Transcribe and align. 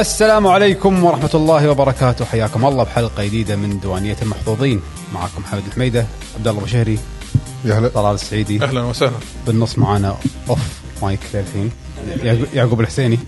السلام 0.00 0.46
عليكم 0.46 1.04
ورحمة 1.04 1.30
الله 1.34 1.70
وبركاته. 1.70 2.24
حياكم 2.24 2.66
الله 2.66 2.84
بحلقة 2.84 3.24
جديدة 3.24 3.56
من 3.56 3.80
ديوانية 3.80 4.16
المحظوظين. 4.22 4.80
معكم 5.14 5.44
حمد 5.44 5.62
الحميدة 5.66 6.06
عبد 6.36 6.48
الله 6.48 6.62
بشهري 6.62 6.98
يا 7.64 7.74
هلا. 7.78 7.88
طلال 7.88 8.14
السعيدي. 8.14 8.62
أهلا 8.64 8.82
وسهلا. 8.82 9.12
بالنص 9.46 9.78
معانا 9.78 10.16
أوف 10.48 10.58
مايك 11.02 11.20
للحين. 11.34 11.70
يعقوب- 12.54 12.80
الحسيني. 12.80 13.18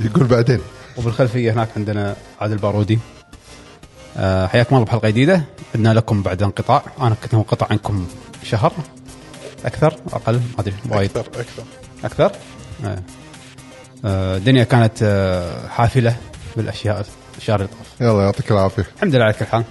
يقول 0.00 0.24
بعدين. 0.24 0.60
وبالخلفية 0.96 1.52
هناك 1.52 1.68
عندنا 1.76 2.16
عادل 2.40 2.56
بارودي. 2.56 2.98
آه، 4.16 4.46
حياكم 4.46 4.76
الله 4.76 4.86
بحلقة 4.86 5.08
جديدة. 5.08 5.44
عدنا 5.74 5.94
لكم 5.94 6.22
بعد 6.22 6.42
انقطاع. 6.42 6.82
أنا 7.00 7.16
كنت 7.22 7.34
منقطع 7.34 7.66
عنكم 7.70 8.06
شهر. 8.44 8.72
أكثر؟ 9.64 9.94
أقل؟ 10.12 10.34
ما 10.34 10.40
أدري. 10.58 10.74
وايد. 10.88 11.10
أكثر 11.16 11.40
أكثر. 11.40 11.62
أكثر؟ 12.04 12.32
آه. 12.84 12.98
آه، 14.04 14.36
الدنيا 14.36 14.64
كانت 14.64 14.98
آه، 15.02 15.68
حافلة 15.68 16.16
بالأشياء 16.56 17.06
الشهر 17.38 17.56
اللي 17.56 17.68
طاف 17.68 18.00
يلا 18.00 18.22
يعطيك 18.22 18.52
العافية. 18.52 18.86
الحمد 18.96 19.14
لله 19.14 19.24
على 19.24 19.32
كل 19.32 19.44
حال. 19.44 19.64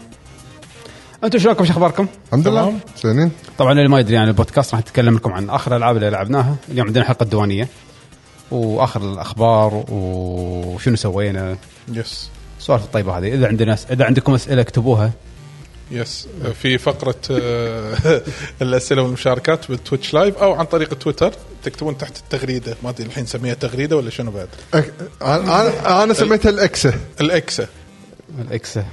أنتم 1.24 1.40
شلونكم 1.40 1.66
شو 1.66 1.72
أخباركم؟ 1.72 2.08
الحمد 2.28 2.48
لله. 2.48 2.74
زينين. 3.04 3.32
طبعا 3.58 3.72
اللي 3.72 3.88
ما 3.88 4.00
يدري 4.00 4.18
عن 4.18 4.28
البودكاست 4.28 4.74
راح 4.74 4.82
نتكلم 4.82 5.16
لكم 5.16 5.34
عن 5.34 5.50
آخر 5.50 5.72
الألعاب 5.72 5.96
اللي 5.96 6.10
لعبناها. 6.10 6.56
اليوم 6.70 6.88
عندنا 6.88 7.04
حلقة 7.04 7.26
ديوانيه 7.26 7.68
وآخر 8.52 9.02
الأخبار 9.14 9.86
وشنو 9.90 10.96
سوينا. 10.96 11.58
yes 11.92 12.30
السوالف 12.60 12.84
الطيبة 12.84 13.18
هذه. 13.18 13.34
إذا 13.34 13.48
عندنا 13.48 13.78
إذا 13.92 14.06
عندكم 14.06 14.34
أسئلة 14.34 14.62
اكتبوها. 14.62 15.12
yes 15.92 16.28
في 16.62 16.78
فقرة 16.78 17.22
آه، 17.32 18.22
الأسئلة 18.62 19.02
والمشاركات 19.02 19.70
بالتويتش 19.70 20.14
live 20.14 20.38
أو 20.38 20.54
عن 20.54 20.66
طريق 20.66 20.94
تويتر. 20.94 21.34
تكتبون 21.64 21.98
تحت 21.98 22.18
التغريدة. 22.18 22.76
ما 22.84 22.90
أدري 22.90 23.08
الحين 23.08 23.24
نسميها 23.24 23.54
تغريدة 23.54 23.98
ولا 23.98 24.10
شنو 24.10 24.32
بعد. 24.32 24.48
أنا 25.22 26.04
أنا 26.04 26.14
سميتها 26.14 26.50
الإكسة. 26.50 26.94
الإكسة. 27.22 27.68
الاكسا 28.40 28.86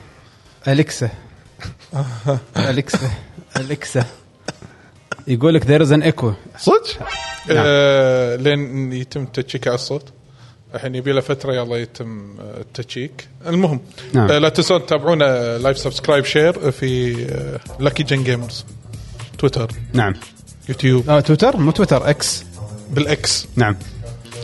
اليكسا 0.68 1.10
اليكسا 2.56 3.10
اليكسا 3.56 4.04
يقول 5.26 5.54
لك 5.54 5.66
there 5.66 5.82
is 5.82 5.92
an 5.92 6.02
echo 6.02 6.32
صدق؟ 6.58 7.08
آه 7.50 8.36
لين 8.36 8.92
يتم 8.92 9.26
check 9.26 9.68
على 9.68 9.74
الصوت. 9.74 10.12
الحين 10.74 10.94
يبي 10.94 11.12
له 11.12 11.20
فترة 11.20 11.52
يلا 11.52 11.76
يتم 11.76 12.36
آه، 12.40 12.60
ال 12.60 12.70
check. 12.70 13.28
المهم 13.46 13.80
نعم. 14.12 14.30
آه 14.30 14.38
لا 14.38 14.48
تنسون 14.48 14.86
تتابعونا 14.86 15.58
live 15.58 15.78
subscribe 15.78 16.24
share 16.24 16.70
في 16.70 17.22
آه 17.30 17.60
لاكي 17.82 18.02
جن 18.02 18.24
جيمرز 18.24 18.64
تويتر 19.38 19.70
نعم. 19.92 20.14
يوتيوب 20.68 21.10
آه 21.10 21.20
تويتر 21.20 21.56
مو 21.56 21.70
تويتر 21.70 22.10
إكس 22.10 22.44
بالاكس 22.90 23.46
نعم. 23.56 23.76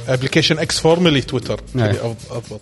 application 0.09 0.59
إكس 0.59 0.81
formerly 0.81 1.21
تويتر 1.21 1.61
نعم. 1.75 1.95
أضبط. 2.31 2.61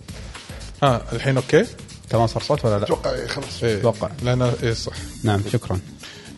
ها 0.83 1.01
الحين 1.13 1.35
okay؟ 1.37 1.65
تمام 2.09 2.27
صار 2.27 2.43
صوت 2.43 2.65
ولا 2.65 2.77
لا؟ 2.77 2.83
أتوقع 2.83 3.13
إيه، 3.13 3.27
خلاص. 3.27 3.63
إيه. 3.63 3.77
أتوقع. 3.77 4.09
لأن 4.23 4.41
إيه 4.41 4.73
صح. 4.73 4.93
نعم 5.23 5.41
شكرا. 5.53 5.79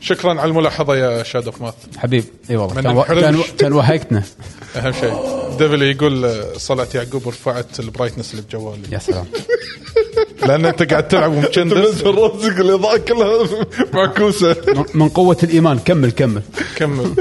شكرا 0.02 0.42
على 0.42 0.50
الملاحظة 0.50 0.96
يا 0.96 1.24
شاد 1.24 1.46
أوف 1.46 1.62
ماث 1.62 1.74
حبيب 1.98 2.24
إي 2.50 2.56
والله. 2.56 2.82
كان, 2.82 3.04
كان, 3.04 3.42
كان 3.58 3.74
وهقتنا. 3.74 4.24
أهم 4.76 4.92
شيء. 4.92 5.14
ديفل 5.60 5.82
يقول 5.82 6.26
آه، 6.26 6.46
صلاه 6.58 6.88
يعقوب 6.96 7.28
رفعت 7.28 7.80
ال 7.80 7.85
brightness 7.85 8.32
اللي 8.32 8.42
بجوالي. 8.42 8.82
يا 8.92 9.00
سلام. 9.00 9.26
لأن 10.48 10.66
أنت 10.66 10.84
قاعد 10.92 11.08
تلعب 11.08 11.32
ومكندس 11.32 12.02
راسك 12.04 12.60
الاضاءه 12.60 12.98
كلها 12.98 13.48
معكوسة. 13.94 14.56
من- 14.94 15.10
قوة 15.10 15.38
الإيمان. 15.44 15.80
كمل 15.80 16.12
كمل. 16.12 16.42
كمل. 16.76 17.16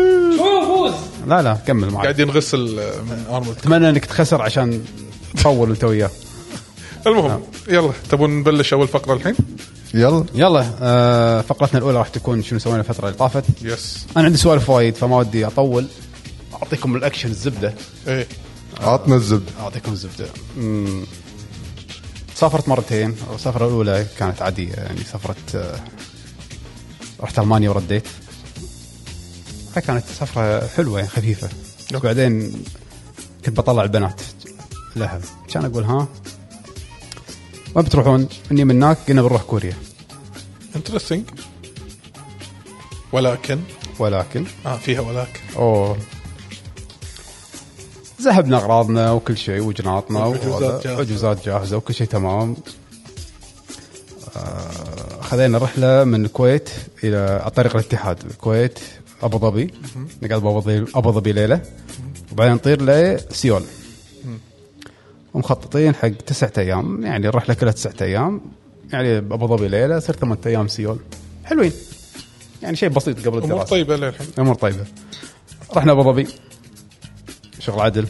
لا 1.26 1.42
لا 1.42 1.54
كمل 1.66 1.90
معك 1.90 2.02
قاعدين 2.02 2.26
نغسل 2.28 2.78
آه، 2.78 3.00
من 3.02 3.24
ارمل 3.30 3.48
أتمنى 3.50 3.88
أنك 3.88 4.04
تخسر 4.04 4.42
عشان 4.42 4.84
تطول 5.36 5.70
أنت 5.70 5.84
وياه. 5.84 6.10
المهم 7.06 7.42
يلا 7.68 7.90
تبون 8.10 8.30
نبلش 8.38 8.72
أول 8.72 8.88
فقرة 8.88 9.14
الحين؟ 9.14 9.34
يلا. 9.94 10.24
يلا 10.34 10.66
آه 10.82 11.40
فقرتنا 11.40 11.78
الأولى 11.78 11.98
راح 11.98 12.08
تكون 12.08 12.42
شنو 12.42 12.58
سوينا 12.58 12.80
الفترة 12.80 13.06
اللي 13.06 13.18
طافت. 13.18 13.44
بس 13.62 14.06
أنا 14.16 14.24
عندي 14.24 14.38
سوالف 14.38 14.70
وايد 14.70 14.94
فما 14.96 15.18
ودي 15.18 15.46
أطول. 15.46 15.86
أعطيكم 16.64 16.96
الأكشن 16.96 17.28
الزبدة. 17.28 17.74
إيه. 18.08 18.26
عطنا 18.80 19.14
الزبدة. 19.14 19.52
أعطيكم 19.60 19.92
الزبدة. 19.92 20.28
مم. 20.56 21.04
سافرت 22.34 22.68
مرتين 22.68 23.16
السفرة 23.34 23.66
الأولى 23.66 24.06
كانت 24.18 24.42
عادية 24.42 24.72
يعني 24.72 24.98
سافرت 25.12 25.54
آه 25.54 25.80
رحت 27.20 27.38
ألمانيا 27.38 27.70
ورديت. 27.70 28.08
هاي 29.76 29.82
كانت 29.82 30.04
سفرة 30.20 30.66
حلوة 30.66 30.98
يعني 30.98 31.10
خفيفة 31.10 31.48
بعدين 31.92 32.64
كنت 33.44 33.56
بطلع 33.56 33.82
البنات 33.82 34.20
لها. 34.96 35.20
كان 35.48 35.64
أقول 35.64 35.84
ها 35.84 36.08
وين 37.74 37.84
بتروحون؟ 37.84 38.28
إني 38.52 38.64
من 38.64 38.82
هناك 38.82 38.98
قلنا 39.08 39.22
بنروح 39.22 39.42
كوريا. 39.42 39.76
انترستنج 40.76 41.24
ولكن؟ 43.12 43.60
ولكن. 43.98 44.46
آه 44.66 44.76
فيها 44.76 45.00
ولكن. 45.00 45.40
أوه. 45.56 45.98
ذهبنا 48.22 48.56
أغراضنا 48.56 49.12
وكل 49.12 49.36
شيء 49.36 49.62
وجناطنا. 49.62 50.26
وحجوزات 50.26 51.46
جاهزة. 51.46 51.76
وكل 51.76 51.94
شيء 51.94 52.06
تمام. 52.06 52.56
آه، 54.36 55.20
خذينا 55.20 55.58
رحلة 55.58 56.04
من 56.04 56.24
الكويت 56.24 56.70
إلى 57.04 57.50
طريق 57.56 57.76
الاتحاد. 57.76 58.18
الكويت 58.30 58.78
أبو 59.22 59.38
ظبي. 59.38 59.74
نقعد 60.22 60.42
بأبو 60.42 61.12
ظبي 61.12 61.32
ليلة. 61.32 61.60
وبعدين 62.32 62.54
نطير 62.54 62.82
لسيول 62.82 63.62
ومخططين 65.34 65.94
حق 65.94 66.08
تسعة 66.08 66.52
أيام. 66.58 67.04
يعني 67.06 67.28
الرحلة 67.28 67.54
كلها 67.54 67.72
تسعة 67.72 67.94
أيام. 68.00 68.40
يعني 68.92 69.18
ابو 69.18 69.46
ظبي 69.46 69.68
ليلة 69.68 69.98
صرت 69.98 70.18
ثمان 70.18 70.38
أيام 70.46 70.68
سيول. 70.68 70.98
حلوين. 71.44 71.72
يعني 72.62 72.76
شيء 72.76 72.88
بسيط 72.88 73.18
قبل 73.18 73.28
أمور 73.28 73.42
الدراسة. 73.42 73.70
طيبة 73.70 73.96
للحين. 73.96 74.26
أمور 74.38 74.54
طيبة. 74.54 74.84
رحنا 75.76 75.92
أبو 75.92 76.02
ظبي. 76.02 76.26
شغل 77.66 77.80
عدل. 77.80 78.08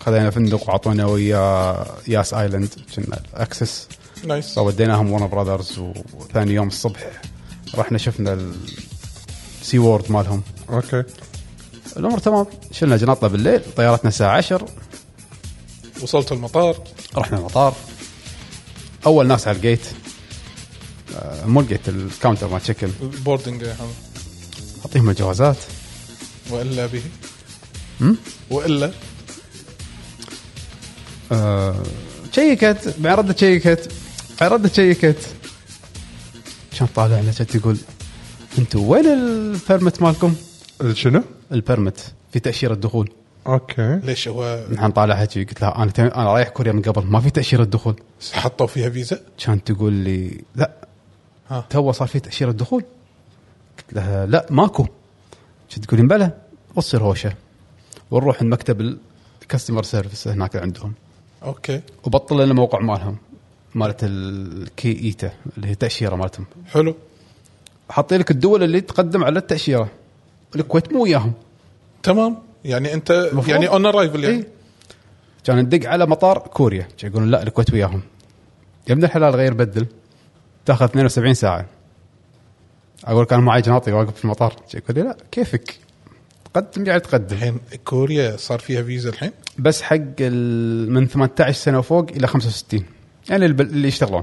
خذينا 0.00 0.30
فندق 0.30 0.68
وعطونا 0.68 1.06
ويا 1.06 1.84
ياس 2.08 2.34
Island. 2.34 2.68
كنا 2.96 3.20
access. 3.34 3.88
nice 4.24 4.54
فوديناهم 4.54 5.12
Warner 5.12 5.26
Brothers 5.26 5.78
وثاني 6.14 6.54
يوم 6.54 6.68
الصبح. 6.68 7.10
رحنا 7.74 7.98
شفنا 7.98 8.52
ال 9.62 9.78
SeaWorld 9.78 10.12
مالهم. 10.12 10.42
okay. 10.70 11.04
الأمور 11.96 12.18
تمام. 12.18 12.46
شلنا 12.72 12.96
جناطنا 12.96 13.28
بالليل. 13.28 13.60
طيارتنا 13.76 14.08
الساعة 14.08 14.36
10 14.36 14.68
وصلت 16.02 16.32
المطار. 16.32 16.76
رحنا 17.16 17.38
المطار. 17.38 17.74
أول 19.06 19.26
ناس 19.26 19.48
على 19.48 19.56
ال 19.56 19.62
gate 19.62 19.86
آه، 21.16 21.46
مو 21.46 21.60
ال 21.60 21.66
gate 21.66 21.88
ال 21.88 21.95
counter 21.95 22.48
مال 22.48 22.60
check-in 22.60 22.90
ال 23.02 23.08
boarding. 23.08 23.64
أعطيهم 24.84 25.10
الجوازات. 25.10 25.56
وإلا 26.50 26.86
به. 26.86 27.02
وإلا؟ 28.50 28.90
آه، 31.32 31.82
شيكت 32.32 32.94
ردت 33.04 33.38
شيكت 33.38 33.92
ردت 34.42 34.74
شيكت 34.74 35.18
كان 36.78 36.88
طالعنا 36.94 37.32
كانت 37.32 37.56
تقول 37.56 37.76
أنتم 38.58 38.82
وين 38.84 39.06
ال 39.06 39.20
permit 39.20 40.02
مالكم؟ 40.02 40.34
شنو؟ 40.92 41.22
ال 41.52 41.61
permit 41.61 42.12
في 42.32 42.40
تأشيرة 42.40 42.74
دخول. 42.74 43.10
okay. 43.46 44.00
ليش 44.04 44.28
هو؟ 44.28 44.66
نحن 44.72 44.90
طالع 44.90 45.14
هيك. 45.14 45.48
قلت 45.48 45.60
لها 45.62 45.82
أنا 45.82 45.90
تم- 45.90 46.02
أنا 46.04 46.32
رايح 46.32 46.48
كوريا 46.48 46.72
من 46.72 46.82
قبل. 46.82 47.06
ما 47.06 47.20
في 47.20 47.30
تأشيرة 47.30 47.64
دخول. 47.64 47.96
حطوا 48.32 48.66
فيها 48.66 48.90
فيزا؟ 48.90 49.20
كانت 49.44 49.72
تقول 49.72 49.92
لي 49.92 50.40
لا. 50.56 50.70
ها. 51.50 51.66
تو 51.70 51.92
صار 51.92 52.08
في 52.08 52.20
تأشيرة 52.20 52.50
دخول. 52.52 52.84
قلت 53.78 53.92
لها 53.94 54.26
لا 54.26 54.46
ماكو. 54.50 54.86
كنت 55.74 55.84
تقول 55.84 56.00
لي 56.00 56.06
بلى؟ 56.06 56.30
وتصير 56.76 57.02
هوشة. 57.02 57.32
ونروح 58.10 58.42
المكتب 58.42 58.98
ال 59.42 59.46
customer 59.46 59.82
service 59.82 60.28
هناك 60.28 60.56
عندهم. 60.56 60.92
okay. 61.42 61.80
وبطل 62.04 62.44
لنا 62.44 62.54
موقع 62.54 62.80
مالهم 62.80 63.16
مالت 63.74 63.98
ال 64.02 64.92
K-ETA 65.04 65.32
اللي 65.56 65.68
هي 65.68 65.74
تأشيرة 65.74 66.16
مالتهم. 66.16 66.46
حلو. 66.66 66.96
حاطين 67.90 68.20
لك 68.20 68.30
الدول 68.30 68.62
اللي 68.62 68.80
تقدم 68.80 69.24
على 69.24 69.38
التأشيرة. 69.38 69.88
الكويت 70.56 70.92
مو 70.92 71.02
وياهم. 71.02 71.32
تمام. 72.02 72.36
يعني 72.64 72.94
أنت 72.94 73.10
المفروض. 73.10 73.48
يعني 73.48 73.68
on 73.68 73.86
arrival 73.86 74.24
يعني. 74.24 74.36
إيه. 74.36 74.48
كان 75.44 75.58
ندق 75.58 75.88
على 75.88 76.06
مطار 76.06 76.38
كوريا. 76.38 76.88
يقولون 77.04 77.30
لا 77.30 77.42
الكويت 77.42 77.72
وياهم. 77.72 78.00
يا 78.88 78.92
ابن 78.92 79.04
الحلال 79.04 79.34
غير 79.34 79.54
بدل. 79.54 79.86
تاخذ 80.66 80.84
72 80.84 81.34
ساعة. 81.34 81.66
أقول 83.04 83.24
كان 83.24 83.40
معي 83.40 83.60
جناطي 83.60 83.92
واقف 83.92 84.16
في 84.16 84.24
المطار. 84.24 84.54
يقول 84.74 84.96
لي 84.96 85.02
لا 85.02 85.16
كيفك؟ 85.30 85.78
تقدم 86.54 86.86
يعني 86.86 87.00
تقدم. 87.00 87.36
الحين 87.36 87.58
كوريا 87.84 88.36
صار 88.36 88.58
فيها 88.58 88.82
فيزا 88.82 89.10
الحين؟ 89.10 89.30
بس 89.58 89.82
حق 89.82 89.96
ال- 90.20 90.92
من 90.92 91.06
18 91.08 91.52
سنة 91.52 91.78
وفوق 91.78 92.06
إلى 92.10 92.26
65 92.26 92.84
يعني 93.30 93.46
اللي 93.46 93.88
يشتغلون. 93.88 94.22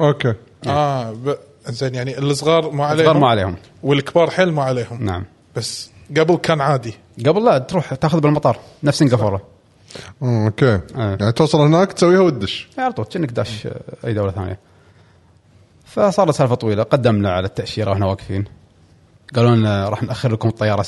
أوكي. 0.00 0.34
آه 0.66 1.12
ب... 1.12 1.36
زين 1.68 1.94
يعني 1.94 2.18
الصغار 2.18 2.70
ما 2.70 2.84
عليهم؟ 2.86 3.04
صغار 3.06 3.18
ما 3.18 3.28
عليهم. 3.28 3.56
والكبار 3.82 4.30
حيل 4.30 4.52
ما 4.52 4.62
عليهم؟ 4.62 5.04
نعم. 5.04 5.24
بس 5.56 5.90
قبل 6.16 6.36
كان 6.36 6.60
عادي. 6.60 6.94
قبل 7.26 7.44
لا 7.44 7.58
تروح 7.58 7.94
تاخذ 7.94 8.20
بالمطار. 8.20 8.58
نفس 8.82 8.98
سنغافورة. 8.98 9.42
okay. 10.22 10.74
آه. 10.74 10.80
يعني 11.20 11.32
توصل 11.32 11.60
هناك 11.60 11.92
تسويها 11.92 12.20
وتدش 12.20 12.68
على 12.78 12.92
طول 12.92 13.04
كأنك 13.04 13.30
داش 13.30 13.68
أي 14.04 14.14
دولة 14.14 14.30
ثانية. 14.32 14.58
فصارت 15.84 16.34
سالفة 16.34 16.54
طويلة. 16.54 16.82
قدمنا 16.82 17.32
على 17.32 17.46
التأشيرة 17.46 17.90
وإحنا 17.90 18.06
واقفين. 18.06 18.44
قالوا 19.34 19.56
لنا 19.56 19.88
راح 19.88 20.02
نأخر 20.02 20.32
لكم 20.32 20.48
الطيارة. 20.48 20.84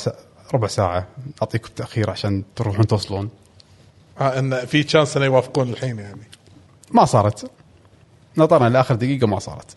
ربع 0.53 0.67
ساعة. 0.67 1.07
نعطيكم 1.41 1.69
تاخير 1.75 2.09
عشان 2.09 2.43
تروحون 2.55 2.87
توصلون. 2.87 3.29
آه 4.21 4.39
إن 4.39 4.65
في 4.65 4.83
chance 4.83 5.17
إنه 5.17 5.25
يوافقون 5.25 5.69
الحين 5.69 5.99
يعني. 5.99 6.21
ما 6.91 7.05
صارت. 7.05 7.51
نطرنا 8.37 8.69
لآخر 8.69 8.95
دقيقة 8.95 9.27
ما 9.27 9.39
صارت. 9.39 9.71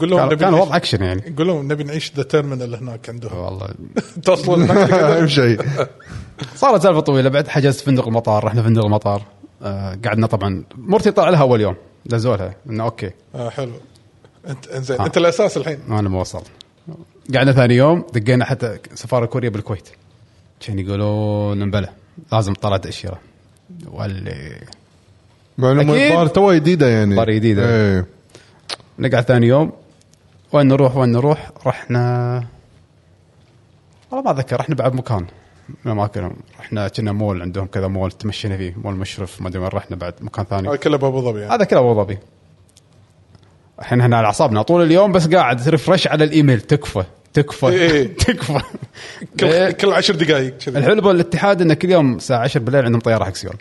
قول 0.00 0.10
لهم 0.10 0.18
كان, 0.18 0.26
نبي 0.26 0.36
كان 0.36 0.52
نعيش- 0.52 0.62
وضع 0.66 0.76
اكشن 0.76 1.02
يعني. 1.02 1.34
قول 1.38 1.46
لهم 1.46 1.72
نبي 1.72 1.84
نعيش 1.84 2.12
The 2.16 2.22
Terminal 2.22 2.74
هناك 2.74 3.08
عندهم. 3.10 3.38
والله. 3.38 3.68
توصلون. 4.24 4.70
أهم 4.70 5.26
شيء. 5.26 5.60
صارت 6.54 6.82
سالفة 6.82 7.00
طويلة. 7.00 7.28
بعد 7.28 7.48
حجزت 7.48 7.80
فندق 7.80 8.06
المطار 8.08 8.44
رحنا 8.44 8.62
فندق 8.62 8.84
المطار. 8.84 9.22
آه 9.62 9.98
قعدنا 10.04 10.26
طبعا. 10.26 10.64
مرتي 10.76 11.10
طلع 11.10 11.28
لها 11.30 11.40
أول 11.40 11.60
يوم. 11.60 11.74
دزولها 12.06 12.54
إنه 12.70 12.84
okay. 12.84 13.10
آه 13.34 13.50
حلو. 13.50 13.72
انت 14.48 14.66
إنزين. 14.68 15.00
آه. 15.00 15.06
أنت 15.06 15.16
الأساس 15.16 15.56
الحين. 15.56 15.78
أنا 15.88 16.08
موصل 16.08 16.42
قعدنا 17.34 17.52
ثاني 17.52 17.74
يوم. 17.76 18.06
دقينا 18.12 18.44
حتى 18.44 18.78
سفارة 18.94 19.26
كوريا 19.26 19.48
بالكويت. 19.50 19.88
كان 20.60 20.78
يقولون 20.78 21.70
بلى 21.70 21.88
لازم 22.32 22.54
طلع 22.54 22.76
تاشيره 22.76 23.20
واللي 23.86 24.60
مع 25.58 25.72
إنه 25.72 25.82
أكيد. 25.82 25.90
الظاهر 25.90 26.26
تو 26.26 26.52
جديدة 26.52 26.88
يعني. 26.88 27.10
الظاهر 27.10 27.30
جديدة. 27.30 27.68
إيه. 27.68 28.06
نقعد 28.98 29.24
ثاني 29.24 29.46
يوم. 29.46 29.72
وين 30.52 30.68
نروح 30.68 30.96
وين 30.96 31.12
نروح؟ 31.12 31.50
رحنا 31.66 32.44
والله 34.10 34.24
ما 34.24 34.30
أتذكر 34.30 34.60
رحنا 34.60 34.74
بعد 34.74 34.94
مكان. 34.94 35.26
من 35.68 35.76
الاماكن 35.86 36.30
رحنا 36.60 36.88
كنا 36.88 37.12
مول 37.12 37.42
عندهم 37.42 37.66
كذا 37.66 37.86
مول 37.86 38.12
تمشينا 38.12 38.56
فيه 38.56 38.74
مول 38.76 38.94
مشرف 38.94 39.42
ما 39.42 39.48
أدري 39.48 39.58
وين 39.58 39.68
رحنا 39.68 39.96
بعد 39.96 40.14
مكان 40.20 40.44
ثاني. 40.44 40.68
هذا 40.68 40.76
كله 40.76 40.96
بأبو 40.96 41.20
ظبي 41.20 41.40
يعني. 41.40 41.54
هذا 41.54 41.64
كله 41.64 41.78
أبو 41.78 42.02
ظبي. 42.02 42.18
الحين 43.78 44.00
إحنا 44.00 44.16
على 44.16 44.26
أعصابنا. 44.26 44.62
طول 44.62 44.82
اليوم 44.82 45.12
بس 45.12 45.28
قاعد 45.28 45.68
refresh 45.68 46.06
على 46.06 46.24
الإيميل 46.24 46.60
تكفى. 46.60 47.04
تكفى. 47.36 47.66
إيه. 47.66 48.14
تكفى. 48.26 48.60
كل. 49.40 49.72
كل 49.72 49.92
عشر 49.92 50.14
دقائق 50.14 50.58
كذي. 50.58 50.78
الحلو 50.78 51.02
بالاتحاد 51.02 51.62
إنه 51.62 51.74
كل 51.74 51.90
يوم 51.90 52.16
الساعة 52.16 52.38
10 52.38 52.60
بالليل 52.60 52.84
عندهم 52.84 53.00
طيارة 53.00 53.24
حق 53.24 53.34
سيول. 53.34 53.56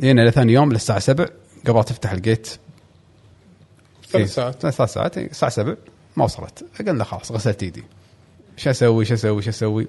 جينا 0.00 0.28
لثاني 0.28 0.52
يوم 0.52 0.72
للساعة 0.72 0.98
7 0.98 1.28
قبل 1.66 1.84
تفتح 1.84 2.12
ال 2.12 2.18
gate. 2.18 2.46
ثلاث 4.08 4.14
إيه، 4.14 4.26
ساعات. 4.26 4.60
ثلاث 4.60 4.92
ساعات. 4.92 5.18
إيه، 5.18 5.30
الساعة 5.30 5.50
7 5.52 5.76
ما 6.16 6.24
وصلت. 6.24 6.64
قلنا 6.86 7.04
خلاص 7.04 7.32
غسلت 7.32 7.62
إيدي. 7.62 7.84
شو 8.56 8.70
أسوي؟ 8.70 9.04
شو 9.04 9.14
أسوي؟ 9.14 9.42
شو 9.42 9.50
أسوي؟ 9.50 9.86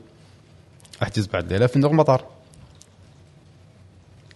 أحجز 1.04 1.28
بعد 1.28 1.54
ليلة 1.54 1.68
فندق 1.68 1.90
المطار 1.90 2.26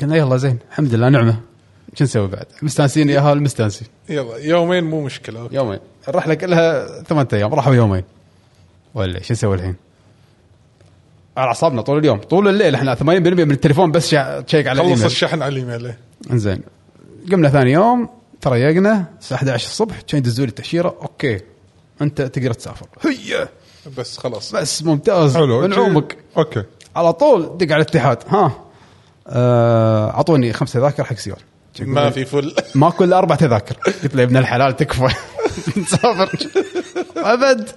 قلنا 0.02 0.16
يلا 0.16 0.38
زين. 0.38 0.60
الحمد 0.72 0.94
لله 0.94 1.10
نعمة. 1.10 1.49
شو 1.96 2.04
نسوي 2.04 2.28
بعد؟ 2.28 2.46
مستانسين 2.62 3.10
يا 3.10 3.20
أهل 3.20 3.42
مستانسين. 3.42 3.88
يلا 4.10 4.38
يومين 4.38 4.84
مو 4.84 5.02
مشكلة. 5.02 5.42
okay. 5.42 5.56
يومين. 5.56 5.80
الرحلة 6.08 6.34
كلها 6.34 6.88
ثمان 7.04 7.28
أيام 7.34 7.54
راحوا 7.54 7.76
يومين. 7.76 8.04
ولا 8.94 9.22
شو 9.22 9.34
نسوي 9.34 9.56
الحين؟ 9.56 9.76
على 11.38 11.48
أعصابنا 11.48 11.82
طول 11.82 11.98
اليوم. 11.98 12.18
طول 12.18 12.48
الليل 12.48 12.76
إحنا 12.76 12.96
80% 12.96 13.02
من 13.46 13.52
التليفون 13.52 13.92
بس 13.92 14.10
check 14.48 14.68
على 14.68 14.80
خلص 14.82 15.04
الشحن 15.04 15.42
على 15.42 15.54
الإيميل 15.54 15.86
إيه. 15.86 15.98
إنزين. 16.32 16.62
قمنا 17.32 17.50
ثاني 17.50 17.72
يوم 17.72 18.10
تريقنا 18.42 19.06
الساعة 19.20 19.38
11 19.38 19.66
الصبح 19.68 20.02
كان 20.02 20.18
يدزوا 20.18 20.46
لي 20.46 20.50
التأشيرة. 20.50 20.96
okay. 21.02 21.40
أنت 22.02 22.22
تقدر 22.22 22.54
تسافر. 22.54 22.88
هي 23.02 23.48
بس 23.98 24.18
خلاص. 24.18 24.56
بس 24.56 24.84
ممتاز. 24.84 25.38
حلو 25.38 25.84
عمق. 25.84 26.08
okay. 26.38 26.64
على 26.96 27.14
طول 27.14 27.58
دق 27.58 27.74
على 27.74 27.76
الاتحاد. 27.76 28.18
ها. 28.28 28.52
آه، 29.28 30.10
أعطوني 30.10 30.54
خمس 30.54 30.74
تذاكر 30.74 31.04
حق 31.04 31.16
سيول 31.16 31.38
ما 31.80 32.10
في 32.10 32.26
full. 32.26 32.56
ماكو 32.76 33.04
الا 33.04 33.18
أربع 33.18 33.36
تذاكر. 33.36 33.76
قلت 34.04 34.16
له 34.16 34.24
ابن 34.24 34.38
الحلال 34.38 34.76
تكفى. 34.76 35.08
نسافر 35.78 36.30
أبد. 37.18 37.70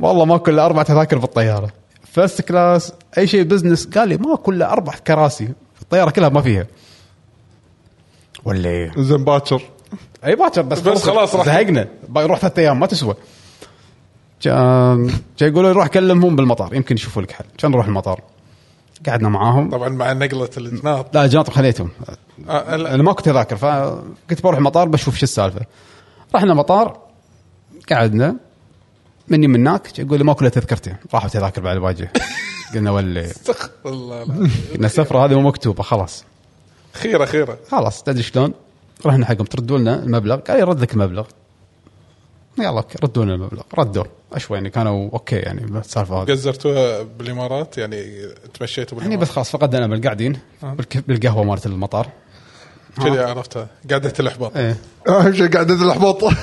والله 0.00 0.24
ماكو 0.24 0.50
الا 0.50 0.66
أربع 0.66 0.82
تذاكر 0.82 1.18
بالطياره 1.18 1.70
first 2.12 2.40
class 2.40 2.92
أي 3.18 3.26
شيء 3.26 3.42
business 3.42 3.86
قال 3.86 4.08
لي 4.08 4.16
ماكو 4.16 4.50
الا 4.50 4.72
أربع 4.72 4.92
كراسي 4.92 5.48
الطيارة 5.82 6.10
كلها 6.10 6.28
ما 6.28 6.42
فيها. 6.42 6.66
ولا 8.44 8.68
إيه؟ 8.68 8.92
زين 8.98 9.24
باكر. 9.24 9.62
أي 10.24 10.36
باكر 10.36 10.62
بس, 10.62 10.80
بس 10.80 11.02
خلاص 11.02 11.34
راح. 11.34 11.46
زهقنا. 11.46 11.88
نروح 12.16 12.38
ثلاث 12.38 12.58
أيام 12.58 12.80
ما 12.80 12.86
تسوى. 12.86 13.14
كان 14.40 15.10
يقولوا 15.40 15.72
روح 15.72 15.86
كلمهم 15.86 16.36
بالمطار 16.36 16.74
يمكن 16.74 16.94
يشوفوا 16.94 17.22
لك 17.22 17.30
حل. 17.30 17.44
كان 17.58 17.70
نروح 17.70 17.86
المطار. 17.86 18.20
قعدنا 19.06 19.28
معاهم. 19.28 19.70
طبعا 19.70 19.88
مع 19.88 20.12
نقلة 20.12 20.50
الجناط 20.56 21.14
لا 21.14 21.26
جناط 21.26 21.50
خليتهم. 21.50 21.90
آه 22.48 22.76
لا. 22.76 22.94
أنا 22.94 23.02
ماكو 23.02 23.22
تذاكر 23.22 23.56
فقلت 23.56 24.42
بروح 24.42 24.56
المطار 24.56 24.88
بشوف 24.88 25.16
شو 25.16 25.22
السالفة. 25.22 25.60
رحنا 26.34 26.52
المطار 26.52 26.98
قعدنا. 27.90 28.36
مني 29.28 29.46
من 29.46 29.66
هناك 29.68 29.98
يقول 29.98 30.18
لي 30.18 30.24
ماكو 30.24 30.40
الا 30.40 30.48
تذكرتين 30.48 30.96
راحوا 31.14 31.28
تذاكر 31.28 31.60
بعد 31.62 31.76
الواجهه 31.76 32.08
قلنا 32.74 32.90
ولي. 32.90 33.24
استغفر 33.24 33.70
الله. 33.86 34.24
قلنا 34.74 34.86
السفره 34.86 35.24
هذه 35.24 35.34
مو 35.34 35.48
مكتوبة 35.48 35.82
خلاص. 35.82 36.24
خيرة 36.92 37.24
خيرة. 37.24 37.58
خلاص 37.70 38.02
تدري 38.02 38.22
شلون؟ 38.22 38.54
رحنا 39.06 39.26
حقهم 39.26 39.44
تردوا 39.44 39.78
لنا 39.78 40.02
المبلغ. 40.02 40.36
قال 40.36 40.60
يرد 40.60 40.80
لك 40.80 40.92
المبلغ. 40.94 41.26
يلا 42.58 42.68
أوكي 42.68 42.98
ردوا 43.02 43.24
لنا 43.24 43.34
المبلغ. 43.34 43.62
ردوا. 43.78 44.04
أشوي 44.32 44.56
يعني 44.56 44.70
كانوا 44.70 45.10
okay 45.12 45.36
يعني 45.36 45.60
بالسالفه 45.66 46.22
هذه 46.22 46.30
قزرتوها 46.30 47.02
بالإمارات؟ 47.02 47.78
يعني 47.78 48.26
تمشيتوا 48.54 48.98
يعني 48.98 49.08
بالإمارات؟ 49.08 49.28
بس 49.30 49.34
خلاص 49.34 49.50
فقدنا 49.50 49.78
الامل 49.78 50.02
قاعدين 50.02 50.38
بالك- 50.62 51.04
بالقهوة 51.08 51.44
مالت 51.44 51.66
المطار. 51.66 52.08
كذي 52.96 53.18
عرفتها 53.18 53.68
قعده 53.90 54.12
الإحباط. 54.20 54.56
إيه. 54.56 54.76
أهم 55.08 55.32
شيء 55.34 55.48
قاعدة 55.52 55.74
الإحباط. 55.74 56.24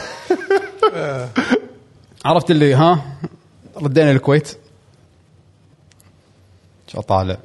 عرفت 2.26 2.52
اللي 2.52 2.74
ها؟ 2.74 3.06
ردينا 3.78 4.12
الكويت. 4.12 4.58
شو 6.88 7.02
طالع. 7.02 7.38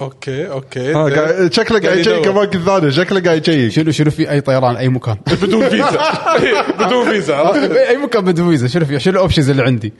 okay 0.00 0.50
okay. 0.50 0.92
ها، 0.94 1.08
قاعد- 1.08 1.52
شكله 1.52 1.80
قاعد 1.80 1.98
يشيك 1.98 2.26
اماكن 2.26 2.64
ثانية 2.64 2.90
شكله 2.90 3.20
قاعد 3.20 3.48
يشيك 3.48 3.68
شنو 3.72 3.90
شنو 3.90 4.10
في 4.10 4.30
أي 4.30 4.40
طيران 4.40 4.76
أي 4.76 4.88
مكان؟ 4.88 5.16
بدون 5.42 5.68
فيزا. 5.68 6.12
بدون 6.86 7.04
فيزا 7.10 7.36
عرفت؟ 7.36 7.70
أي 7.70 7.96
مكان 7.96 8.24
بدون 8.24 8.50
فيزا. 8.50 8.68
شنو 8.68 8.84
في 8.84 9.00
شنو 9.00 9.12
ال 9.14 9.19
options 9.19 9.50
اللي 9.50 9.62
عندي؟ 9.62 9.92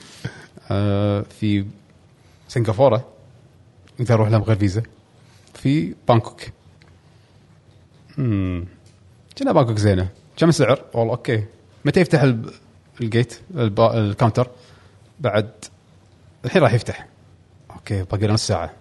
آه 0.71 1.25
في 1.41 1.65
سنغافورة. 2.49 3.05
أقدر 4.01 4.15
أروح 4.15 4.29
لهم 4.29 4.43
غير 4.43 4.57
فيزا. 4.57 4.83
في 5.55 5.95
بانكوك. 6.09 6.41
امم 8.19 8.65
كنا 9.39 9.53
بانكوك 9.53 9.79
زينة؟ 9.79 10.09
كم 10.37 10.49
السعر؟ 10.49 10.81
والله 10.95 11.13
okay. 11.13 11.45
متى 11.85 12.01
يفتح 12.01 12.23
الب- 12.23 12.51
ال 13.01 13.09
gate 13.09 13.41
الب- 13.57 13.81
ال 13.81 13.89
counter؟ 13.89 14.49
بعد 15.21 15.51
الحين 16.45 16.63
راح 16.63 16.73
يفتح. 16.75 17.07
okay 17.75 18.03
باقي 18.03 18.25
لنا 18.25 18.33
نص 18.35 18.47
ساعه 18.47 18.73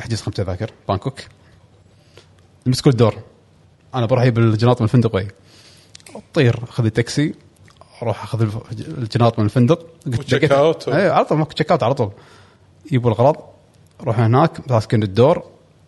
أحجز 0.00 0.20
خمس 0.22 0.34
تذاكر 0.34 0.70
بانكوك. 0.88 1.18
امسكوا 2.66 2.92
الدور. 2.92 3.14
أنا 3.94 4.06
بروح 4.06 4.22
أجيب 4.22 4.38
الجناط 4.38 4.80
من 4.80 4.84
الفندق 4.84 5.14
وي 5.16 5.28
طير 6.34 6.60
أخذ 6.68 6.84
التاكسي 6.84 7.34
أروح 8.02 8.22
أخذ 8.22 8.48
الجناط 8.72 9.38
من 9.38 9.44
الفندق. 9.44 9.86
out 10.52 10.88
و- 10.88 10.92
اي 10.92 11.08
على 11.10 11.24
طول 11.24 11.38
ماكو 11.38 11.52
check 11.52 11.70
out 11.70 11.82
على 11.82 11.94
طول. 11.94 12.10
يجيبوا 12.86 13.10
الاغراض 13.10 13.36
رحنا 14.00 14.26
هناك 14.26 14.70
ماسكين 14.70 15.02
الدور 15.02 15.42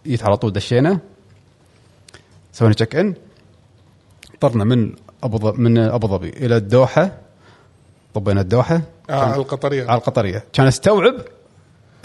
جيت 0.06 0.22
على 0.22 0.36
طول 0.36 0.52
دشينا. 0.52 0.98
سوينا 2.52 2.74
check 2.74 2.96
in 2.96 3.14
طرنا 4.40 4.64
من 4.64 4.94
أبو 5.22 5.38
ظبي 5.38 5.62
من 5.62 5.78
أبو 5.78 6.06
ظبي 6.08 6.28
إلى 6.28 6.56
الدوحة. 6.56 7.18
طبينا 8.14 8.40
الدوحة. 8.40 8.82
آه 9.10 9.24
على 9.24 9.36
القطرية. 9.36 9.82
على 9.90 9.98
القطرية. 9.98 10.44
كان 10.52 10.66
استوعب 10.66 11.14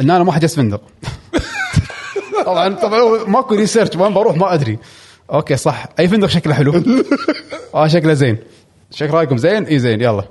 إن 0.02 0.10
أنا 0.12 0.24
ما 0.24 0.32
حجزت 0.32 0.56
فندق. 0.56 0.82
طبعا 2.46 2.76
طبعا 2.76 3.24
ماكو 3.28 3.56
research 3.56 3.96
وين 3.96 4.14
بروح 4.14 4.38
ما 4.38 4.54
أدري. 4.54 4.80
okay 5.32 5.58
صح. 5.58 5.86
أي 6.00 6.08
فندق 6.08 6.28
شكله 6.28 6.54
حلو. 6.54 6.74
آه 7.76 7.88
شكله 7.88 8.14
زين. 8.14 8.38
شكل 8.92 9.12
رأيكم 9.14 9.38
زين؟ 9.38 9.64
إي 9.64 9.80
زين. 9.80 10.02
يلا. 10.02 10.24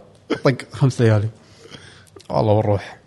طق 0.44 0.54
خمس 0.72 1.00
ليالي. 1.00 1.28
والله 2.30 2.52
ونروح 2.52 2.98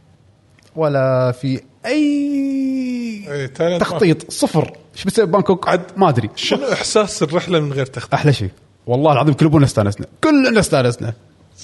ولا 0.75 1.31
في 1.31 1.61
أي 1.85 3.77
تخطيط. 3.79 4.31
صفر. 4.31 4.73
إيش 4.95 5.03
بتسوي 5.05 5.25
بانكوك؟ 5.25 5.69
عاد 5.69 5.81
ما 5.97 6.09
أدري. 6.09 6.29
شنو 6.35 6.71
إحساس 6.73 7.23
الرحلة 7.23 7.59
من 7.59 7.73
غير 7.73 7.85
تخطيط؟ 7.85 8.13
أحلى 8.13 8.33
شيء. 8.33 8.49
والله 8.87 9.11
العظيم 9.11 9.33
كلنا 9.33 9.65
استانسنا. 9.65 10.05
كلنا 10.23 10.59
استانسنا. 10.59 11.13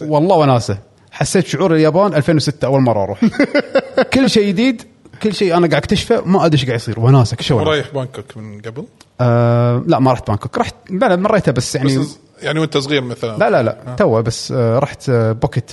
والله 0.01 0.35
وناسة. 0.35 0.77
حسيت 1.11 1.47
شعور 1.47 1.75
اليابان 1.75 2.13
2006 2.13 2.65
أول 2.65 2.81
مرة 2.81 3.03
أروح. 3.03 3.21
كل 4.13 4.29
شيء 4.29 4.47
جديد 4.47 4.81
كل 5.21 5.33
شيء 5.33 5.57
أنا 5.57 5.67
قاعد 5.67 5.73
أكتشفه 5.73 6.21
ما 6.21 6.45
أدري 6.45 6.57
إيش 6.57 6.65
قاعد 6.65 6.79
يصير. 6.79 6.95
شيء 6.95 7.03
وناسه 7.03 7.55
ورايح 7.55 7.93
بانكوك 7.93 8.37
من 8.37 8.61
قبل؟ 8.61 8.85
آه 9.21 9.83
لا 9.87 9.99
ما 9.99 10.13
رحت 10.13 10.27
بانكوك. 10.27 10.57
رحت 10.57 10.75
بلا 10.89 11.15
مريتها 11.15 11.51
بس 11.51 11.75
يعني 11.75 11.97
بس 11.97 12.17
يعني 12.41 12.59
وأنت 12.59 12.77
صغير 12.77 13.01
مثلا. 13.01 13.37
لا 13.37 13.49
لا 13.49 13.63
لا 13.63 13.95
تو 13.95 14.21
بس 14.21 14.51
آه 14.51 14.79
رحت 14.79 15.09
آه 15.09 15.31
بوكيت. 15.31 15.71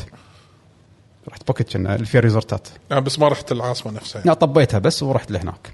رحت 1.29 1.47
بوكيت 1.47 1.73
كنا 1.73 1.95
اللي 1.95 2.07
فيها 2.07 2.21
ريزورتات. 2.21 2.69
آه 2.93 2.99
بس 2.99 3.19
ما 3.19 3.29
رحت 3.29 3.53
العاصمة 3.53 3.93
نفسها. 3.93 4.23
لا 4.25 4.35
طبيتها 4.35 4.79
بس 4.79 5.03
ورحت 5.03 5.31
لهناك. 5.31 5.73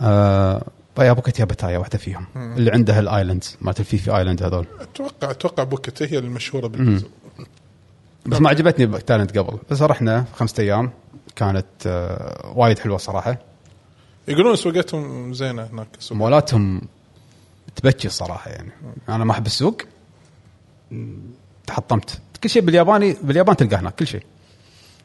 آه 0.00 0.64
يا 0.98 1.12
بوكيت 1.12 1.40
يا 1.40 1.44
بتايا 1.44 1.78
واحدة 1.78 1.98
فيهم. 1.98 2.26
اللي 2.36 2.70
عندها 2.70 3.00
ال 3.00 3.07
islands 3.07 3.56
مالت 3.60 3.80
ال 3.80 3.85
Phi 3.85 4.01
Phi 4.01 4.16
island 4.16 4.42
هذول. 4.42 4.66
أتوقع 4.80 5.30
أتوقع 5.30 5.62
بوكيت 5.64 6.02
هي 6.02 6.18
المشهورة 6.18 6.66
بال 6.66 6.75
beaches 6.75 7.06
بس 8.26 8.40
ما 8.40 8.48
عجبتني 8.48 8.98
تايلند 8.98 9.38
قبل. 9.38 9.58
بس 9.70 9.82
رحنا 9.82 10.24
خمسة 10.36 10.62
أيام. 10.62 10.90
كانت 11.38 11.66
آه 11.86 12.52
وايد 12.56 12.78
حلوة 12.78 12.98
صراحة. 12.98 13.38
يقولون 14.28 14.56
سوقتهم 14.56 15.34
زينة 15.34 15.64
هناك 15.72 15.86
سوق. 15.98 16.18
مولاتهم 16.18 16.80
تبكي 17.76 18.08
الصراحه 18.08 18.50
يعني. 18.50 18.70
أنا 19.08 19.24
ما 19.24 19.32
أحب 19.32 19.46
السوق. 19.46 19.82
تحطمت. 21.66 22.20
كل 22.42 22.50
شيء 22.50 22.62
بالياباني 22.62 23.16
باليابان 23.22 23.56
تلقاه 23.56 23.80
هناك 23.80 23.94
كل 23.94 24.06
شيء. 24.06 24.22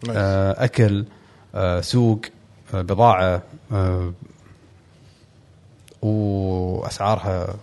آه، 0.09 0.63
أكل 0.65 1.05
آه، 1.55 1.81
سوق 1.81 2.21
آه، 2.73 2.81
بضاعة 2.81 3.41
آه، 3.71 4.13
وأسعارها 6.01 7.55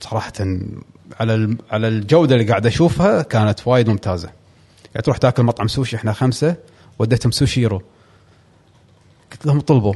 صراحة 0.00 0.32
على 1.20 1.56
على 1.70 1.88
الجودة 1.88 2.34
اللي 2.34 2.46
قاعد 2.48 2.66
أشوفها 2.66 3.22
كانت 3.22 3.66
وايد 3.66 3.88
ممتازة. 3.88 4.28
يعني 4.94 5.02
تروح 5.02 5.16
تاكل 5.16 5.42
مطعم 5.42 5.68
سوشي 5.68 5.96
إحنا 5.96 6.12
خمسة. 6.12 6.56
وديتهم 7.00 7.32
سوشيرو. 7.32 7.82
قلت 9.32 9.46
لهم 9.46 9.60
طلبوا 9.60 9.94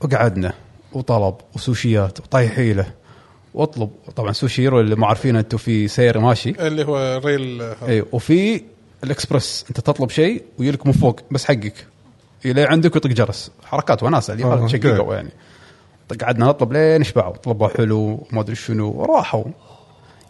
وقعدنا 0.00 0.52
وطلب 0.92 1.34
وسوشيات 1.54 2.20
وطايحيله 2.20 2.92
واطلب. 3.54 3.90
طبعا 4.16 4.32
سوشيرو 4.32 4.80
اللي 4.80 4.96
ما 4.96 5.06
عارفينه 5.06 5.38
أنتم 5.38 5.58
في 5.58 5.88
سير 5.88 6.18
ماشي. 6.18 6.50
اللي 6.50 6.84
هو 6.84 7.20
rail. 7.24 7.62
اي 7.62 8.04
وفي 8.12 8.62
الإكسبرس. 9.04 9.64
انت 9.68 9.80
تطلب 9.80 10.10
شيء 10.10 10.44
ويجيلك 10.58 10.86
من 10.86 10.92
فوق 10.92 11.20
بس 11.30 11.44
حقك. 11.44 11.86
يلي 12.44 12.64
عندك 12.64 12.94
ويطق 12.94 13.10
جرس. 13.10 13.50
حركات 13.64 14.02
وناسه 14.02 14.44
آه، 14.44 14.60
okay. 14.60 14.68
شققوا 14.68 15.14
يعني. 15.14 15.30
قعدنا 16.20 16.46
نطلب 16.46 16.72
لين 16.72 17.04
شبعوا. 17.04 17.36
طلبوا 17.36 17.68
حلو 17.68 18.26
وما 18.32 18.40
أدري 18.40 18.54
شنو. 18.54 18.90
وراحوا. 18.90 19.44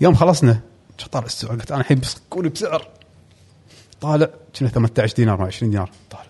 يوم 0.00 0.14
خلصنا 0.14 0.60
شو 0.98 1.08
طالع 1.08 1.26
السعر 1.26 1.50
قلت 1.50 1.72
أنا 1.72 1.80
الحين 1.80 1.98
بيسكوني 1.98 2.48
بسعر. 2.48 2.88
طالع 4.00 4.28
كنا 4.58 4.68
18 4.68 5.16
دينار 5.16 5.40
ما 5.40 5.46
20 5.46 5.70
دينار. 5.70 5.90
طالع. 6.10 6.24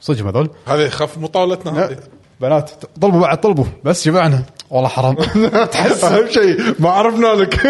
صدق 0.00 0.26
هذول؟ 0.26 0.50
هذه 0.66 0.88
خف 0.88 1.18
مطاولتنا 1.18 1.84
هذه. 1.84 1.98
بنات 2.40 2.70
طلبوا 3.00 3.20
بعد 3.20 3.40
طلبوا. 3.40 3.64
بس 3.84 4.04
شبعنا 4.04 4.42
والله 4.70 4.88
حرام. 4.88 5.14
تحس 5.72 6.04
أهم 6.04 6.30
شيء 6.30 6.74
ما 6.78 6.90
عرفنا 6.90 7.26
لك. 7.26 7.66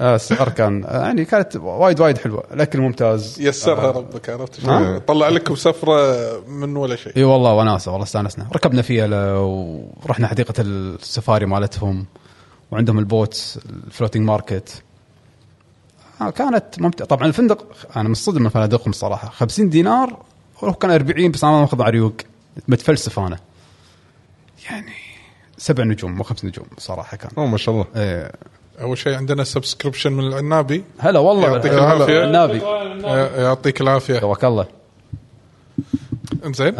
آه، 0.00 0.14
السعر 0.14 0.48
كان 0.48 0.84
آه، 0.84 1.02
يعني 1.02 1.24
كانت 1.24 1.56
وايد 1.56 2.00
وايد 2.00 2.18
حلوة. 2.18 2.44
الأكل 2.52 2.80
ممتاز. 2.80 3.40
يسرها 3.40 3.90
ربك 3.90 4.30
عرفت؟ 4.30 4.64
آه. 4.68 4.98
طلع 4.98 5.28
لكم 5.28 5.54
سفرة 5.54 6.16
من 6.48 6.76
ولا 6.76 6.96
شيء. 6.96 7.12
إي 7.16 7.24
والله 7.24 7.54
وناسة 7.54 7.92
والله 7.92 8.04
استانسنا. 8.04 8.46
ركبنا 8.54 8.82
فيها 8.82 9.38
ورحنا 9.38 10.28
حديقة 10.28 10.54
السفاري 10.58 11.46
مالتهم 11.46 12.06
وعندهم 12.70 12.98
ال 12.98 13.08
boats 13.08 13.58
ال 13.86 13.90
floating 13.90 14.22
market. 14.22 14.68
آه، 14.68 14.95
كانت 16.20 16.64
ممتع 16.78 17.04
طبعا 17.04 17.26
الفندق 17.26 17.66
أنا 17.96 18.08
مصدم 18.08 18.42
من 18.42 18.48
فنادقهم 18.48 18.90
الصراحه 18.90 19.28
50 19.28 19.68
دينار 19.68 20.16
ولو 20.62 20.72
كان 20.72 20.90
40 20.90 21.30
بس 21.30 21.44
أنا 21.44 21.60
ماخذ 21.60 21.82
مع 21.82 21.93
ريوق 21.93 22.14
متفلسف 22.68 23.18
أنا. 23.18 23.38
يعني 24.70 24.92
سبع 25.58 25.84
نجوم 25.84 26.12
مو 26.12 26.22
خمس 26.22 26.44
نجوم 26.44 26.66
صراحة 26.78 27.16
كان. 27.16 27.30
أوه 27.38 27.46
ما 27.46 27.56
شاء 27.56 27.74
الله. 27.74 27.86
إيه. 27.96 28.32
أول 28.80 28.98
شيء 28.98 29.14
عندنا 29.14 29.44
subscription 29.44 30.12
من 30.12 30.24
العنابي 30.26 30.84
هلا 30.98 31.18
والله. 31.18 31.48
يعطيك. 31.48 31.72
النابي. 32.10 32.62
آه، 33.04 33.42
يعطيك 33.42 33.80
العافية. 33.80 34.18
قواك 34.18 34.44
الله 34.44 34.66
إنزين؟ 36.46 36.74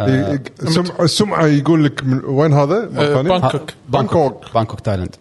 السمعة, 0.63 1.03
السمعة 1.03 1.45
يقول 1.45 1.85
لك 1.85 2.03
من 2.03 2.25
وين 2.25 2.53
هذا؟ 2.53 2.89
آه،؟ 2.97 3.21
بانكوك. 3.21 3.73
بانكوك. 3.89 4.45
بانكوك 4.53 4.79
تايلاند. 4.79 5.15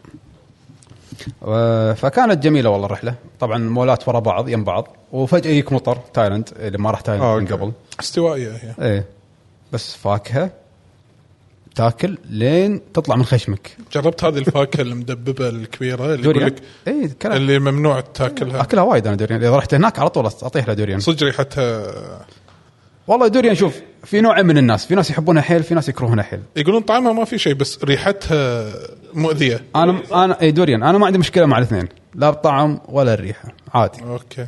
فكانت 1.94 2.42
جميلة 2.42 2.70
والله 2.70 2.86
الرحلة. 2.86 3.14
طبعا 3.40 3.58
مولات 3.58 4.08
ورا 4.08 4.18
بعض 4.18 4.48
يم 4.48 4.64
بعض. 4.64 4.96
وفجأة 5.12 5.50
يجيك 5.50 5.72
مطر 5.72 5.98
تايلاند 6.14 6.48
اللي 6.56 6.78
ما 6.78 6.90
راح 6.90 7.00
تايلاند 7.00 7.24
آه، 7.24 7.38
من. 7.38 7.46
قبل. 7.46 7.72
استوائية 8.00 8.50
هي. 8.50 8.74
إيه. 8.86 9.04
بس 9.72 9.94
فاكهة 9.96 10.50
تاكل 11.74 12.18
لين 12.30 12.80
تطلع 12.94 13.16
من 13.16 13.24
خشمك. 13.24 13.76
جربت 13.92 14.24
هذه 14.24 14.38
الفاكهة 14.38 14.82
المدببة 14.82 15.48
الكبيرة 15.48 16.04
اللي 16.04 16.22
يقول 16.22 16.22
دوريان. 16.34 16.46
لك 16.48 16.62
اي 16.88 17.08
كلام. 17.08 17.36
اللي 17.36 17.58
ممنوع 17.58 18.00
تاكلها. 18.00 18.60
أكلها 18.62 18.82
وايد 18.84 19.06
أنا 19.06 19.16
دوريان. 19.16 19.40
إذا 19.40 19.56
رحت 19.56 19.74
هناك 19.74 19.98
على 19.98 20.08
طول 20.08 20.26
أطيح 20.26 20.68
له 20.68 20.74
دوريان. 20.74 21.00
صدق 21.00 21.22
ريحتها 21.22 21.92
والله 23.08 23.28
دوريان 23.28 23.54
شوف 23.54 23.80
في 24.04 24.20
نوعين 24.20 24.46
من 24.46 24.58
الناس. 24.58 24.86
في 24.86 24.94
ناس 24.94 25.10
يحبونها 25.10 25.42
حيل 25.42 25.62
في 25.62 25.74
ناس 25.74 25.88
يكرهونها 25.88 26.24
حيل 26.24 26.40
يقولون 26.56 26.82
طعمها 26.82 27.12
ما 27.12 27.24
في 27.24 27.38
شيء 27.38 27.54
بس 27.54 27.84
ريحتها 27.84 28.72
مؤذية. 29.14 29.64
أنا 29.76 30.02
أنا 30.24 30.40
اي 30.40 30.50
دوريان 30.50 30.82
أنا. 30.82 30.98
ما 30.98 31.06
عندي 31.06 31.18
مشكلة 31.18 31.46
مع 31.46 31.58
الاثنين. 31.58 31.88
لا 32.14 32.28
الطعم 32.28 32.80
ولا 32.88 33.14
الريحة. 33.14 33.48
عادي. 33.74 34.02
okay. 34.02 34.46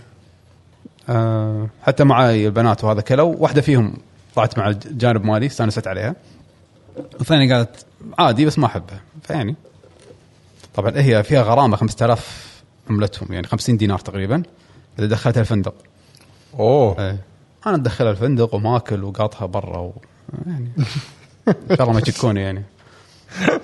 آه 1.08 1.68
حتى 1.82 2.04
معي 2.04 2.46
البنات 2.46 2.84
وهذا 2.84 3.00
كلوا 3.00 3.34
واحدة 3.38 3.60
فيهم 3.60 3.94
طلعت 4.34 4.58
مع 4.58 4.68
الجانب 4.68 5.24
مالي 5.24 5.46
استانست 5.46 5.86
عليها. 5.86 6.14
والثانيه 7.18 7.54
قالت 7.54 7.86
عادي 8.18 8.44
بس 8.44 8.58
ما 8.58 8.66
أحبها. 8.66 9.00
فيعني. 9.22 9.56
طبعا 10.74 10.92
هي 10.96 11.22
فيها 11.22 11.42
غرامة 11.42 11.76
5000 11.76 12.62
عملتهم 12.90 13.32
يعني 13.32 13.46
50 13.46 13.76
دينار 13.76 13.98
تقريبا. 13.98 14.42
إذا 14.98 15.06
دخلتها 15.06 15.40
الفندق. 15.40 15.74
أوه. 16.58 16.96
إيه. 16.98 17.27
أنا 17.68 17.76
ادخلها 17.76 18.10
الفندق 18.10 18.54
وماكل 18.54 19.04
وقاطها 19.04 19.46
برا 19.46 19.78
و... 19.78 19.92
يعني. 20.46 20.68
ان 21.48 21.76
شاء 21.76 21.82
الله 21.82 21.92
ما 21.92 22.02
يشكوني 22.06 22.40
يعني. 22.40 22.62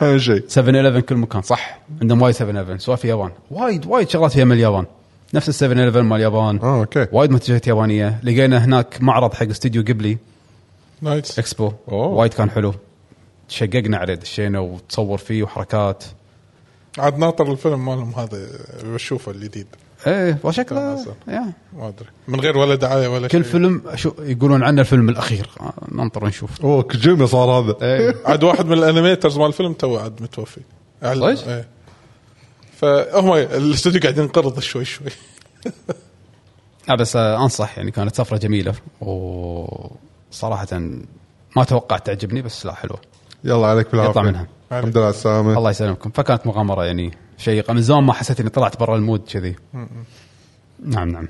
أهم 0.03 0.19
شيء. 0.19 0.45
7 0.49 0.77
11 0.77 1.01
كل 1.01 1.17
مكان. 1.17 1.43
صح. 1.43 1.79
عندهم 2.03 2.23
وايد 2.23 2.35
7 2.35 2.63
11 2.63 2.79
سواء 2.79 2.97
في 2.97 3.05
اليابان 3.05 3.31
وايد 3.51 3.87
وايد 3.87 4.09
شغلات 4.09 4.33
فيها 4.33 4.45
من 4.45 4.53
اليابان. 4.53 4.87
نفس 5.35 5.49
ال 5.49 5.55
7 5.55 5.79
11 5.79 6.03
مال 6.03 6.17
اليابان. 6.17 6.59
آه 6.63 6.81
okay. 6.81 7.07
وايد 7.13 7.31
منتجات 7.31 7.67
يابانية. 7.67 8.21
لقينا 8.23 8.65
هناك 8.65 9.03
معرض 9.03 9.35
حق 9.35 9.47
استوديو 9.47 9.83
جيبلي. 9.83 10.19
nice. 11.03 11.39
expo. 11.39 11.73
أوه. 11.89 12.07
وايد 12.07 12.35
كان 12.35 12.51
حلو. 12.51 12.75
شققنا 13.49 13.97
عليه 13.97 14.15
دشينا 14.15 14.59
وتصور 14.59 15.19
فيه 15.19 15.43
وحركات. 15.43 16.05
عاد 16.99 17.19
ناطر 17.19 17.53
الفيلم 17.53 17.85
مالهم 17.85 18.13
هذا 18.17 18.49
بشوفه 18.85 19.33
الجديد. 19.33 19.67
إيه 20.07 20.39
وشكله. 20.43 21.05
yeah. 21.29 21.53
ما 21.77 21.89
أدري. 21.89 22.09
من 22.29 22.41
غير 22.41 22.59
ولا 22.59 22.75
دعايه 22.75 23.09
ولا 23.09 23.29
كل 23.29 23.45
شيء. 23.45 23.53
فيلم 23.53 23.83
شو 23.95 24.13
يقولون 24.19 24.63
عنه 24.63 24.81
الفيلم 24.81 25.09
الأخير. 25.09 25.51
آه، 25.61 25.73
ننطر 25.93 26.25
ونشوف 26.25 26.65
أوه 26.65 26.83
كوجيما 26.83 27.27
صار 27.27 27.51
هذا. 27.51 27.77
إيه. 27.83 28.15
عاد 28.25 28.45
واحد 28.45 28.67
من 28.67 28.73
ال 28.73 28.79
animators 28.79 29.39
مال 29.39 29.47
الفيلم 29.47 29.73
تو 29.73 29.97
عاد 29.97 30.23
متوفي. 30.23 30.61
صدق؟ 31.03 31.49
إيه. 31.49 31.69
فهم 32.77 33.33
الاستوديو 33.33 34.01
قاعد 34.01 34.19
ينقرض 34.19 34.61
شوي 34.61 34.85
شوي. 34.85 35.11
لا 36.89 36.95
بس 36.95 37.17
آه، 37.17 37.43
أنصح 37.43 37.79
يعني 37.79 37.91
كانت 37.91 38.15
سفرة 38.15 38.37
جميلة. 38.37 38.75
وصراحه 39.01 40.67
ما 41.57 41.65
توقعت 41.65 42.07
تعجبني 42.07 42.43
بس 42.43 42.67
لا 42.67 42.75
حلوة. 42.75 42.99
يلا 43.45 43.67
عليك 43.67 43.91
بالعافية. 43.91 44.11
يطلع 44.11 44.23
منها. 44.23 44.47
الحمد 44.73 44.97
لله 44.97 45.07
على 45.07 45.15
السلامة. 45.15 45.59
الله 45.59 45.71
يسلمكم. 45.71 46.11
فكانت 46.11 46.47
مغامرة 46.47 46.85
يعني 46.85 47.13
شيقه 47.39 47.73
من 47.73 47.83
زمان 47.83 48.05
ما 48.05 48.13
حسيت 48.13 48.41
إني 48.41 48.51
طلعت 48.51 48.81
برا 48.81 48.97
ال 48.97 49.02
mood 49.02 49.23
كذي 49.31 49.57
نعم 50.85 51.09
نعم 51.09 51.29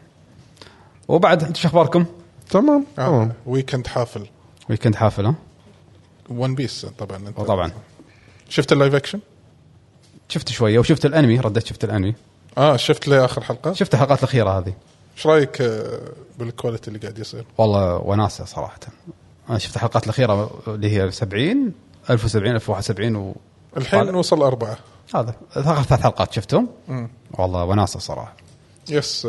وبعد 1.08 1.42
أنتم 1.42 1.54
شو 1.54 1.68
أخباركم؟ 1.68 2.04
تمام 2.50 2.86
آه. 2.98 3.06
تمام 3.06 3.32
weekend 3.46 3.86
حافل 3.86 4.26
weekend 4.70 4.94
حافل 4.94 5.26
ها؟ 5.26 5.34
One 6.30 6.54
Piece 6.54 6.86
طبعا 6.86 7.16
أنت 7.16 7.38
وطبعا 7.38 7.72
شفت 8.48 8.72
ال 8.72 8.77
live 8.77 8.94
action؟ 8.94 9.20
شفت 10.28 10.48
شوية 10.48 10.78
وشفت 10.78 11.06
الأنمي 11.06 11.40
رديت 11.40 11.66
شفت 11.66 11.84
الأنمي 11.84 12.14
آه 12.58 12.76
شفت 12.76 13.08
لي 13.08 13.24
آخر 13.24 13.40
حلقة؟ 13.40 13.72
شفت 13.72 13.94
الحلقات 13.94 14.18
الأخيرة 14.18 14.58
هذه 14.58 14.74
إيش 15.16 15.26
رأيك 15.26 15.60
آه، 15.60 16.00
بال 16.38 16.50
quality 16.50 16.88
اللي 16.88 16.98
قاعد 16.98 17.18
يصير؟ 17.18 17.44
والله 17.58 17.96
وناسة 17.96 18.44
صراحة 18.44 18.80
أنا 19.50 19.58
شفت 19.58 19.76
الحلقات 19.76 20.04
الأخيرة 20.04 20.50
اللي 20.68 20.96
هي 20.96 21.10
70 21.10 21.72
1070 22.10 22.54
1071 22.54 23.16
و 23.16 23.34
الحين. 23.76 24.14
وصل 24.14 24.42
أربعة 24.42 24.78
هذا 25.14 25.34
آخر 25.56 25.82
ثلاث 25.82 26.00
حلقات 26.02 26.32
شفتهم؟ 26.32 26.68
مم. 26.88 27.08
والله 27.30 27.64
وناسة 27.64 27.98
صراحة. 28.00 28.34
yes 28.90 29.28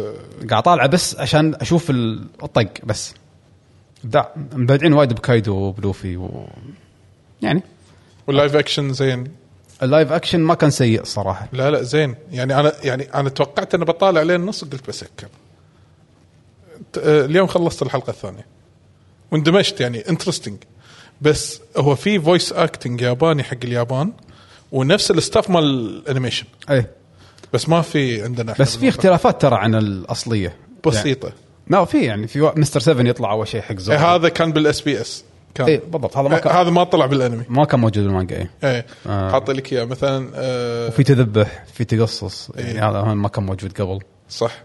قاعد 0.49 0.63
طالعه 0.63 0.87
بس 0.87 1.15
عشان 1.19 1.55
أشوف 1.55 1.89
ال- 1.89 2.27
الطق 2.43 2.71
بس. 2.83 3.13
ابداع. 4.03 4.31
مبدعين 4.35 4.93
وايد 4.93 5.13
بكايدو 5.13 5.53
وبلوفي 5.55 6.17
و... 6.17 6.47
يعني. 7.41 7.63
وال 8.27 8.37
live 8.37 8.55
action 8.55 8.93
زين. 8.93 9.31
ال 9.83 9.89
live 9.89 10.11
action 10.11 10.39
ما 10.39 10.53
كان 10.53 10.69
سيء 10.69 11.03
صراحة. 11.03 11.47
لا 11.53 11.71
لا 11.71 11.81
زين. 11.83 12.15
يعني 12.31 12.59
أنا 12.59 12.71
يعني 12.83 13.03
أنا 13.13 13.29
توقعت 13.29 13.75
أني 13.75 13.85
بطالع 13.85 14.21
لين 14.21 14.41
النص 14.41 14.63
قلت 14.63 14.87
بسكر 14.87 15.27
آه، 16.97 17.25
اليوم 17.25 17.47
خلصت 17.47 17.81
الحلقة 17.81 18.09
الثانية. 18.09 18.45
واندمجت 19.31 19.81
يعني 19.81 20.09
interesting 20.09 20.57
بس 21.21 21.61
هو 21.77 21.95
في 21.95 22.19
voice 22.19 22.53
acting 22.53 23.01
ياباني 23.01 23.43
حق 23.43 23.57
اليابان. 23.63 24.13
ونفس 24.75 25.11
ال 25.11 25.18
staff 25.18 25.49
مال 25.49 25.63
ال 25.63 25.72
animation 25.72 26.45
إيه. 26.69 26.91
بس 27.53 27.69
ما 27.69 27.81
في 27.81 28.23
عندنا 28.23 28.55
بس 28.59 28.77
في. 28.77 28.89
اختلافات 28.89 29.41
ترى 29.41 29.55
عن 29.55 29.75
الأصلية. 29.75 30.55
بسيطة. 30.87 31.31
لا 31.67 31.85
في 31.85 32.01
يعني 32.03 32.27
في 32.27 32.51
مستر 32.55 32.79
7 32.79 33.03
يطلع 33.09 33.31
أول 33.31 33.47
شيء 33.47 33.61
حق 33.61 33.71
إيه 33.71 33.77
زورو 33.77 33.99
هذا 33.99 34.29
كان 34.29 34.51
بال 34.51 34.81
SBS 34.81 35.23
كان. 35.55 35.67
اي 35.67 35.77
بالضبط 35.77 36.17
هذا 36.17 36.27
ما 36.27 36.35
إيه 36.35 36.41
كان 36.41 36.55
هذا 36.55 36.69
ما 36.69 36.83
طلع 36.83 37.05
بالأنمي. 37.05 37.43
ما 37.49 37.65
كان 37.65 37.79
موجود 37.79 38.03
بالمانجا 38.03 38.37
اي 38.37 38.49
إيه. 38.63 38.85
آه. 39.07 39.31
حاط 39.31 39.51
لك 39.51 39.73
إياه. 39.73 39.85
مثلا 39.85 40.31
آه 40.35 40.89
في 40.89 41.03
تذبح 41.03 41.65
في 41.73 41.83
تقصص 41.83 42.51
يعني 42.55 42.71
إيه. 42.71 42.89
هذا 42.89 43.01
ما 43.01 43.27
كان 43.27 43.43
موجود 43.43 43.81
قبل. 43.81 43.99
صح. 44.29 44.63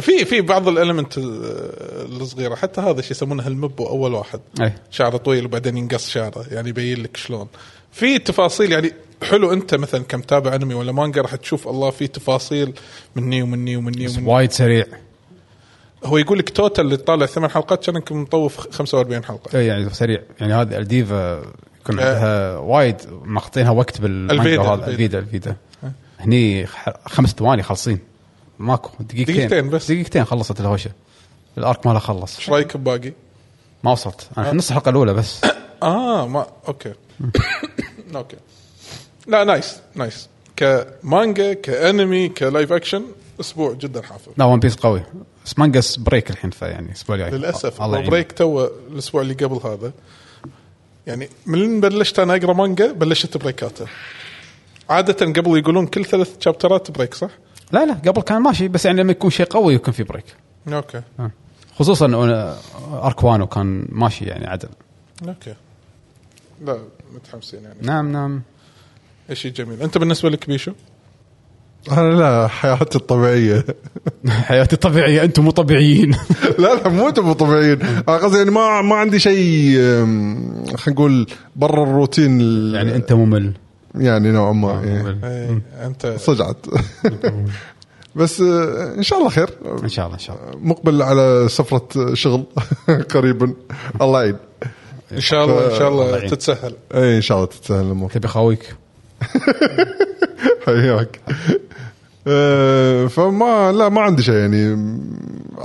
في 0.00 0.24
في 0.24 0.40
بعض 0.40 0.68
ال 0.68 0.74
elements 0.74 1.18
الصغيرة 1.18 2.54
حتى 2.54 2.80
هذا 2.80 3.00
شو 3.00 3.08
يسمونه 3.10 3.46
المبو 3.46 3.86
أول 3.86 4.14
واحد. 4.14 4.40
اي 4.60 4.72
شعره 4.90 5.16
طويل 5.16 5.44
وبعدين 5.44 5.76
ينقص 5.76 6.08
شعره 6.08 6.44
يعني 6.50 6.68
يبين 6.68 7.02
لك 7.02 7.16
شلون. 7.16 7.48
في 7.92 8.18
تفاصيل 8.18 8.72
يعني 8.72 8.92
حلو 9.22 9.52
انت 9.52 9.74
مثلا 9.74 10.02
كمتابع 10.02 10.54
انمي 10.54 10.74
ولا 10.74 10.92
مانجا 10.92 11.22
راح 11.22 11.34
تشوف 11.34 11.68
الله 11.68 11.90
في 11.90 12.06
تفاصيل 12.06 12.72
مني 13.16 13.42
ومني 13.42 13.76
ومني 13.76 14.06
بس 14.06 14.16
ومني. 14.16 14.28
وايد 14.28 14.52
سريع. 14.52 14.84
هو 16.04 16.18
يقول 16.18 16.38
لك 16.38 16.50
total 16.50 16.84
اللي 16.84 16.96
طالع 16.96 17.26
ثمان 17.26 17.50
حلقات 17.50 17.86
كان 17.86 17.94
يمكن 17.94 18.16
مطوف 18.16 18.70
45 18.70 19.24
حلقة. 19.24 19.58
اي 19.58 19.66
يعني 19.66 19.90
سريع. 19.90 20.22
يعني 20.40 20.54
هذه 20.54 20.78
الديفا 20.78 21.42
يكون 21.80 21.98
آه. 21.98 22.14
عندها 22.14 22.56
وايد 22.58 22.96
ماخذينها 23.24 23.70
وقت 23.70 24.00
بالمانجا 24.00 24.60
وهذا 24.60 24.86
الفيدا. 24.86 25.18
الفيدا 25.18 25.18
الفيدا. 25.18 25.56
هني 26.20 26.66
خمس 27.06 27.30
ثواني 27.30 27.62
خالصين. 27.62 27.98
ماكو. 28.58 28.90
دقيقتين. 29.00 29.36
دقيقتين 29.36 29.70
بس. 29.70 29.92
دقيقتين 29.92 30.24
خلصت 30.24 30.60
الهوشة. 30.60 30.90
ال 31.58 31.65
arc 31.65 31.86
ماله 31.86 31.98
خلص. 31.98 32.36
إيش 32.36 32.50
رأيك 32.50 32.76
بباقي؟ 32.76 33.12
ما 33.84 33.92
وصلت. 33.92 34.28
أنا 34.38 34.50
في 34.50 34.56
نص 34.56 34.68
الحلقة 34.68 34.88
الأولى 34.88 35.14
بس. 35.14 35.40
آه 35.82 36.28
ما 36.28 36.46
أوكي. 36.68 36.92
أوكي. 38.14 38.36
لا 39.26 39.44
nice 39.44 39.80
nice 39.94 40.28
كمانجا 40.56 41.52
كأنمي 41.52 42.28
ك 42.28 42.37
live 42.37 42.72
action 42.72 43.02
أسبوع 43.40 43.72
جدا 43.72 44.02
حافظ. 44.02 44.32
لا 44.36 44.44
One 44.44 44.60
Piece 44.60 44.76
قوي. 44.76 45.02
بس 45.46 45.58
مانجاس 45.58 45.96
break 45.96 46.30
الحين 46.30 46.50
فيعني 46.50 46.86
الأسبوع 46.86 47.16
الجاي 47.16 47.30
للأسف. 47.30 47.82
الله. 47.82 48.08
بريك 48.08 48.32
تو 48.32 48.68
الأسبوع 48.92 49.22
اللي 49.22 49.34
قبل 49.34 49.60
هذا. 49.64 49.92
يعني 51.06 51.28
من 51.46 51.80
بلشت 51.80 52.18
أنا 52.18 52.36
أقرأ 52.36 52.52
مانجا 52.52 52.92
بلشت 52.92 53.36
break 53.36 53.72
اته 53.72 53.86
عادة 54.90 55.26
قبل 55.26 55.58
يقولون 55.58 55.86
كل 55.86 56.04
ثلاث 56.04 56.36
chapter 56.40 56.84
ات 56.84 56.90
break 56.90 57.14
صح؟ 57.14 57.30
لا 57.72 57.86
لا 57.86 57.94
قبل 57.94 58.22
كان 58.22 58.42
ماشي 58.42 58.68
بس 58.68 58.84
يعني 58.86 59.02
لما 59.02 59.12
يكون 59.12 59.30
شيء 59.30 59.46
قوي 59.46 59.74
يكون 59.74 59.94
في 59.94 60.02
break 60.02 60.24
أوكي. 60.68 61.02
آه. 61.20 61.30
خصوصا 61.78 62.08
أنا- 62.08 62.92
arc 62.92 63.24
وانو 63.24 63.46
كان 63.46 63.86
ماشي 63.88 64.24
يعني 64.24 64.46
عدل. 64.46 64.68
أوكي. 65.28 65.54
لا 66.64 66.78
متحمسين 67.14 67.62
يعني. 67.62 67.76
نعم 67.82 68.12
نعم. 68.12 68.42
شيء 69.32 69.52
جميل. 69.52 69.82
أنت 69.82 69.98
بالنسبة 69.98 70.30
لك 70.30 70.46
بيشو؟ 70.48 70.72
أنا 71.92 72.14
لا 72.14 72.48
حياتي 72.48 72.98
الطبيعية. 72.98 73.64
حياتي 74.48 74.76
طبيعيه 74.76 75.24
أنتم 75.24 75.44
مو 75.44 75.50
طبيعيين 75.50 76.10
لا 76.58 76.74
لا 76.74 76.88
مو 76.88 77.08
أنتم 77.08 77.24
مو 77.24 77.32
طبيعيين 77.32 77.82
أنا 77.82 78.16
قصدي 78.16 78.38
يعني 78.38 78.50
ما 78.50 78.82
ما 78.82 78.94
عندي 78.96 79.18
شيء 79.18 79.74
خلينا 80.76 80.76
نقول 80.88 81.26
برا 81.56 81.82
الروتين 81.82 82.40
ال- 82.40 82.74
يعني 82.74 82.96
أنت 82.96 83.12
ممل. 83.12 83.52
يعني 83.94 84.30
نوعا 84.32 84.52
ما 84.52 84.80
إيه. 84.84 85.02
ممل. 85.02 85.18
إيه 85.24 85.62
أنت 85.86 86.06
صجعت 86.18 86.56
بس 88.16 88.40
آه، 88.40 88.94
إن 88.98 89.02
شاء 89.02 89.18
الله 89.18 89.30
خير. 89.30 89.50
إن 89.82 89.88
شاء 89.88 90.04
الله 90.06 90.14
إن 90.16 90.20
شاء 90.20 90.36
الله. 90.36 90.60
مقبل 90.68 91.02
على 91.02 91.46
سفرة 91.48 92.14
شغل 92.14 92.44
قريبا 93.10 93.54
الله 94.00 94.22
يعين. 94.22 94.36
إن 95.12 95.20
شاء 95.20 95.44
الله 95.44 95.72
إن 95.74 95.78
شاء 95.78 95.88
الله. 95.88 96.28
تتسهل. 96.28 96.74
اي 96.94 97.16
إن 97.16 97.20
شاء 97.20 97.36
الله 97.38 97.48
تتسهل 97.48 97.80
الأمور. 97.86 98.10
تبي 98.10 98.28
خويك 98.28 98.74
حياك 100.66 101.20
آه، 102.26 103.06
فما 103.06 103.72
لا 103.72 103.88
ما 103.88 104.00
عندي 104.00 104.22
شيء 104.22 104.34
يعني 104.34 104.72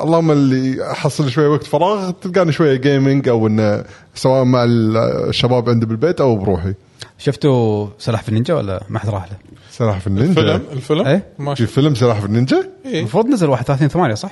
اللهم 0.03 0.31
اللي 0.31 0.91
أحصل 0.91 1.29
شوية 1.29 1.47
وقت 1.47 1.63
فراغ 1.63 2.11
تلقاني 2.11 2.51
شوية 2.51 2.75
جيمنج 2.75 3.29
أو 3.29 3.47
إنه 3.47 3.83
سواء 4.15 4.43
مع 4.43 4.65
الشباب 4.67 5.69
عندي 5.69 5.85
بالبيت 5.85 6.21
أو 6.21 6.35
بروحي 6.35 6.73
شفتوا 7.17 7.87
سلاحف 7.97 8.29
النينجا 8.29 8.53
ولا 8.53 8.83
ما 8.89 8.99
حد 8.99 9.09
راح 9.09 9.23
له؟ 9.23 9.37
سلاحف 9.71 10.01
في 10.01 10.07
النينجا 10.07 10.33
فيلم 10.33 10.61
الفيلم 10.71 11.07
إيه؟ 11.07 11.25
ما 11.39 11.55
في 11.55 11.65
فيلم 11.65 11.95
سلاحف 11.95 12.25
النينجا 12.25 12.69
إيه؟ 12.85 12.99
المفروض 12.99 13.25
نزل 13.25 13.49
31 13.49 13.87
8 13.87 14.15
صح؟ 14.15 14.31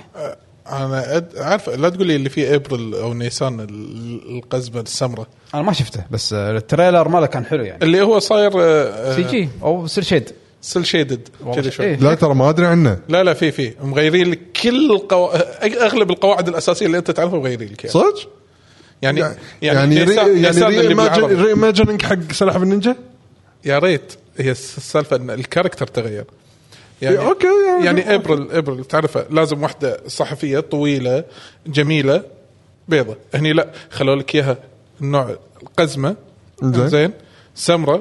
أنا 0.71 1.17
أد... 1.17 1.38
عارف 1.38 1.69
لا 1.69 1.89
تقول 1.89 2.08
لي 2.08 2.15
اللي 2.15 2.30
فيه 2.30 2.56
ابريل 2.56 2.95
أو 2.95 3.13
نيسان 3.13 3.60
ال- 3.60 4.38
القزمة 4.38 4.82
السمراء 4.82 5.28
أنا 5.54 5.62
ما 5.63 5.73
شفته 5.73 6.04
بس 6.12 6.34
آه، 6.34 6.58
التريلر 6.58 7.08
ماله 7.10 7.25
كان 7.25 7.45
حلو 7.45 7.63
يعني 7.63 7.84
اللي 7.84 8.01
هو 8.01 8.19
صاير 8.19 8.51
آه، 8.58 9.15
سي 9.15 9.23
جي 9.23 9.49
أو 9.63 9.88
سيل 9.88 10.06
شيد 10.06 10.30
سيل 10.62 10.86
شيدد 10.86 11.28
والله 11.39 11.56
كذا 11.62 11.69
شوي 11.69 11.86
إيه. 11.86 11.95
لا 11.95 12.13
ترى 12.15 12.36
ما 12.36 12.49
أدري 12.49 12.65
عنه 12.65 12.99
لا 13.10 13.23
لا 13.23 13.34
في 13.34 13.51
في 13.51 13.73
مغيرين 13.82 14.32
لك 14.32 14.39
كل 14.63 14.91
القو... 14.91 15.25
أغلب 15.63 16.10
القواعد 16.12 16.47
الأساسية 16.47 16.86
اللي 16.86 16.97
أنت 16.97 17.12
تعرفها 17.12 17.39
مغيرين 17.39 17.69
لك 17.71 17.84
يعني. 17.84 17.93
صدق؟ 17.93 18.30
يعني 19.01 19.19
يعني 19.19 19.36
يعني 19.62 19.95
نيسان- 20.06 20.25
ري 20.28 20.39
نيسان 20.39 20.88
بالعربي. 20.95 21.34
ري 21.36 21.47
ايماجيننج 21.49 22.01
حق 22.01 22.32
سلاحف 22.32 22.63
النينجا؟ 22.63 22.95
يا 23.65 23.80
ريت 23.80 24.13
هي 24.38 24.51
الس- 24.51 24.78
السالفة 24.78 25.15
إن 25.15 25.30
الكاركتر 25.30 25.88
تغير 25.88 26.25
يعني 27.01 27.19
إيه، 27.19 27.27
أوكي، 27.27 27.47
يعني- 27.67 27.86
يعني 27.86 28.15
ابريل 28.15 28.51
ابريل 28.51 28.86
تعرفها 28.86 29.25
لازم 29.29 29.63
واحدة 29.63 29.99
صحفية 30.08 30.60
طويلة 30.60 31.23
جميلة 31.67 32.23
بيضة. 32.88 33.15
هني 33.34 33.53
لا 33.53 33.67
خلوا 33.91 34.15
لك 34.15 34.36
إياها 34.36 34.58
النوع 35.01 35.36
القزمه 35.63 36.15
إنزين. 36.63 36.88
زين 36.88 37.12
سمراء 37.55 37.95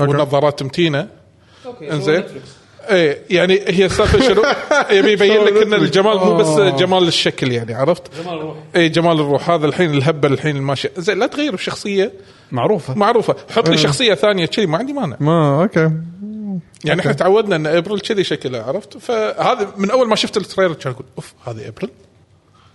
أوكي. 0.00 0.10
والنظارات 0.10 0.62
متينة. 0.62 1.08
أوكي 1.66 1.92
إنزين. 1.92 2.24
إيه 2.90 3.18
يعني 3.30 3.60
هي 3.68 3.84
السالفة 3.84 4.20
شنو؟ 4.20 4.42
يبي 4.98 5.12
يبين 5.12 5.44
لك 5.44 5.62
إن 5.62 5.74
الجمال 5.74 6.16
مو 6.18 6.34
بس 6.34 6.60
جمال 6.80 7.08
الشكل 7.08 7.52
يعني 7.52 7.74
عرفت؟ 7.74 8.02
جمال 8.22 8.34
الروح. 8.34 8.56
اي 8.76 8.88
جمال 8.88 9.20
الروح. 9.20 9.50
هذا 9.50 9.66
الحين 9.66 9.90
الهبة 9.94 10.28
الحين 10.28 10.56
الماشية. 10.56 10.90
زين 10.96 11.18
لا 11.18 11.26
تغير 11.26 11.54
بشخصية. 11.54 12.12
معروفة. 12.52 12.94
معروفة. 12.94 13.36
حط 13.50 13.68
لي 13.68 13.76
شخصية 13.76 14.14
ثانية 14.14 14.46
كذي 14.46 14.66
ما 14.66 14.78
عندي 14.78 14.92
مانع. 14.92 15.16
ما 15.20 15.62
أوكي. 15.62 15.90
يعني 16.84 17.00
إحنا 17.00 17.12
تعودنا 17.12 17.56
إن 17.56 17.66
إبريل 17.66 18.00
كذي 18.00 18.24
شكلها 18.24 18.62
عرفت؟ 18.62 18.98
فهذا 18.98 19.68
من 19.76 19.90
أول 19.90 20.08
ما 20.08 20.16
شفت 20.16 20.36
ال 20.36 20.41
trailer 20.41 20.74
كان 20.74 20.92
أقول 20.92 21.06
أوف 21.18 21.34
هذه 21.46 21.68
إبريل؟ 21.68 21.90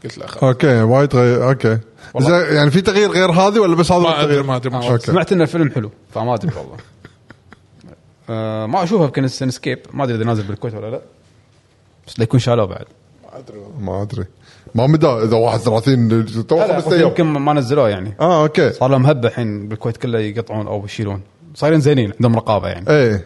قلت 0.04 0.18
لا 0.18 0.28
خلاص 0.28 0.44
أوكي 0.44 0.82
وايد 0.82 1.16
غير 1.16 1.50
أوكي. 1.50 1.78
زين 2.18 2.56
يعني 2.56 2.72
في 2.72 2.82
تغيير 2.82 3.12
غير 3.12 3.32
هذه 3.32 3.60
ولا 3.60 3.76
بس 3.76 3.92
هذا 3.92 4.02
ما 4.02 4.10
أدري 4.10 4.24
التغيير؟ 4.24 4.44
ما 4.44 4.56
أدري 4.56 4.70
ما 4.70 4.82
شفت. 4.82 4.92
أوكي. 4.92 5.06
سمعت 5.06 5.32
ان 5.32 5.42
الفيلم 5.42 5.72
حلو 5.72 5.92
فما 6.14 6.36
أدري 6.36 6.52
والله. 6.58 6.78
آه 8.30 8.66
ما 8.66 8.84
أشوفه 8.84 9.04
يمكن 9.04 9.28
skip 9.28 9.80
ما 9.94 10.04
أدري 10.04 10.16
إذا 10.16 10.24
نازل 10.24 10.44
بالكويت 10.44 10.74
ولا 10.74 10.92
لا. 10.92 11.02
بس 12.08 12.20
لا 12.20 12.24
يكون 12.24 12.40
شالوه 12.40 12.66
بعد. 12.66 12.86
ما 13.24 13.40
أدري 13.40 13.58
والله. 13.58 13.80
ما 13.80 14.02
أدري. 14.02 14.26
ما 14.76 14.88
مدى 14.88 15.08
إذا 15.08 15.38
31 15.38 16.26
تو 16.48 16.68
خمس 16.68 16.88
أيام 16.88 17.08
يمكن 17.08 17.24
ما 17.24 17.54
نزلوه 17.54 17.90
يعني. 17.90 18.14
آه 18.20 18.44
أوكي. 18.44 18.72
صار 18.72 18.90
لهم 18.90 19.06
هبة 19.06 19.28
الحين 19.28 19.68
بالكويت 19.68 19.98
كله 19.98 20.20
يقطعون 20.20 20.68
أو 20.68 20.86
يشيلون. 20.86 21.22
صايرين 21.56 21.82
زينين 21.82 22.12
عندهم 22.12 22.36
رقابة 22.36 22.68
يعني. 22.68 22.90
إيه. 22.90 23.26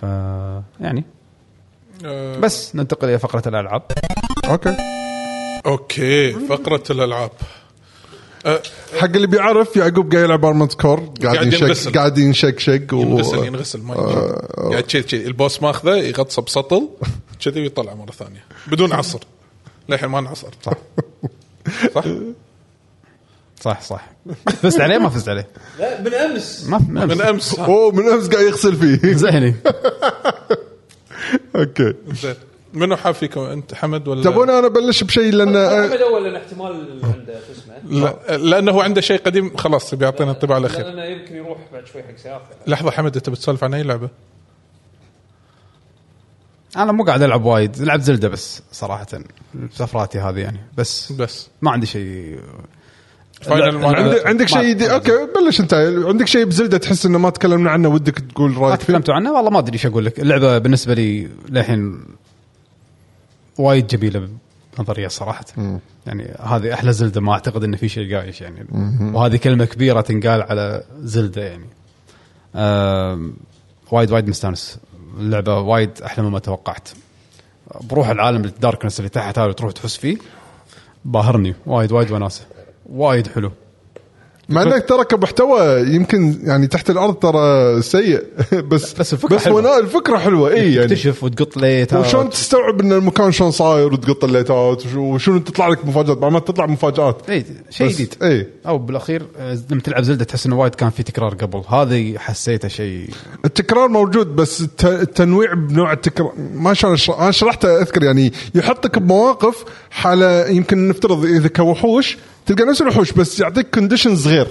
ف 0.00 0.02
يعني. 0.80 1.04
آه، 2.04 2.38
بس 2.38 2.76
ننتقل 2.76 3.08
إلى 3.08 3.18
فقرة 3.18 3.42
الألعاب. 3.48 3.82
أوكي. 4.44 4.76
أوكي 5.66 6.32
فقرة 6.32 6.82
الألعاب. 6.90 7.30
آه، 8.46 8.62
حق 8.98 9.06
اللي 9.06 9.26
بيعرف 9.26 9.76
يعقوب 9.76 10.12
قاعد 10.12 10.24
يلعب 10.24 10.44
Armored 10.44 10.74
Core 10.74 11.12
قاعد 11.22 11.42
ينشق 11.42 11.64
ينغسل. 11.64 11.92
قاعد 11.92 12.18
ينشق 12.18 12.58
شق 12.58 12.94
و... 12.94 12.96
ينغسل 12.96 13.44
ينغسل 13.46 13.82
ما 13.82 13.94
ينشف. 13.94 14.18
قاعد 14.70 14.82
كذي 14.82 15.02
كذي 15.02 15.26
ال 15.26 15.33
boss 15.33 15.62
ماخذه 15.62 15.96
يغطسه 15.96 16.42
بسطل 16.42 16.88
كذي 17.40 17.60
ويطلع 17.60 17.94
مرة 17.94 18.10
ثانية. 18.10 18.44
بدون 18.66 18.92
عصر. 18.92 19.20
للحين 19.88 20.08
ما 20.08 20.20
نعصر 20.20 20.48
صح. 20.62 20.72
صح؟ 21.94 22.04
صح 23.60 23.80
صح. 23.80 24.10
فزت 24.46 24.80
عليه؟ 24.80 24.98
ما 24.98 25.08
فزت 25.08 25.28
عليه. 25.28 25.48
لا 25.78 26.00
من 26.00 26.14
أمس. 26.14 26.66
ما 26.66 26.78
من 26.88 27.20
أمس. 27.20 27.58
أوه 27.58 27.92
من 27.92 28.08
أمس 28.08 28.28
قاعد 28.28 28.46
يغسل 28.46 28.76
فيه. 28.76 29.12
زهني. 29.12 29.54
أوكي. 31.56 31.94
زين. 32.22 32.34
منو 32.74 32.96
حاب 32.96 33.14
فيكم 33.14 33.40
أنت 33.40 33.74
حمد 33.74 34.08
ولا 34.08 34.22
تبون 34.22 34.50
أنا 34.50 34.66
أبلش 34.66 35.04
بشيء 35.04 35.32
لأن 35.32 35.56
احمد 35.56 36.00
أول 36.00 36.24
لأن 36.24 36.36
احتمال 36.36 37.00
عنده 37.04 37.40
شو 37.46 37.52
اسمه؟ 37.52 38.14
لا 38.28 38.36
لأنه 38.36 38.72
هو 38.72 38.80
عنده 38.80 39.00
شيء 39.00 39.20
قديم 39.20 39.56
خلاص 39.56 39.94
بيعطينا 39.94 40.30
الطباع 40.30 40.58
الاخير 40.58 40.86
لأنه 40.86 41.04
يمكن 41.04 41.36
يروح 41.36 41.58
بعد 41.72 41.86
شوي 41.86 42.02
حق 42.02 42.16
سيارته. 42.16 42.44
لحظة 42.66 42.90
حمد 42.90 43.16
أنت 43.16 43.30
بتسولف 43.30 43.64
عن 43.64 43.74
أي 43.74 43.82
لعبة؟ 43.82 44.08
أنا 46.76 46.92
مو 46.92 47.04
قاعد 47.04 47.22
ألعب 47.22 47.44
وايد. 47.44 47.78
لعبت 47.78 48.02
زلدة 48.02 48.28
بس 48.28 48.62
صراحة. 48.72 49.06
سفراتي 49.72 50.18
هذه 50.18 50.38
يعني. 50.38 50.60
بس 50.76 51.12
بس. 51.12 51.48
ما 51.62 51.70
عندي 51.70 51.86
شيء 51.86 52.38
عندك 53.48 54.26
عندك 54.26 54.52
ما- 54.54 54.62
شيء 54.62 54.72
دي... 54.72 54.92
أوكي 54.92 55.12
بلش 55.46 55.60
أنت. 55.60 55.74
عندك 56.06 56.26
شيء 56.26 56.44
بزلده 56.44 56.78
تحس 56.78 57.06
إنه 57.06 57.18
ما 57.18 57.30
تكلمنا 57.30 57.70
عنه 57.70 57.88
ودك 57.88 58.18
تقول 58.18 58.50
ما 58.50 58.58
رايك 58.60 58.80
فيه؟ 58.80 58.84
تكلمتوا 58.86 59.14
عنه؟ 59.14 59.32
والله 59.32 59.50
ما 59.50 59.58
أدري 59.58 59.72
إيش 59.72 59.86
أقول 59.86 60.04
لك. 60.04 60.20
اللعبة 60.20 60.58
بالنسبة 60.58 60.94
لي 60.94 61.28
للحين 61.48 62.04
وايد 63.58 63.86
جميلة 63.86 64.28
بنظري 64.78 65.08
صراحة. 65.08 65.44
يعني 66.06 66.34
هذه 66.40 66.74
أحلى 66.74 66.92
زلدة 66.92 67.20
ما 67.20 67.32
أعتقد 67.32 67.64
ان 67.64 67.76
في 67.76 67.88
شيء 67.88 68.16
قايش 68.16 68.40
يعني. 68.40 68.66
وهذه 69.14 69.36
كلمة 69.36 69.64
كبيرة 69.64 70.00
تنقال 70.00 70.42
على 70.42 70.82
زلدة 71.00 71.42
يعني. 71.42 71.66
وايد 73.90 74.10
وايد 74.10 74.28
مستانس. 74.28 74.78
اللعبة 75.18 75.58
وايد 75.60 75.90
أحلى 76.04 76.24
مما 76.24 76.38
توقعت. 76.38 76.88
بروح 77.80 78.08
العالم 78.08 78.44
ال 78.44 78.50
darkness 78.50 78.98
اللي 78.98 79.08
تحت 79.08 79.38
هذا 79.38 79.52
تروح 79.52 79.72
تحس 79.72 79.96
فيه. 79.96 80.16
باهرني. 81.04 81.54
وايد 81.66 81.92
وايد 81.92 82.10
وناسة. 82.10 82.42
وايد 82.90 83.26
حلو. 83.26 83.50
مع 84.48 84.62
إنك 84.62 84.88
ترى 84.88 85.04
كمحتوى 85.04 85.80
يمكن 85.94 86.38
يعني 86.44 86.66
تحت 86.66 86.90
الأرض 86.90 87.14
ترى 87.14 87.82
سيء. 87.82 88.22
بس 88.70 88.92
بس 88.94 89.12
الفكرة 89.12 89.36
بس 89.36 89.44
حلوة. 89.44 89.78
الفكرة 89.78 90.18
حلوة. 90.18 90.50
إي 90.50 90.74
يعني. 90.74 90.88
تكتشف 90.88 91.24
وتقط 91.24 91.56
ليتات. 91.56 92.00
وشلون 92.06 92.30
تستوعب 92.30 92.80
إن 92.80 92.92
المكان 92.92 93.32
شلون 93.32 93.50
صاير 93.50 93.92
وتقط 93.92 94.24
الليتات؟ 94.24 94.82
وشو- 94.86 94.96
وشنو 94.96 95.38
تطلع 95.38 95.68
لك 95.68 95.84
مفاجآت؟ 95.86 96.18
بعد 96.18 96.32
ما 96.32 96.38
تطلع 96.38 96.66
مفاجآت. 96.66 97.30
إي 97.30 97.44
شيء 97.70 97.88
جديد. 97.88 98.14
إي. 98.22 98.46
أو 98.66 98.78
بالأخير 98.78 99.22
آه، 99.38 99.58
لما 99.70 99.80
تلعب 99.80 100.02
زلدة 100.02 100.24
تحس 100.24 100.46
إنه 100.46 100.58
وايد 100.58 100.74
كان 100.74 100.90
في 100.90 101.02
تكرار 101.02 101.34
قبل. 101.34 101.62
هذه 101.68 102.18
حسيته 102.18 102.68
شيء. 102.68 103.10
التكرار 103.44 103.88
موجود 103.88 104.36
بس 104.36 104.60
الت- 104.60 104.84
التنويع 104.84 105.54
بنوع 105.54 105.92
التكرار. 105.92 106.32
ما 106.54 106.74
شلون 106.74 106.96
أشرح- 106.96 107.20
أنا 107.20 107.30
شرحت 107.30 107.64
أذكر 107.64 108.02
يعني 108.04 108.32
يحطك 108.54 108.98
بمواقف 108.98 109.64
حاله 109.90 110.48
يمكن 110.48 110.88
نفترض 110.88 111.24
إذا 111.24 111.48
كوحوش 111.48 112.18
تلقى 112.46 112.64
نفس 112.64 112.82
الوحوش 112.82 113.12
بس 113.12 113.40
يعطيك 113.40 113.74
conditions 113.74 114.28
غير 114.28 114.46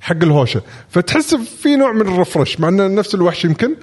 حق 0.00 0.16
الهوشة. 0.22 0.62
فتحس 0.88 1.34
في 1.34 1.76
نوع 1.76 1.92
من 1.92 2.00
ال 2.00 2.08
refresh 2.08 2.60
مع 2.60 2.68
إنه 2.68 2.86
نفس 2.86 3.14
الوحش 3.14 3.44
يمكن 3.44 3.74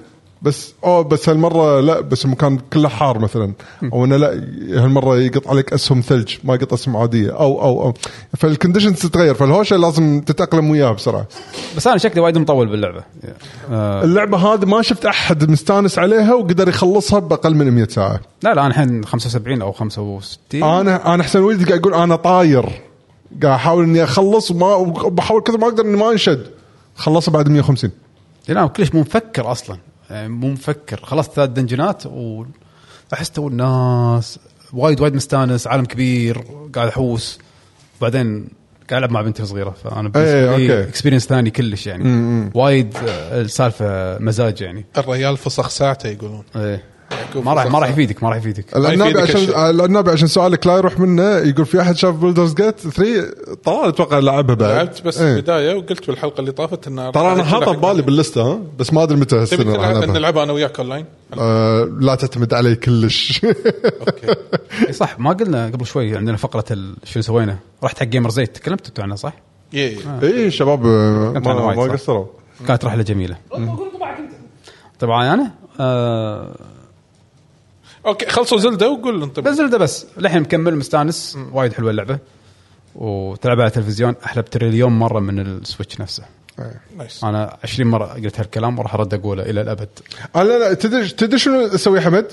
بس 0.42 0.74
اوه 0.84 1.02
بس 1.02 1.28
هالمرة 1.28 1.80
لا 1.80 2.00
بس 2.00 2.24
المكان 2.24 2.58
كله 2.72 2.88
حار 2.88 3.18
مثلا. 3.18 3.52
أو 3.92 4.04
إنه 4.04 4.16
لا 4.16 4.32
هالمرة 4.70 5.18
يقط 5.18 5.48
عليك 5.48 5.72
أسهم 5.72 6.00
ثلج 6.00 6.34
ما 6.44 6.54
يقط 6.54 6.72
أسهم 6.72 6.96
عادية. 6.96 7.30
أو 7.30 7.62
أو 7.62 7.82
أو. 7.82 7.94
فال 8.36 8.46
conditions 8.46 8.98
تتغير 8.98 9.34
فالهوشة 9.34 9.76
لازم 9.76 10.20
تتأقلم 10.20 10.70
وياها 10.70 10.92
بسرعة. 10.92 11.26
بس 11.76 11.86
أنا 11.86 11.98
شكلي 11.98 12.20
وايد 12.20 12.38
مطول 12.38 12.68
باللعبة. 12.68 13.04
آه. 13.70 14.04
اللعبة 14.04 14.38
هذه 14.38 14.64
ما 14.64 14.82
شفت 14.82 15.06
أحد 15.06 15.50
مستانس 15.50 15.98
عليها 15.98 16.34
وقدر 16.34 16.68
يخلصها 16.68 17.18
بأقل 17.18 17.54
من 17.54 17.70
100 17.70 17.86
ساعة. 17.88 18.20
لا 18.42 18.54
لا 18.54 18.60
أنا 18.60 18.66
الحين 18.66 19.04
75 19.04 19.62
أو 19.62 19.72
65 19.72 20.62
أنا 20.62 21.14
أنا 21.14 21.22
حسين 21.22 21.40
ولدي 21.42 21.64
قاعد 21.64 21.80
يقول 21.80 21.94
أنا 21.94 22.16
طاير. 22.16 22.68
قاعد 23.42 23.54
أحاول 23.54 23.84
إني 23.84 24.04
أخلص 24.04 24.50
وما 24.50 24.74
وبحاول 24.74 25.42
كثر 25.42 25.58
ما 25.58 25.66
أقدر 25.66 25.84
إني 25.84 25.96
ما 25.96 26.12
أنشد. 26.12 26.46
خلصها 26.96 27.32
بعد 27.32 27.48
150 27.48 27.90
لا 28.48 28.66
كلش 28.66 28.94
مو 28.94 29.00
مفكر 29.00 29.52
أصلا. 29.52 29.78
يعني 30.10 30.28
مو 30.28 30.48
مفكر 30.48 31.00
خلصت 31.02 31.32
ثلاث 31.32 31.48
دنجنات 31.50 32.02
واحس 32.06 33.30
تو 33.30 33.48
الناس 33.48 34.38
وايد 34.72 35.00
وايد 35.00 35.14
مستأنس 35.14 35.66
عالم 35.66 35.84
كبير 35.84 36.44
قاعد 36.74 36.88
أحوس. 36.88 37.38
بعدين 38.00 38.48
قاعد 38.90 39.02
ألعب 39.02 39.12
مع 39.12 39.22
بنتي 39.22 39.42
الصغيرة 39.42 39.70
فأنا 39.84 40.00
إيه، 40.00 40.12
بالنسبة 40.12 40.56
لي 40.56 40.72
أوكي. 40.78 40.88
experience 40.88 41.26
ثاني 41.26 41.50
كلش 41.50 41.86
يعني. 41.86 42.50
وايد 42.54 42.96
آه، 43.08 43.40
السالفة 43.40 44.18
مزاج 44.18 44.60
يعني. 44.60 44.86
الريال 44.98 45.36
فسخ 45.36 45.68
ساعته 45.68 46.08
يقولون. 46.08 46.44
إيه. 46.56 46.82
ما 47.44 47.54
راح 47.54 47.66
ما 47.66 47.78
راح. 47.78 47.88
يفيدك 47.90 48.22
ما 48.22 48.28
راح 48.28 48.36
يفيدك. 48.38 48.76
العنابي 48.76 49.20
عشان. 49.20 49.40
العنابي 49.70 50.10
عشان 50.10 50.28
سؤالك 50.28 50.66
لا 50.66 50.76
يروح 50.76 51.00
منه. 51.00 51.22
يقول 51.38 51.66
في 51.66 51.80
أحد 51.80 51.96
شاف 51.96 52.14
Baldur's 52.14 52.54
Gate 52.54 52.80
3 52.80 53.30
طلال 53.64 53.88
أتوقع 53.88 54.18
لعبها 54.18 54.54
بعد. 54.54 54.70
لعبت 54.70 55.02
بس 55.02 55.18
إيه. 55.20 55.36
البداية 55.36 55.74
وقلت 55.74 56.06
بالحلقة 56.06 56.40
اللي 56.40 56.52
طافت 56.52 56.86
ان 56.86 57.10
ترى 57.14 57.32
أنا 57.32 57.44
حاطه 57.44 57.72
ببالي 57.72 58.02
بال 58.02 58.13
list 58.13 58.36
ه 58.36 58.42
ها؟ 58.42 58.58
بس 58.78 58.92
ما 58.92 59.02
أدري 59.02 59.16
متى 59.16 59.26
تبي 59.36 59.42
السنة 59.42 59.72
راح 59.76 59.76
تلعب 59.90 59.96
ألعبها. 59.96 60.18
نلعبها 60.18 60.42
أنا 60.42 60.52
وياك 60.52 60.78
اونلاين 60.80 61.04
آه 61.38 61.84
لا 62.00 62.14
تعتمد 62.14 62.54
علي 62.54 62.74
كلش. 62.74 63.40
أوكي. 63.44 64.26
إيه 64.86 64.92
صح 64.92 65.18
ما 65.18 65.32
قلنا 65.32 65.66
قبل 65.66 65.86
شوي 65.86 66.16
عندنا 66.16 66.36
فقرة 66.36 66.64
ال- 66.70 66.94
شنو 67.04 67.22
سوينا. 67.22 67.58
رحت 67.84 67.98
حق 67.98 68.04
Gamers8 68.06 68.56
تكلمت 68.56 68.86
أنتوا 68.86 69.04
عنها 69.04 69.16
صح؟ 69.16 69.32
اي 69.74 70.50
شباب 70.50 70.86
آه، 70.86 71.32
كنت 71.34 71.46
أنا 71.46 71.54
ما, 71.54 71.64
وايد 71.64 71.90
ما. 71.90 71.96
قصروا. 71.96 72.26
كانت 72.68 72.84
رحلة 72.84 73.02
جميلة. 73.02 73.36
قول 73.50 73.66
طبعك 73.96 74.16
انت 74.18 74.30
طبعا 75.00 75.34
أنا 75.34 75.50
آه 75.80 76.54
أوكي 78.06 78.26
خلصوا 78.26 78.58
زلدة 78.58 78.88
وقول 78.90 79.22
انت 79.22 79.40
بس 79.40 79.54
زلدة 79.54 79.78
بس. 79.78 80.06
للحين 80.16 80.42
مكمل 80.42 80.76
مستانس. 80.76 81.38
وايد 81.52 81.72
حلوة 81.72 81.90
اللعبة. 81.90 82.18
وتلعبها 82.94 83.62
على 83.62 83.70
التلفزيون. 83.70 84.14
أحلى 84.24 84.42
بتريليون 84.42 84.92
مرة 84.92 85.20
من 85.20 85.38
ال 85.38 85.47
Switch 85.47 86.00
نفسه. 86.00 86.22
nice 86.98 87.24
أنا 87.24 87.56
20 87.64 87.90
مرة 87.90 88.06
قلت 88.06 88.40
هالكلام 88.40 88.78
وراح 88.78 88.94
أرد 88.94 89.14
أقوله 89.14 89.42
إلى 89.42 89.60
الأبد. 89.60 89.88
آه 90.36 90.42
لا 90.42 90.58
لا 90.58 90.74
تدري 90.74 91.08
تدري 91.08 91.38
شنو 91.38 91.66
أسوي 91.66 92.00
حمد؟ 92.00 92.26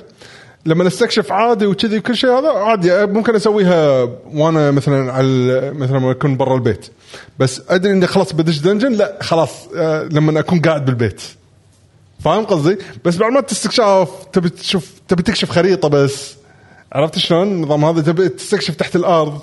لما 0.65 0.87
استكشف 0.87 1.31
عادي 1.31 1.65
وكذي 1.65 1.97
وكل 1.97 2.15
شيء 2.15 2.29
هذا 2.29 2.49
عادي. 2.49 2.93
آه، 2.93 3.05
ممكن 3.05 3.35
أسويها 3.35 4.09
وأنا 4.33 4.71
مثلا 4.71 5.11
على 5.13 5.71
مثلا 5.75 5.97
لما 5.97 6.11
أكون 6.11 6.37
برا 6.37 6.55
البيت. 6.55 6.85
بس 7.39 7.61
أدري 7.69 7.91
إني 7.91 8.07
خلاص 8.07 8.33
بدش 8.33 8.57
دنجن 8.59 8.91
لا 8.91 9.17
خلاص. 9.21 9.67
آه، 9.75 10.03
لما 10.03 10.39
أكون 10.39 10.59
قاعد 10.59 10.85
بالبيت. 10.85 11.21
فاهم 12.19 12.45
قصدي؟ 12.45 12.77
بس 13.05 13.17
بعد 13.17 13.31
ما 13.31 13.41
تستكشاف 13.41 14.09
تبي 14.33 14.49
تشوف 14.49 14.91
تبي 15.07 15.23
تكشف 15.23 15.49
خريطة 15.49 15.87
بس 15.87 16.35
عرفت 16.91 17.17
شلون؟ 17.17 17.47
النظام 17.47 17.85
هذا 17.85 18.01
تبي 18.01 18.29
تستكشف 18.29 18.75
تحت 18.75 18.95
الأرض 18.95 19.41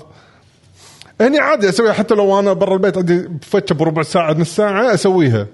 هني 1.21 1.39
عادي 1.39 1.69
أسويها 1.69 1.93
حتى 1.93 2.13
لو 2.15 2.39
أنا 2.39 2.53
برا 2.53 2.73
البيت 2.73 2.97
عندي 2.97 3.29
فتشة 3.41 3.73
بربع 3.73 4.03
ساعة 4.03 4.33
نص 4.33 4.55
ساعة 4.55 4.93
أسويها 4.93 5.47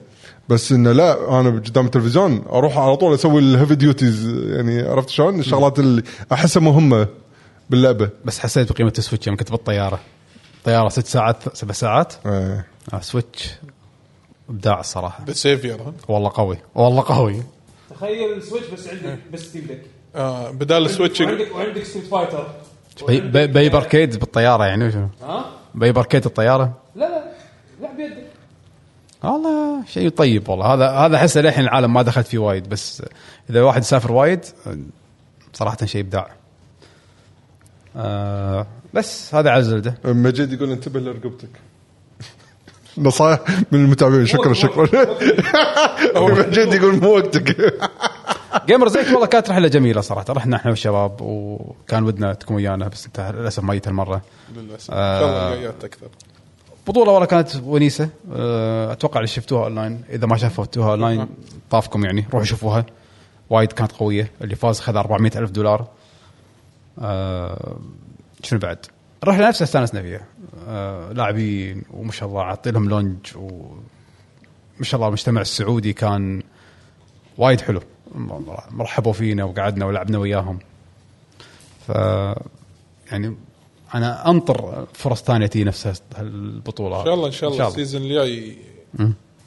بس 0.49 0.71
إنه 0.71 0.91
لا 0.91 1.39
أنا 1.39 1.49
قدام 1.49 1.85
التلفزيون 1.85 2.43
أروح 2.49 2.77
على 2.77 2.95
طول 2.95 3.13
أسوي 3.13 3.39
ال 3.39 3.45
heavy 3.45 3.75
duties 3.75 4.27
يعني 4.27 4.81
عرفت 4.81 5.09
شلون؟ 5.09 5.39
الشغلات 5.39 5.79
اللي 5.79 6.03
أحسها 6.31 6.61
مهمة 6.61 7.07
باللعبة 7.69 8.09
بس 8.25 8.39
حسيت 8.39 8.71
بقيمة 8.71 8.93
ال 8.97 9.01
Switch 9.01 9.27
يوم 9.27 9.35
كنت 9.35 9.51
بالطيارة 9.51 9.99
طيارة 10.63 10.89
ست 10.89 11.07
ساعات 11.07 11.57
سبع 11.57 11.73
ساعات 11.73 12.13
إيه. 12.25 12.65
آه 12.93 12.99
Switch 12.99 13.49
إبداع 14.49 14.79
الصراحه 14.79 15.25
بسيفير 15.25 15.81
ها 15.81 15.93
والله 16.07 16.31
قوي 16.33 16.57
والله 16.75 17.03
قوي. 17.07 17.43
تخيل 17.89 18.43
Switch 18.43 18.67
بس 18.67 18.87
عندك 18.87 19.19
بس 19.33 19.39
Steam 19.39 19.65
Deck. 19.67 19.81
آه 20.15 20.51
بدال 20.51 20.85
ال 20.85 20.90
Switch 20.90 21.21
وعندك 21.21 21.55
وعندك 21.55 21.83
Street 21.83 22.05
Fighter. 22.05 22.47
بي, 23.07 23.21
بي, 23.21 23.47
بي 23.47 23.69
باركيد 23.69 24.19
بالطيارة 24.19 24.65
يعني 24.65 24.87
وشو؟ 24.87 25.05
ها؟ 25.21 25.45
بي 25.75 25.91
باركيد 25.91 26.25
الطيارة؟ 26.25 26.73
لا 26.95 27.09
لا 27.09 27.23
لعب 27.81 27.99
يدك 27.99 28.27
والله 29.23 29.85
شيء 29.85 30.09
طيب 30.09 30.49
والله. 30.49 30.73
هذا 30.73 30.89
هذا 30.89 31.15
احسه 31.15 31.41
للحين 31.41 31.63
العالم 31.63 31.93
ما 31.93 32.01
دخلت 32.01 32.27
فيه 32.27 32.37
وايد 32.37 32.69
بس 32.69 33.03
إذا 33.49 33.61
واحد 33.61 33.81
يسافر 33.81 34.11
وايد 34.11 34.45
صراحة 35.53 35.85
شيء 35.85 36.01
إبداع. 36.01 36.31
آه 37.97 38.67
بس 38.93 39.35
هذا 39.35 39.49
على 39.49 39.63
Zelda. 39.63 39.97
مجيد 40.05 40.53
يقول 40.53 40.71
انتبه 40.71 40.99
لرقبتك. 40.99 41.49
نصائح 42.97 43.39
من 43.71 43.85
المتابعين. 43.85 44.25
شكرا 44.25 44.53
شكرا. 44.53 44.87
مجيد 46.47 46.73
يقول 46.73 46.99
مو 47.01 47.09
وقتك. 47.15 47.73
Gamers8 48.67 49.07
والله 49.11 49.25
كانت 49.25 49.49
رحلة 49.49 49.67
جميلة 49.67 50.01
صراحة. 50.01 50.25
رحنا 50.29 50.55
إحنا 50.55 50.71
والشباب 50.71 51.21
وكان 51.21 52.03
ودنا 52.03 52.33
تكون 52.33 52.55
ويانا 52.55 52.87
بس 52.87 53.05
انت 53.05 53.19
للأسف 53.35 53.63
ما 53.63 53.73
جيت 53.73 53.87
هالمرة. 53.87 54.21
للأسف. 54.55 54.89
آه. 54.93 55.69
أكثر. 55.69 56.07
بطولة 56.87 57.11
والله 57.11 57.25
كانت 57.25 57.49
ونيسة. 57.65 58.09
آه، 58.33 58.91
أتوقع 58.91 59.17
اللي 59.19 59.27
شفتوها 59.27 59.63
أونلاين. 59.63 60.01
إذا 60.09 60.27
ما 60.27 60.37
شفتوها 60.37 60.91
أونلاين 60.91 61.27
طافكم 61.71 62.05
يعني 62.05 62.25
روحوا 62.33 62.45
شوفوها. 62.45 62.85
وايد 63.49 63.71
كانت 63.71 63.91
قوية. 63.91 64.31
اللي 64.41 64.55
فاز 64.55 64.79
خذ 64.79 64.95
400 64.95 65.31
ألف 65.35 65.51
دولار. 65.51 65.87
آه، 67.01 67.77
شنو 68.43 68.59
بعد؟ 68.59 68.85
الرحله 69.23 69.47
نفسها 69.47 69.65
استانسنا 69.65 70.01
فيها. 70.01 70.25
آه، 70.67 71.11
لاعبين 71.11 71.83
وما 71.91 72.11
شاء 72.11 72.29
الله 72.29 72.43
عاطي 72.43 72.71
لهم 72.71 72.89
lounge 72.89 73.17
وما 73.35 74.83
شاء 74.83 74.95
الله 74.95 75.07
المجتمع 75.07 75.41
السعودي 75.41 75.93
كان 75.93 76.43
وايد 77.37 77.61
حلو. 77.61 77.81
مرحبوا 78.71 79.13
فينا 79.13 79.43
وقعدنا 79.43 79.85
ولعبنا 79.85 80.17
وياهم. 80.17 80.59
ف 81.87 81.89
يعني 83.11 83.35
أنا 83.95 84.29
أنطر 84.29 84.87
فرص 84.93 85.23
ثانية 85.23 85.47
تي 85.47 85.63
نفس 85.63 86.01
هالبطولة. 86.15 86.99
إن 86.99 87.05
شاء 87.05 87.13
الله 87.13 87.27
إن 87.27 87.31
شاء 87.31 87.49
الله 87.49 87.67
ال 87.67 87.72
season 87.72 88.01
الجاي 88.01 88.57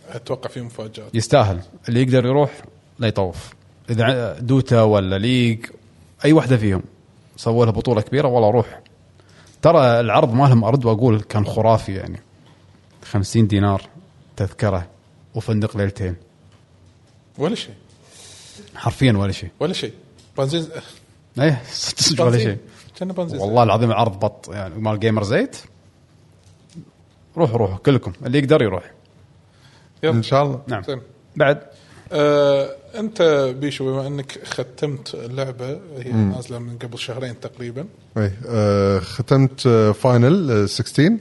أتوقع 0.09 0.49
فيه 0.51 0.61
مفاجآت. 0.61 1.15
يستاهل. 1.15 1.61
اللي 1.89 2.03
يقدر 2.03 2.27
يروح 2.27 2.63
لا 2.99 3.09
يطوف. 3.09 3.55
إذا 3.91 4.39
Dota 4.41 4.83
ولا 4.83 5.19
League 5.19 5.67
أي 6.25 6.33
واحدة 6.33 6.57
فيهم. 6.57 6.83
سووا 7.37 7.65
لها 7.65 7.73
بطولة 7.73 8.01
كبيرة 8.01 8.29
والله 8.29 8.51
روح. 8.51 8.81
ترى 9.67 10.01
العرض 10.01 10.35
مالهم 10.35 10.65
أرد 10.65 10.85
وأقول 10.85 11.21
كان 11.21 11.47
خرافي 11.47 11.95
يعني. 11.95 12.21
50 13.05 13.47
دينار 13.47 13.83
تذكرة 14.37 14.87
وفندق 15.35 15.77
ليلتين. 15.77 16.17
ولا 17.39 17.55
شيء. 17.55 17.75
حرفيا 18.75 19.13
ولا 19.13 19.33
شيء. 19.33 19.51
ولا 19.61 19.73
شيء. 19.73 19.93
بنزين 20.39 20.69
إيه 21.41 21.63
صدق 21.73 22.25
ولا 22.25 22.39
شيء. 22.39 22.59
بنزين. 23.01 23.41
والله 23.41 23.63
العظيم 23.63 23.91
العرض 23.91 24.21
بط 24.21 24.49
يعني. 24.49 24.75
مال 24.75 25.01
Gamers8. 25.01 25.57
روحوا 27.37 27.57
روحوا 27.59 27.77
كلكم. 27.77 28.13
اللي 28.27 28.39
يقدر 28.39 28.63
يروح. 28.63 28.93
إن 30.05 30.23
شاء 30.23 30.43
الله. 30.43 30.63
نعم. 30.67 30.83
بعد. 31.37 31.63
آه، 32.13 32.77
أنت 32.99 33.23
بيشو 33.61 33.85
بما 33.85 34.07
أنك 34.07 34.39
ختمت 34.45 35.15
اللعبة 35.15 35.71
هي 35.99 36.13
نازلة 36.13 36.59
من 36.59 36.79
قبل 36.79 36.99
شهرين 36.99 37.41
تقريبا. 37.41 37.85
اي 38.17 38.31
آه 38.47 38.99
ختمت 38.99 39.67
آه 39.67 39.93
Final 39.93 40.51
آه 40.51 40.67
16 40.67 41.17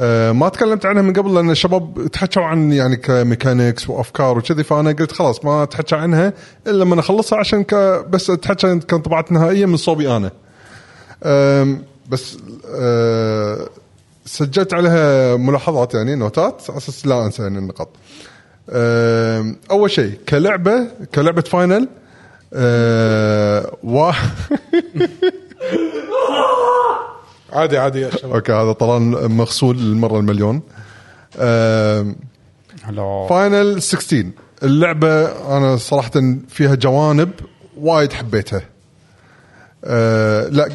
آه 0.00 0.32
ما 0.32 0.48
تكلمت 0.48 0.86
عنها 0.86 1.02
من 1.02 1.12
قبل 1.12 1.34
لأن 1.34 1.50
الشباب 1.50 2.08
تحكوا 2.12 2.42
عن 2.42 2.72
يعني 2.72 2.96
ك 2.96 3.05
mechanics 3.05 3.90
وأفكار 3.90 4.38
وكذي 4.38 4.64
فأنا 4.64 4.92
قلت 4.92 5.12
خلاص 5.12 5.44
ما 5.44 5.62
اتحكى 5.62 5.94
عنها 5.94 6.32
إلا 6.66 6.84
لما 6.84 7.00
اخلصها 7.00 7.38
عشان 7.38 7.64
ك 7.64 7.74
بس 8.10 8.30
اتحكى 8.30 8.78
كانطباعات 8.78 9.32
نهائيه 9.32 9.66
من 9.66 9.76
صوبي 9.76 10.16
أنا. 10.16 10.30
بس 12.08 12.36
سجلت 14.26 14.74
عليها 14.74 15.36
ملاحظات 15.36 15.94
يعني 15.94 16.14
نوتات 16.14 16.62
على 16.68 16.78
أساس 16.78 17.06
لا 17.06 17.26
أنسى 17.26 17.42
يعني 17.42 17.58
النقاط. 17.58 17.88
أول 19.70 19.90
شيء 19.90 20.18
كلعبة 20.28 20.86
كلعبة 21.14 21.40
Final 21.42 21.88
آه 22.54 23.76
وا 23.82 24.12
عادي 27.52 27.78
عادي 27.78 28.00
يا 28.00 28.10
شباب. 28.10 28.34
okay 28.34 28.52
هذا 28.52 28.72
طلال 28.72 29.30
مغسول 29.30 29.76
للمرة 29.78 30.18
المليون. 30.18 30.62
هلا. 32.82 33.26
Final 33.30 33.82
16 33.82 34.26
اللعبة 34.62 35.24
أنا 35.56 35.76
صراحة 35.76 36.10
فيها 36.48 36.74
جوانب 36.74 37.30
وايد 37.76 38.12
حبيتها. 38.12 38.62
آه 39.84 40.48
لا 40.48 40.66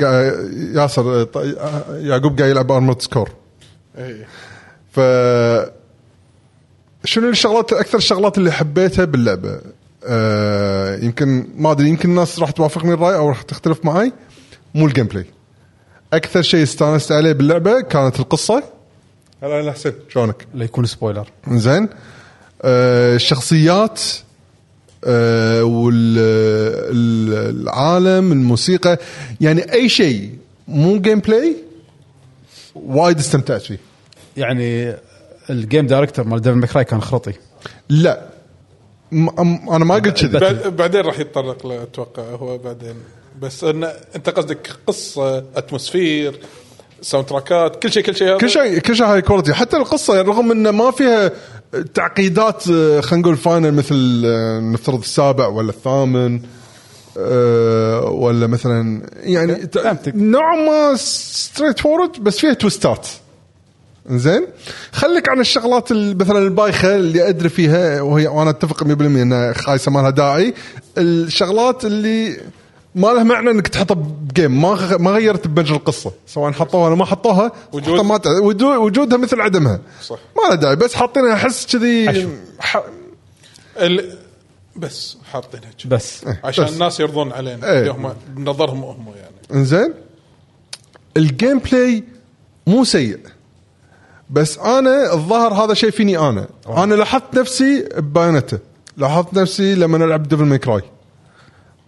ياسر 0.74 1.28
يعقوب 1.90 2.38
قاعد 2.40 2.50
يلعب 2.52 2.72
Armored 2.72 3.02
Core 3.02 3.30
إيه. 3.98 4.28
ف 4.92 5.00
شنو 7.06 7.30
الشغلات 7.30 7.74
أكثر 7.74 7.98
الشغلات 7.98 8.38
اللي 8.38 8.52
حبيتها 8.52 9.06
باللعبة؟ 9.06 9.62
آه 10.04 10.98
يمكن 10.98 11.48
ما 11.58 11.72
أدري 11.72 11.90
يمكن 11.90 12.10
الناس 12.10 12.40
راح 12.40 12.52
توافقني 12.52 12.94
الراي 12.94 13.16
أو 13.16 13.30
راح 13.30 13.42
تختلف 13.42 13.86
معي. 13.86 14.14
مو 14.76 14.86
ال 14.88 15.06
gameplay 15.06 15.26
أكثر 16.14 16.42
شيء 16.42 16.64
استانست 16.64 17.12
عليه 17.12 17.32
باللعبة 17.32 17.82
كانت 17.82 18.20
القصة. 18.20 18.64
هلا 19.44 19.62
هلا 19.62 19.72
حسين 19.72 19.94
شلونك؟ 20.10 20.48
لا 20.54 20.66
يكون 20.66 20.86
spoiler 20.86 21.28
زين. 21.52 21.90
آه 22.62 23.16
الشخصيات 23.16 24.02
آه 25.04 25.64
والعالم 26.94 28.32
الموسيقى. 28.32 28.98
يعني 29.42 29.74
أي 29.74 29.90
شيء 29.90 30.30
مو 30.68 31.02
gameplay 31.02 31.56
وايد 32.76 33.20
استمتعت 33.20 33.62
فيه. 33.62 33.80
يعني 34.38 34.96
ال 35.50 35.57
game 35.57 35.88
director 35.88 36.28
مال 36.28 36.42
Devil 36.42 36.56
May 36.56 36.70
Cry 36.70 36.84
كان 36.86 37.02
خرطي. 37.02 37.34
لا. 37.90 38.22
م- 39.12 39.30
أم- 39.30 39.72
أنا 39.72 39.86
ما 39.86 39.96
قلت 39.96 40.26
كذي. 40.26 40.40
بعد- 40.40 40.76
بعدين 40.76 41.02
راح 41.02 41.20
يتطرق 41.20 41.68
له 41.68 41.84
أتوقع 41.84 42.24
هو 42.24 42.58
بعدين. 42.58 42.96
بس 43.42 43.64
ان 43.64 43.84
أنت 44.16 44.30
قصدك 44.30 44.70
قصة 44.88 45.38
atmosphere 45.38 46.40
soundtrack 47.02 47.26
ات 47.28 47.84
كل 47.84 47.92
شيء 47.92 48.04
كل 48.04 48.16
شيء 48.16 48.28
هذا؟ 48.30 48.38
كل 48.38 48.50
شيء 48.50 48.80
كل 48.80 48.96
شيء 48.96 49.06
high 49.06 49.22
quality 49.22 49.54
حتى 49.54 49.78
القصة 49.78 50.22
رغم 50.22 50.52
إنه 50.52 50.72
ما 50.72 50.92
فيها 50.92 51.32
تعقيدات 51.94 52.64
آه، 52.70 53.02
خلينا 53.02 53.22
نقول 53.26 53.38
Final 53.38 53.74
مثل 53.74 54.22
آه، 54.26 54.60
نفترض 54.60 55.00
السابع 55.00 55.48
ولا 55.48 55.70
الثامن 55.70 56.42
آه، 57.18 58.02
ولا 58.06 58.48
مثلا 58.48 59.02
يعني 59.16 59.56
ت- 59.56 59.78
فهمتك. 59.78 60.16
نوعا 60.16 60.56
ما 60.56 60.96
straightforward 60.98 62.24
بس 62.24 62.40
فيها 62.40 62.54
twist 62.54 62.99
ات 62.99 63.08
زين؟ 64.10 64.48
خليك 64.92 65.30
عن 65.30 65.40
الشغلات 65.40 65.92
ال- 65.92 66.18
مثلا 66.18 66.38
البايخة 66.40 66.96
اللي 66.96 67.30
أدري 67.30 67.50
فيها 67.50 68.02
وهي 68.02 68.28
وأنا 68.28 68.50
أتفق 68.50 68.84
100% 68.84 68.88
انها 69.02 69.54
خايسة 69.54 69.92
ما 69.92 70.00
لها 70.00 70.10
داعي. 70.10 70.54
الشغلات 70.98 71.86
اللي 71.86 72.38
ما 72.96 73.08
لها 73.08 73.24
معنى 73.24 73.52
إنك 73.52 73.68
تحطها 73.68 73.96
ب 73.96 74.07
game. 74.07 74.62
ما 74.62 74.98
ما 74.98 75.12
غيرت 75.12 75.48
بمجرى 75.48 75.78
القصة. 75.78 76.12
سواء 76.28 76.52
حطوها 76.52 76.86
ولا 76.88 76.96
ما 76.96 77.06
حطوها 77.06 77.52
وجود- 77.74 78.00
حتى 78.12 78.30
ما 78.30 78.78
وجودها 78.78 79.18
مثل 79.18 79.42
عدمها. 79.42 79.80
صح. 80.04 80.18
ما 80.38 80.48
لها 80.48 80.56
داعي. 80.56 80.76
بس 80.76 80.94
حاطينها 80.94 81.34
أحس 81.34 81.66
كذي. 81.76 82.30
ح- 82.60 82.84
ال... 83.78 84.18
بس 84.76 85.18
حاطينها 85.32 85.70
كذي. 85.80 85.90
بس. 85.90 86.22
عشان 86.44 86.66
بس. 86.66 86.74
الناس 86.74 87.00
يرضون 87.00 87.32
علينا. 87.32 87.72
إيه. 87.72 87.80
اللي 87.80 87.92
هم 87.92 88.14
بنظرهم 88.30 88.84
هم 88.84 89.06
يعني. 89.16 89.60
إنزين؟ 89.60 89.94
ال 91.18 91.58
gameplay 91.60 92.04
مو 92.68 92.84
سيء. 92.84 93.20
بس 94.30 94.58
أنا 94.58 95.14
الظاهر 95.14 95.54
هذا 95.54 95.74
شيء 95.74 95.90
فيني 95.90 96.18
أنا. 96.18 96.48
أنا 96.68 96.96
لاحظت 96.96 97.36
نفسي 97.38 97.90
ب 97.98 98.04
Bayonetta 98.04 98.60
لاحظت 98.98 99.34
نفسي 99.34 99.76
لما 99.76 100.06
ألعب 100.06 100.28
Devil 100.28 100.46
May 100.46 100.58
Cry 100.58 100.82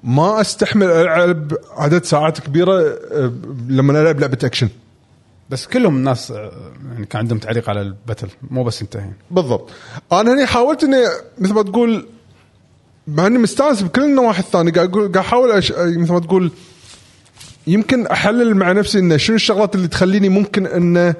ما 0.04 0.42
أستحمل 0.42 0.88
ألعب 0.88 1.54
عدد 1.72 2.04
ساعات 2.04 2.40
كبيرة 2.40 2.80
أه، 3.12 3.34
لما 3.70 4.02
ألعب 4.02 4.20
لعبة 4.20 4.38
أكشن. 4.44 4.70
بس 5.50 5.68
كلهم 5.68 5.96
الناس 5.96 6.32
آه، 6.32 6.52
يعني 6.92 7.06
كان 7.06 7.20
عندهم 7.22 7.38
تعليق 7.40 7.70
على 7.70 7.82
ال 7.82 7.88
battle. 7.88 8.28
مو 8.52 8.64
بس 8.64 8.82
انت 8.82 8.96
الحين 8.96 9.14
بالضبط. 9.32 9.70
أنا 10.12 10.34
هني 10.34 10.46
حاولت 10.46 10.84
إني 10.84 10.98
مثل 11.38 11.54
ما 11.54 11.62
تقول 11.64 12.08
مع 13.08 13.28
إني 13.28 13.38
مستانس 13.38 13.82
بكل 13.82 14.04
النواحي 14.04 14.40
الثانية 14.40 14.72
قاعد 14.72 14.90
أقول 14.90 15.02
قاعد 15.02 15.18
أحاول 15.18 15.52
أش... 15.52 15.72
مثل 15.72 16.14
ما 16.14 16.20
تقول 16.20 16.52
يمكن 17.68 18.08
أحلل 18.08 18.56
مع 18.56 18.72
نفسي 18.72 19.00
انه 19.00 19.18
شنو 19.18 19.36
الشغلات 19.36 19.76
اللي 19.76 19.88
تخليني 19.88 20.30
ممكن 20.30 20.66
إنه 20.66 21.00
آه، 21.00 21.16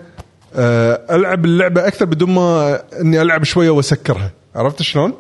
ألعب 0.56 1.46
اللعبة 1.46 1.88
أكثر 1.88 2.06
بدون 2.06 2.30
ما 2.32 2.80
إني 3.02 3.22
ألعب 3.22 3.44
شوية 3.44 3.70
وأسكرها. 3.70 4.32
عرفت 4.56 4.82
شلون؟ 4.82 5.14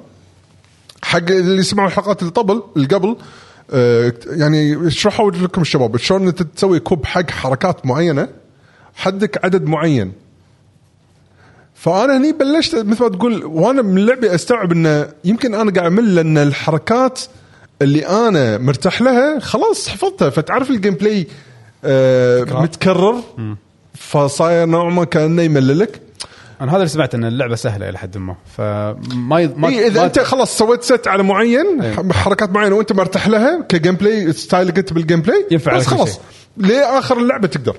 حق 1.04 1.18
اللي 1.32 1.64
سمعوا 1.64 1.88
الحلقات 1.88 2.22
اللي 2.22 2.34
قبل 2.34 2.64
اللي 2.76 2.88
قبل 2.88 3.18
آه، 3.72 4.14
يعني 4.26 4.92
شرحوا 4.92 5.44
لكم 5.44 5.62
الشباب 5.62 5.98
شلون 5.98 6.28
أنت 6.28 6.44
تسوي 6.44 6.80
combo 6.80 7.06
حق 7.06 7.30
حركات 7.32 7.86
معينة 7.86 8.28
حدك 8.96 9.46
عدد 9.46 9.64
معين. 9.66 10.12
فأنا 11.76 12.18
هني 12.18 12.32
بلشت 12.32 12.76
مثل 12.76 13.04
ما 13.04 13.10
تقول 13.10 13.46
وأنا 13.46 13.82
من 13.82 14.06
لعبي 14.06 14.36
أستوعب 14.36 14.72
إنه 14.72 15.10
يمكن 15.24 15.54
أنا 15.56 15.72
قاعد 15.72 15.88
أمل 15.88 16.16
لأن 16.16 16.38
الحركات 16.38 17.22
اللي 17.82 18.08
أنا 18.08 18.58
مرتاح 18.58 19.02
لها 19.02 19.40
خلاص 19.40 19.88
حفظتها. 19.90 20.30
فتعرف 20.30 20.70
ال 20.70 20.94
gameplay 20.94 21.28
آه 21.84 22.44
متكرر؟ 22.44 23.24
فصاير 24.00 24.66
نوع 24.68 24.90
ما 24.90 25.04
كأنه 25.04 25.42
يمللك. 25.42 26.02
أنا 26.62 26.72
هذا 26.72 26.78
اللي 26.78 26.88
سمعت 26.88 27.16
إن 27.16 27.26
اللعبة 27.26 27.56
سهلة 27.56 27.90
إلى 27.90 27.98
حد 27.98 28.18
ما. 28.18 28.36
فما 28.58 29.40
ي- 29.42 29.48
ما 29.48 29.68
إيه 29.68 29.88
إذا 29.88 30.00
ما- 30.00 30.06
أنت 30.06 30.20
خلاص 30.20 30.58
سويت 30.58 30.84
ست 30.84 31.08
على 31.08 31.24
معين 31.24 31.82
إيه. 31.82 32.12
حركات 32.14 32.50
معينة 32.50 32.76
وأنت 32.76 32.94
مرتاح 32.94 33.28
لها 33.28 33.62
ك 33.62 33.96
gameplay 33.96 34.34
style 34.34 34.70
ك 34.70 34.78
انت 34.78 34.94
بال 34.94 35.22
gameplay 35.22 35.46
ينفع 35.52 35.78
بس 35.78 35.86
خلاص. 35.88 36.20
لآخر 36.58 37.18
اللعبة 37.18 37.48
تقدر. 37.48 37.76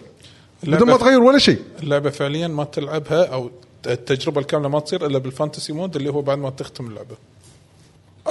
بدون 0.62 0.88
ما 0.90 0.96
تغير 0.96 1.20
ولا 1.20 1.38
شيء. 1.38 1.58
اللعبة 1.82 2.10
فعليا 2.10 2.48
ما 2.48 2.64
تلعبها 2.64 3.24
أو 3.26 3.50
التجربة 3.86 4.40
الكاملة 4.40 4.68
ما 4.68 4.80
تصير 4.80 5.06
إلا 5.06 5.18
بال 5.18 5.30
fantasy 5.30 5.72
mode 5.72 5.96
اللي 5.96 6.10
هو 6.10 6.22
بعد 6.22 6.38
ما 6.38 6.50
تختم 6.50 6.86
اللعبة. 6.86 7.16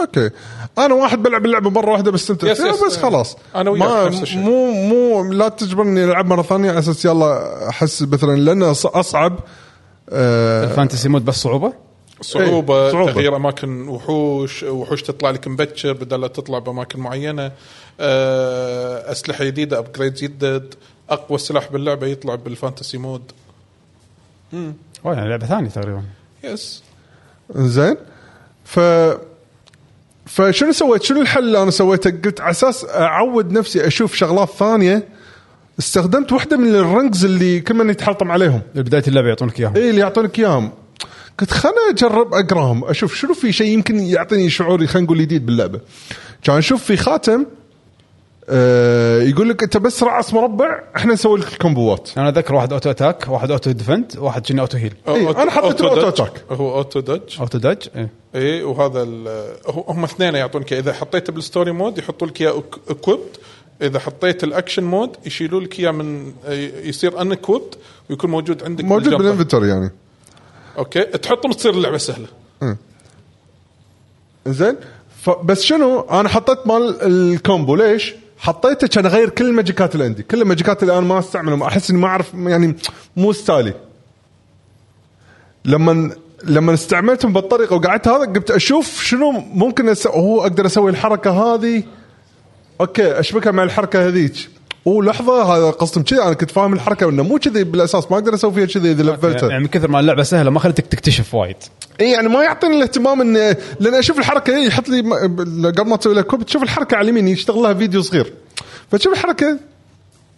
okay. 0.02 0.30
أنا 0.78 0.94
واحد 0.94 1.24
بلعب 1.24 1.46
اللعبة 1.46 1.70
مرة 1.70 1.92
واحدة 1.92 2.12
بستمتع 2.12 2.52
yes، 2.52 2.62
فيها 2.62 2.74
yes. 2.74 2.84
بس 2.84 2.98
خلاص. 2.98 3.38
أنا 3.56 3.70
وياك 3.70 3.84
ما 3.84 4.06
نفس 4.06 4.22
الشيء. 4.22 4.40
مو 4.40 4.72
مو 4.72 5.34
لا 5.34 5.50
تجبرني 5.50 6.04
ألعب 6.04 6.26
مرة 6.26 6.42
ثانية. 6.42 6.70
على 6.70 6.80
أساس 6.80 7.06
يلا 7.06 7.70
أحس 7.70 8.02
مثلا 8.02 8.36
لأنه 8.36 8.72
أصعب 8.72 9.40
آه 10.10 10.64
ال 10.64 10.70
fantasy 10.70 11.10
mode 11.10 11.26
بس 11.26 11.36
صعوبة؟ 11.36 11.74
صعوبة, 12.22 12.86
إيه، 12.86 12.92
صعوبة. 12.92 13.12
تغيير 13.12 13.36
أماكن 13.36 13.88
وحوش 13.88 14.64
وحوش 14.64 15.04
تطلع 15.04 15.30
لك 15.30 15.48
مبكر 15.48 15.94
بدل 15.94 16.22
لا 16.22 16.28
تطلع 16.28 16.60
بأماكن 16.60 17.00
معينة. 17.00 17.52
آه، 18.00 19.12
أسلحة 19.12 19.44
جديدة 19.44 19.80
upgrade 19.80 20.24
يدد 20.24 20.74
أقوى 21.10 21.38
سلاح 21.38 21.72
باللعبة 21.72 22.08
يطلع 22.08 22.36
بال 22.36 22.50
fantasy 22.50 22.98
mode. 22.98 23.32
أوه، 24.54 25.14
يعني 25.14 25.30
لعبة 25.30 25.46
ثانية 25.46 25.70
تقريبا. 25.70 26.04
yes 26.44 26.84
زين. 27.56 27.98
ف 28.66 28.80
فشنو 30.28 30.72
سويت؟ 30.72 31.04
شنو 31.04 31.22
الحل 31.22 31.44
اللي 31.44 31.64
أنا 31.64 31.72
سويته؟ 31.72 32.10
قلت 32.26 32.42
على 32.42 32.52
أساس 32.52 32.86
أعود 32.86 33.52
نفسي 33.52 33.88
أشوف 33.88 34.16
شغلات 34.16 34.50
ثانية. 34.50 35.08
استخدمت 35.80 36.32
واحدة 36.32 36.58
من 36.58 36.76
ال 36.76 36.84
rings 36.84 37.26
اللي 37.26 37.60
كل 37.60 37.74
من 37.74 37.90
يتحلطم 37.90 38.32
عليهم. 38.32 38.62
بداية 38.76 39.04
اللعبه 39.08 39.28
يعطونك 39.28 39.60
إياهم. 39.60 39.76
اي 39.76 39.90
اللي 39.90 40.02
يعطونك 40.02 40.40
إياهم. 40.40 40.72
قلت 41.40 41.52
خلنا 41.52 41.76
أجرب 41.90 42.34
أقراهم 42.34 42.86
أشوف 42.86 43.16
شنو 43.16 43.34
في 43.34 43.52
شيء 43.52 43.68
يمكن 43.68 44.00
يعطيني 44.00 44.50
شعور 44.50 44.88
خلينا 44.88 45.06
نقول 45.06 45.18
جديد 45.18 45.46
باللعبة. 45.46 45.80
كان 46.44 46.58
أشوف 46.58 46.84
في 46.84 46.98
خاتم 46.98 47.46
آه 48.50 49.22
يقول 49.22 49.50
لك 49.50 49.64
انت 49.64 49.78
بس 49.78 50.04
دعس 50.04 50.34
مربع 50.34 50.82
إحنا 50.96 51.14
نسوي 51.14 51.40
لك 51.40 51.54
ال 51.54 51.62
combo 51.62 52.02
ات 52.02 52.10
أنا 52.18 52.30
اتذكر 52.30 52.56
واحد 52.56 52.74
auto 52.74 52.90
attack 52.90 53.28
واحد 53.28 53.52
auto 53.52 53.72
defend 53.72 54.14
واحد 54.18 54.46
كنا 54.48 54.62
auto 54.62 54.78
heal 54.78 54.94
إيه، 55.08 55.34
auto- 55.34 55.38
أنا 55.38 55.52
حطيت 55.52 55.82
dodge. 55.82 55.86
attack. 56.06 56.44
هو 56.52 56.76
auto 56.78 57.00
dodge 57.00 57.22
auto 57.40 57.58
dodge 57.58 57.78
إيه. 57.96 58.10
اي 58.36 58.64
وهذا 58.64 59.04
ال- 59.04 59.56
هو- 59.68 59.86
هم 59.88 60.04
اثنين 60.04 60.36
يعطونك. 60.36 60.74
إذا 60.74 60.94
حطيته 60.94 61.34
بال 61.34 61.45
story 61.45 61.72
mode 61.72 61.98
يحطوا 61.98 62.28
لك 62.28 62.42
إياه 62.42 62.64
equipped 62.90 63.38
إذا 63.82 64.00
حطيت 64.00 64.44
ال 64.44 64.50
action 64.50 64.84
mode 64.84 65.16
يشيلوا 65.26 65.62
لك 65.62 65.80
إياه 65.80 65.92
من 65.92 66.34
يصير 66.84 67.22
unequipped 67.22 67.76
ويكون 68.10 68.30
موجود 68.30 68.64
عندك 68.64 68.84
موجود 68.84 69.04
بالجنب. 69.04 69.22
بال 69.22 69.31
inventory 69.31 69.70
يعني 69.70 69.92
okay 70.78 71.04
تحطهم 71.04 71.52
تصير 71.52 71.74
اللعبة 71.74 71.98
سهلة 71.98 72.28
زين 74.48 74.76
بس 75.44 75.64
شنو 75.64 76.00
أنا 76.00 76.30
حطيت 76.30 76.68
مال 76.68 77.02
ال 77.02 77.14
combo 77.14 77.76
ليش؟ 77.76 78.16
حطيته 78.38 78.88
كان 78.88 79.06
اغير 79.06 79.30
كل 79.30 79.46
ال 79.46 79.53
magic 79.53 79.87
ات 79.87 79.94
اللي 79.94 80.06
عندي، 80.06 80.24
كل 80.24 80.42
ال 80.42 80.48
magic 80.48 80.78
ات 80.78 80.84
اللي 80.84 80.98
أنا 80.98 81.08
ما 81.08 81.20
أستعملهم. 81.20 81.64
أحس 81.64 81.90
إني 81.90 82.00
ما 82.00 82.08
أعرف 82.08 82.34
يعني 82.34 82.76
مو 83.18 83.34
style 83.34 83.62
ي. 83.62 83.74
لما 85.66 86.12
لما 86.44 86.74
استعملتهم 86.74 87.34
بالطريقة 87.34 87.76
وقعدت 87.76 88.08
هذا 88.08 88.26
قمت 88.26 88.52
أشوف 88.52 89.04
شنو 89.04 89.32
ممكن 89.32 89.90
أس... 89.90 90.08
هو 90.08 90.42
أقدر 90.42 90.66
أسوي 90.66 90.92
الحركة 90.92 91.32
هذه. 91.32 91.84
okay 92.82 93.20
أشبكها 93.20 93.52
مع 93.52 93.64
الحركة 93.64 94.08
هذيك. 94.08 94.50
اوه 94.88 95.04
لحظة 95.04 95.44
هذا 95.44 95.70
قصدهم 95.70 96.04
كذي 96.04 96.22
أنا 96.22 96.34
كنت 96.34 96.52
فاهم 96.52 96.74
الحركة 96.74 97.10
إنه 97.10 97.24
مو 97.24 97.38
كذي 97.38 97.64
بالأساس 97.64 98.12
ما 98.12 98.18
أقدر 98.18 98.34
أسوي 98.34 98.54
فيها 98.54 98.66
كذي 98.66 98.92
إذا 98.92 99.04
level 99.04 99.31
ته. 99.31 99.48
يعني 99.48 99.64
من 99.64 99.68
كثر 99.68 99.88
ما 99.92 100.00
اللعبة 100.00 100.24
سهلة 100.24 100.50
ما 100.50 100.60
خلتك 100.60 100.86
تكتشف 100.86 101.34
وايد. 101.36 101.56
اي 102.02 102.12
يعني 102.12 102.28
ما 102.28 102.44
يعطيني 102.44 102.76
الاهتمام 102.78 103.22
انه 103.22 103.56
لأن 103.80 103.94
أشوف 103.94 104.20
الحركة 104.20 104.56
إيه، 104.56 104.68
يحط 104.68 104.90
لي 104.90 105.00
قبل 105.72 105.90
ما 105.90 105.96
تسوي 105.96 106.14
لها 106.14 106.24
equip 106.24 106.44
تشوف 106.44 106.64
الحركة 106.64 106.96
على 106.98 107.04
اليمين 107.04 107.28
يشتغل 107.28 107.58
لها 107.58 107.74
فيديو 107.74 108.02
صغير. 108.02 108.34
فتشوف 108.92 109.14
الحركة 109.14 109.60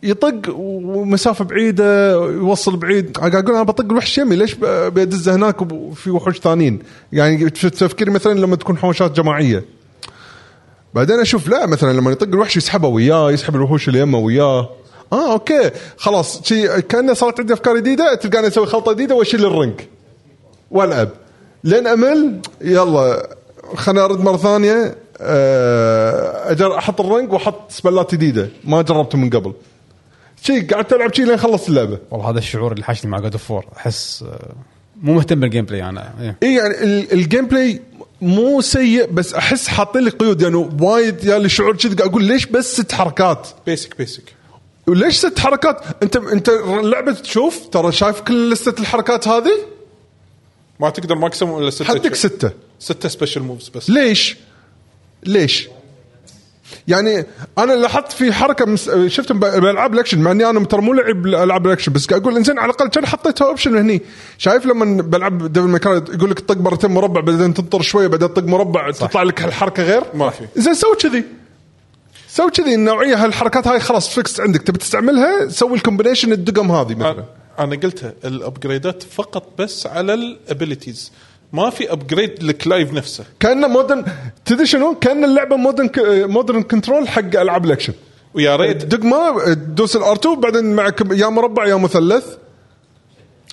يطق 0.04 0.42
ومسافة 0.56 1.46
بعيدة 1.46 2.12
يوصل 2.26 2.76
بعيد. 2.78 3.18
قاعد 3.18 3.36
أقول 3.36 3.56
أنا 3.56 3.64
بطق 3.64 3.86
الوحش 3.86 4.18
يمي 4.18 4.36
ليش 4.36 4.54
ب- 4.54 4.94
بدزه 4.94 5.36
هناك 5.36 5.72
وفي 5.72 6.10
وحوش 6.12 6.40
ثانيين؟ 6.40 6.80
يعني 7.14 7.50
تفكيري 7.50 8.12
مثلا 8.12 8.40
لما 8.40 8.56
تكون 8.56 8.78
حوشات 8.78 9.12
جماعية. 9.12 9.66
بعدين 10.94 11.20
أشوف 11.20 11.48
لا 11.48 11.66
مثلا 11.66 11.94
لما 11.94 12.12
يطق 12.12 12.28
الوحش 12.28 12.58
يسحبه 12.58 12.88
وياه 12.88 13.32
يسحب 13.32 13.56
الوحوش 13.56 13.88
اللي 13.88 14.00
يمه 14.00 14.18
وياه. 14.18 14.70
آه 15.14 15.32
okay 15.34 15.72
خلاص 15.98 16.42
شي 16.48 16.82
كأنه 16.82 17.14
صارت 17.14 17.40
عندي 17.40 17.54
أفكار 17.54 17.78
جديدة 17.78 18.16
تلقاني 18.16 18.48
أسوي 18.48 18.66
خلطة 18.66 18.94
جديدة 18.94 19.16
وأشيل 19.16 19.46
ال 19.46 19.51
ring 19.51 19.74
وألعب. 20.72 21.10
لين 21.64 21.88
أمل 21.88 22.40
يلا 22.62 23.30
خليني 23.76 24.00
أرد 24.06 24.20
مرة 24.20 24.38
ثانية. 24.38 24.96
آه، 25.22 26.52
اجر 26.52 26.78
أحط 26.78 27.02
ال 27.02 27.08
ring 27.08 27.34
وأحط 27.34 27.72
spell 27.72 28.05
ات 28.05 28.12
جديدة 28.16 28.50
ما 28.64 28.82
جربته 28.82 29.18
من 29.18 29.30
قبل. 29.30 29.54
شي 30.44 30.62
قعدت 30.62 30.94
ألعب 30.94 31.14
شي 31.14 31.24
لين 31.24 31.38
خلصت 31.38 31.70
اللعبة. 31.70 31.98
والله 32.12 32.30
هذا 32.30 32.38
الشعور 32.40 32.72
اللي 32.72 32.84
حاشني 32.84 33.12
مع 33.12 33.20
God 33.20 33.32
of 33.32 33.52
War 33.52 33.64
أحس 33.78 34.24
آه، 34.28 34.54
مو 35.02 35.14
مهتم 35.14 35.40
بال 35.40 35.66
gameplay 35.66 35.84
أنا 35.90 36.14
إيه. 36.22 36.36
اي 36.44 36.56
يعني 36.56 36.84
ال- 36.84 37.14
ال 37.14 37.46
gameplay 37.48 37.82
مو 38.22 38.62
سيء 38.62 39.12
بس 39.12 39.34
أحس 39.34 39.68
حاطين 39.68 40.04
لي 40.04 40.10
قيود. 40.10 40.42
يعني 40.42 40.70
وايد 40.82 41.24
يا 41.24 41.40
لي 41.40 41.50
شعور 41.50 41.78
كذا 41.78 41.96
قاعد 41.96 42.10
أقول 42.10 42.24
ليش 42.24 42.46
بس 42.46 42.74
ست 42.74 42.92
حركات؟ 42.92 43.48
basic 43.66 43.98
basic 43.98 44.24
وليش 44.88 45.16
ست 45.18 45.40
حركات؟ 45.40 45.82
أنت 46.04 46.16
أنت 46.16 46.50
اللعبه 46.50 47.12
تشوف 47.12 47.68
ترى 47.72 47.92
شايف 47.92 48.22
كل 48.22 48.52
لسته 48.52 48.82
الحركات 48.82 49.28
هذه؟ 49.28 49.60
ما 50.80 50.90
تقدر 50.90 51.16
maximum 51.16 51.62
إلا 51.62 51.70
ستة 51.70 51.86
حدك. 51.86 52.16
ستة. 52.16 52.52
ستة 52.80 53.10
special 53.10 53.42
moves 53.42 53.70
بس. 53.70 53.90
ليش؟ 53.90 54.38
ليش؟ 55.24 55.68
يعني 56.88 57.26
أنا 57.58 57.74
لاحظت 57.74 58.12
في 58.12 58.34
حركة 58.34 58.66
مس... 58.66 58.90
شفت 59.08 59.32
بالالعاب 59.32 59.94
الأكشن 59.94 60.20
مع 60.20 60.32
إني 60.32 60.50
أنا 60.50 60.66
ترى 60.66 60.82
مو 60.82 60.94
لعب 60.94 61.26
العاب 61.26 61.66
الأكشن 61.68 61.94
بس 61.94 62.08
قاعد 62.08 62.22
أقول 62.22 62.38
إنزين 62.38 62.60
على 62.60 62.72
الأقل 62.72 62.88
كان 62.88 63.06
حطيتها 63.06 63.48
option 63.48 63.78
هني. 63.78 64.02
شايف 64.38 64.66
لما 64.66 65.02
بلعب 65.02 65.54
Devil 65.54 65.68
May 65.68 65.86
Cry 65.86 66.04
يقول 66.14 66.32
لك 66.32 66.40
طق 66.40 66.58
مرتين 66.58 66.92
مربع 66.92 67.22
بعدين 67.22 67.54
تنطر 67.54 67.82
شوية 67.82 68.08
بعدين 68.08 68.34
تطق 68.34 68.44
مربع 68.44 68.92
تطلع 68.92 69.24
لك 69.24 69.44
الحركه 69.44 69.84
غير؟ 69.84 70.04
ما 70.14 70.30
في. 70.30 70.48
زين 70.56 70.74
سوي 70.74 70.96
كذي. 70.96 71.24
سوي 72.28 72.52
كذي 72.52 72.76
النوعية 72.76 73.26
هالحركات 73.26 73.68
هاي 73.68 73.80
خلاص 73.80 74.10
fix 74.16 74.40
عندك. 74.40 74.62
تبي 74.62 74.78
تستعملها؟ 74.78 75.50
سوي 75.50 75.76
ال 75.76 75.80
combination 75.80 76.32
الدقم 76.32 76.72
هذه 76.72 76.96
مثلا. 76.96 77.26
أنا 77.60 77.76
قلتها 77.76 78.14
ال 78.26 78.34
upgrade 78.34 78.95
ات 78.95 79.04
فقط 79.04 79.44
بس 79.60 79.88
على 79.88 80.14
ال 80.14 80.23
abilities 80.23 81.12
ما 81.54 81.70
في 81.70 81.92
upgrade 81.92 82.44
لك 82.44 82.68
life 82.68 82.94
نفسه. 82.94 83.24
كأنه 83.40 83.68
modern 83.68 84.06
تدري 84.46 84.66
شنو؟ 84.66 84.96
كأن 84.96 85.24
اللعبة 85.24 85.56
modern 85.56 85.90
modern 86.32 86.64
control 86.64 87.08
حق 87.08 87.40
ألعاب 87.40 87.66
الأكشن. 87.66 87.94
ويا 88.34 88.56
ريت. 88.56 88.86
دقمه 88.86 89.54
تدوس 89.54 89.96
ال 89.96 90.06
R 90.06 90.16
2 90.16 90.40
بعدين 90.40 90.76
معك 90.76 91.02
يا 91.12 91.28
مربع 91.28 91.68
يا 91.68 91.76
مثلث. 91.76 92.26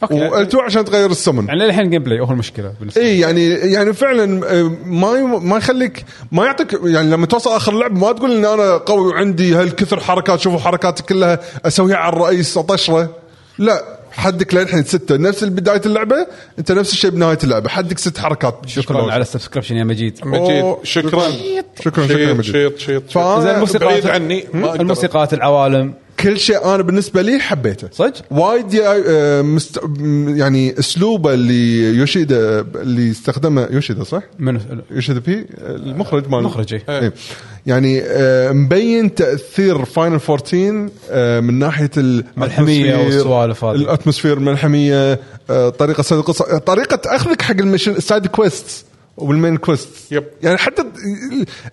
okay. 0.03 0.15
وال 0.15 0.33
L 0.33 0.43
2 0.43 0.65
عشان 0.65 0.85
تغير 0.85 1.11
السمن. 1.11 1.47
يعني 1.47 1.65
للحين 1.65 1.91
gameplay 1.91 2.21
هو 2.21 2.31
المشكلة 2.31 2.73
بالنسبة. 2.81 3.03
إي 3.03 3.21
يعني 3.21 3.49
يعني 3.49 3.93
فعلا 3.93 4.47
آه، 4.47 4.63
ما 4.85 5.23
ما 5.39 5.57
يخليك 5.57 6.05
ما 6.33 6.47
يعطيك 6.47 6.81
يعني 6.85 7.11
لما 7.11 7.27
توصل 7.27 7.51
آخر 7.51 7.73
اللعب 7.73 7.99
ما 7.99 8.13
تقول 8.13 8.33
إن 8.33 8.45
أنا 8.45 8.77
قوي 8.77 9.07
وعندي 9.07 9.55
هالكثر 9.55 10.01
حركات 10.01 10.41
شوفوا 10.41 10.59
حركاتي 10.59 11.03
كلها 11.03 11.41
أسويها 11.67 11.97
على 11.97 12.13
الرئيس 12.17 12.59
أطشره. 12.59 13.11
لا. 13.59 13.96
حدك 14.17 14.55
للحين 14.55 14.85
ستة. 14.85 15.17
نفس 15.17 15.45
بداية 15.45 15.81
اللعبة 15.87 16.27
أنت 16.59 16.73
نفس 16.73 16.93
الشيء 16.93 17.11
بنهاية 17.11 17.39
اللعبة. 17.45 17.69
حدك 17.69 17.99
ست 17.99 18.19
حركات. 18.19 18.59
شكرا. 18.67 19.13
على 19.13 19.23
ال 19.23 19.27
subscription 19.27 19.77
يا 19.77 19.85
مجيد. 19.85 20.19
مجيد. 20.25 20.77
شكرا. 20.83 21.11
شكرا 21.11 21.63
شكرا 21.85 22.07
شيخ 22.07 22.37
مجيد. 22.39 22.53
شيخ 22.55 22.79
شيخ 22.79 23.03
فأنا- 23.11 23.41
زين 23.41 23.55
الموسيقات 23.55 23.83
بعيد 23.89 24.07
عني. 24.07 24.47
الموسيقات 24.55 25.35
العوالم. 25.35 25.95
كل 26.21 26.41
شيء 26.41 26.65
أنا 26.75 26.83
بالنسبة 26.83 27.23
لي 27.23 27.39
حبيته 27.39 27.89
صدق؟ 27.93 28.13
وايد 28.31 28.75
آه، 28.75 29.43
مست... 29.43 29.81
يعني 30.27 30.79
أسلوبه 30.79 31.35
اللي 31.35 31.85
يوشيدا 31.97 32.61
اللي 32.61 33.11
استخدمه 33.11 33.69
يوشيدا 33.71 34.05
صح؟ 34.05 34.23
منو 34.39 34.61
يوشيدا 34.91 35.21
بي 35.21 35.47
المخرج 35.61 36.29
مال 36.29 36.39
المخرج، 36.39 36.75
إيه. 36.75 36.83
إيه. 36.89 37.13
يعني 37.67 38.01
آه، 38.03 38.53
مبين 38.53 39.15
تأثير 39.15 39.85
Final 39.85 40.21
14 40.29 40.89
آه، 41.11 41.41
من 41.41 41.59
ناحية 41.59 41.91
ال 41.97 42.05
atmosphere- 42.05 42.99
والسوالف 42.99 43.65
هذه. 43.65 43.75
ال 43.77 43.82
atmosphere 43.82 44.37
الملحميه 44.37 45.21
طريقة 45.79 46.03
سرد 46.03 46.19
القصة 46.19 46.59
طريقة 46.59 47.01
أخذك 47.17 47.43
حق 47.43 47.57
ال 47.61 47.65
mission 47.65 47.93
ال 47.93 47.99
side 47.99 48.27
quest 48.27 48.85
وال 49.17 49.30
main 49.30 49.57
quest 49.57 50.13
yep. 50.13 50.25
يعني 50.43 50.59
حتى 50.59 50.85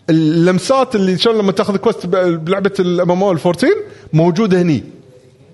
اللمسات 0.10 0.95
اللي 0.95 1.17
شلون 1.17 1.38
لما 1.38 1.51
تاخذ 1.51 1.77
quest 1.77 2.06
بلعبة 2.06 2.73
ال 2.79 3.12
MMO 3.12 3.32
14 3.32 3.67
موجودة 4.13 4.62
هني. 4.62 4.84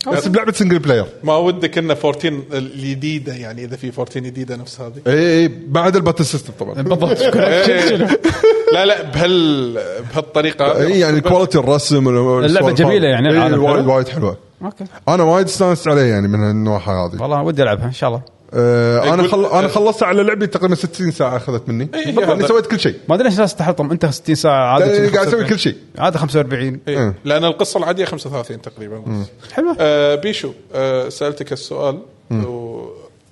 بس 0.07 0.27
بلعبة 0.27 0.51
single 0.51 0.79
player 0.79 1.05
ما 1.23 1.37
ودك 1.37 1.77
إنه 1.77 1.93
14 2.05 2.41
الجديدة 2.53 3.33
يعني 3.33 3.63
إذا 3.63 3.75
في 3.75 3.87
14 3.87 4.19
جديدة 4.19 4.55
نفس 4.55 4.81
هذه. 4.81 4.93
اي 5.07 5.41
اي 5.41 5.51
بعد 5.67 5.95
ال 5.95 6.00
battle 6.00 6.25
system 6.25 6.53
طبعا. 6.59 6.73
بالضبط. 6.81 7.21
إيه. 7.21 8.07
لا 8.73 8.85
لا 8.85 9.01
بهال 9.01 9.73
بهالطريقة 10.13 10.81
اي 10.81 10.99
يعني 10.99 11.21
quality 11.21 11.57
الرسم 11.57 12.07
اللعبة 12.07 12.71
جميلة 12.71 13.07
يعني، 13.07 13.29
العالم 13.29 13.63
وايد. 13.63 13.85
وايد 13.85 14.07
حلوة. 14.07 14.37
okay 14.63 14.85
أنا 15.07 15.23
وايد 15.23 15.45
استانست 15.45 15.87
عليه 15.87 16.01
يعني 16.01 16.27
من 16.27 16.49
النواحي 16.49 16.91
هذه. 16.91 17.21
والله 17.21 17.43
ودي 17.43 17.63
ألعبها 17.63 17.85
إن 17.85 17.93
شاء 17.93 18.09
الله. 18.09 18.21
آه 18.53 19.13
أنا 19.13 19.27
خل... 19.27 19.45
أنا 19.45 19.67
خلصت 19.67 20.03
على 20.03 20.23
لعبي 20.23 20.47
تقريبا 20.47 20.75
60 20.75 21.11
ساعة 21.11 21.37
أخذت 21.37 21.69
مني. 21.69 21.89
إيه، 21.93 22.05
بالضبط 22.05 22.29
هذا. 22.37 22.47
سويت 22.47 22.65
كل 22.65 22.79
شيء. 22.79 22.95
ما 23.09 23.15
أدري 23.15 23.29
ليش 23.29 23.39
ناس 23.39 23.55
تحطم. 23.55 23.91
أنت 23.91 24.05
60 24.05 24.35
ساعة 24.35 24.73
عادة 24.73 24.87
كذي 24.87 25.07
قاعد 25.07 25.27
أسوي 25.27 25.39
45. 25.41 25.49
كل 25.49 25.59
شيء. 25.59 25.77
عادة 25.97 26.19
45 26.19 26.79
إيه. 26.87 27.15
لأن 27.25 27.45
القصة 27.45 27.77
العادية 27.77 28.05
35 28.05 28.61
تقريبا. 28.61 28.97
بس. 28.97 29.51
حلوة 29.53 29.75
آه 29.79 30.15
بيشو 30.15 30.51
آه 30.73 31.09
سألتك 31.09 31.51
السؤال. 31.53 32.01
و 32.31 32.85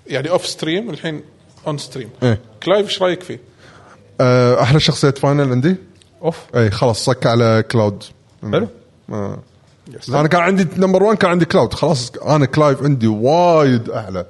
يعني 0.07 0.29
off 0.29 0.47
stream 0.47 0.89
الحين 0.89 1.21
on 1.67 1.77
stream 1.77 2.09
إيه. 2.23 2.39
كلايف 2.63 2.85
إيش 2.85 3.01
رأيك 3.01 3.23
فيه؟ 3.23 3.39
آه 4.21 4.61
أحلى 4.61 4.79
شخصيات 4.79 5.17
Final 5.17 5.51
عندي؟ 5.51 5.75
اوف 6.23 6.37
اي 6.55 6.71
خلاص 6.71 7.05
صك 7.05 7.25
على 7.25 7.63
كلاود 7.71 8.03
حلو. 8.51 8.67
آه. 9.09 9.39
أنا 10.09 10.27
كان 10.27 10.41
عندي 10.41 10.67
number 10.77 11.03
1 11.03 11.17
كان 11.17 11.29
عندي 11.31 11.45
كلاود 11.45 11.73
خلاص 11.73 12.11
أنا 12.25 12.45
كلايف 12.45 12.83
عندي 12.83 13.07
وايد 13.07 13.89
أعلى. 13.89 14.25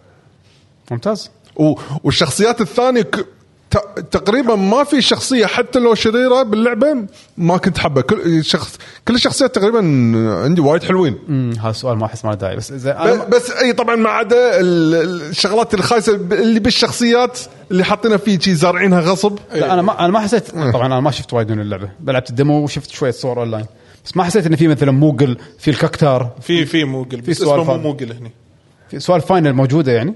ممتاز. 0.92 1.32
و... 1.56 1.74
والشخصيات 2.04 2.62
الثانية 2.62 3.02
ك... 3.02 3.26
ت... 3.72 3.78
تقريبا 4.12 4.56
ما 4.56 4.84
في 4.84 5.02
شخصية 5.02 5.46
حتى 5.46 5.80
لو 5.80 5.96
شريرة 5.96 6.44
باللعبه 6.44 7.06
ما 7.38 7.58
كنت 7.58 7.78
حبه 7.78 8.02
كل 8.02 8.44
شخص 8.46 8.78
كل 9.08 9.16
الشخصيات 9.16 9.56
تقريبا 9.56 9.80
عندي 10.44 10.62
وايد 10.62 10.84
حلوين. 10.84 11.18
امم 11.30 11.54
هذا 11.60 11.70
السؤال 11.70 11.98
ما 11.98 12.06
أحس 12.06 12.26
ما 12.26 12.30
له 12.30 12.36
داعي. 12.36 12.56
بس 12.56 12.74
زين 12.74 12.94
ب... 12.94 12.98
أنا 12.98 13.24
بس 13.24 13.52
إي 13.52 13.74
طبعا 13.74 13.96
ما 13.96 14.10
عدا 14.10 14.60
ال- 14.60 15.30
الشغلات 15.30 15.74
الخايسة 15.74 16.18
ب- 16.18 16.34
اللي 16.34 16.60
بالشخصيات 16.60 17.40
اللي 17.72 17.84
حاطينها 17.84 18.18
فيه 18.18 18.40
شي 18.40 18.56
زارعينها 18.56 19.00
غصب. 19.02 19.38
لا 19.54 19.74
أنا 19.74 19.82
ما 19.82 20.00
أنا 20.00 20.08
ما 20.08 20.20
حسيت 20.20 20.52
طبعا 20.52 20.86
أنا 20.86 21.00
ما 21.00 21.12
شفت 21.12 21.34
وايد 21.34 21.52
من 21.52 21.60
اللعبة. 21.60 21.90
لعبت 22.06 22.30
ال 22.30 22.37
demo 22.37 22.64
وشفت 22.64 22.90
شوية 22.92 23.12
صور 23.12 23.40
أونلاين. 23.40 23.66
بس 24.06 24.18
ما 24.18 24.24
حسيت 24.24 24.46
إن 24.46 24.56
في 24.56 24.68
مثلا 24.68 24.92
Moogle 24.92 25.38
في 25.60 25.72
ال 25.72 25.78
Cactuar. 25.78 26.32
في 26.42 26.66
في 26.66 26.84
Moogle 26.84 27.22
بس 27.22 27.38
سؤال 27.38 27.66
مو. 27.66 27.78
Moogle 27.78 28.12
هني. 28.12 28.32
في 28.90 29.00
سؤال 29.00 29.22
Final 29.22 29.54
موجودة 29.54 29.92
يعني؟ 29.92 30.14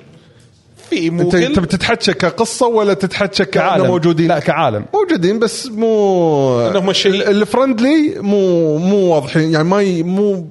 في 0.92 1.08
أنت 1.08 1.22
Moogle 1.22 1.56
تبي 1.56 1.68
تتحكى 1.68 2.14
كقصة 2.14 2.68
ولا 2.68 2.94
تتحكى 2.94 3.46
كعالم. 3.46 3.86
موجودين؟ 3.86 4.28
لا 4.28 4.40
كعالم. 4.40 4.86
موجودين 4.94 5.40
بس 5.40 5.68
مو 5.68 6.60
إنهم 6.68 6.94
شيء- 6.94 7.12
ال- 7.14 7.24
ال 7.24 7.34
friendly 7.34 8.16
مو 8.20 8.78
مو 8.78 8.98
واضحين. 9.14 9.52
يعني 9.52 9.64
ما 9.70 9.82
ي... 9.82 10.04
مو 10.04 10.48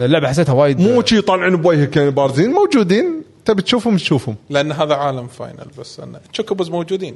اللعبة 0.00 0.28
حسيتها 0.28 0.52
وايد 0.52 0.80
مو 0.80 1.02
شي 1.06 1.20
طالعين 1.20 1.56
بوجهك 1.56 1.96
يعني 1.96 2.10
بارزين. 2.10 2.50
موجودين. 2.50 3.22
تبي 3.44 3.62
تشوفهم 3.62 3.96
تشوفهم. 3.96 4.36
لأن 4.50 4.72
هذا 4.72 4.94
عالم 4.94 5.26
Final 5.26 5.66
بس 5.78 6.00
أنا 6.00 6.20
Chocobos 6.32 6.70
موجودين. 6.70 7.14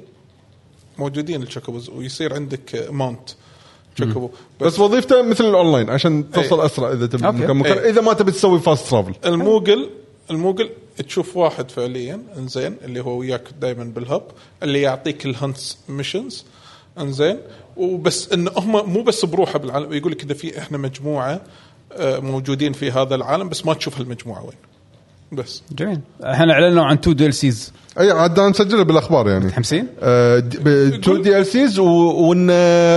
موجودين 0.98 1.42
ال 1.42 1.48
Chocobos 1.48 1.90
ويصير 1.90 2.34
عندك 2.34 2.86
mount 2.90 3.30
Chocobo 3.96 4.30
بس 4.60 4.78
وظيفته 4.78 5.22
مثل 5.22 5.44
الاونلاين 5.44 5.90
عشان 5.90 6.30
توصل 6.30 6.58
إيه. 6.60 6.66
أسرع 6.66 6.92
إذا 6.92 7.06
تبي 7.06 7.26
okay. 7.26 7.36
مكان 7.38 7.56
مكان. 7.56 7.78
إيه. 7.78 7.90
إذا 7.90 8.00
ما 8.00 8.12
تبي 8.12 8.32
تسوي 8.32 8.60
fast 8.60 8.90
travel 8.90 9.12
ال 9.26 9.35
Moogle 9.35 9.90
ال 10.30 10.36
Moogle 10.36 10.70
تشوف 11.08 11.36
واحد 11.36 11.70
فعليا 11.70 12.20
إنزين 12.38 12.76
اللي 12.84 13.00
هو 13.00 13.18
وياك 13.18 13.42
دائما 13.60 13.84
بال 13.84 13.99
hub 13.99 14.22
اللي 14.62 14.82
يعطيك 14.82 15.26
ال 15.26 15.35
hunts 15.35 15.78
missions 15.88 16.44
إنزين. 16.98 17.38
وبس 17.76 18.32
إن 18.32 18.48
هم 18.56 18.90
مو 18.92 19.02
بس 19.02 19.24
بروحه 19.24 19.58
بالعالم 19.58 19.92
يقول 19.92 20.12
لك 20.12 20.22
إذا 20.22 20.34
في 20.34 20.58
إحنا 20.58 20.78
مجموعة 20.78 21.40
آه، 21.92 22.18
موجودين 22.18 22.72
في 22.72 22.90
هذا 22.90 23.14
العالم 23.14 23.48
بس 23.48 23.66
ما 23.66 23.74
تشوف 23.74 23.98
هالمجموعة 23.98 24.42
وين. 24.44 24.56
بس. 25.32 25.62
جميل. 25.72 26.00
إحنا 26.24 26.52
إعلنوا 26.52 26.84
عن 26.84 27.00
two 27.00 27.12
DLCs 27.12 27.72
أي 28.00 28.10
عاد 28.10 28.38
أنا 28.38 28.48
مسجله 28.48 28.82
بالأخبار 28.82 29.28
يعني. 29.28 29.44
متحمسين؟ 29.44 29.86
two 31.02 31.16
DLCs 31.16 31.78
وإن 31.78 32.50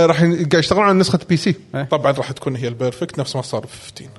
راح 0.04 0.22
ي- 0.22 0.34
قاعد 0.44 0.54
يشتغلون 0.54 0.84
على 0.84 0.98
نسخة 0.98 1.18
PC 1.28 1.54
طبعا 1.90 2.12
راح 2.12 2.32
تكون 2.32 2.56
هي 2.56 2.68
ال 2.68 2.74
perfect 2.74 3.18
نفس 3.18 3.36
ما 3.36 3.42
صار 3.42 3.66
في 3.66 3.76
15 3.92 4.10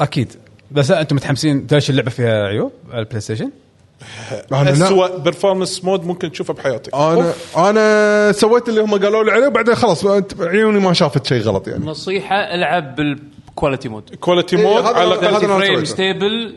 أكيد. 0.00 0.32
بس 0.70 0.90
أنتم 0.90 1.16
متحمسين 1.16 1.66
ليش 1.72 1.90
اللعبة 1.90 2.10
فيها 2.10 2.46
عيوب 2.46 2.72
على 2.90 3.00
ال 3.00 3.20
PlayStation؟ 3.20 3.50
أنا 4.52 4.70
لا. 4.70 4.86
اسوء 4.86 5.18
performance 5.18 5.84
mode 5.84 6.06
ممكن 6.06 6.32
تشوفه 6.32 6.54
بحياتك. 6.54 6.94
أنا 6.94 7.32
أنا 7.56 8.32
سويت 8.32 8.68
اللي 8.68 8.80
هم 8.80 8.90
قالوا 8.90 9.24
لي 9.24 9.30
عليه 9.30 9.48
بعدين 9.48 9.74
خلاص 9.74 10.06
عيوني 10.40 10.78
ما 10.78 10.92
شافت 10.92 11.26
شيء 11.26 11.42
غلط 11.42 11.68
يعني. 11.68 11.86
نصيحة 11.86 12.36
ألعب 12.36 12.96
بال 12.96 13.16
quality 13.16 13.88
mode 13.88 14.14
quality 14.20 14.56
mode 14.56 14.84
على 14.84 14.96
هذا 14.96 15.04
الأقل. 15.04 15.26
أنا 15.26 15.38
30 15.38 15.66
frame. 15.66 15.84
stable 15.84 16.56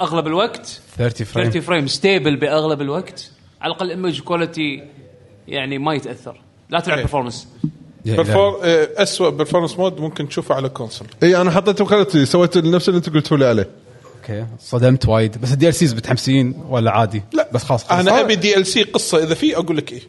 أغلب 0.00 0.26
الوقت. 0.26 0.80
30 0.98 1.26
frame 1.26 1.44
30 1.44 1.62
frame 1.62 1.86
stable 1.86 2.36
بأغلب 2.36 2.80
الوقت. 2.80 3.30
على 3.60 3.72
الأقل 3.72 3.90
image 3.90 4.20
quality 4.20 4.82
يعني 5.48 5.78
ما 5.78 5.94
يتأثر. 5.94 6.40
لا 6.70 6.80
تلعب 6.80 6.98
إيه. 6.98 7.30
perfor- 8.06 8.60
آه، 8.62 8.88
اسوء 8.96 9.30
performance 9.30 9.78
mode 9.78 10.00
ممكن 10.00 10.28
تشوفه 10.28 10.54
على 10.54 10.68
console 10.68 11.08
اي 11.22 11.36
أنا 11.36 11.50
حطيت 11.50 11.82
بخلتي 11.82 12.26
سويت 12.26 12.58
نفس 12.58 12.88
اللي 12.88 12.98
أنت 12.98 13.10
قلتوا 13.10 13.36
لي 13.36 13.46
عليه. 13.46 13.68
okay. 14.22 14.46
صدمت 14.60 15.08
وايد. 15.08 15.40
بس 15.40 15.52
ال 15.52 15.74
DLCs 15.74 15.94
متحمسين 15.94 16.54
ولا 16.68 16.90
عادي؟ 16.90 17.22
لا 17.32 17.48
بس 17.52 17.64
خلاص 17.64 17.84
خلاص. 17.84 18.00
أنا 18.00 18.20
أبي 18.20 18.34
DLC 18.36 18.82
قصة. 18.82 19.22
إذا 19.22 19.34
في 19.34 19.56
أقول 19.56 19.76
لك 19.76 19.92
إيه. 19.92 20.02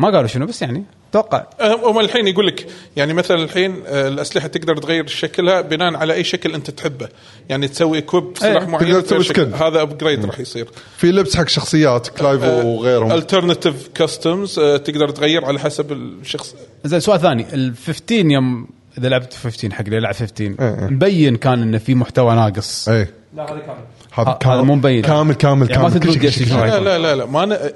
ما 0.00 0.10
قالوا 0.10 0.26
شنو 0.26 0.46
بس 0.46 0.62
يعني 0.62 0.84
أتوقع 1.10 1.46
هم 1.60 2.00
الحين 2.00 2.28
يقول 2.28 2.46
لك 2.46 2.66
يعني 2.96 3.14
مثلا 3.14 3.44
الحين 3.44 3.82
آه، 3.86 4.08
الأسلحة 4.08 4.48
تقدر 4.48 4.76
تغير 4.76 5.06
شكلها 5.06 5.60
بناء 5.60 5.96
على 5.96 6.14
أي 6.14 6.24
شكل 6.24 6.54
أنت 6.54 6.70
تحبه. 6.70 7.08
يعني 7.48 7.68
تسوي 7.68 7.98
equip 7.98 8.24
سلاح 8.38 8.62
إيه، 8.62 8.68
معين 8.68 8.86
تقدر 8.86 9.00
تسوي 9.00 9.24
شكل. 9.24 9.42
skin. 9.42 9.54
هذا 9.54 9.82
upgrade 9.82 10.24
راح 10.24 10.40
يصير. 10.40 10.68
في 10.96 11.12
لبس 11.12 11.36
حق 11.36 11.48
شخصيات 11.48 12.08
Clive 12.08 12.44
وغيرهم. 12.44 13.12
alternative 13.12 13.88
costumes 13.94 14.54
تقدر 14.54 15.08
تغير 15.08 15.44
على 15.44 15.60
حسب 15.60 15.92
الشخص. 15.92 16.54
زين 16.84 17.00
سؤال 17.00 17.20
ثاني. 17.20 17.46
ال 17.54 17.74
15 17.86 18.30
يوم 18.30 18.68
إذا 18.98 19.08
لعبت 19.08 19.34
15 19.34 19.74
حق 19.74 19.84
اللي 19.84 19.96
يلعب 19.96 20.14
15 20.14 20.54
إيه. 20.60 20.88
مبين 20.90 21.36
كان 21.36 21.62
إنه 21.62 21.78
في 21.78 21.94
محتوى 21.94 22.34
ناقص. 22.34 22.88
اي 22.88 23.06
لا 23.36 23.52
هذا 23.52 23.60
كامل. 23.60 24.54
هذا 24.54 24.62
مو 24.62 24.74
مبين. 24.74 25.02
كامل 25.02 25.34
كامل 25.34 25.70
يعني 25.70 25.82
ما 25.82 25.88
كامل. 25.88 26.32
شنو 26.32 26.58
راح 26.58 26.64
لا 26.64 26.74
يكون. 26.74 26.84
لا 26.84 26.98
لا 26.98 27.16
لا. 27.16 27.24
ما 27.24 27.44
أنا 27.44 27.72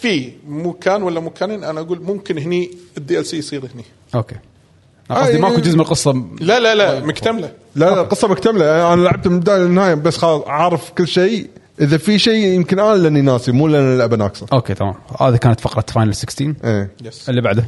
في 0.00 0.32
مكان 0.48 1.02
ولا 1.02 1.20
مكانين 1.20 1.64
أنا 1.64 1.80
أقول 1.80 2.02
ممكن 2.02 2.38
هني 2.38 2.70
ال 2.98 3.26
DLC 3.26 3.36
يصير 3.38 3.60
هني. 3.74 3.84
okay. 4.14 4.36
أنا 5.10 5.18
قصدي 5.18 5.36
آه، 5.36 5.40
ماكو. 5.40 5.60
جزء 5.60 5.74
من 5.74 5.80
القصة. 5.80 6.12
لا 6.40 6.60
لا 6.60 6.74
لا 6.74 7.00
مكتملة. 7.00 7.52
لا 7.74 7.84
لا 7.84 8.00
القصة 8.00 8.28
مكتملة. 8.28 8.92
أنا 8.92 9.02
لعبت 9.02 9.28
من 9.28 9.34
البدايه 9.34 9.58
للنهاية 9.58 9.94
بس 9.94 10.16
خلاص 10.16 10.42
عارف 10.46 10.90
كل 10.90 11.08
شيء. 11.08 11.50
إذا 11.80 11.96
في 11.96 12.18
شيء 12.18 12.46
يمكن 12.46 12.78
أنا 12.78 12.94
لأني 12.96 13.20
ناسي 13.20 13.52
مو 13.52 13.66
لأن 13.68 13.92
اللعبة 13.92 14.16
ناقصة. 14.16 14.46
okay 14.52 14.74
تمام. 14.74 14.94
هذه 15.20 15.36
كانت 15.36 15.60
فقرة 15.60 15.84
Final 15.88 16.14
16 16.14 16.54
إيه. 16.64 16.90
yes 17.04 17.28
اللي 17.30 17.40
بعده؟ 17.40 17.64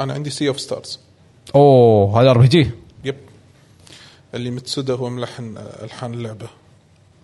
أنا 0.00 0.12
عندي 0.12 0.30
Sea 0.30 0.48
of 0.48 0.60
Stars 0.60 1.00
أوه 1.54 2.20
هذا 2.22 2.30
RPG 2.30 2.70
yep. 3.04 3.16
اللي 4.34 4.50
Mitsuda 4.50 4.94
هو 4.94 5.10
ملحن 5.10 5.56
آه، 5.56 5.84
ألحان 5.84 6.14
اللعبة. 6.14 6.46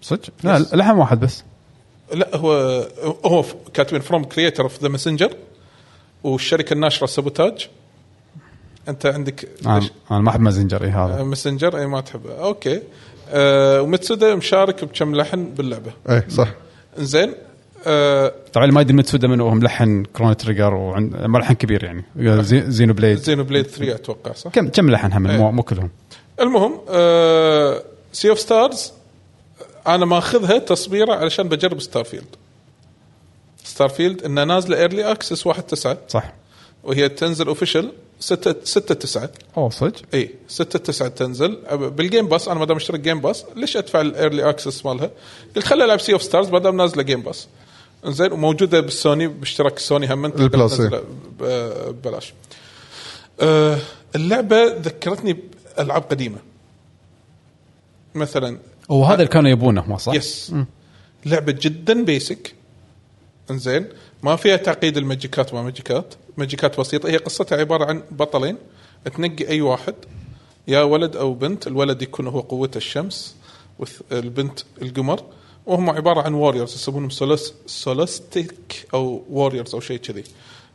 صدق؟ 0.03 0.23
لا 0.45 0.59
لحن 0.59 0.99
واحد 0.99 1.21
بس. 1.21 1.45
لا 2.13 2.37
هو 2.37 2.53
هو 3.25 3.45
كاتبين 3.75 4.01
from 4.01 4.25
creator 4.25 4.63
of 4.63 4.83
The 4.83 4.89
Messenger 4.89 5.31
والشركة 6.25 6.75
الناشرة 6.75 7.07
Sabotage 7.07 7.69
أنت 8.89 9.07
عندك 9.07 9.49
أنا 9.67 9.81
أنا 10.11 10.19
ما 10.21 10.31
أحب 10.31 10.41
Messenger 10.41 10.85
إي 10.85 10.89
هذا. 10.91 11.23
Messenger 11.23 11.79
إي 11.79 11.87
ما 11.87 12.01
تحبه 12.01 12.35
okay. 12.35 12.83
آه 13.31 13.83
و 13.83 13.89
Mitsuda 13.89 14.35
مشارك 14.35 14.85
بكم 14.85 15.15
لحن 15.15 15.45
باللعبة؟ 15.45 15.93
إيه 16.09 16.25
صح. 16.29 16.49
زين. 16.99 17.35
آه 17.87 18.33
طبعا 18.53 18.65
اللي 18.65 18.75
ما 18.75 18.81
يدري 18.81 18.97
Mitsuda 18.97 19.29
منه 19.29 19.45
هو 19.45 19.51
ملحن 19.55 20.05
Chrono 20.05 20.37
Trigger 20.37 20.75
وعند 20.75 21.17
ملحن 21.17 21.55
كبير 21.55 21.85
يعني. 21.85 22.05
Xe- 22.43 22.71
Xenoblade 22.71 23.19
Xenoblade 23.19 23.67
3 23.67 23.95
أتوقع 23.95 24.33
صح؟ 24.33 24.51
كم 24.51 24.69
كم 24.69 24.91
لحن 24.91 25.13
هم؟ 25.13 25.23
مو. 25.37 25.51
مو 25.53 25.63
كلهم. 25.63 25.91
المهم 26.41 26.81
آه 26.89 27.83
Sea 28.13 28.31
of 28.31 28.39
Stars 28.41 28.93
أنا 29.87 30.05
ماخذها 30.07 30.59
تصبيرة 30.59 31.15
علشان 31.15 31.49
بجرب 31.49 31.81
Starfield 31.81 32.37
Starfield 33.65 34.23
إنها 34.23 34.45
نازلة 34.45 34.77
early 34.79 35.11
access 35.13 35.47
1 35.47 35.63
9 35.63 35.99
صح. 36.09 36.33
وهي 36.85 37.09
تنزل 37.09 37.47
official 37.47 37.93
6 38.21 38.55
6 38.65 38.95
9 38.95 39.31
أوه 39.57 39.71
صدق؟ 39.71 40.03
إي 40.15 40.35
6 40.49 40.79
9 40.79 41.09
تنزل. 41.09 41.57
بال 41.77 41.94
Game 41.94 42.29
Pass 42.29 42.49
أنا 42.49 42.59
ما 42.61 42.65
دام 42.65 42.77
اشترك 42.77 43.01
Game 43.01 43.21
Pass 43.21 43.45
ليش 43.57 43.77
أدفع 43.77 44.01
ال 44.01 44.09
early 44.09 44.49
access 44.51 44.87
مالها؟ 44.87 45.11
قلت 45.57 45.65
خلي 45.67 45.85
العب 45.85 46.01
Sea 46.01 46.13
of 46.13 46.23
Stars 46.23 46.49
ما 46.51 46.59
دام 46.59 46.77
نازلة 46.77 47.03
Game 47.03 47.23
Pass 47.23 47.49
زين 48.07 48.33
وموجودة 48.33 48.81
بالسوني 48.81 49.27
باشتراك 49.29 49.79
سوني 49.79 50.15
هم 50.15 50.29
ب- 50.29 50.33
ببلاش. 51.89 52.33
أه 53.41 53.79
اللعبة 54.17 54.65
ذكرتني 54.65 55.37
بألعاب 55.77 56.03
قديمة. 56.03 56.39
مثلا 58.15 58.59
وهذا 58.89 59.15
اللي 59.15 59.27
كانوا 59.27 59.51
يبونه 59.51 59.85
مو 59.89 59.99
صح؟ 59.99 60.15
yes 60.15 60.55
لعبة 61.27 61.57
جدا 61.61 62.05
basic 62.05 62.55
إنزين. 63.51 63.87
ما 64.23 64.37
فيها 64.37 64.57
تعقيد 64.57 64.97
الماجيكات 64.97 65.55
ما 65.55 65.63
ماجيكات. 65.63 66.15
ماجيكات 66.37 66.81
بسيطه 66.81 67.09
هي 67.09 67.17
قصتها 67.17 67.59
عبارة 67.59 67.85
عن 67.85 68.03
بطلين. 68.11 68.57
تنقي 69.17 69.49
أي 69.49 69.61
واحد. 69.61 69.95
يا 70.69 70.83
ولد 70.83 71.17
أو 71.17 71.35
بنت. 71.35 71.67
الولد 71.67 72.03
يكون 72.03 72.27
هو 72.27 72.41
قوته 72.41 72.79
الشمس. 72.79 73.37
والبنت 73.79 74.61
القمر. 74.83 75.23
وهم 75.67 75.91
عبارة 75.91 76.21
عن 76.21 76.35
warriors 76.35 76.75
يسمونهم 76.75 77.11
Sols- 77.11 77.55
Solstice 77.67 78.87
أو 78.95 79.25
warriors 79.31 79.75
أو 79.75 79.81
شيء 79.81 79.99
كذي. 79.99 80.25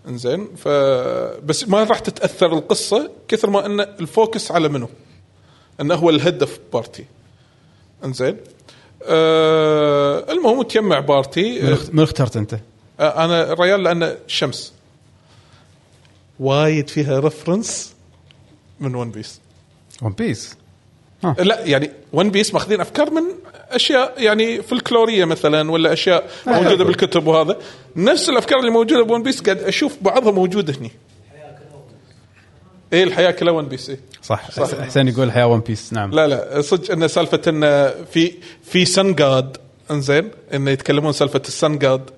إنزين. 0.08 0.48
ف 0.56 0.68
بس 1.44 1.68
ما 1.68 1.84
راح 1.84 2.00
تتأثر 2.00 2.54
القصة 2.54 3.12
كثر 3.28 3.50
ما 3.50 3.66
إن 3.66 3.80
ال 3.80 3.92
focus 3.92 4.52
على 4.52 4.70
منو. 4.70 4.90
انه 5.82 5.96
هو 5.96 6.10
الهدف 6.10 6.60
party 6.74 7.06
انزين. 8.06 8.38
آه 9.04 10.32
المهم 10.32 10.62
تجمع 10.62 11.00
party. 11.00 11.60
من 11.62 11.74
اخت- 11.74 11.94
من 11.94 12.04
اخترت 12.04 12.38
انت؟ 12.38 12.54
آه 13.00 13.26
أنا 13.26 13.54
الريال 13.54 13.84
لأنه 13.84 14.18
شمس. 14.28 14.74
وايد 16.40 16.90
فيها 16.90 17.20
reference 17.20 17.94
من 18.80 18.96
One 18.96 19.12
Piece 19.12 19.40
One 20.02 20.12
Piece 20.12 20.56
لا 21.40 21.66
يعني 21.66 21.92
One 22.14 22.30
Piece 22.30 22.54
ماخذين 22.54 22.82
افكار 22.82 23.12
من 23.12 23.24
أشياء 23.70 24.14
يعني 24.24 24.62
فلكلوريه 24.62 25.26
مثلا 25.26 25.72
ولا 25.72 25.94
أشياء 25.94 26.30
موجودة 26.48 26.84
بالكتب 26.84 27.28
وهذا. 27.28 27.58
نفس 27.96 28.30
الأفكار 28.30 28.60
اللي 28.60 28.72
موجودة 28.72 29.04
ب 29.04 29.09
One 29.09 29.24
Piece 29.24 29.42
قاعد 29.42 29.58
أشوف 29.58 29.98
بعضها 30.02 30.32
موجودة 30.32 30.74
هني. 30.80 30.92
إيه 32.94 33.04
الحياة 33.04 33.32
كلها 33.32 33.54
One 33.54 33.68
Piece 33.68 33.90
إيه. 33.90 34.00
صح, 34.24 34.52
صح. 34.52 34.82
حسين 34.82 35.08
يقول 35.08 35.32
حياه 35.32 35.48
One 35.48 35.60
Piece 35.60 35.94
نعم. 35.94 36.12
لا 36.12 36.28
لا 36.28 36.62
صدق 36.62 36.92
انه 36.92 37.08
سالفة 37.08 37.42
انه 37.48 37.90
في 37.90 38.34
في 38.64 38.86
Sun 38.86 39.16
God 39.16 39.58
إنزين 39.92 40.32
انه 40.54 40.72
يتكلمون 40.72 41.12
سالفة 41.12 41.42
ال 41.48 41.55
Sun 41.55 41.78
God 41.78 42.10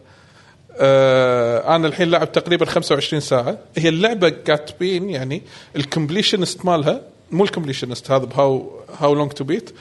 آه 0.77 1.75
أنا 1.75 1.87
الحين 1.87 2.09
لعب 2.09 2.31
تقريبا 2.31 2.65
25 2.65 3.19
ساعة. 3.21 3.57
هي 3.77 3.89
اللعبة 3.89 4.29
كاتبين 4.29 5.09
يعني 5.09 5.41
ال 5.75 5.82
completionist 5.82 6.65
مالها 6.65 7.01
مو 7.31 7.43
ال 7.43 7.48
completionist 7.48 8.11
هذا 8.11 8.25
ب 8.25 8.71
How 8.99 9.13
How 9.13 9.21
Long 9.21 9.31
to 9.31 9.43
Beat 9.43 9.71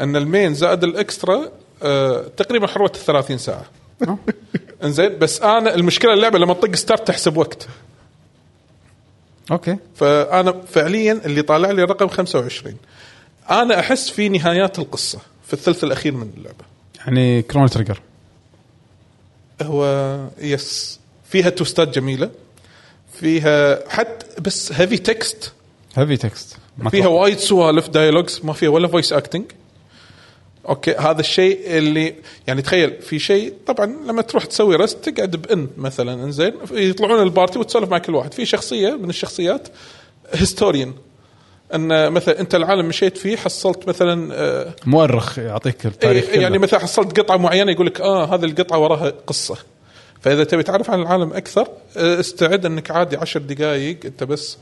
إن 0.00 0.16
ال 0.16 0.24
main 0.24 0.54
زائد 0.54 0.84
ال 0.84 0.95
extra 0.95 1.48
آه 1.82 2.24
تقريبا 2.36 2.66
حروة 2.66 2.92
30 3.06 3.38
ساعة. 3.38 3.64
إنزين 4.84 5.18
بس 5.18 5.42
أنا 5.42 5.74
المشكلة 5.74 6.12
اللعبة 6.12 6.38
لما 6.38 6.54
تطق 6.54 6.74
start 6.74 7.08
تحسب 7.08 7.36
وقت. 7.36 7.68
okay. 9.50 9.76
فأنا 9.96 10.52
فعليا 10.52 11.20
اللي 11.24 11.42
طالع 11.42 11.70
لي 11.70 11.84
رقم 11.84 12.08
25 12.08 12.76
أنا 13.50 13.78
أحس 13.78 14.10
في 14.10 14.28
نهايات 14.28 14.78
القصة 14.78 15.18
في 15.46 15.52
الثلث 15.52 15.84
الأخير 15.84 16.14
من 16.14 16.30
اللعبة. 16.36 16.64
يعني 16.98 17.42
Chrono 17.42 17.70
Trigger 17.70 18.00
هو 19.62 20.16
yes 20.38 21.00
فيها 21.30 21.50
twistات 21.50 21.88
جميلة 21.88 22.30
فيها 23.12 23.88
حتى 23.88 24.26
بس 24.40 24.72
heavy 24.72 24.98
text 24.98 25.52
heavy 25.96 26.16
text 26.16 26.56
فيها. 26.90 27.06
وايد 27.06 27.38
سوالف 27.38 27.88
dialogues 27.88 28.40
ما 28.44 28.52
فيها 28.52 28.68
ولا 28.68 28.88
voice 28.88 29.12
acting 29.12 29.44
okay 30.68 30.94
هذا 30.94 31.20
الشيء 31.20 31.60
اللي 31.66 32.14
يعني 32.46 32.62
تخيل 32.62 33.02
في 33.02 33.18
شيء 33.18 33.54
طبعا 33.66 33.86
لما 33.86 34.22
تروح 34.22 34.44
تسوي 34.44 34.76
rest 34.76 35.08
تقعد 35.08 35.36
بإن 35.36 35.68
مثلا 35.76 36.24
إنزين 36.24 36.52
يطلعون 36.70 37.22
ال 37.22 37.28
party 37.28 37.58
وتسولف 37.58 37.90
مع 37.90 37.98
كل 37.98 38.14
واحد. 38.14 38.34
في 38.34 38.46
شخصية 38.46 38.96
من 38.96 39.10
الشخصيات 39.10 39.68
historian. 40.34 40.94
إن 41.74 42.12
مثلا 42.12 42.40
أنت 42.40 42.54
العالم 42.54 42.86
مشيت 42.86 43.18
فيه 43.18 43.36
حصلت 43.36 43.88
مثلا 43.88 44.34
آه 44.34 44.74
مؤرخ 44.86 45.38
يعطيك 45.38 45.86
التاريخ 45.86 46.24
إيه 46.24 46.32
كله. 46.32 46.42
يعني 46.42 46.58
مثلا 46.58 46.80
حصلت 46.80 47.20
قطعة 47.20 47.36
معينة 47.36 47.72
يقول 47.72 47.86
لك 47.86 48.00
آه 48.00 48.34
هذه 48.34 48.44
القطعة 48.44 48.78
وراها 48.78 49.12
قصة. 49.26 49.56
فإذا 50.20 50.44
تبي 50.44 50.62
تعرف 50.62 50.90
عن 50.90 51.02
العالم 51.02 51.32
أكثر 51.32 51.68
آه، 51.96 52.20
استعد 52.20 52.66
إنك 52.66 52.90
عادي 52.90 53.16
عشر 53.16 53.40
دقائق 53.40 53.98
أنت 54.04 54.24
بس 54.24 54.58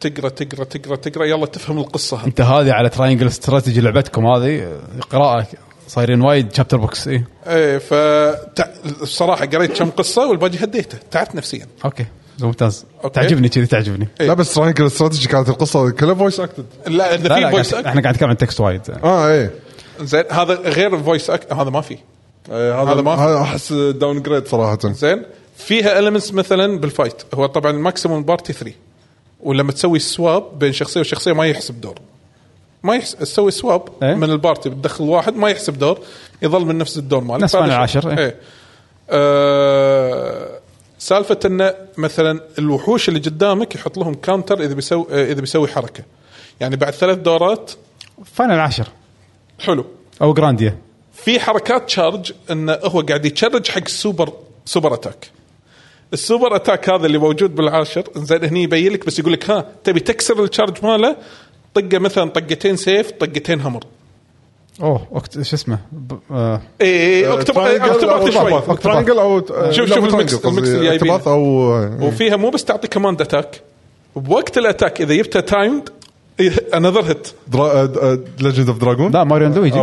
تقرأ 0.00 0.28
تقرأ 0.28 0.64
تقرأ 0.64 0.96
تقرأ 0.96 1.24
يلا 1.24 1.46
تفهم 1.46 1.78
القصة 1.78 2.16
هذه. 2.16 2.26
انت 2.26 2.40
هذه 2.40 2.72
على 2.72 2.88
Triangle 2.88 3.26
Strategy 3.26 3.80
لعبتكم 3.80 4.26
هذه 4.26 4.80
قراءة 5.10 5.46
صايرين 5.88 6.20
وايد 6.20 6.54
chapter 6.54 6.76
books 6.76 7.08
اي 7.08 7.24
إيه 7.46 7.78
ف 7.78 7.94
الصراحة 9.02 9.46
قريت 9.46 9.78
كم 9.78 9.90
قصة 9.90 10.26
والباقي 10.28 10.56
هديته 10.64 10.98
تعبت 11.10 11.34
نفسيا. 11.34 11.66
okay 11.84 12.06
ممتاز. 12.40 12.84
okay. 13.04 13.14
تعجبني 13.20 13.48
كذي 13.48 13.66
تعجبني. 13.66 14.08
إيه. 14.20 14.26
لا 14.26 14.34
بس 14.34 14.54
Triangle 14.54 14.82
ال 14.82 14.87
Strategy 14.87 15.28
كانت 15.28 15.48
القصة 15.48 15.90
كلها 15.90 16.14
voice 16.14 16.40
acted 16.40 16.66
لا 16.86 17.14
إذا 17.14 17.34
في 17.34 17.50
voice 17.50 17.72
قاعد- 17.74 17.86
إحنا 17.86 18.00
قاعد 18.00 18.14
نتكلم 18.14 18.28
عن 18.30 18.36
text 18.36 18.60
وايد. 18.60 18.80
آه 19.04 19.28
إيه. 19.28 19.50
زين 20.00 20.24
هذا 20.30 20.54
غير 20.54 21.02
voice 21.02 21.30
act 21.30 21.52
هذا 21.52 21.70
ما 21.70 21.80
في. 21.80 21.98
إيه، 22.50 22.82
هذا 22.82 23.00
ما 23.00 23.16
في. 23.16 23.22
هذا 23.22 23.40
أحس 23.40 23.72
downgrade 23.72 24.46
صراحة. 24.48 24.78
زين 24.84 25.22
فيها 25.56 25.98
المنتس 25.98 26.34
مثلا 26.34 26.78
بال 26.80 26.92
fight 26.92 27.22
هو 27.34 27.46
طبعا 27.46 27.70
ال 27.72 27.78
maximum 27.78 28.22
party 28.22 28.52
3 28.52 28.72
ولما 29.46 29.72
تسوي 29.72 29.98
swap 29.98 30.58
بين 30.58 30.72
شخصية 30.72 31.00
وشخصية 31.00 31.32
ما 31.32 31.46
يحسب 31.46 31.80
دور. 31.80 31.94
ما 32.82 32.94
يحسب 32.96 33.18
تسوي 33.18 33.50
swap 33.50 33.82
إيه؟ 34.02 34.14
من 34.14 34.30
ال 34.30 34.36
party 34.36 34.68
بتدخل 34.68 35.04
واحد 35.04 35.36
ما 35.36 35.50
يحسب 35.50 35.78
دور 35.78 35.98
يظل 36.42 36.64
من 36.64 36.78
نفس 36.78 36.98
الدور 36.98 37.24
مالك. 37.24 37.42
نفس 37.42 37.52
شيء. 37.52 37.62
عشر، 37.62 38.10
إيه. 38.10 38.18
إيه. 38.18 38.36
آه 39.10 40.58
سالفة 40.98 41.38
انه 41.44 41.74
مثلا 41.98 42.40
الوحوش 42.58 43.08
اللي 43.08 43.20
قدامك 43.20 43.74
يحط 43.74 43.98
لهم 43.98 44.14
counter 44.14 44.60
إذا 44.60 44.74
بيسوي 44.74 45.06
آه، 45.10 45.24
إذا 45.24 45.40
بيسوي 45.40 45.68
حركة. 45.68 46.04
يعني 46.60 46.76
بعد 46.76 46.92
ثلاث 46.92 47.18
دورات 47.18 47.72
فاينل 48.24 48.60
عشر. 48.60 48.88
حلو. 49.58 49.84
أو 50.22 50.34
جرانديا 50.34 50.78
في 51.14 51.40
حركات 51.40 51.86
تشارج 51.86 52.32
انه 52.50 52.78
هو 52.84 53.00
قاعد 53.00 53.24
يتشرج 53.24 53.68
حق 53.68 53.82
السوبر 53.86 54.32
سوبر 54.64 54.94
اتاك 54.94 55.30
السوبر 56.12 56.56
أتاك 56.56 56.90
هذا 56.90 57.06
اللي 57.06 57.18
موجود 57.18 57.54
بالعاشر. 57.54 58.04
زين 58.16 58.44
هني 58.44 58.62
يبين 58.62 58.92
لك 58.92 59.06
بس 59.06 59.18
يقول 59.18 59.32
لك 59.32 59.50
ها 59.50 59.66
تبي 59.84 60.00
تكسر 60.00 60.44
التشارج 60.44 60.84
ماله؟ 60.84 61.16
طقه 61.74 61.98
مثلا 61.98 62.30
طقتين 62.30 62.76
سيف 62.76 63.10
طقتين 63.10 63.60
همر. 63.60 63.84
أوه 64.82 65.06
وقت 65.10 65.42
شو 65.42 65.56
اسمه؟ 65.56 65.78
ب- 65.92 66.12
آه، 66.30 66.60
اي 66.80 66.86
اي 66.88 67.32
اكتب 67.32 67.58
اكتباط 67.58 68.30
شوي. 68.30 68.76
ترانجل 68.76 69.18
أو 69.18 69.40
شوف- 69.70 69.88
شوف 69.88 70.04
الميكس- 70.04 70.44
الميكس 70.46 70.68
اللي 70.68 70.84
جايبينه. 70.88 71.20
أو 71.26 71.42
وفيها 72.06 72.36
مو 72.36 72.50
بس 72.50 72.64
تعطي 72.64 72.88
command 72.88 73.20
attack 73.20 73.60
بوقت 74.16 74.58
ال 74.58 74.64
attack 74.64 75.00
إذا 75.00 75.14
جبتها 75.14 75.40
timed 75.40 75.88
another 76.74 77.00
hit 77.00 77.28
Legend 78.40 78.68
of 78.68 78.78
Dragoon 78.78 79.12
لا 79.12 79.24
Mario 79.24 79.46
and 79.46 79.56
Luigi. 79.58 79.78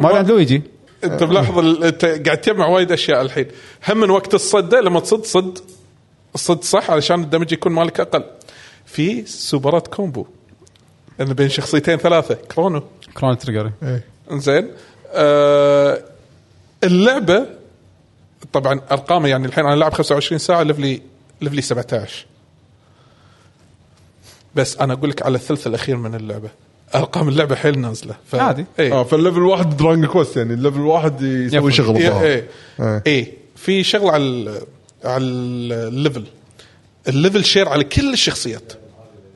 Mario 0.00 0.20
and 0.20 0.30
Luigi. 0.30 0.62
انت 1.04 1.22
ملاحظ 1.22 1.58
ال- 1.58 1.84
انت 1.84 2.04
قاعد 2.04 2.40
تجمع 2.40 2.66
وايد 2.66 2.92
أشياء 2.92 3.22
الحين. 3.22 3.46
هم 3.88 3.96
من 4.00 4.10
وقت 4.10 4.34
الصده 4.34 4.80
لما 4.80 5.00
تصد 5.00 5.24
صد. 5.24 5.58
الصد 6.34 6.64
صح؟ 6.64 6.90
علشان 6.90 7.22
ال 7.22 7.26
damage 7.26 7.52
يكون 7.52 7.72
مالك 7.72 8.00
أقل. 8.00 8.24
في 8.86 9.26
superات 9.26 9.88
combo. 9.88 10.26
ان 11.20 11.32
بين 11.32 11.48
شخصيتين 11.48 11.96
ثلاثة. 11.96 12.34
Chrono. 12.34 12.82
Chrono 13.14 13.38
Trigger. 13.38 13.70
زين 14.32 14.70
آه 15.12 16.02
اللعبة 16.84 17.46
طبعا 18.52 18.80
أرقامها 18.92 19.28
يعني 19.28 19.46
الحين 19.46 19.66
أنا 19.66 19.74
لاعب 19.74 19.92
25 19.92 20.38
ساعة 20.38 20.62
level 20.62 21.02
ي 21.40 21.43
level 21.43 21.59
ي 21.59 21.62
17 21.62 22.26
بس 24.54 24.76
أنا 24.76 24.92
أقول 24.92 25.10
لك 25.10 25.22
على 25.22 25.34
الثلث 25.34 25.66
الأخير 25.66 25.96
من 25.96 26.14
اللعبة. 26.14 26.50
أرقام 26.94 27.28
اللعبة 27.28 27.54
حيل 27.54 27.78
نازلة 27.78 28.14
ف... 28.26 28.34
عادي. 28.34 28.64
إيه 28.78 28.92
آه 28.92 29.02
فال 29.04 29.15
level 29.15 29.42
واحد 29.42 29.76
Dragon 29.76 30.06
Quest 30.06 30.36
يعني 30.36 30.54
ال 30.54 30.58
level 30.58 30.80
واحد 30.80 31.22
يسوي. 31.22 31.72
شغل 31.72 31.96
إيه. 31.96 32.20
إيه 32.22 32.44
إيه. 32.80 33.02
إيه 33.06 33.32
في 33.56 33.82
شغله 33.82 34.10
على 34.12 34.22
ال- 34.22 34.60
على 35.04 35.24
ال 35.24 35.41
level 35.41 36.24
ال 37.08 37.14
level 37.14 37.44
share 37.44 37.68
على 37.68 37.84
كل 37.84 38.12
الشخصيات 38.12 38.72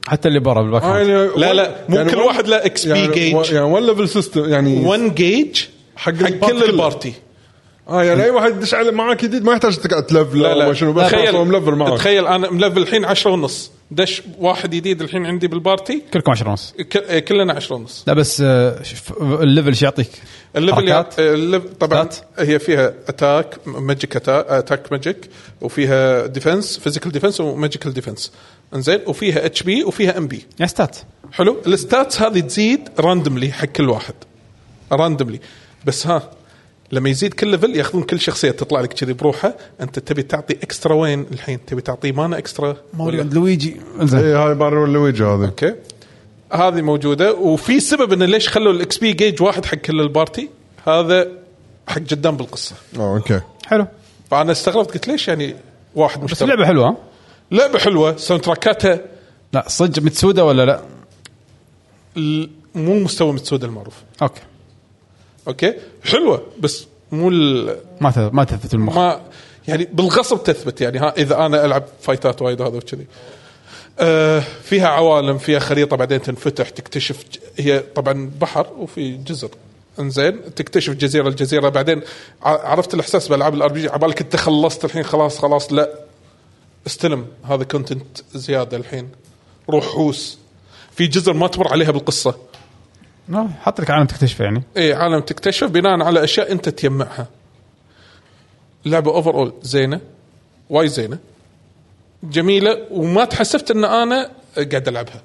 حتى 0.08 0.28
اللي 0.28 0.40
برا 0.40 0.62
بال 0.62 0.69
back 0.69 0.82
آه،. 0.82 0.98
يعني 0.98 1.12
لا 1.36 1.48
one- 1.52 1.54
لا 1.54 1.74
مو 1.88 1.96
يعني 1.96 2.10
كل 2.10 2.18
واحد 2.18 2.48
له 2.48 2.56
XP 2.56 2.98
يعني 2.98 3.14
جيج 3.14 3.52
يعني 3.52 3.64
1 3.66 3.84
level 3.84 4.08
system 4.08 4.48
يعني 4.48 4.86
1 4.86 5.14
جيج 5.14 5.56
حق, 5.96 6.12
حق 6.14 6.26
ال 6.26 6.28
party 6.28 6.38
كل 6.52 6.60
كله. 6.60 6.70
ال 6.70 6.77
party 6.77 7.12
آه 7.88 8.02
يعني 8.04 8.24
أي 8.24 8.30
واحد 8.30 8.56
يدش 8.56 8.74
على 8.74 8.90
معاك 8.90 9.24
جديد 9.24 9.44
ما 9.44 9.52
يحتاج 9.52 9.76
تقعد 9.76 10.06
ت 10.06 10.12
level 10.12 10.38
لا 10.42 10.54
لا 10.54 10.72
شنو 10.72 10.92
بس 10.92 11.10
تخيل 11.10 11.36
هو 11.36 11.44
م 11.44 11.49
level 11.49 11.74
معاك. 11.74 11.98
تخيل 11.98 12.26
أنا 12.26 12.50
م 12.50 12.55
level 12.55 12.78
الحين 12.82 13.04
10 13.04 13.30
ونص. 13.30 13.70
دش 13.90 14.22
واحد 14.38 14.70
جديد 14.70 15.02
الحين 15.02 15.26
عندي 15.26 15.48
بال 15.48 15.62
party. 15.62 16.02
كلكم 16.14 16.30
10 16.30 16.48
ونص. 16.48 16.74
ك- 16.90 17.24
كلنا 17.24 17.52
10 17.52 17.76
ونص. 17.76 18.04
لا 18.06 18.14
بس 18.14 18.40
آه، 18.46 18.82
شوف، 18.82 19.12
ال 19.22 19.31
level 19.31 19.76
شو 19.76 19.84
يعطيك؟ 19.84 20.10
الليفل 20.56 21.04
الليفل 21.18 21.68
طبعا؟ 21.80 22.08
هي 22.38 22.58
فيها 22.58 22.94
attack 23.08 23.58
magic 23.66 24.16
attack 24.28 24.92
magic 24.92 25.30
وفيها 25.60 26.26
defense 26.26 26.78
physical 26.78 27.12
defense 27.12 27.40
و 27.40 27.47
magical 27.47 27.92
defense 27.92 28.32
إنزين؟ 28.74 28.98
وفيها 29.06 29.46
HP 29.46 29.84
وفيها 29.84 30.18
MP 30.18 30.46
يا 30.60 30.66
stat. 30.66 30.96
حلو؟ 31.32 31.56
ال 31.66 31.76
stats 31.76 32.22
هذه 32.22 32.40
تزيد 32.40 32.88
randomly 33.00 33.52
حق 33.52 33.64
كل 33.66 33.88
واحد. 33.88 34.14
randomly 34.92 35.40
بس 35.84 36.06
ها 36.06 36.30
لما 36.92 37.08
يزيد 37.08 37.34
كل 37.34 37.48
level 37.48 37.76
ياخذون 37.76 38.02
كل 38.02 38.20
شخصية 38.20 38.50
تطلع 38.50 38.80
لك 38.80 38.92
كذي 38.92 39.12
بروحها. 39.12 39.54
أنت 39.80 39.98
تبي 39.98 40.22
تعطي 40.22 40.54
extra 40.54 40.94
وين 40.94 41.26
الحين؟ 41.32 41.64
تبي 41.66 41.80
تعطيه 41.80 42.12
mana 42.12 42.38
extra 42.38 42.76
Mario 42.94 43.20
and 43.20 43.34
Luigi. 43.34 43.76
زين 44.00 44.20
اي 44.20 44.32
هاي 44.32 44.54
Mario 44.54 44.86
Luigi 44.86 45.24
هذا 45.24 45.46
okay. 45.46 45.74
هذه 46.52 46.82
موجودة. 46.82 47.32
وفي 47.34 47.80
سبب 47.80 48.12
انه 48.12 48.24
ليش 48.24 48.48
خلوا 48.48 48.72
ال 48.72 48.98
XP 48.98 49.12
gauge 49.12 49.42
واحد 49.42 49.64
حق 49.64 49.74
كل 49.74 50.00
ال 50.00 50.07
party؟ 50.07 50.48
هذا 50.86 51.28
حق 51.88 51.98
جدام 51.98 52.36
بالقصة. 52.36 52.74
آه 52.98 53.16
okay. 53.16 53.40
حلو. 53.66 53.86
فأنا 54.30 54.52
استغربت 54.52 54.92
قلت 54.92 55.08
ليش 55.08 55.28
يعني 55.28 55.56
واحد 55.94 56.20
بس 56.20 56.24
مشترك؟ 56.24 56.42
اللعبه 56.42 56.66
حلوة. 56.66 56.88
ها؟ 56.88 56.96
لعبة 57.50 57.78
حلوة. 57.78 58.16
soundtrackاتها 58.16 59.00
لا 59.52 59.64
صدق 59.68 60.02
Mitsuda 60.02 60.44
ولا 60.44 60.66
لا؟ 60.66 60.80
ال- 62.16 62.50
مو 62.74 62.94
مستوى 62.94 63.32
Mitsuda 63.32 63.66
المعروف. 63.66 63.94
okay. 64.22 64.40
okay؟ 65.48 65.74
حلوة 66.04 66.42
بس 66.60 66.86
مو 67.12 67.28
ال- 67.28 67.76
ما 68.00 68.30
ما 68.32 68.44
تثبت 68.44 68.74
المخ. 68.74 68.96
ما 68.96 69.20
يعني 69.68 69.88
بالغصب 69.92 70.42
تثبت 70.42 70.80
يعني 70.80 70.98
ها 70.98 71.14
إذا 71.16 71.46
أنا 71.46 71.64
ألعب 71.64 71.84
fightات 72.00 72.42
وايد 72.42 72.60
وهذا 72.60 72.76
وكذي. 72.76 73.06
آه 73.98 74.42
فيها 74.64 74.88
عوالم 74.88 75.38
فيها 75.38 75.58
خريطة 75.58 75.96
بعدين 75.96 76.22
تنفتح 76.22 76.68
تكتشف 76.68 77.24
ج- 77.32 77.38
هي 77.62 77.78
طبعا 77.94 78.30
بحر 78.40 78.66
وفي 78.78 79.16
جزر. 79.16 79.48
إنزين 80.00 80.54
تكتشف 80.54 80.92
جزيرة 80.92 81.28
الجزيره 81.28 81.68
بعدين 81.68 82.02
عرفت 82.42 82.94
الإحساس 82.94 83.28
بالألعاب 83.28 83.54
ال 83.54 83.72
RPG 83.72 83.88
عبالك 83.88 84.20
أنت 84.20 84.36
خلصت 84.36 84.84
الحين 84.84 85.02
خلاص 85.02 85.38
خلاص 85.38 85.72
لا. 85.72 85.90
استلم 86.86 87.26
هذا 87.44 87.64
content 87.64 88.18
زيادة 88.34 88.76
الحين. 88.76 89.08
روح 89.70 89.84
حوس 89.84 90.38
في 90.96 91.06
جزر 91.06 91.32
ما 91.32 91.46
تمر 91.46 91.72
عليها 91.72 91.90
بالقصة. 91.90 92.34
حط 93.60 93.80
لك 93.80 93.90
عالم 93.90 94.06
تكتشفه 94.06 94.44
يعني. 94.44 94.62
اي 94.76 94.92
عالم 94.92 95.20
تكتشف 95.20 95.66
بناء 95.70 96.02
على 96.02 96.24
أشياء 96.24 96.52
أنت 96.52 96.68
تجمعها. 96.68 97.26
لعبة 98.84 99.10
overall 99.10 99.52
زينة 99.62 100.00
وايد 100.70 100.90
زينة 100.90 101.18
جميلة 102.22 102.86
وما 102.90 103.24
تحسفت 103.24 103.70
إن 103.70 103.84
أنا 103.84 104.30
قاعد 104.56 104.88
ألعبها. 104.88 105.22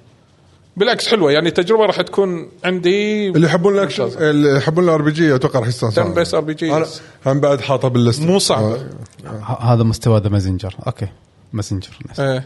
بالعكس 0.78 1.08
حلوة. 1.08 1.32
يعني 1.32 1.52
تجربه 1.52 1.86
راح 1.86 2.02
تكون 2.02 2.50
عندي 2.64 3.28
اللي 3.30 3.48
يحبون 3.48 3.74
الاكشن. 3.74 4.04
اللي 4.18 4.58
يحبون 4.58 4.84
ال 4.84 5.02
RPG 5.02 5.36
أتوقع 5.36 5.60
راح 5.60 5.68
يستانسون. 5.68 6.14
بس 6.14 6.36
RPG. 6.36 6.64
أنا 6.64 6.86
هم 7.26 7.40
بعد 7.40 7.62
حاطه 7.62 7.88
بالليست. 7.88 8.22
مو 8.22 8.40
صعبه 8.40 8.76
ه- 9.26 9.74
هذا 9.74 9.84
مستوى 9.84 10.20
ذا 10.20 10.30
مازنجر 10.30 10.76
أوكي. 10.88 11.08
ماسنجر 11.54 11.98
آه 12.20 12.44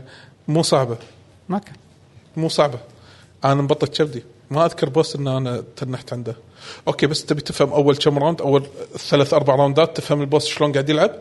مو 0.48 0.62
صعبة. 0.64 0.98
أوكي. 1.52 1.72
مو 2.38 2.50
صعبة. 2.50 2.80
أنا 3.46 3.62
مبطط 3.62 3.98
كبدي. 3.98 4.24
ما 4.52 4.66
أذكر 4.66 4.90
بوس 4.90 5.16
إن 5.16 5.28
أنا 5.28 5.64
تنحت 5.76 6.14
عنده. 6.14 6.36
أوكي 6.88 7.08
بس 7.08 7.26
تبي 7.26 7.42
تفهم 7.42 7.74
أول 7.74 7.96
كم 7.96 8.20
راوند 8.20 8.42
أول 8.42 8.64
ثلاث 8.98 9.34
أربع 9.34 9.56
راوندات 9.56 9.98
تفهم 9.98 10.22
البوس 10.22 10.46
شلون 10.46 10.72
قاعد 10.72 10.90
يلعب؟ 10.90 11.12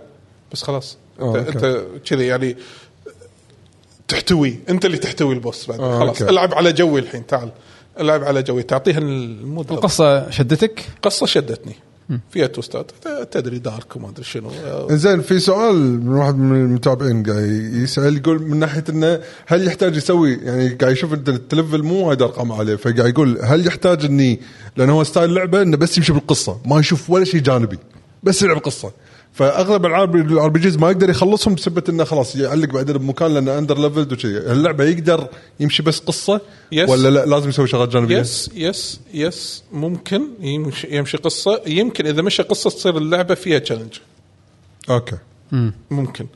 بس 0.52 0.62
خلاص. 0.62 0.96
انت, 1.20 1.22
أوه، 1.22 1.38
أوكي. 1.38 1.50
أنت 1.50 1.84
كذي 2.06 2.26
يعني 2.26 2.56
تحتوي. 4.08 4.58
أنت 4.68 4.84
اللي 4.84 4.98
تحتوي 4.98 5.34
البوس 5.34 5.66
بعد. 5.66 5.80
أوه، 5.80 5.98
خلاص. 5.98 6.22
أوكي. 6.22 6.32
ألعب 6.32 6.54
على 6.54 6.72
جوي 6.72 7.00
الحين. 7.00 7.26
تعال. 7.26 7.50
ألعب 8.00 8.24
على 8.24 8.42
جوي. 8.42 8.62
تعطيها 8.62 8.98
المود 8.98 9.72
القصة 9.72 10.30
شدتك؟ 10.30 10.84
قصة 11.02 11.26
شدتني. 11.26 11.74
فيها 12.30 12.46
twistات. 12.46 12.90
تدري 13.30 13.59
dark 13.59 13.96
وما 13.96 14.09
أدري 14.09 14.24
شنو. 14.24 14.50
زين 14.90 15.20
في 15.20 15.38
سؤال 15.38 16.04
من 16.04 16.09
واحد 16.09 16.34
من 16.34 16.56
المتابعين 16.56 17.22
قاعد 17.22 17.72
يسأل 17.72 18.16
يقول 18.16 18.42
من 18.42 18.56
ناحية 18.59 18.84
إنه 18.88 19.20
هل 19.46 19.66
يحتاج 19.66 19.96
يسوي 19.96 20.32
يعني 20.32 20.68
قاعد 20.68 20.92
يشوف 20.92 21.14
إنت 21.14 21.28
الت 21.28 21.44
level 21.44 21.82
مو 21.82 22.09
وايد 22.09 22.22
أرقام 22.22 22.52
عليه 22.52 22.76
فقاعد 22.76 23.09
يقول 23.09 23.38
هل 23.42 23.66
يحتاج 23.66 24.04
إني 24.04 24.40
لأنه 24.76 24.92
هو 24.92 25.04
style 25.04 25.30
اللعبه 25.30 25.62
إنه 25.62 25.76
بس 25.76 25.98
يمشي 25.98 26.12
بالقصة 26.12 26.61
ما 26.66 26.80
يشوف 26.80 27.11
ولا 27.11 27.24
شيء 27.24 27.40
جانبي 27.40 27.78
بس 28.22 28.42
يلعب 28.42 28.59
قصة. 28.59 28.92
فأغلب 29.32 29.86
العاب 29.86 30.16
ال 30.16 30.48
RPGs 30.48 30.76
ما 30.78 30.90
يقدر 30.90 31.10
يخلصهم 31.10 31.54
بسبة 31.54 31.82
إنه 31.88 32.04
خلاص 32.04 32.36
يعلق 32.36 32.68
بعدين 32.72 32.98
بمكان 32.98 33.34
لأنه 33.34 33.58
under 33.59 33.78
leveled 33.78 34.12
وكذي 34.12 34.38
اللعبه 34.38 34.84
يقدر 34.84 35.28
يمشي 35.60 35.82
بس 35.82 35.98
قصة 35.98 36.40
Yes. 36.74 36.88
ولا 36.88 37.08
لا؟ 37.08 37.26
لازم 37.26 37.48
يسوي 37.48 37.66
شغلات 37.66 37.88
جانبية؟ 37.88 38.18
yes 38.18 38.50
yes 38.54 39.00
yes 39.14 39.62
ممكن 39.72 40.22
يمشي, 40.40 40.96
يمشي 40.96 41.16
قصة. 41.16 41.60
يمكن 41.66 42.06
إذا 42.06 42.22
مشى 42.22 42.42
قصة 42.42 42.70
تصير 42.70 42.96
اللعبة 42.96 43.34
فيها 43.34 43.58
challenge 43.59 43.94
أوكي. 44.90 45.16
ممكن. 45.90 46.26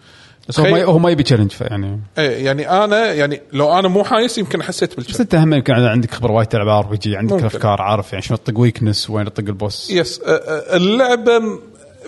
بس 0.48 0.60
هو 0.60 0.66
ما 0.66 0.84
هو 0.84 0.98
ما 0.98 1.10
يبي 1.10 1.22
تشالنج 1.22 1.52
يعني. 1.60 2.00
إيه 2.18 2.44
يعني 2.46 2.70
أنا 2.70 3.12
يعني 3.12 3.40
لو 3.52 3.78
أنا 3.78 3.88
مو 3.88 4.04
حايس 4.04 4.38
يمكن 4.38 4.62
حسيت 4.62 4.90
بس 4.90 4.96
بال 4.96 5.01
challenge 5.01 5.20
أنت 5.20 5.34
هم 5.34 5.54
يمكن 5.54 5.72
عندك 5.72 6.10
خبره 6.14 6.32
وايد 6.32 6.48
تلعب 6.48 6.68
RPG 6.68 7.16
عندك 7.16 7.32
ممكن. 7.32 7.46
افكار 7.46 7.82
عارف 7.82 8.12
يعني 8.12 8.24
شنو 8.24 8.36
تطق 8.36 8.58
weakness 8.58 9.10
وين 9.10 9.24
تطق 9.24 9.44
ال 9.48 9.55
boss. 9.55 9.90
yes 9.90 10.20
اللعبة 10.26 11.38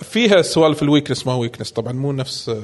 فيها 0.03 0.41
سوالف 0.41 0.83
ال 0.83 0.88
weakness 0.88 1.27
ما 1.27 1.35
weakness 1.35 1.71
طبعا 1.71 1.93
مو 1.93 2.11
نفس 2.11 2.49
آه، 2.49 2.61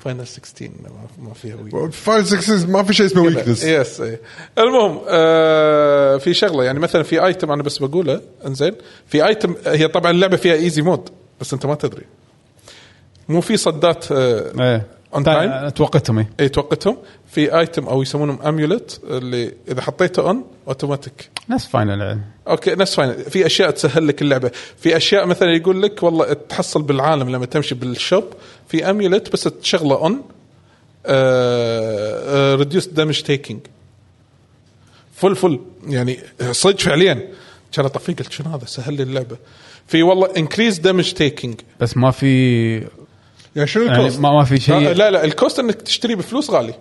Final 0.00 0.26
16 0.26 0.70
ما- 0.82 1.28
ما 1.28 1.34
فيها 1.34 1.56
weak 1.56 1.94
5 1.94 2.40
6 2.40 2.70
ما 2.70 2.82
في 2.82 2.94
شيء 2.94 3.06
اسمه 3.06 3.22
weakness 3.22 3.64
yes 3.64 4.00
إيه. 4.00 4.20
المهم 4.58 5.00
آه 5.08 6.16
في 6.16 6.34
شغلة 6.34 6.64
يعني 6.64 6.78
مثلا 6.78 7.02
في 7.02 7.24
item 7.26 7.52
أنا 7.52 7.62
بس 7.62 7.78
بقوله 7.78 8.20
إنزين 8.46 8.72
في 9.06 9.26
item 9.26 9.54
هي 9.66 9.88
طبعا 9.88 10.10
اللعبة 10.10 10.36
فيها 10.36 10.54
easy 10.54 10.82
mode 10.82 11.08
بس 11.40 11.52
أنت 11.52 11.66
ما 11.66 11.74
تدري. 11.74 12.04
مو 13.28 13.40
في 13.40 13.56
صدات 13.56 14.12
آه 14.12 14.52
إيه. 14.60 14.86
On 15.14 15.18
time؟ 15.24 15.72
توقيتهم 15.72 16.18
إيه. 16.18 16.30
اي 16.40 16.48
توقتهم. 16.48 16.96
في 17.30 17.58
item 17.58 17.86
أو 17.86 18.02
يسمونهم 18.02 18.42
amulet 18.42 19.00
اللي 19.04 19.52
إذا 19.68 19.82
حطيته 19.82 20.22
on 20.28 20.44
automatic 20.68 21.30
نفس 21.48 21.66
Final 21.66 22.00
يعني 22.00 22.20
okay 22.48 22.74
نفس 22.74 22.94
Final 22.94 23.12
في 23.12 23.46
أشياء 23.46 23.70
تسهل 23.70 24.08
لك 24.08 24.22
اللعبة. 24.22 24.50
في 24.78 24.96
أشياء 24.96 25.26
مثلا 25.26 25.56
يقول 25.56 25.82
لك 25.82 26.02
والله 26.02 26.32
تحصل 26.32 26.82
بالعالم 26.82 27.30
لما 27.30 27.46
تمشي 27.46 27.74
بال 27.74 27.88
shop. 27.88 28.24
في 28.68 28.90
amulet 28.90 29.32
بس 29.32 29.42
تشغله 29.42 29.94
on 29.94 30.22
reduce 32.58 32.86
damage 32.86 33.20
taking 33.20 33.60
full 35.14 35.36
full. 35.36 35.60
يعني 35.86 36.18
صدق 36.50 36.80
فعليا. 36.80 37.28
كان 37.72 37.84
اطفيه 37.84 38.14
قلت 38.14 38.32
شنو 38.32 38.50
هذا؟ 38.50 38.64
سهل 38.66 38.94
لي 38.94 39.02
اللعبة. 39.02 39.36
في 39.86 40.02
والله 40.02 40.28
increase 40.36 40.78
damage 40.78 41.12
taking 41.12 41.60
بس 41.80 41.96
ما 41.96 42.10
في 42.10 42.74
يعني 43.56 43.68
شنو 43.68 43.84
يعني 43.84 43.98
ال 43.98 44.02
cost؟ 44.02 44.20
ما, 44.20 44.30
ما 44.30 44.44
في 44.44 44.60
شيء. 44.60 44.78
لا 44.78 45.10
لا 45.10 45.24
ال 45.24 45.31
cost 45.31 45.58
إنك 45.58 45.74
تشتري 45.74 46.14
بفلوس 46.14 46.50
غالي. 46.50 46.74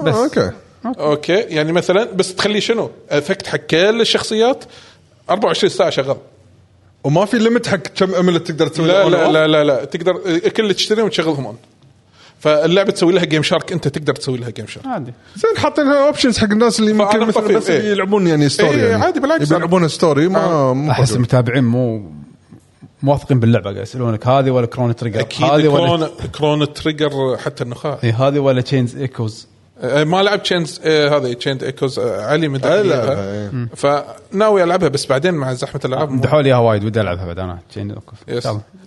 بس. 0.00 0.14
آه، 0.14 0.24
okay. 0.24 0.50
okay. 0.86 1.32
يعني 1.32 1.72
مثلا 1.72 2.04
بس 2.04 2.34
تخليه 2.34 2.60
شنو؟ 2.60 2.90
effect 3.10 3.46
حق 3.46 3.56
كل 3.56 4.00
الشخصيات. 4.00 4.64
24 5.30 5.70
ساعة 5.70 5.90
شغال. 5.90 6.16
وما 7.04 7.24
في 7.24 7.38
limit 7.38 7.66
حق 7.66 7.76
كم 7.76 8.14
amulet 8.14 8.44
تقدر 8.44 8.66
تسوي 8.66 8.88
لا 8.88 9.08
لا؟ 9.08 9.32
لا 9.32 9.46
لا 9.46 9.64
لا. 9.64 9.84
تقدر 9.84 10.38
كل 10.38 10.62
اللي 10.62 10.74
تشتريهم 10.74 11.08
تشغلهم 11.08 11.46
on 11.46 11.56
فاللعبة 12.40 12.90
تسوي 12.92 13.12
لها 13.12 13.24
GameShark 13.24 13.72
أنت 13.72 13.88
تقدر 13.88 14.14
تسوي 14.14 14.38
لها 14.38 14.50
GameShark 14.50 14.86
عادي. 14.86 15.12
زين 15.36 15.58
حاطينها 15.58 16.06
options 16.06 16.38
حق 16.38 16.50
الناس 16.50 16.80
اللي 16.80 16.92
ممكن 16.92 17.20
مثلا 17.20 17.58
بس 17.58 17.70
إيه. 17.70 17.90
يلعبون 17.90 18.26
يعني 18.26 18.48
story 18.48 18.70
إيه، 18.70 18.88
يعني. 18.88 19.04
عادي 19.04 19.20
بالعكس. 19.20 19.50
يلعبون 19.50 19.88
story 19.88 20.28
ما 20.28 20.72
مو 20.72 20.90
احس. 20.90 21.12
المتابعين 21.12 21.64
مو 21.64 22.12
موافقين 23.02 23.40
باللعبة 23.40 23.70
قاعد 23.70 23.82
يسألونك 23.82 24.26
هذه 24.26 24.50
ولا 24.50 24.66
Chrono 24.66 24.96
Trigger 24.96 25.20
أكيد 25.20 25.46
هذه 25.46 25.68
ولا 25.68 26.10
Chrono 26.38 26.72
Trigger 26.72 27.36
حتى 27.36 27.64
النخاع. 27.64 27.98
إيه، 28.04 28.28
هذه 28.28 28.38
ولا 28.38 28.60
Chained 28.60 28.96
Echoes 28.96 29.46
آه، 29.46 29.57
ما 29.82 30.22
لعب 30.22 30.42
Chained 30.42 30.80
هذه 30.86 31.32
Chained 31.32 31.64
Echoes 31.64 31.98
علي 31.98 32.48
من 32.48 32.64
ألعبها، 32.64 33.32
إيه. 33.32 33.68
فناوي 33.76 34.64
ألعبها 34.64 34.88
بس 34.88 35.06
بعدين 35.06 35.34
مع 35.34 35.52
زحمة 35.52 35.80
الألعاب 35.84 36.10
مدحوا 36.10 36.42
لي 36.42 36.48
إياها 36.48 36.58
وايد 36.58 36.84
ودي 36.84 37.00
ألعبها 37.00 37.26
بعد 37.26 37.38
أنا 37.38 37.58
تشين. 37.70 37.94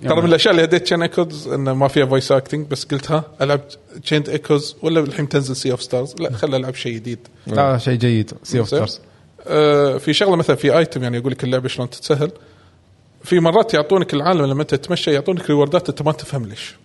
ترى 0.01 0.21
من 0.21 0.25
الأشياء 0.25 0.51
اللي 0.51 0.63
هديت 0.63 0.83
Chained 0.83 1.01
Echoes 1.01 1.47
إنه 1.47 1.73
ما 1.73 1.87
فيها 1.87 2.05
voice 2.05 2.31
acting 2.31 2.67
بس 2.67 2.85
قلت 2.85 3.11
ها 3.11 3.23
العب 3.41 3.61
Chained 4.03 4.23
Echoes 4.23 4.75
ولا 4.81 4.99
الحين 4.99 5.29
تنزل 5.29 5.55
Sea 5.55 5.71
of 5.71 5.81
Stars 5.81 6.15
لا 6.19 6.33
خل 6.33 6.55
ألعب 6.55 6.75
شيء 6.75 6.93
جديد. 6.93 7.19
لا 7.47 7.77
شيء 7.77 7.95
جيد 7.95 8.31
Sea 8.43 8.59
of؟ 8.59 8.67
Stars 8.67 8.99
آه، 9.47 9.97
في 9.97 10.13
شغلة 10.13 10.35
مثلا 10.35 10.55
في 10.55 10.77
item 10.77 11.03
يعني 11.03 11.17
يقول 11.17 11.31
لك 11.31 11.43
اللعبة 11.43 11.67
شلون 11.67 11.89
تتسهل. 11.89 12.31
في 13.23 13.39
مرات 13.39 13.73
يعطونك 13.73 14.13
العالم 14.13 14.45
لما 14.45 14.61
أنت 14.61 14.75
تتمشى 14.75 15.13
يعطونك 15.13 15.49
reward 15.49 15.84
ات 15.84 15.89
أنت 15.89 16.01
ما 16.01 16.11
تفهم 16.11 16.45
ليش. 16.45 16.75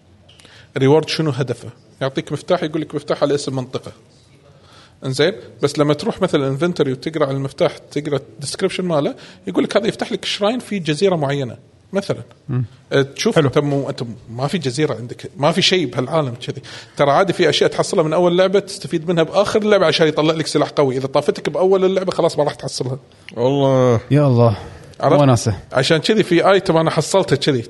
reward 0.79 1.09
شنو 1.09 1.31
هدفه. 1.31 1.69
يعطيك 2.01 2.33
مفتاح 2.33 2.63
يقول 2.63 2.81
لك 2.81 2.95
مفتاح 2.95 3.23
على 3.23 3.35
اسم 3.35 3.57
منطقة. 3.57 3.93
إنزين 5.05 5.33
بس 5.63 5.79
لما 5.79 5.95
تروح 5.95 6.23
مثلا 6.23 6.49
inventory 6.49 6.93
وتقرأ 6.93 7.27
على 7.27 7.37
المفتاح 7.37 7.79
تقرأ 7.79 8.17
ال 8.17 8.22
description 8.22 8.85
ماله 8.85 9.15
يقول 9.47 9.65
لك 9.65 9.77
هذا 9.77 9.87
يفتح 9.87 10.13
لك 10.13 10.25
shrine 10.25 10.59
في 10.59 10.79
جزيرة 10.79 11.17
معينة 11.17 11.57
مثلا. 11.93 12.23
أه، 12.93 13.03
تشوف 13.03 13.37
حلو. 13.37 13.47
أنت 13.47 13.59
مو 13.59 13.89
أنت 13.89 14.03
ما 14.31 14.47
في 14.47 14.59
جزيرة 14.59 14.95
عندك 14.95 15.31
ما 15.37 15.53
في 15.53 15.63
شيء 15.63 15.87
بهالعالم 15.87 16.35
كذي. 16.35 16.63
ترى 16.97 17.11
عادي 17.11 17.33
في 17.33 17.49
أشياء 17.49 17.71
تحصلها 17.71 18.05
من 18.05 18.13
أول 18.13 18.39
لعبة 18.39 18.59
تستفيد 18.59 19.11
منها 19.11 19.23
بآخر 19.23 19.63
اللعبه 19.63 19.87
عشان 19.87 20.09
يطلع 20.09 20.35
لك 20.35 20.47
سلاح 20.47 20.69
قوي. 20.69 20.97
إذا 20.97 21.07
طافتك 21.07 21.49
بأول 21.49 21.85
اللعبة 21.85 22.13
خلاص 22.13 22.39
ما 22.39 22.45
راح 22.45 22.55
تحصلها. 22.55 22.99
والله. 23.37 24.01
يا 24.11 24.27
الله. 24.27 24.59
عرفت؟ 25.01 25.23
وناسه 25.23 25.59
عشان 25.73 25.99
كذي 25.99 26.23
في 26.23 26.51
item 26.51 26.77
أنا 26.77 26.91
حصلته 26.91 27.37
كذي. 27.37 27.65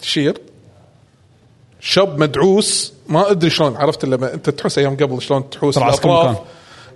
تشير. 0.00 0.40
شاب 1.86 2.18
مدعوس 2.20 2.92
ما 3.08 3.30
أدري 3.30 3.50
شلون 3.50 3.76
عرفت 3.76 4.04
لما 4.04 4.34
أنت 4.34 4.50
تحوس 4.50 4.78
أيام 4.78 4.96
قبل 4.96 5.22
شلون 5.22 5.50
تحوس 5.50 5.78
الأطراف؟ 5.78 6.30
مكان. 6.30 6.44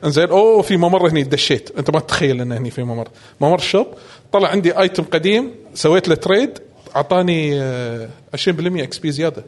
إنزين 0.05 0.28
أوه 0.28 0.62
في 0.62 0.76
ممر 0.76 1.09
هني 1.09 1.22
دشيت. 1.22 1.70
أنت 1.78 1.91
ما 1.91 2.01
تتخيل 2.01 2.41
إنه 2.41 2.57
هني 2.57 2.70
في 2.70 2.82
ممر. 2.82 3.09
ممر 3.41 3.59
شوب 3.59 3.86
طلع 4.32 4.49
عندي 4.49 4.78
ايتم 4.78 5.03
قديم 5.03 5.55
سويت 5.74 6.09
له 6.09 6.14
تريد 6.14 6.59
أعطاني 6.97 7.61
آه، 7.62 8.09
20% 8.36 8.82
إكس 8.82 8.99
بي 8.99 9.11
زيادة. 9.12 9.45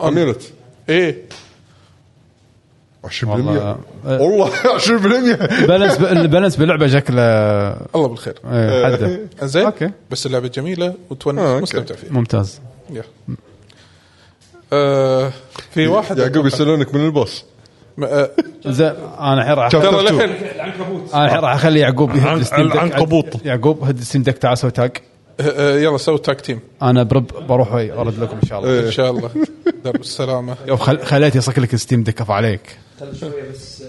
اميرت 0.00 0.52
إيه. 0.88 1.22
20% 3.04 3.24
والله 3.24 3.78
والله 4.04 4.50
20% 4.78 4.88
بالانس 5.66 5.96
البالانس 6.00 6.56
باللعبه 6.56 6.86
شكله 6.86 7.22
الله 7.94 8.08
بالخير. 8.08 8.34
إيه، 8.44 8.86
حده. 8.86 9.20
إنزين 9.42 9.64
okay. 9.64 9.90
بس 10.10 10.26
اللعبة 10.26 10.48
جميلة 10.48 10.94
وتونس 11.10 11.38
آه،. 11.38 11.60
مستمتع 11.60 11.94
فيها. 11.94 12.12
ممتاز. 12.12 12.60
في 15.70 15.86
واحد 15.86 16.18
يعقوب 16.18 16.46
يسألونك 16.46 16.94
من 16.94 17.06
ال 17.06 17.12
boss. 17.12 17.44
آه، 18.04 18.30
زين 18.66 18.86
أنا 19.20 19.34
الحين 19.40 19.54
راح. 19.54 19.68
ترى 19.70 19.88
أنا 21.14 21.24
الحين 21.24 21.38
راح 21.40 21.54
أخلي 21.54 21.80
يعقوب 21.80 22.10
يهد 22.16 22.26
عن- 22.26 22.38
ال 22.40 22.45
Steam 22.45 22.68
Deck. 22.68 22.74
العنكبوط. 22.74 23.46
يعقوب 23.46 23.84
هد 23.84 23.98
ال 23.98 24.02
Steam 24.02 24.22
Deck 24.22 24.38
تعال 24.38 24.58
سوي 24.58 24.70
tag 24.70 24.90
آه، 25.40 25.42
آه، 25.42 25.78
يلا 25.78 25.96
سوي 25.98 26.18
tag 26.18 26.40
team. 26.40 26.60
أنا 26.82 27.02
brb 27.02 27.46
بروح 27.48 27.72
أرد 27.72 28.18
لكم 28.18 28.36
إن 28.42 28.48
شاء 28.48 28.58
الله. 28.58 28.80
إن 28.86 28.90
شاء 28.90 29.10
الله. 29.10 29.30
درب 29.84 30.00
السلامة. 30.00 30.56
يوم 30.66 30.76
خل... 30.76 31.02
خليت 31.04 31.36
يصك 31.36 31.58
لك 31.58 31.74
ال 31.74 31.79
Steam 31.79 32.02
Deck 32.02 32.14
كفو 32.14 32.32
عليك. 32.32 32.76
خلي 33.00 33.14
شوية 33.18 33.50
بس 33.52 33.82
آه، 33.82 33.86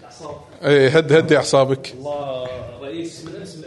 الاعصاب 0.00 0.36
إيه 0.64 0.88
هد 0.88 1.12
هدي 1.12 1.36
أعصابك. 1.36 1.94
الله 1.98 2.46
رئيس 2.82 3.24
من 3.24 3.42
اسم 3.42 3.60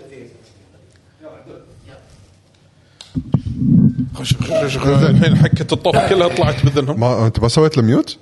الحين 5.09 5.35
حكة 5.37 5.73
الطوف 5.73 5.95
كلها 5.95 6.27
طلعت 6.27 6.65
باذنهم 6.65 6.99
ما 6.99 7.25
أنت 7.25 7.39
ما 7.39 7.47
سويت 7.47 7.77
له 7.77 7.83
ميوت؟ 7.83 8.17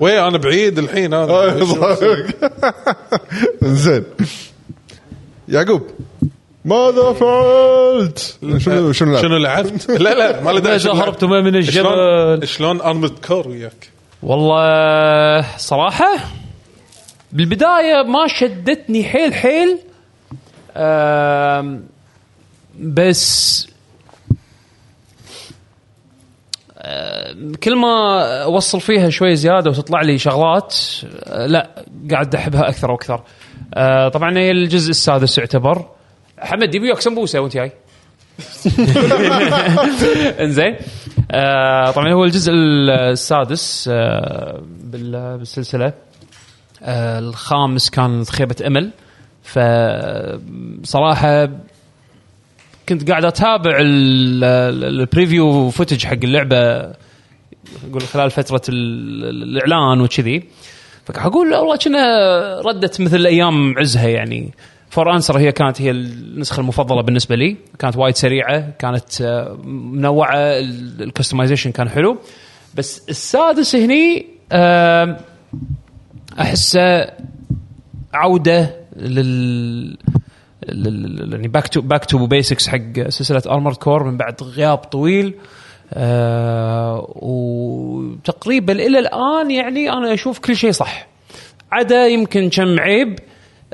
وين 0.00 0.18
أنا 0.18 0.38
بعيد 0.38 0.78
الحين 0.78 1.14
هذا 1.14 1.60
زين 3.62 4.04
يعقوب 5.48 5.82
ماذا 6.64 7.12
فعلت؟ 7.12 8.38
شنو 8.58 8.92
شنو 8.92 9.12
لعب؟ 9.12 9.22
شنو 9.22 9.36
لعبت؟ 9.36 9.90
لا 9.90 10.14
لا 10.14 10.42
ما 10.42 10.50
له 10.50 10.60
داعي 10.60 10.76
ماذا 10.76 10.88
لعبت. 10.88 11.02
هربتما 11.02 11.40
من 11.40 11.62
شلون 11.62 11.92
الجبل 11.92 12.48
شلون 12.48 12.80
ارمد 12.80 13.12
كور 13.26 13.48
وياك؟ 13.48 13.88
والله 14.22 15.44
صراحة 15.58 16.16
بالبداية 17.32 18.02
ما 18.02 18.26
شدتني 18.28 19.04
حيل 19.04 19.34
حيل 19.34 19.78
بس 22.80 23.66
آم، 26.78 27.54
كل 27.54 27.76
ما 27.76 28.22
أوصل 28.42 28.80
فيها 28.80 29.10
شوي 29.10 29.36
زيادة 29.36 29.70
وتطلع 29.70 30.02
لي 30.02 30.18
شغلات 30.18 30.74
آه، 31.26 31.46
لا 31.46 31.84
قاعد 32.10 32.34
أحبها 32.34 32.68
أكثر 32.68 32.90
وأكثر. 32.90 33.22
آه، 33.74 34.08
طبعا 34.08 34.38
هي 34.38 34.50
الجزء 34.50 34.90
السادس 34.90 35.38
يعتبر. 35.38 35.84
حمد 36.38 36.74
يبي 36.74 36.86
وياك 36.86 37.00
سمبوسة 37.00 37.40
وأنت 37.40 37.54
جاي. 37.54 37.72
إنزين 40.44 40.76
آه 41.30 41.90
طبعا 41.90 42.12
هو 42.12 42.24
الجزء 42.24 42.52
السادس 42.52 43.90
آه 43.92 44.62
بال- 44.84 45.38
بالسلسلة 45.38 45.92
آه 46.82 47.18
الخامس 47.18 47.90
كان 47.90 48.24
خيبة 48.24 48.56
أمل 48.66 48.90
فصراحه 50.82 51.48
كنت 52.88 53.10
قاعد 53.10 53.24
أتابع 53.24 53.76
ال- 53.80 54.44
ال- 54.44 54.84
ال 55.00 55.09
preview 55.09 55.70
footage 55.70 56.04
حق 56.06 56.12
اللعبة 56.24 56.58
أقول 57.90 58.02
خلال 58.12 58.30
فترة 58.30 58.62
ال- 58.68 59.24
ال- 59.24 59.42
الإعلان 59.56 60.00
وكذي. 60.00 60.44
فقاعد 61.06 61.26
أقول 61.26 61.54
والله 61.54 61.76
كنا 61.76 62.04
ردت 62.66 63.00
مثل 63.00 63.26
أيام 63.26 63.78
عزها 63.78 64.08
يعني. 64.08 64.50
For 64.90 65.14
Answer 65.14 65.38
هي 65.38 65.52
كانت 65.52 65.82
هي 65.82 65.90
النسخة 65.90 66.60
المفضلة 66.60 67.02
بالنسبة 67.02 67.36
لي. 67.36 67.56
كانت 67.78 67.96
وايد 67.96 68.14
سريعة 68.16 68.70
كانت 68.70 69.20
آه، 69.22 69.58
منوعة 69.64 70.36
ال 71.00 71.05
customization 71.05 71.72
كان 71.72 71.88
حلو. 71.88 72.18
بس 72.74 73.02
السادس 73.08 73.76
هني 73.76 74.26
آه، 74.52 75.16
أحسه 76.40 77.06
عودة 78.14 78.76
لل- 78.96 79.96
يعني 80.68 81.48
back 81.48 81.68
to 81.68 81.80
back 81.80 82.04
to 82.04 82.26
basics 82.26 82.68
حق 82.68 83.08
سلسلة 83.08 83.42
Armored 83.46 83.76
Core 83.76 84.04
من 84.04 84.16
بعد 84.16 84.42
غياب 84.42 84.78
طويل. 84.78 85.34
آه 85.92 87.14
وتقريبا 87.16 88.72
إلى 88.72 88.98
الآن 88.98 89.50
يعني 89.50 89.92
أنا 89.92 90.14
أشوف 90.14 90.38
كل 90.38 90.56
شيء 90.56 90.70
صح. 90.70 91.06
عدا 91.72 92.06
يمكن 92.06 92.48
كم 92.50 92.80
عيب 92.80 93.18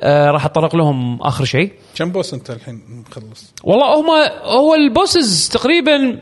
آه 0.00 0.30
راح 0.30 0.44
اتطرق 0.44 0.76
لهم 0.76 1.22
آخر 1.22 1.44
شيء. 1.44 1.72
كم 1.94 2.12
boss 2.12 2.34
أنت 2.34 2.50
الحين 2.50 2.82
مخلص؟ 3.10 3.54
والله 3.64 4.00
هم 4.00 4.06
هو 4.42 4.74
ال 4.74 4.85
bosses 4.85 5.48
تقريبا 5.48 6.18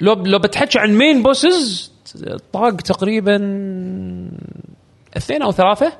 لو 0.00 0.14
لو 0.14 0.38
بتحكي 0.38 0.78
عن 0.78 0.90
main 0.98 1.22
bosses 1.22 1.92
طاق 2.52 2.76
تقريبا 2.76 3.36
اثنين 5.16 5.42
أو 5.42 5.52
ثلاثة. 5.52 5.92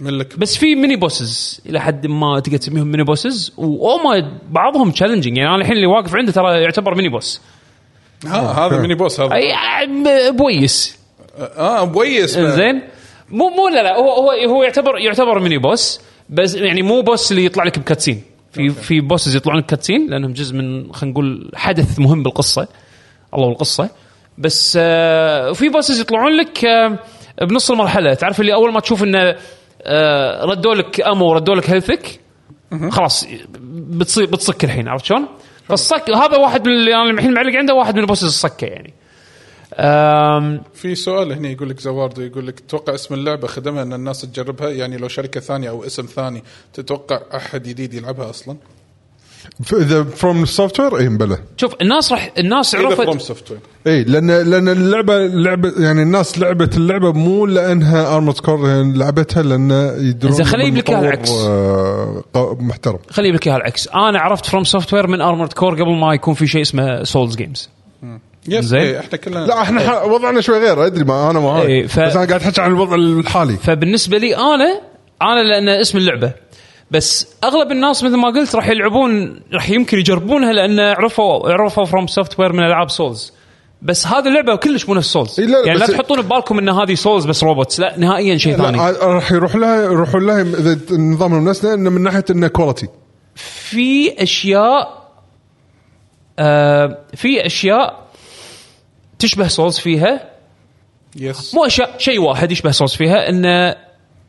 من 0.00 0.10
لك 0.10 0.38
بس 0.38 0.56
في 0.56 0.74
mini 0.74 0.96
bosses 0.96 1.60
إلى 1.66 1.80
حد 1.80 2.06
ما 2.06 2.40
تقدر 2.40 2.56
تسميهم 2.56 2.86
mini 2.86 3.04
bosses 3.04 3.52
وهم 3.56 4.38
بعضهم 4.50 4.90
challenging 4.90 5.36
يعني 5.36 5.48
أنا 5.48 5.58
الحين 5.58 5.76
اللي 5.76 5.86
واقف 5.86 6.16
عنده 6.16 6.32
ترى 6.32 6.62
يعتبر 6.62 6.94
mini 6.94 7.08
boss 7.08 7.40
ها 8.26 8.66
هذا 8.66 8.80
mini 8.80 8.94
boss 8.94 9.20
هذا. 9.20 9.34
أي 9.34 9.52
boss. 10.30 10.98
آه 11.38 11.84
بويس. 11.84 12.38
زين 12.38 12.82
مو 13.30 13.48
مو 13.48 13.68
لا 13.68 13.82
لا 13.82 13.96
هو 13.96 14.10
هو 14.10 14.30
هو 14.30 14.62
يعتبر 14.62 14.98
يعتبر 14.98 15.40
ميني 15.40 15.58
boss 15.58 16.00
بس 16.28 16.54
يعني 16.54 16.82
مو 16.82 17.00
boss 17.02 17.30
اللي 17.30 17.44
يطلع 17.44 17.64
لك 17.64 17.78
ب 17.78 17.82
cutscene. 17.82 18.22
في 18.52 18.70
في 18.70 19.00
bosses 19.00 19.36
يطلعون 19.36 19.58
لك 19.58 19.66
cutscene 19.66 20.10
لأنهم 20.10 20.32
جزء 20.32 20.54
من 20.56 20.92
خلينا 20.92 21.12
نقول 21.12 21.50
حدث 21.54 21.98
مهم 21.98 22.22
بالقصة. 22.22 22.68
الله 23.34 23.46
والقصة 23.46 23.90
بس 24.38 24.78
آه 24.80 25.50
وفي 25.50 25.68
bosses 25.68 26.00
يطلعون 26.00 26.32
لك 26.36 26.64
آه 26.64 26.98
بنص 27.42 27.70
المرحلة. 27.70 28.14
تعرف 28.14 28.40
اللي 28.40 28.54
أول 28.54 28.72
ما 28.72 28.80
تشوف 28.80 29.02
إنه 29.02 29.18
آه 29.18 29.36
ردوا 30.44 30.74
لك 30.74 31.00
ammo 31.00 31.24
وردوا 31.24 31.54
لك 31.54 31.70
health 31.70 32.13
ك 32.13 32.20
خلاص 32.90 33.26
بتصير 33.70 34.26
بتصك 34.26 34.64
الحين 34.64 34.88
عرفت 34.88 35.04
شلون؟ 35.04 35.28
فالصك 35.68 36.10
هذا 36.10 36.36
واحد 36.36 36.68
من 36.68 36.74
اللي 36.74 36.94
أنا 36.94 37.10
الحين 37.10 37.34
معلق 37.34 37.56
عنده 37.56 37.74
واحد 37.74 37.94
من 37.94 38.00
ال 38.00 38.03
bosses 38.03 38.24
الصكة 38.24 38.64
يعني. 38.64 38.94
في 40.74 40.94
سؤال 40.94 41.32
هنا 41.32 41.48
يقول 41.48 41.68
لك 41.70 41.80
زواردو 41.80 42.22
يقول 42.22 42.46
لك 42.46 42.60
تتوقع 42.60 42.94
اسم 42.94 43.14
اللعبة 43.14 43.46
خدمها 43.46 43.82
أن 43.82 43.92
الناس 43.92 44.20
تجربها 44.20 44.68
يعني 44.70 44.96
لو 44.96 45.08
شركة 45.08 45.40
ثانية 45.40 45.70
أو 45.70 45.84
اسم 45.84 46.02
ثاني 46.06 46.42
تتوقع 46.72 47.22
أحد 47.36 47.62
جديد 47.62 47.94
يلعبها 47.94 48.30
أصلا؟ 48.30 48.56
ف- 49.64 49.74
اذا 49.74 50.04
FromSoftware 50.04 50.98
اي 50.98 51.08
بلى. 51.08 51.38
شوف 51.56 51.74
الناس 51.82 52.12
راح 52.12 52.32
الناس 52.38 52.76
From 52.76 52.86
عرفت 52.86 53.20
Software 53.20 53.60
اي 53.86 54.04
لأن 54.04 54.30
لأن 54.30 54.68
اللعبه 54.68 55.26
لعبه 55.26 55.72
يعني 55.78 56.02
الناس 56.02 56.38
لعبت 56.38 56.76
اللعبة 56.76 57.12
مو 57.12 57.46
لأنها 57.46 58.14
Armored 58.16 58.38
Core 58.38 58.68
يعني 58.68 58.98
لعبتها 58.98 59.42
لأن 59.42 59.70
يدرون 59.98 60.32
زين 60.32 60.46
خليني 60.46 60.68
أجيب 60.68 60.78
لك 60.78 60.90
العكس. 60.90 61.30
آه، 61.30 62.56
محترم. 62.60 62.98
خليني 63.10 63.36
لك 63.36 63.46
إياها 63.46 63.56
العكس. 63.56 63.88
أنا 63.88 64.20
عرفت 64.20 64.46
FromSoftware 64.46 65.06
من 65.06 65.20
Armored 65.20 65.52
Core 65.52 65.74
قبل 65.74 65.94
ما 66.00 66.14
يكون 66.14 66.34
في 66.34 66.46
شيء 66.46 66.62
اسمه 66.62 67.04
Souls 67.04 67.36
games 67.36 67.68
بس 68.48 68.64
زين. 68.64 68.80
إيه، 68.80 68.98
إحنا 69.00 69.18
كلنا 69.18 69.38
لا 69.38 69.62
إحنا 69.62 69.80
ح- 69.80 70.04
وضعنا 70.04 70.40
شوي 70.40 70.58
غير 70.58 70.86
أدري 70.86 71.04
ما 71.04 71.30
أنا 71.30 71.40
ما 71.40 71.62
إيه، 71.62 71.86
ف- 71.86 72.00
بس 72.00 72.16
أنا 72.16 72.26
قاعد 72.26 72.42
أحكي 72.42 72.60
عن 72.60 72.70
الوضع 72.70 72.94
الحالي. 72.94 73.56
فبالنسبة 73.56 74.18
لي 74.18 74.36
أنا 74.36 74.80
أنا 75.22 75.40
لأن 75.42 75.68
اسم 75.68 75.98
اللعبة. 75.98 76.32
بس 76.94 77.28
أغلب 77.44 77.72
الناس 77.72 78.04
مثل 78.04 78.16
ما 78.16 78.28
قلت 78.28 78.54
راح 78.54 78.68
يلعبون 78.68 79.40
راح 79.52 79.70
يمكن 79.70 79.98
يجربونها 79.98 80.52
لأن 80.52 80.80
عرفوا 80.80 81.52
عرفوا 81.52 81.84
FromSoftware 81.84 82.52
من 82.52 82.64
ألعاب 82.64 82.90
Souls 82.90 83.32
بس 83.82 84.06
هذه 84.06 84.28
اللعبة 84.28 84.56
كلش 84.56 84.88
مو 84.88 84.94
نفس 84.94 85.12
Souls 85.12 85.40
لا، 85.40 85.66
يعني 85.66 85.78
لا 85.78 85.86
تحطون 85.86 86.22
ببالكم 86.22 86.58
إن 86.58 86.68
هذه 86.68 86.94
Souls 86.94 87.24
بس 87.26 87.44
robots 87.44 87.80
لا 87.80 87.98
نهائيا 87.98 88.36
شيء 88.36 88.56
ثاني. 88.56 88.78
راح 89.02 89.32
يروح 89.32 89.56
لها 89.56 89.82
يروحون 89.82 90.26
لها 90.26 90.42
إذا 90.42 90.78
النظام 90.90 91.34
المنسنه 91.34 91.74
انه 91.74 91.90
من 91.90 92.02
ناحية 92.02 92.24
إنه 92.30 92.48
quality 92.48 92.88
في 93.34 94.22
أشياء 94.22 95.08
آه 96.38 96.98
في 97.14 97.46
أشياء 97.46 98.04
تشبه 99.18 99.48
Souls 99.48 99.78
فيها. 99.78 100.30
بس 101.16 101.54
مو 101.54 101.64
أشياء 101.64 101.98
شيء 101.98 102.20
واحد 102.20 102.52
يشبه 102.52 102.70
Souls 102.70 102.94
فيها 102.94 103.28
ان 103.28 103.74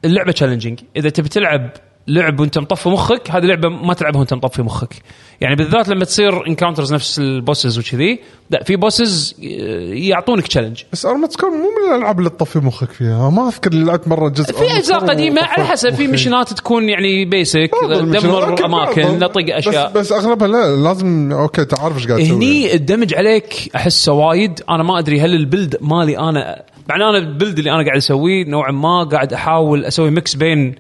اللعبة 0.06 0.32
challenging 0.32 0.80
إذا 0.96 1.10
تبي 1.10 1.30
تلعب 1.30 1.70
لعب 2.08 2.40
وانت 2.40 2.58
مطفي 2.58 2.90
مخك 2.90 3.32
هذه 3.32 3.46
لعبة 3.46 3.70
ما 3.70 3.94
تلعبها 3.94 4.20
وانت 4.20 4.34
مطفي 4.34 4.62
مخك. 4.62 4.94
يعني 5.42 5.56
بالذات 5.56 5.90
لما 5.90 6.06
تصير 6.06 6.48
encounters 6.48 6.94
نفس 6.94 7.20
ال 7.20 7.28
bosses 7.28 7.80
وكذي 7.80 8.20
لا 8.50 8.64
في 8.64 8.76
bosses 8.76 9.36
يعطونك 9.40 10.48
challenge 10.48 10.84
بس 10.94 11.06
Armored 11.06 11.32
Core 11.32 11.50
مو 11.50 11.58
من 11.58 11.94
الألعاب 11.94 12.20
اللي 12.20 12.30
تطفي 12.30 12.60
مخك 12.60 12.92
فيها. 12.92 13.30
ما 13.30 13.48
أذكر 13.48 13.72
اللي 13.72 13.86
لعبت 13.86 14.08
مرة 14.08 14.30
جزء 14.30 14.54
في 14.54 14.78
أجزاء 14.78 15.00
قديمة 15.00 15.42
على 15.42 15.66
حسب 15.66 15.94
في. 15.94 16.08
mission 16.08 16.48
ات 16.48 16.54
تكون 16.54 16.90
يعني 16.90 17.26
basic 17.26 17.72
دمر 17.84 18.66
أماكن. 18.66 19.20
نطق 19.20 19.56
اشياء 19.56 19.92
بس, 19.92 19.98
بس 19.98 20.12
أغلبها 20.12 20.48
لا 20.48 20.76
لازم 20.76 21.32
okay 21.32 21.66
تعرف 21.66 21.98
إيش 21.98 22.08
قاعد 22.08 22.20
تسوي. 22.20 22.38
هني 22.38 22.74
ال 22.74 22.80
damage 22.80 23.14
عليك 23.14 23.72
أحسه 23.76 24.14
وايد. 24.14 24.62
أنا 24.70 24.84
ما 24.84 25.00
أدري 25.00 25.22
هل 25.22 25.34
ال 25.34 25.41
build 25.41 25.78
مالي 25.82 26.18
أنا 26.18 26.64
مع 26.90 26.96
أنا 26.96 27.18
ال 27.18 27.25
build 27.25 27.58
اللي 27.58 27.72
أنا 27.72 27.86
قاعد 27.86 27.98
أسويه 27.98 28.46
نوعا 28.46 28.72
ما 28.72 29.04
قاعد 29.04 29.34
أحاول 29.34 29.86
أسوي 29.86 30.12
mix 30.12 30.36
بين 30.36 30.76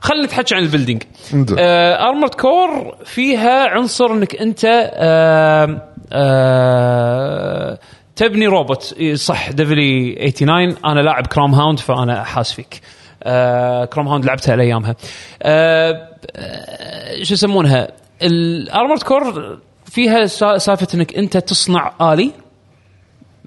خلينا 0.00 0.24
نتحكي 0.26 0.54
عن 0.54 0.62
ال 0.62 0.66
building 0.66 1.02
انزين. 1.34 1.56
آه 1.60 2.08
Armored 2.08 2.34
Core 2.34 2.96
فيها 3.04 3.68
عنصر 3.68 4.06
انك 4.06 4.36
انت 4.36 4.64
آه 4.94 5.82
آه 6.12 7.78
تبني 8.16 8.46
روبوت. 8.46 8.94
إي 9.00 9.16
صح 9.16 9.50
ديفلي 9.52 10.14
89 10.30 10.76
أنا 10.84 11.00
لاعب 11.00 11.26
Chromehounds 11.26 11.78
فأنا 11.78 12.24
حاس 12.24 12.52
فيك. 12.52 12.80
آه 13.22 13.84
Chromehounds 13.84 14.24
لعبتها 14.24 14.52
على 14.52 14.62
ايامها 14.62 14.94
آه 15.42 16.08
آه، 16.36 17.22
شو 17.22 17.34
يسمونها؟ 17.34 17.88
ال 18.22 18.32
Armored 18.32 19.02
Core 19.02 19.58
فيها 19.84 20.26
سا- 20.26 20.58
سالفة 20.58 20.86
انك 20.94 21.14
انت 21.16 21.36
تصنع 21.36 21.92
آلي. 22.12 22.30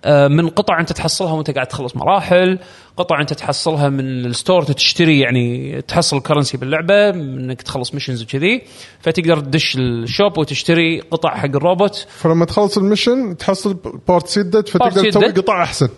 من 0.07 0.49
قطع 0.49 0.79
انت 0.79 0.91
تحصلها 0.91 1.33
وانت 1.33 1.51
قاعد 1.51 1.67
تخلص 1.67 1.95
مراحل 1.95 2.59
قطع 2.97 3.21
انت 3.21 3.33
تحصلها 3.33 3.89
من 3.89 4.25
ال 4.25 4.32
store 4.32 4.63
تشتري 4.63 5.19
يعني 5.19 5.81
تحصل 5.81 6.21
currency 6.21 6.57
باللعبة 6.57 7.09
انك 7.09 7.61
تخلص 7.61 7.93
missions 7.93 8.23
وكذي 8.23 8.61
فتقدر 9.01 9.39
تدش 9.39 9.75
ال 9.77 9.89
shop 9.89 10.37
وتشتري 10.37 10.99
قطع 10.99 11.35
حق 11.35 11.45
الروبوت. 11.45 12.07
فلما 12.09 12.45
تخلص 12.45 12.77
ال 12.77 12.85
mission 12.85 13.37
تحصل 13.37 13.77
part 14.07 14.27
جديد 14.27 14.67
فتقدر 14.67 15.09
تسوي. 15.09 15.31
قطع 15.31 15.63
أحسن. 15.63 15.89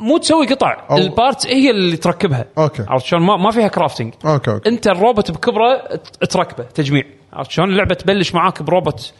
مو 0.00 0.18
تسوي 0.18 0.46
قطع 0.46 0.88
أو- 0.88 0.92
ال 0.92 1.03
part 1.03 1.46
هي 1.46 1.70
اللي 1.70 1.96
تركبها. 1.96 2.44
okay. 2.58 2.84
عرفت 2.88 3.06
شلون؟ 3.06 3.22
ما, 3.22 3.36
ما 3.36 3.50
فيها 3.50 3.68
crafting 3.68 4.14
okay 4.24 4.50
okay. 4.50 4.68
انت 4.68 4.86
الروبوت 4.86 5.30
بكبره 5.30 6.00
تركبه 6.30 6.64
تجميع. 6.64 7.02
عرفت 7.32 7.50
شلون؟ 7.50 7.68
اللعبة 7.70 7.94
تبلش 7.94 8.34
معاك 8.34 8.62
بروبوت 8.62 9.12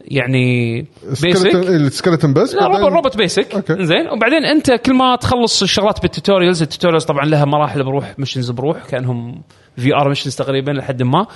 يعني 0.00 0.80
basic 1.22 1.52
ال 1.52 1.60
skeleton 1.60 2.26
بس 2.26 2.54
لا 2.54 2.66
روبوت 2.66 2.92
روبوت 2.92 3.16
basic 3.16 3.54
okay. 3.54 3.84
زين. 3.84 4.08
وبعدين 4.08 4.44
أنت 4.44 4.70
كل 4.72 4.94
ما 4.94 5.16
تخلص 5.16 5.62
الشغلات 5.62 6.02
بال 6.02 6.13
tutorials 6.13 6.62
ال 6.62 6.66
tutorials 6.66 7.04
طبعا 7.04 7.24
لها 7.24 7.44
مراحل 7.44 7.84
بروح 7.84 8.18
missions 8.18 8.50
بروح 8.50 8.84
كأنهم 8.86 9.42
VR 9.76 10.08
missions 10.08 10.36
تقريبا 10.36 10.70
لحد 10.70 11.02
ما. 11.02 11.26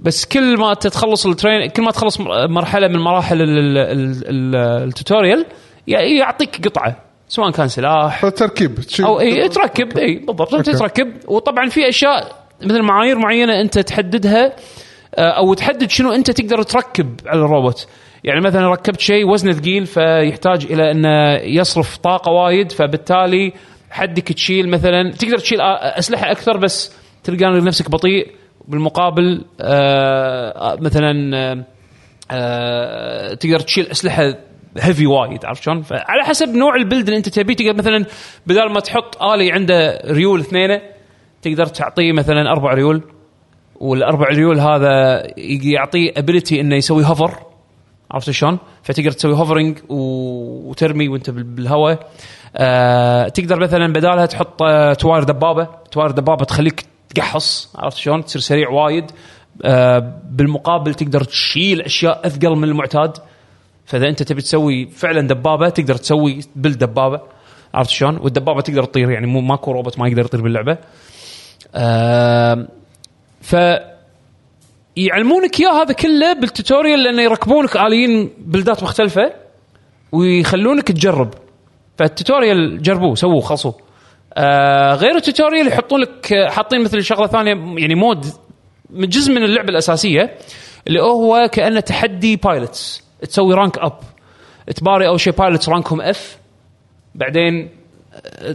بس 0.00 0.24
كل 0.24 0.58
ما 0.58 0.74
تتخلص 0.74 1.26
ال 1.26 1.33
train 1.33 1.68
كل 1.70 1.82
ما 1.82 1.90
تخلص 1.90 2.20
مر- 2.20 2.48
مرحلة 2.48 2.88
من 2.88 2.98
مراحل 2.98 3.42
ال- 3.42 3.58
ال- 3.58 3.78
ال- 3.78 4.24
ال- 4.56 4.84
ال 4.88 4.94
tutorial 4.94 5.46
يعطيك 5.86 6.68
قطعة 6.68 6.96
سواء 7.28 7.50
كان 7.50 7.68
سلاح 7.68 8.22
فتركيب 8.22 8.74
تشيل- 8.74 9.04
أو 9.06 9.20
إي 9.20 9.48
تركب 9.48 9.98
إي 9.98 10.14
بالضبط 10.18 10.54
انت 10.54 10.68
okay. 10.68 10.78
تركب 10.78 11.12
وطبعا 11.28 11.68
في 11.68 11.88
أشياء 11.88 12.44
مثل 12.62 12.82
معايير 12.82 13.18
معينة 13.18 13.60
أنت 13.60 13.78
تحددها 13.78 14.52
آه، 15.14 15.30
أو 15.30 15.54
تحدد 15.54 15.90
شنو 15.90 16.12
أنت 16.12 16.30
تقدر 16.30 16.62
تركب 16.62 17.20
على 17.26 17.40
الروبوت. 17.40 17.86
يعني 18.24 18.40
مثلا 18.40 18.68
ركبت 18.68 19.00
شيء 19.00 19.28
وزنه 19.28 19.52
ثقيل 19.52 19.86
فيحتاج 19.86 20.64
إلى 20.64 20.90
انه 20.90 21.34
يصرف 21.34 21.96
طاقة 21.96 22.32
وايد 22.32 22.72
فبالتالي 22.72 23.52
حدك 23.90 24.32
تشيل 24.32 24.68
مثلا 24.68 25.12
تقدر 25.12 25.38
تشيل 25.38 25.60
آه، 25.60 25.98
أسلحة 25.98 26.30
أكثر 26.30 26.56
بس 26.56 26.96
تلقى 27.24 27.60
نفسك 27.60 27.90
بطيء. 27.90 28.26
بالمقابل 28.68 29.44
آه، 29.60 30.76
مثلا 30.80 31.36
آه، 31.36 31.64
آه، 32.30 33.34
تقدر 33.34 33.60
تشيل 33.60 33.86
أسلحة 33.86 34.34
heavy 34.78 35.06
وايد 35.06 35.44
عرفت 35.44 35.62
شلون؟ 35.62 35.82
فعلى 35.82 36.24
حسب 36.24 36.54
نوع 36.54 36.76
ال 36.76 36.81
build 36.81 37.04
اللي 37.04 37.16
أنت 37.16 37.28
تبيه. 37.28 37.54
تقدر 37.54 37.74
مثلا 37.74 38.06
بدل 38.46 38.72
ما 38.72 38.80
تحط 38.80 39.22
آلي 39.22 39.52
عنده 39.52 40.02
ريول 40.06 40.40
اثنين 40.40 40.80
تقدر 41.42 41.66
تعطيه 41.66 42.12
مثلا 42.12 42.50
أربع 42.50 42.74
ريول 42.74 43.02
والأربع 43.76 44.26
ريول 44.28 44.60
هذا 44.60 45.22
يعطيه 45.64 46.12
ability 46.16 46.60
إنه 46.60 46.76
يسوي 46.76 47.04
hover 47.04 47.53
عرفت 48.14 48.30
شلون؟ 48.30 48.58
فتقدر 48.82 49.10
تسوي 49.10 49.32
hovering 49.34 49.78
وترمي 49.88 51.08
وانت 51.08 51.30
بال- 51.30 51.42
بالهواء 51.42 52.08
آه 52.56 53.28
تقدر 53.28 53.60
مثلا 53.60 53.92
بدالها 53.92 54.26
تحط 54.26 54.62
آه 54.62 54.92
تواير 54.92 55.24
دبابة، 55.24 55.68
تواير 55.90 56.10
دبابة 56.10 56.44
تخليك 56.44 56.84
تقحص 57.14 57.72
عرفت 57.76 57.96
شلون؟ 57.96 58.24
تصير 58.24 58.40
سريع 58.42 58.68
وايد 58.70 59.10
آه 59.64 60.12
بالمقابل 60.30 60.94
تقدر 60.94 61.24
تشيل 61.24 61.80
أشياء 61.82 62.26
أثقل 62.26 62.56
من 62.56 62.64
المعتاد 62.64 63.12
فإذا 63.86 64.08
أنت 64.08 64.22
تبي 64.22 64.42
تسوي 64.42 64.86
فعلا 64.86 65.20
دبابة 65.28 65.68
تقدر 65.68 65.94
تسوي 65.96 66.40
بالدبابة 66.56 67.20
عرفت 67.74 67.90
شلون؟ 67.90 68.16
والدبابة 68.16 68.60
تقدر 68.60 68.84
تطير 68.84 69.10
يعني 69.10 69.26
مو 69.26 69.40
ماكو 69.40 69.72
روبوت 69.72 69.98
ما 69.98 70.08
يقدر 70.08 70.24
يطير 70.24 70.40
باللعبة. 70.42 70.78
آه 71.74 72.66
ف 73.40 73.56
يعلمونك 74.96 75.60
اياه 75.60 75.82
هذا 75.82 75.92
كله 75.92 76.32
بال 76.32 76.46
tutorial 76.46 77.02
لأنه 77.02 77.22
يركبونك 77.22 77.76
آليين 77.76 78.30
build 78.38 78.75
ات 78.75 78.82
مختلفة 78.82 79.32
ويخلونك 80.12 80.82
تجرب. 80.88 81.34
فال 81.98 82.15
tutorial 82.15 82.82
جربوه 82.82 83.14
سووه 83.14 83.40
خلصوه. 83.40 83.74
آه 84.34 84.94
غير 84.94 85.16
ال 85.16 85.22
tutorial 85.22 85.66
يحطون 85.68 86.00
لك 86.00 86.32
آه، 86.32 86.50
حاطين 86.50 86.82
مثل 86.84 87.02
شغلة 87.02 87.26
ثانية 87.26 87.50
يعني 87.80 87.94
mode 87.94 88.26
من 88.90 89.08
جزء 89.08 89.32
من 89.32 89.44
اللعبة 89.44 89.68
الأساسية 89.68 90.34
اللي 90.86 91.02
هو 91.02 91.48
كأنه 91.52 91.80
تحدي 91.80 92.36
pilots 92.36 93.04
تسوي 93.22 93.54
rank 93.54 93.78
up 93.78 93.98
تباري 94.76 95.08
أول 95.08 95.20
شيء 95.20 95.32
pilots 95.32 95.68
rank 95.68 95.89
هم 95.89 96.00
F 96.00 96.38
بعدين 97.14 97.68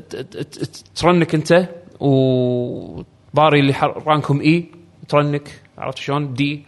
ت- 0.09 0.83
ت 0.95 1.03
rank 1.03 1.35
أنت 1.35 1.69
وتباري 1.99 3.59
اللي 3.59 3.73
rank 4.07 4.30
هم 4.30 4.41
E 4.41 4.65
ت 5.09 5.16
rank. 5.16 5.49
عرفت 5.79 5.97
شلون؟ 5.97 6.33
دي 6.33 6.65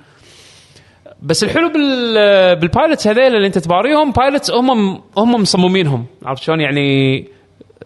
بس 1.21 1.43
الحلو 1.43 1.69
بال 1.69 2.55
بال 2.55 2.68
pilots 2.68 3.07
هذيل 3.07 3.35
اللي 3.35 3.47
انت 3.47 3.57
تباريهم 3.57 4.11
pilots 4.11 4.51
هم 4.51 4.69
هم 5.17 5.41
مصممينهم. 5.41 6.05
عرفت 6.25 6.43
شلون؟ 6.43 6.61
يعني 6.61 7.27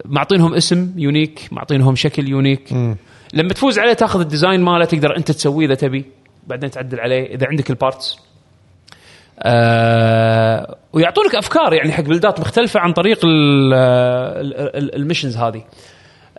معطينهم 0.04 0.54
اسم 0.54 0.92
unique 0.96 1.48
معطينهم 1.52 1.94
شكل 1.94 2.28
unique 2.28 2.72
لما 3.34 3.48
تفوز 3.48 3.78
عليه 3.78 3.92
تاخذ 3.92 4.20
ال 4.20 4.26
design 4.26 4.60
ماله 4.60 4.84
تقدر 4.84 5.16
انت 5.16 5.30
تسويه 5.32 5.66
إذا 5.66 5.74
تبي. 5.74 6.04
بعدين 6.46 6.70
تعدل 6.70 7.00
عليه 7.00 7.34
إذا 7.34 7.46
عندك 7.50 7.70
ال 7.70 7.78
parts 7.78 8.16
آه 9.40 10.76
ويعطونك 10.92 11.34
أفكار 11.34 11.72
يعني 11.74 11.92
حق 11.92 12.02
build 12.02 12.34
ات 12.34 12.40
مختلفة 12.40 12.80
عن 12.80 12.92
طريق 12.92 13.18
ال- 13.24 13.74
ال- 13.74 14.76
ال- 14.76 14.94
ال 14.94 14.99
missions 14.99 15.36
هذه. 15.36 15.64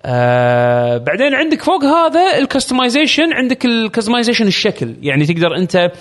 آه 0.05 0.97
بعدين 0.97 1.33
عندك 1.33 1.61
فوق 1.61 1.83
هذا 1.83 2.37
ال 2.37 2.44
customization 2.44 3.33
عندك 3.33 3.65
ال 3.65 3.71
customization 3.71 4.47
الشكل. 4.47 4.95
يعني 5.01 5.25
تقدر 5.25 5.55
أنت 5.57 5.91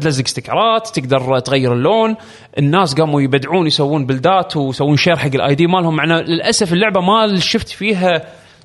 تلزق 0.00 0.26
sticker 0.26 0.80
ات 0.80 0.88
تقدر 0.88 1.38
تغير 1.38 1.72
اللون. 1.72 2.16
الناس 2.58 2.94
قاموا 2.94 3.20
يبدعون 3.20 3.66
يسوون 3.66 4.06
build 4.06 4.48
ات 4.48 4.56
ويسوون 4.56 4.96
share 4.96 5.16
حق 5.16 5.34
ال 5.34 5.54
ID 5.54 5.66
مالهم. 5.66 5.96
مع 5.96 6.04
إنه 6.04 6.20
للأسف 6.20 6.72
اللعبة 6.72 7.00
ما 7.00 7.36
شفت 7.36 7.68
فيها 7.68 8.22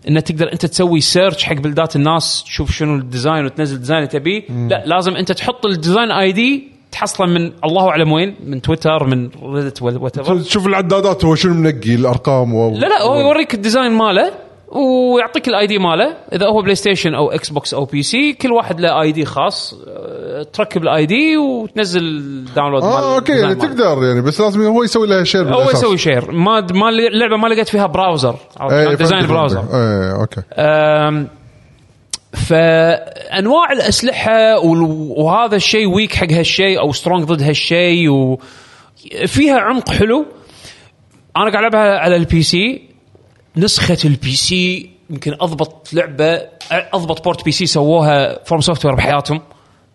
انه 0.08 0.20
تقدر 0.20 0.54
أنت 0.54 0.66
تسوي 0.66 1.02
search 1.02 1.44
حق 1.44 1.54
build 1.54 1.89
ات 1.89 1.96
الناس 1.96 2.44
تشوف 2.44 2.72
شنو 2.72 2.96
ال 2.96 3.03
design 3.03 3.46
وتنزل 3.46 3.78
design 3.78 3.98
اللي 3.98 4.10
تبيه. 4.10 4.44
لا 4.50 4.84
لازم 4.86 5.16
أنت 5.16 5.32
تحط 5.32 5.66
ال 5.66 6.12
design 6.12 6.32
ID 6.32 6.68
تحصله 6.92 7.28
من 7.28 7.52
الله 7.64 7.90
أعلم 7.90 8.12
وين 8.12 8.36
من 8.46 8.62
تويتر 8.62 9.04
من 9.04 9.30
Reddit 9.44 9.82
وات 9.82 10.20
تشوف 10.20 10.68
العدادات 10.68 11.26
هو 11.26 11.36
شنو 11.36 11.54
منقي 11.54 11.96
الأرقام 11.96 12.54
و... 12.54 12.72
لا 12.72 12.88
لا 12.88 13.02
هو 13.02 13.20
يوريك 13.20 13.54
ال 13.54 13.59
design 13.59 13.92
ماله. 13.92 14.45
ويعطيك 14.72 15.48
ال 15.48 15.68
ID 15.68 15.78
ماله. 15.78 16.18
إذا 16.34 16.48
هو 16.48 16.62
PlayStation 16.62 17.16
أو 17.16 17.32
Xbox 17.32 17.74
أو 17.74 17.86
PC 17.86 18.34
كل 18.34 18.52
واحد 18.52 18.80
له 18.80 19.02
ID 19.02 19.26
خاص 19.26 19.76
أه، 19.88 20.44
تركب 20.54 20.84
ال 20.84 21.06
ID 21.06 21.38
وتنزل 21.38 22.46
download 22.56 22.84
آه 22.84 23.16
okay 23.16 23.32
يعني 23.32 23.56
تقدر 23.56 24.04
يعني 24.04 24.22
بس 24.22 24.42
لازم 24.42 24.62
هو 24.62 24.84
يسوي 24.84 25.08
لها 25.08 25.24
share 25.24 25.56
هو 25.56 25.70
يسوي 25.70 25.98
share 25.98 26.32
ما 26.32 26.68
ما 26.74 26.90
اللعبة 26.90 27.38
ما 27.38 27.48
لقيت 27.48 27.68
فيها 27.68 27.86
browser 27.86 28.36
design 28.98 29.28
browser 29.28 29.64
إيه 29.74 30.22
okay. 30.22 30.42
فأنواع 32.34 33.72
الأسلحة 33.72 34.60
وهذا 35.18 35.56
الشيء 35.56 35.88
weak 35.88 36.14
حق 36.14 36.32
هالشيء 36.32 36.80
أو 36.80 36.92
strong 36.92 37.24
ضد 37.24 37.42
هالشيء 37.42 38.10
وفيها 38.10 39.60
عمق 39.60 39.90
حلو. 39.90 40.26
أنا 41.38 41.52
قاعد 41.52 41.56
ألعبها 41.56 42.00
على 42.00 42.16
ال 42.16 42.44
PC 42.44 42.95
نسخة 43.58 43.98
ال 44.06 44.32
PC 44.32 44.90
يمكن 45.10 45.34
أضبط 45.34 45.94
لعبة 45.94 46.42
أضبط 46.72 47.24
port 47.24 47.46
PC 47.46 47.66
سووها 47.66 48.44
FromSoftware 48.44 48.96
بحياتهم. 48.96 49.42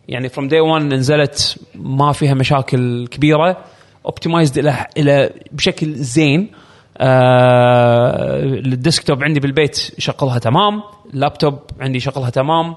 يعني 0.09 0.29
from 0.29 0.49
day 0.49 0.61
1 0.61 0.85
نزلت 0.85 1.59
ما 1.75 2.13
فيها 2.13 2.35
مشاكل 2.35 3.07
كبيرة 3.07 3.65
optimized 4.07 4.59
إلى 4.59 4.87
إلى 4.97 5.31
بشكل 5.53 5.95
زين. 5.95 6.51
آه 6.99 8.45
ال 8.45 8.55
desktop 8.55 9.25
عندي 9.25 9.41
بالبيت 9.41 9.91
يشغلها 9.99 10.39
تمام 10.39 10.83
اللابتوب 11.15 11.59
عندي 11.81 11.97
يشغلها 11.97 12.31
تمام 12.31 12.75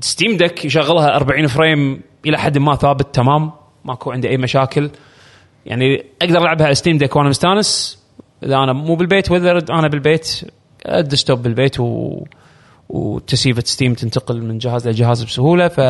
Steam 0.00 0.36
Deck 0.36 0.64
يشغلها 0.64 1.16
40 1.16 1.46
frame 1.46 2.00
إلى 2.26 2.38
حد 2.38 2.58
ما 2.58 2.76
ثابت 2.76 3.14
تمام 3.14 3.52
ماكو 3.84 4.12
عندي 4.12 4.28
أي 4.28 4.36
مشاكل. 4.36 4.90
يعني 5.66 6.04
أقدر 6.22 6.38
ألعبها 6.38 6.66
على 6.66 6.74
Steam 6.74 6.98
Deck 6.98 7.16
وأنا 7.16 7.28
مستانس. 7.28 7.98
إذا 8.42 8.56
أنا 8.56 8.72
مو 8.72 8.94
بالبيت 8.94 9.30
واذا 9.30 9.50
أنا 9.70 9.88
بالبيت 9.88 10.40
ال 10.86 10.93
desktop 10.93 11.42
بالبيت 11.42 11.80
و 11.80 12.22
و 12.88 13.00
ت 13.00 13.13
save 13.13 13.62
ه 13.66 13.71
Steam 13.71 13.94
تنتقل 13.94 14.42
من 14.42 14.58
جهاز 14.58 14.88
لجهاز 14.88 15.22
بسهولة 15.22 15.68
ف 15.68 15.80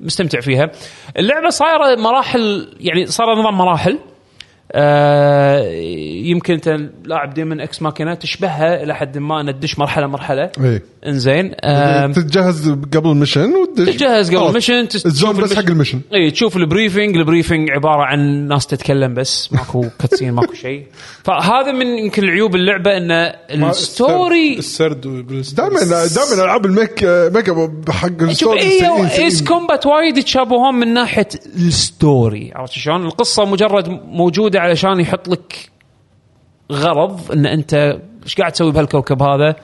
مستمتع 0.00 0.40
فيها. 0.40 0.70
اللعبة 1.18 1.48
صايرة 1.48 1.96
مراحل 1.96 2.68
يعني 2.80 3.06
صار 3.06 3.34
نظام 3.34 3.58
مراحل. 3.58 3.98
آه 4.72 5.60
يمكن 6.24 6.54
أنت 6.54 6.76
لاعب 7.04 7.34
Daemon 7.34 7.60
X 7.60 7.82
Machina 7.82 8.14
تشبهها 8.14 8.82
إلى 8.82 8.94
حد 8.94 9.18
ما 9.18 9.40
ان 9.40 9.60
تدش 9.60 9.78
مرحلة 9.78 10.06
مرحلة 10.06 10.50
إيه 10.60 10.82
إنزين 11.06 11.52
آه 11.60 12.06
تتجهز 12.06 12.70
قبل 12.70 13.10
ال 13.10 13.15
mission 13.15 13.52
وتدش 13.54 13.96
تجهز 13.96 14.34
قبل. 14.34 14.48
ال 14.48 14.53
mission 14.53 14.88
تشوف 14.88 15.40
بس 15.40 15.54
حق 15.54 15.64
ال 15.64 15.68
mission 15.68 16.00
اي 16.14 16.30
تشوف 16.30 16.56
ال 16.56 16.63
briefing 16.63 17.16
ال 17.16 17.22
briefing 17.22 17.70
عبارة 17.70 18.02
عن 18.02 18.48
ناس 18.48 18.66
تتكلم 18.66 19.14
بس 19.14 19.52
ماكو 19.52 19.84
cutscene 20.00 20.32
ماكو 20.32 20.54
شيء 20.54 20.86
فهذا 21.24 21.72
من 21.72 21.86
يمكن 21.86 22.24
العيوب 22.24 22.54
اللعبة 22.54 22.96
إن 22.96 23.10
ال 23.50 23.68
story 23.68 24.58
السرد. 24.58 25.00
دائما 25.56 25.80
دائما 25.84 26.44
العاب 26.44 26.66
ال 26.66 26.74
mech 26.74 27.04
mech 27.04 27.48
أب 27.48 27.90
حق 27.90 28.22
ال 28.22 28.28
story 28.28 28.60
اي. 28.60 29.18
Ace 29.18 29.42
Combat 29.42 29.86
وايد 29.86 30.16
يتشابهون 30.18 30.74
من 30.74 30.94
ناحية 30.94 31.28
ال 31.56 31.72
story 31.72 32.52
عرفت 32.54 32.72
شلون؟ 32.72 33.04
القصة 33.06 33.44
مجرد 33.44 33.88
موجودة 34.06 34.55
علشان 34.56 35.00
يحط 35.00 35.28
لك 35.28 35.70
غرض 36.72 37.32
إن 37.32 37.46
أنت 37.46 37.98
إيش 38.24 38.34
قاعد 38.34 38.52
تسوي 38.52 38.72
بهالكوكب 38.72 39.22
هذا؟ 39.22 39.56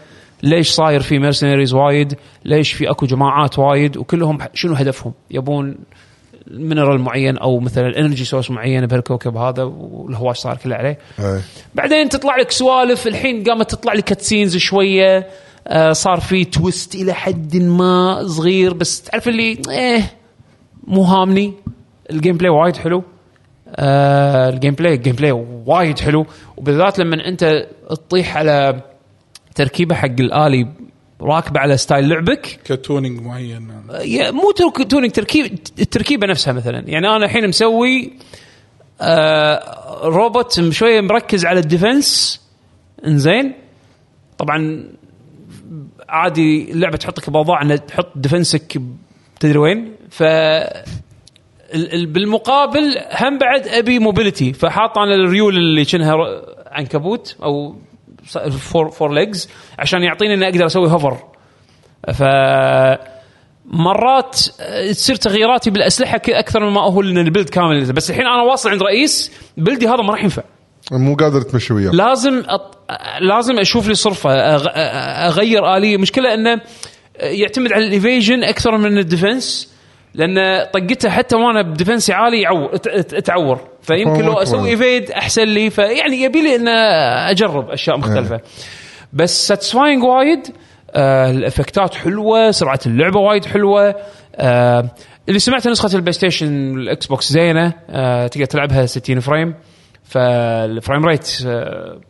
ليش 0.43 0.71
صاير 0.71 1.01
في 1.01 1.19
mercenaries 1.19 1.75
وايد؟ 1.75 2.17
ليش 2.45 2.73
في 2.73 2.91
أكو 2.91 3.07
جماعات 3.07 3.59
وايد؟ 3.59 3.97
وكلهم 3.97 4.39
شنو 4.55 4.75
هدفهم؟ 4.75 5.13
يبون 5.31 5.77
mineral 6.51 7.01
معين 7.01 7.39
أو 7.39 7.61
مثلا 7.61 7.99
energy 7.99 8.25
source 8.25 8.51
معين 8.51 8.87
بهالكوكب 8.87 9.37
هذا 9.37 9.63
والهواش 9.63 10.39
صار 10.39 10.57
كله 10.57 10.77
عليه. 10.77 10.99
إيه. 11.21 11.41
بعدين 11.75 12.09
تطلع 12.09 12.37
لك 12.37 12.51
سوالف 12.51 13.07
الحين 13.07 13.45
قامت 13.45 13.71
تطلع 13.71 13.93
لك 13.93 14.05
cutscenes 14.05 14.57
شوية 14.57 15.27
آه 15.69 15.93
صار 15.93 16.21
في 16.21 16.45
twist 16.45 16.95
إلى 16.95 17.13
حد 17.13 17.57
ما 17.57 18.23
صغير 18.27 18.75
بس 18.75 19.03
تعرف 19.03 19.29
اللي 19.29 19.59
إيه 19.71 20.13
مو 20.87 21.03
هامني 21.03 21.53
ال 22.11 22.37
gameplay 22.37 22.51
وايد 22.51 22.77
حلو 22.77 23.05
آه 23.77 24.49
ال 24.49 24.75
gameplay 24.75 24.95
ال 24.95 25.15
gameplay 25.17 25.33
وايد 25.67 25.99
حلو. 25.99 26.27
وبالذات 26.57 26.99
لما 26.99 27.29
انت 27.29 27.67
تطيح 27.91 28.37
على 28.37 28.81
تركيبة 29.55 29.95
حق 29.95 30.21
الآلي 30.21 30.69
راكبة 31.21 31.61
على 31.61 31.77
style 31.77 32.09
لعبك. 32.09 32.61
ك 32.65 32.73
tuning 32.73 33.21
معين. 33.21 33.69
يا- 34.05 34.31
مو 34.31 34.51
tuning 34.89 35.13
تركيب 35.13 35.59
التركيبة 35.79 36.27
نفسها 36.27 36.53
مثلا. 36.53 36.79
يعني 36.87 37.09
أنا 37.09 37.25
الحين 37.25 37.49
مسوي 37.49 38.13
آه 39.01 39.63
روبوت 40.05 40.71
شوية 40.71 41.01
مركز 41.01 41.47
على 41.47 41.61
ال 41.61 41.70
defense. 41.70 42.41
إنزين. 43.07 43.53
طبعا 44.39 44.85
عادي 46.09 46.73
اللعبة 46.73 46.97
تحطك 46.97 47.31
بأوضاع 47.31 47.63
ان 47.63 47.87
تحط 47.87 48.13
defense 48.17 48.73
ك 48.73 48.81
تدري 49.41 49.59
وين. 49.59 49.93
ف 50.11 50.23
بالمقابل 52.07 52.99
هم 53.21 53.39
بعد 53.39 53.69
أبي 53.69 53.99
mobility 53.99 54.53
فحاط 54.53 54.99
أنا 54.99 55.15
الريول 55.15 55.57
اللي 55.57 55.85
كأنها 55.85 56.15
ر- 56.15 56.43
عنكبوت 56.67 57.37
أو 57.43 57.77
four 58.51 58.91
four 58.91 59.15
legs 59.15 59.49
عشان 59.79 60.03
يعطيني 60.03 60.35
إني 60.35 60.49
أقدر 60.49 60.67
أسوي 60.67 60.91
hover 60.91 61.17
ف 62.15 62.23
مرات 63.67 64.41
آه، 64.61 64.93
تصير 64.93 65.17
تغييراتي 65.17 65.71
بالأسلحة 65.71 66.21
أكثر 66.29 66.71
مما 66.71 66.81
اهو 66.81 67.03
ان 67.03 67.19
ال 67.19 67.24
build 67.24 67.49
كامل. 67.49 67.93
بس 67.93 68.11
الحين 68.11 68.27
أنا 68.27 68.43
واصل 68.43 68.71
عند 68.71 68.83
رئيس 68.83 69.33
بلدي 69.57 69.87
هذا 69.89 69.97
ما 69.97 70.11
راح 70.13 70.23
ينفع. 70.25 70.43
مو 70.93 71.15
قادر 71.15 71.41
تمشي 71.43 71.75
وياه. 71.75 71.91
لازم 71.91 72.43
أط... 72.49 72.79
لازم 73.21 73.59
أشوف 73.59 73.89
لي 73.89 73.95
صرفة 73.95 74.31
أغ... 74.31 74.67
أغير 75.29 75.77
آلية. 75.77 75.97
مشكلة 75.97 76.35
إنه 76.35 76.61
يعتمد 77.21 77.73
على 77.73 77.87
ال 77.87 77.94
evasion 77.94 78.45
أكثر 78.45 78.77
من 78.79 78.99
ال 78.99 79.07
defense. 79.07 79.72
لأن 80.15 80.67
طقته 80.73 81.11
حتى 81.11 81.37
وأنا 81.37 81.63
ب 81.63 81.68
defense 81.68 82.07
ي 82.07 82.13
عالي 82.13 82.41
يعور 82.41 82.77
تعور. 83.25 83.61
فيمكن 83.83 84.25
لو 84.25 84.33
أسوي. 84.33 84.71
evade 84.71 85.11
أحسن 85.11 85.43
لي. 85.45 85.71
فيعني 85.71 86.23
يبي 86.23 86.43
لي 86.43 86.57
ان 86.57 86.69
أجرب 87.29 87.71
أشياء 87.71 87.99
مختلفة. 87.99 88.41
بس 89.13 89.49
satisfying 89.49 90.03
وايد. 90.05 90.41
آه 90.95 91.31
ال 91.31 91.39
effect 91.39 91.87
ات 91.87 91.95
حلوة. 91.95 92.51
سرعة 92.51 92.81
اللعبة 92.87 93.21
وايد 93.21 93.45
حلوة. 93.45 93.95
آه 94.37 94.91
اللي 95.29 95.39
سمعت 95.39 95.69
نسخة 95.69 95.97
ال 95.97 96.13
PlayStation 96.13 96.79
ال 96.79 97.07
Xbox 97.07 97.33
زينة. 97.33 97.73
آه 97.91 98.27
تقدر 98.27 98.45
تلعبها 98.45 98.87
60 98.87 99.21
frame. 99.21 99.55
فال 100.05 100.33
frame 100.33 101.05
rate 101.05 101.39
آه 101.47 102.01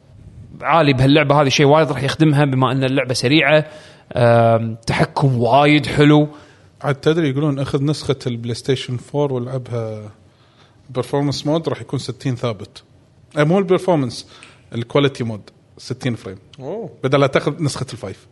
عالي 0.62 0.92
بهاللعبة. 0.92 1.42
هذه 1.42 1.48
شيء 1.48 1.66
وايد 1.66 1.92
راح 1.92 2.02
يخدمها 2.02 2.44
بما 2.44 2.72
أن 2.72 2.84
اللعبة 2.84 3.14
سريعة. 3.14 3.64
آم، 4.16 4.76
تحكم 4.86 5.38
وايد 5.38 5.86
حلو. 5.86 6.28
عاد 6.82 6.94
تدري 6.94 7.28
يقولون 7.30 7.58
أخذ 7.58 7.84
نسخة 7.84 8.16
ال 8.26 8.54
PlayStation 8.54 8.98
4 9.14 9.34
والعبها 9.34 10.10
performance 10.90 11.46
mode 11.46 11.68
راح 11.68 11.80
يكون 11.80 11.98
60 11.98 12.36
ثابت. 12.36 12.82
أي 13.38 13.44
مو 13.44 13.58
ال 13.58 13.64
performance 13.64 14.26
ال 14.74 14.81
quality 14.81 15.24
mode 15.24 15.40
60 15.78 16.14
frame 16.14 16.38
أوه. 16.60 16.90
بدل 17.04 17.20
لا 17.20 17.26
تأخذ 17.26 17.62
نسخة 17.62 17.86
ال 17.92 17.98
five. 17.98 18.26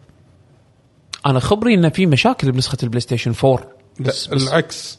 أنا 1.27 1.41
خبري 1.41 1.75
ان 1.75 1.91
في 1.91 2.07
مشاكل 2.07 2.53
بنسخة 2.53 2.79
ال 2.83 3.01
PlayStation 3.01 3.33
4 3.45 3.57
لا 4.01 4.07
بس 4.07 4.27
بس 4.27 4.49
العكس. 4.49 4.99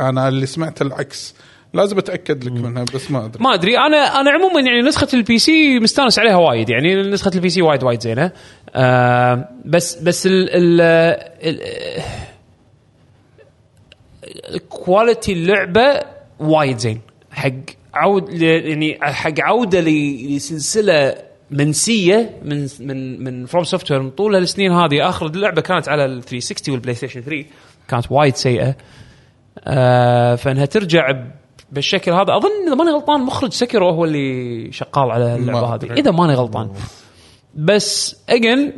أنا 0.00 0.28
اللي 0.28 0.46
سمعته 0.46 0.82
العكس. 0.82 1.34
لازم 1.74 1.98
أتأكد 1.98 2.44
لك 2.44 2.52
منها 2.52 2.84
بس 2.94 3.10
ما 3.10 3.24
أدري. 3.24 3.42
ما 3.44 3.54
أدري. 3.54 3.78
أنا 3.78 4.20
أنا 4.20 4.30
عموما 4.30 4.60
يعني 4.60 4.82
نسخة 4.82 5.08
ال 5.14 5.38
PC 5.38 5.78
مستانس 5.80 6.18
عليها 6.18 6.36
وايد. 6.36 6.68
يعني 6.70 7.02
نسخة 7.02 7.30
ال 7.34 7.48
PC 7.48 7.62
وايد 7.62 7.84
وايد 7.84 8.00
زينة. 8.00 8.32
آه 8.74 9.48
بس 9.64 9.98
بس 9.98 10.26
ال 10.26 10.50
ال 10.50 10.80
ال- 10.80 12.02
quality 14.68 15.32
اللعبه 15.32 16.00
وايد 16.40 16.78
زين. 16.78 17.00
حق 17.30 17.50
عود 17.94 18.42
يعني 18.42 18.98
حق 19.02 19.40
عودة 19.40 19.80
لسلسلة 19.80 21.14
منسية 21.50 22.40
من 22.44 22.68
من 22.80 23.24
من 23.24 23.46
FromSoftware 23.46 24.02
من 24.02 24.10
طول 24.10 24.34
هالسنين 24.34 24.72
هذه. 24.72 25.08
آخر 25.08 25.26
اللعبه 25.26 25.62
كانت 25.62 25.88
على 25.88 26.04
ال 26.04 26.22
360 26.22 26.74
وال 26.74 26.94
PlayStation 26.94 27.20
3 27.20 27.44
كانت 27.88 28.06
وايد 28.10 28.36
سيئة. 28.36 28.76
آه 29.58 30.34
فإنها 30.34 30.64
ترجع 30.64 31.24
بالشكل 31.72 32.12
هذا. 32.12 32.36
أظن 32.36 32.66
إذا 32.66 32.74
ماني 32.74 32.90
غلطان 32.90 33.20
مخرج 33.20 33.52
Sekiro 33.52 33.90
هو 33.90 34.04
اللي 34.04 34.72
شغال 34.72 35.10
على 35.10 35.34
اللعبة 35.34 35.74
هذه. 35.74 35.92
إذا 35.92 36.10
ماني 36.10 36.34
غلطان. 36.34 36.70
بس 37.54 38.16
again 38.28 38.72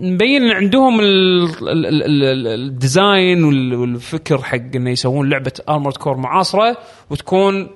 مبين 0.00 0.42
إن 0.42 0.50
عندهم 0.50 1.00
ال- 1.00 1.44
ال- 1.68 1.86
ال- 1.86 2.24
ال- 2.24 2.46
ال 2.46 2.60
design 2.60 3.44
وال- 3.44 3.74
والفكر 3.74 4.42
حق 4.42 4.58
إنه 4.74 4.90
يسوون 4.90 5.28
لعبة 5.30 5.52
Armored 5.68 5.96
Core 5.96 6.16
معاصرة 6.16 6.76
وتكون 7.10 7.68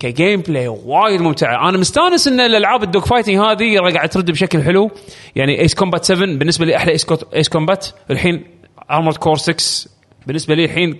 ك 0.00 0.40
gameplay 0.40 0.68
وايد 0.68 1.20
ممتعة. 1.20 1.68
أنا 1.68 1.78
مستانس 1.78 2.28
إن 2.28 2.40
الألعاب 2.40 2.82
ال 2.82 3.02
dogfighting 3.02 3.36
هذه 3.36 3.78
قاعدة 3.78 4.06
ترد 4.06 4.30
بشكل 4.30 4.62
حلو. 4.62 4.90
يعني 5.36 5.60
Ace 5.60 5.74
Combat 5.74 6.04
7 6.04 6.26
بالنسبة 6.38 6.64
لي 6.66 6.76
أحلى 6.76 6.92
Ace 7.34 7.48
Combat 7.48 7.86
الحين 8.10 8.44
Armored 8.90 9.16
Core 9.16 9.36
6 9.36 9.90
بالنسبة 10.26 10.54
لي 10.54 10.64
الحين 10.64 10.96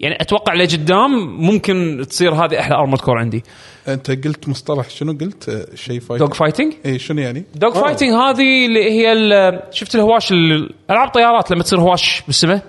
يعني 0.00 0.16
أتوقع 0.20 0.54
لقدام 0.54 1.10
ممكن 1.40 2.04
تصير 2.08 2.34
هذه 2.34 2.60
أحلى 2.60 2.74
Armored 2.74 3.00
Core 3.00 3.18
عندي 3.18 3.44
أنت 3.88 4.10
قلت 4.10 4.48
مصطلح 4.48 4.90
شنو 4.90 5.12
قلت 5.12 5.48
آه، 5.48 5.74
شيء 5.74 6.00
fight 6.00 6.20
dogfighting 6.20 6.72
اي 6.86 6.98
شنو 6.98 7.20
يعني؟ 7.20 7.44
dog 7.54 7.76
آه. 7.76 7.80
fighting 7.80 8.10
هذه 8.12 8.66
اللي 8.66 8.90
هي 8.90 9.12
شفت 9.70 9.94
الهواش 9.94 10.32
ال- 10.32 10.74
ألعاب 10.90 11.08
طيارات 11.08 11.50
لما 11.50 11.62
تصير 11.62 11.80
هواش 11.80 12.22
بالسماء 12.26 12.62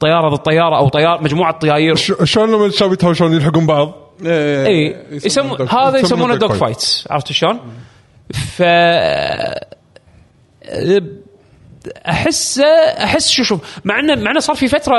طيارة 0.00 0.28
ضد 0.28 0.38
طيارة 0.42 0.76
أو 0.78 0.88
طيار 0.88 1.22
مجموعة 1.22 1.58
طياير 1.58 1.94
شلون 2.24 2.48
لما 2.52 2.66
الشباب 2.66 2.92
يتهاوشون 2.92 3.32
يلحقون 3.32 3.66
بعض؟ 3.66 3.94
إيه، 4.26 4.66
اي 4.66 4.96
يسمونه 5.10 5.26
يسمون 5.26 5.56
dog- 5.58 5.74
هذا 5.74 5.98
يسمونه 5.98 6.38
fight. 6.38 6.52
fights 6.52 7.08
عرفت 7.10 7.32
شلون؟ 7.32 7.60
ف 8.32 8.62
أحس 12.08 12.58
أحس 12.98 13.30
شو 13.30 13.42
شوف 13.42 13.80
مع 13.84 13.98
انه 13.98 14.14
مع 14.14 14.30
انه 14.30 14.40
صار 14.40 14.56
في 14.56 14.68
فترة 14.68 14.94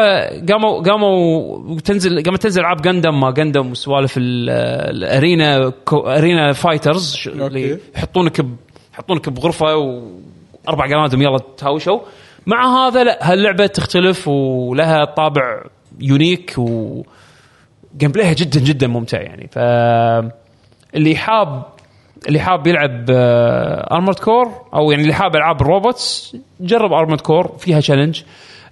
قاموا 0.51 0.81
قاموا 0.83 1.79
تنزل 1.79 2.23
قامت 2.23 2.41
تنزل 2.43 2.61
ألعاب 2.61 2.81
Gundam 2.81 3.19
ما 3.19 3.31
Gundam 3.31 3.71
وسوالف 3.71 4.17
ال- 4.17 4.49
ال 4.95 5.08
arena 5.08 5.71
arena 5.93 6.53
fighters 6.53 7.15
اللي. 7.27 7.77
يحطونك 7.95 8.45
يحطونك 8.93 9.29
بغرفة 9.29 9.75
وأربع 9.75 10.85
قنادم 10.85 11.21
يلا 11.21 11.39
تهاوشوا 11.57 11.99
مع 12.45 12.87
هذا 12.87 13.03
لا 13.03 13.31
هاللعبة 13.31 13.65
تختلف 13.65 14.27
ولها 14.27 15.05
طابع 15.05 15.63
unique 15.99 16.53
و 16.57 17.03
gameplay 17.97 18.11
ها 18.11 18.33
جدا 18.33 18.59
جدا 18.59 18.87
ممتع 18.87 19.21
يعني 19.21 19.47
ف 19.51 19.57
اللي 20.95 21.15
حاب 21.15 21.63
اللي 22.27 22.39
حاب 22.39 22.67
يلعب 22.67 23.05
Armored 23.91 24.19
Core 24.19 24.51
أو 24.73 24.91
يعني 24.91 25.03
اللي 25.03 25.13
حاب 25.13 25.35
ألعاب 25.35 25.61
ال 25.61 25.72
robots 25.72 26.35
جرب 26.59 26.93
Armored 26.93 27.21
Core 27.21 27.47
فيها 27.59 27.79
challenge 27.79 28.21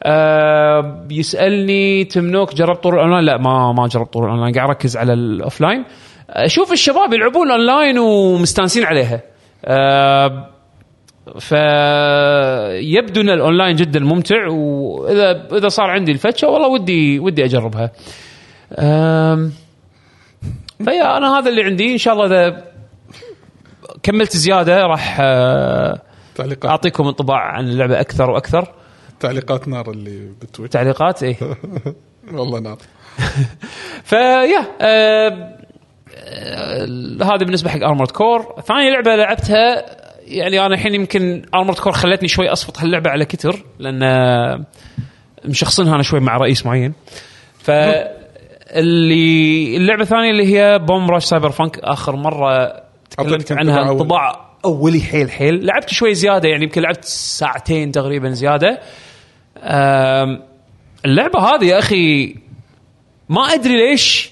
آه 0.03 1.05
يسألني 1.11 2.03
تمنوك 2.03 2.53
جرب 2.55 2.75
طور 2.75 2.93
الأونلاين؟ 2.93 3.25
لا 3.25 3.37
ما 3.37 3.71
ما 3.71 3.87
جربت 3.87 4.13
طور 4.13 4.25
الأونلاين 4.25 4.53
قاعد 4.53 4.67
أركز 4.69 4.97
على 4.97 5.13
ال 5.13 5.22
offline 5.22 5.85
أشوف 6.29 6.71
الشباب 6.71 7.13
يلعبون 7.13 7.51
اونلاين 7.51 7.99
ومستانسين 7.99 8.83
عليها. 8.85 9.21
آه 9.65 10.47
فيبدو 11.39 13.21
إن 13.21 13.29
الأونلاين 13.29 13.75
جدا 13.75 13.99
ممتع 13.99 14.47
وإذا 14.49 15.47
إذا 15.57 15.67
صار 15.67 15.85
عندي 15.89 16.11
الفتشة 16.11 16.47
والله 16.49 16.67
ودي 16.67 17.19
ودي 17.19 17.45
أجربها. 17.45 17.91
أم، 18.79 19.51
فيا 20.85 21.17
أنا 21.17 21.39
هذا 21.39 21.49
اللي 21.49 21.63
عندي. 21.63 21.93
إن 21.93 21.97
شاء 21.97 22.13
الله 22.13 22.25
إذا 22.25 22.63
كملت 24.03 24.37
زيادة 24.37 24.77
راح 24.87 25.17
أه، 25.21 26.01
تعليقات. 26.35 26.65
أعطيكم 26.65 27.07
انطباع 27.07 27.37
عن 27.37 27.69
اللعبة 27.69 27.99
أكثر 27.99 28.29
وأكثر. 28.31 28.73
تعليقات 29.19 29.67
نار 29.67 29.91
اللي 29.91 30.31
بتويتر. 30.41 30.73
تعليقات 30.73 31.23
إيه. 31.23 31.37
والله 32.33 32.59
نار. 32.59 32.77
فيا 34.03 34.59
أه، 34.81 35.57
أه، 36.15 37.23
هذا 37.23 37.45
بالنسبة 37.45 37.69
حق 37.69 37.83
Armored 37.83 38.11
Core 38.11 38.61
ثاني 38.67 38.91
لعبة 38.91 39.15
لعبتها 39.15 39.85
يعني 40.25 40.65
أنا 40.65 40.73
الحين 40.75 40.95
يمكن 40.95 41.45
Armored 41.55 41.79
Core 41.79 41.93
خلتني 41.93 42.27
شوي 42.27 42.51
أصفط 42.51 42.79
هاللعبة 42.79 43.09
على 43.09 43.25
كتر 43.25 43.65
لأن 43.79 44.03
أه، 44.03 44.65
مشخصنها 45.45 45.95
أنا 45.95 46.03
شوي 46.03 46.19
مع 46.19 46.37
رئيس 46.37 46.65
معين. 46.65 46.93
ف 47.57 47.71
اللي 48.71 49.77
اللعبة 49.77 50.01
الثانية 50.01 50.31
اللي 50.31 50.55
هي 50.55 50.79
Bomb 50.79 51.09
Rush 51.09 51.23
Cyberfunk 51.23 51.79
آخر 51.79 52.15
مرة 52.15 52.81
تكلمت 53.17 53.51
عنها 53.51 53.91
انطباع. 53.91 54.51
أولي 54.65 55.01
حيل 55.01 55.31
حيل. 55.31 55.65
لعبت 55.65 55.89
شوي 55.89 56.13
زيادة 56.13 56.49
يعني 56.49 56.63
يمكن 56.63 56.81
لعبت 56.81 57.05
ساعتين 57.05 57.91
تقريبا 57.91 58.29
زيادة. 58.29 58.81
اللعبة 61.05 61.39
هذه 61.39 61.65
يا 61.65 61.79
أخي 61.79 62.35
ما 63.29 63.41
أدري 63.41 63.89
ليش 63.89 64.31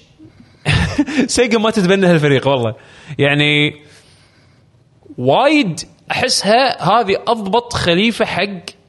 Sega 1.26 1.58
ما 1.58 1.70
تتبنى 1.70 2.06
هالفريق 2.06 2.48
والله. 2.48 2.74
يعني 3.18 3.74
وايد 5.18 5.80
أحسها 6.10 6.82
هذه 6.82 7.16
أضبط 7.28 7.72
خليفة 7.72 8.24
حق 8.24 8.80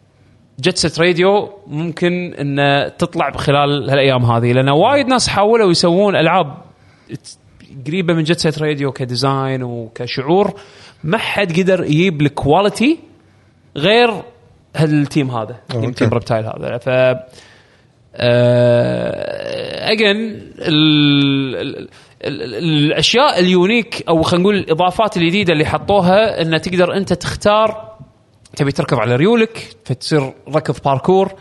Jet 0.60 0.78
Set 0.78 1.00
Radio 1.00 1.50
ممكن 1.68 2.34
ان 2.34 2.92
تطلع 2.98 3.32
خلال 3.32 3.90
هالأيام 3.90 4.26
هذه 4.26 4.52
لأن 4.54 4.70
وايد 4.70 5.08
ناس 5.08 5.28
حاولوا 5.28 5.72
يسوون 5.72 6.16
ألعاب 6.16 6.58
قريبة 7.88 8.14
من 8.14 8.24
Jet 8.24 8.40
Set 8.40 8.62
Radio 8.62 8.92
ك 8.92 9.02
design 9.02 9.64
وكشعور 9.64 10.54
ما 11.04 11.18
حد 11.18 11.60
قدر 11.60 11.84
يجيب 11.84 12.22
ال 12.22 12.31
quality 12.32 13.00
غير 13.78 14.24
هال 14.76 14.94
team 14.94 15.32
هذا 15.32 15.56
أوكي. 15.76 15.92
Team 15.92 16.10
Reptile 16.10 16.46
هذا 16.46 16.78
ف 16.78 16.90
again 19.92 20.52
الأشياء 22.24 23.40
ال 23.40 23.49
unique 23.49 24.04
أو 24.10 24.22
خلينا 24.22 24.44
نقول 24.44 24.56
الإضافات 24.56 25.18
الجديدة 25.18 25.54
اللي 25.54 25.66
حطوها 25.66 26.42
إن 26.42 26.62
تقدر 26.62 26.94
أنت 26.94 27.14
تختار 27.14 27.92
تبي 28.56 28.72
تركض 28.72 28.98
على 29.00 29.16
ريولك 29.16 29.76
فتصير 29.86 30.34
ركض 30.56 30.76
باركور 30.86 31.32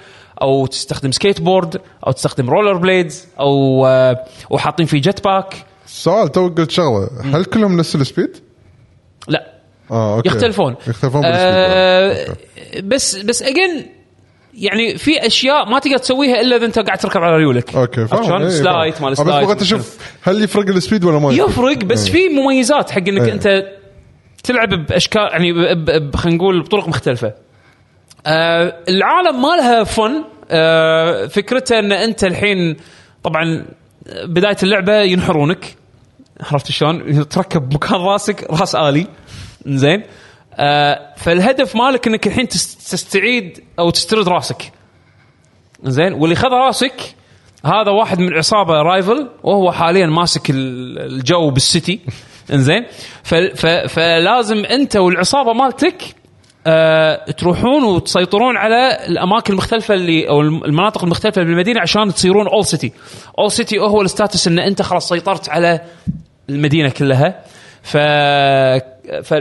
أو 0.42 0.66
تستخدم 0.66 1.10
سكيت 1.10 1.40
بورد 1.40 1.80
أو 2.06 2.12
تستخدم 2.12 2.50
rollerblades 2.50 3.28
أو 3.40 3.86
آه، 3.86 4.24
وحاطين 4.50 4.86
فيه 4.86 5.00
jetpack 5.00 5.66
سؤال 5.92 6.32
تو 6.32 6.48
قلت 6.48 6.70
شغلة 6.70 7.10
هل 7.24 7.44
كلهم 7.44 7.76
نفس 7.76 7.94
ال 7.96 8.02
speed؟ 8.02 8.36
لا 9.28 9.54
آه 9.90 10.16
أوكي 10.16 10.28
يختلفون 10.28 10.76
يختلفون 10.86 11.20
بال 11.20 11.30
speed 11.30 11.54
آه. 11.54 12.36
بس 12.82 13.16
بس 13.16 13.42
again 13.42 13.86
يعني 14.54 14.98
في 14.98 15.26
أشياء 15.26 15.70
ما 15.70 15.78
تقدر 15.78 15.98
تسويها 15.98 16.40
إلا 16.40 16.56
إذا 16.56 16.66
أنت 16.66 16.78
قاعد 16.78 16.98
تركب 16.98 17.20
على 17.20 17.36
ريولك 17.36 17.74
أوكي 17.76 18.06
فاهم 18.06 18.24
شلون؟ 18.24 18.50
slide 18.50 18.94
فاهم. 18.94 19.04
مال 19.04 19.18
آه، 19.18 19.40
بس 19.40 19.44
بغيت 19.46 19.62
أشوف 19.62 19.98
هل 20.22 20.44
يفرق 20.44 20.68
ال 20.68 20.74
speed 20.74 21.04
ولا 21.04 21.18
ما 21.18 21.32
يفرق 21.32 21.84
بس 21.84 22.08
في 22.08 22.28
مميزات 22.28 22.90
حق 22.90 22.98
إنك 22.98 23.22
إيه. 23.22 23.32
أنت 23.32 23.64
تلعب 24.42 24.86
بأشكال 24.86 25.28
يعني 25.32 25.52
خلينا 26.16 26.36
نقول 26.36 26.62
بطرق 26.62 26.88
مختلفة. 26.88 27.34
آه 28.26 28.76
العالم 28.88 29.42
ما 29.42 29.56
لها 29.56 29.84
فن 29.84 30.24
آه 30.50 31.26
فكرته 31.26 31.78
إن 31.78 31.92
أنت 31.92 32.24
الحين 32.24 32.76
طبعا 33.22 33.66
بداية 34.24 34.56
اللعبة 34.62 35.00
ينحرونك 35.00 35.76
عرفت 36.42 36.70
شلون؟ 36.70 37.28
تركب 37.28 37.74
مكان 37.74 38.00
راسك 38.00 38.46
راس 38.50 38.74
آلي. 38.74 39.06
زين. 39.66 40.02
آه 40.54 41.14
فالهدف 41.16 41.76
مالك 41.76 42.06
إنك 42.06 42.26
الحين 42.26 42.48
تس- 42.48 42.90
تستعيد 42.90 43.64
أو 43.78 43.90
تسترد 43.90 44.28
راسك. 44.28 44.72
زين. 45.84 46.12
واللي 46.12 46.34
خذ 46.36 46.48
راسك 46.48 47.14
هذا 47.64 47.90
واحد 47.90 48.18
من 48.20 48.34
عصابة 48.36 48.74
rival 48.82 49.28
وهو 49.42 49.72
حاليا 49.72 50.06
ماسك 50.06 50.50
ال- 50.50 50.98
الجو 50.98 51.50
بال 51.50 51.65
city. 51.65 52.00
انزين 52.52 52.86
فلازم 53.88 54.64
أنت 54.64 54.96
والعصابة 54.96 55.52
مالتك 55.52 56.02
آه 56.66 57.30
تروحون 57.30 57.84
وتسيطرون 57.84 58.56
على 58.56 59.06
الأماكن 59.08 59.52
المختلفة 59.52 59.94
اللي 59.94 60.28
أو 60.28 60.40
الم- 60.40 60.64
المناطق 60.64 61.04
المختلفة 61.04 61.42
بالمدينة 61.42 61.80
عشان 61.80 62.14
تصيرون 62.14 62.46
all 62.48 62.64
city 62.66 62.92
all 63.38 63.52
city 63.52 63.78
هو 63.78 64.02
ال 64.02 64.09
status 64.09 64.46
إن 64.48 64.58
أنت 64.58 64.82
خلاص 64.82 65.08
سيطرت 65.08 65.48
على 65.48 65.80
المدينة 66.54 66.88
كلها. 66.88 67.44
ف 67.82 67.96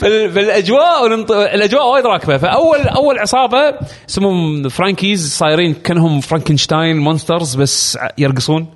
فالأجواء 0.00 1.14
الأجواء 1.54 1.88
وايد 1.92 2.06
راكبة. 2.06 2.38
فاول 2.38 2.78
أول 2.80 3.18
عصابة 3.18 3.74
اسمهم 4.10 4.68
Frankies 4.68 5.34
صايرين 5.36 5.74
كأنهم 5.74 6.20
Frankenstein 6.20 6.96
monsters 6.96 7.54
بس 7.54 7.98
يرقصون. 8.18 8.66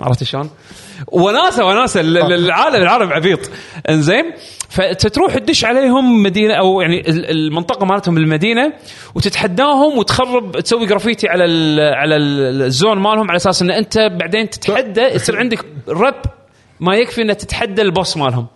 عرفت 0.00 0.24
شلون؟ 0.24 0.50
وناسه 1.12 1.64
وناسة. 1.64 2.00
ال- 2.00 2.18
ال- 2.18 2.32
العالم 2.32 2.82
العالم 2.82 3.12
عبيط. 3.12 3.50
إنزين؟ 3.88 4.24
فتروح 4.72 5.38
تدش 5.38 5.64
عليهم 5.64 6.22
مدينة 6.22 6.54
أو 6.54 6.80
يعني 6.80 7.00
ال- 7.00 7.30
المنطقة 7.30 7.86
مالتهم 7.86 8.16
المدينة 8.16 8.72
وتتحداهم 9.14 9.98
وتخرب 9.98 10.60
تسوي 10.60 10.86
جرافيتي 10.86 11.28
على 11.28 11.44
على 11.82 12.16
ال- 12.16 12.62
ال 12.62 12.69
zone 12.69 12.98
مالهم 12.98 13.28
على 13.30 13.36
أساس 13.36 13.62
إن 13.62 13.70
أنت 13.70 13.98
بعدين 13.98 14.50
تتحدى 14.50 15.00
يصير 15.00 15.38
عندك 15.38 15.64
rep 15.88 16.22
ما 16.80 16.94
يكفي 16.96 17.22
ان 17.22 17.36
تتحدى 17.36 17.82
ال 17.82 17.89
boss 17.89 18.16
مالهم. 18.16 18.46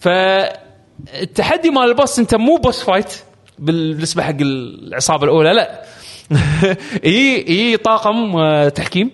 فالتحدي 0.00 1.70
مال 1.70 1.82
ال 1.84 1.91
boss 1.91 2.18
أنت 2.18 2.34
مو 2.34 2.56
boss 2.56 2.82
fight 2.82 3.12
بال- 3.58 3.94
بالنسبة 3.94 4.22
حق 4.22 4.36
العصابة 4.40 5.24
الأولى 5.24 5.52
لا. 5.52 5.82
يجي 7.04 7.40
يجي 7.52 7.76
طاقم 7.76 8.36
آه، 8.36 8.68
تحكيم 8.68 9.10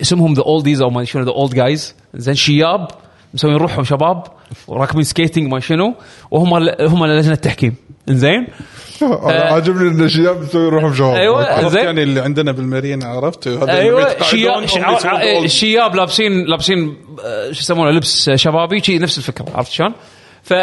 اسمهم 0.00 0.34
the 0.34 0.42
oldies 0.42 0.82
أو 0.82 0.90
ما 0.90 1.04
شنو 1.04 1.22
the 1.24 1.30
old 1.30 1.54
guys 1.54 1.94
زين 2.14 2.34
شياب 2.34 2.88
مسوين 3.34 3.56
روحهم 3.56 3.84
شباب. 3.84 4.22
وراكبين 4.68 5.02
skating 5.02 5.52
ما 5.52 5.60
شنو 5.60 5.94
وهم 6.30 6.54
هم 6.80 7.06
لجنة 7.06 7.32
التحكيم 7.32 7.74
زين 8.08 8.46
أنا 9.02 9.42
عاجبني 9.42 9.88
إن 9.88 10.04
الشباب 10.04 10.42
يسوي 10.42 10.68
روحهم 10.68 10.94
شباب. 10.94 11.34
عرفت 11.34 11.68
زين. 11.68 11.84
يعني 11.84 12.02
اللي 12.02 12.20
عندنا 12.20 12.52
بالمارينا 12.52 13.06
عرفت 13.06 13.46
أيوه 13.46 14.22
شياب. 14.22 14.62
الشياب 15.44 15.94
لابسين 15.94 16.44
لابسين 16.46 16.96
آه، 17.24 17.52
شو 17.52 17.60
يسمونه 17.60 17.90
لبس 17.90 18.30
شبابي 18.30 18.80
شي 18.80 18.98
نفس 18.98 19.18
الفكرة 19.18 19.46
عرفت 19.54 19.72
شلون؟ 19.72 19.92
ف 20.42 20.54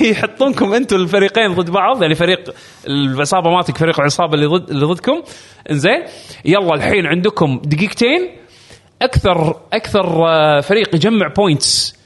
يحطونكم 0.10 0.74
أنتم 0.74 0.96
الفريقين 0.96 1.54
ضد 1.54 1.70
بعض 1.70 2.02
يعني 2.02 2.14
فريق 2.14 2.54
العصابة 2.88 3.50
مالتك 3.50 3.76
فريق 3.76 4.00
العصابة 4.00 4.34
اللي 4.34 4.46
ضد 4.46 4.70
اللي 4.70 4.86
ضدكم 4.86 5.22
إنزين 5.70 6.02
يلا 6.44 6.74
الحين 6.74 7.06
عندكم 7.06 7.60
دقيقتين 7.64 8.30
أكثر 9.02 9.60
أكثر 9.72 10.28
آه، 10.28 10.60
فريق 10.60 10.94
يجمع 10.94 11.28
points 11.36 12.02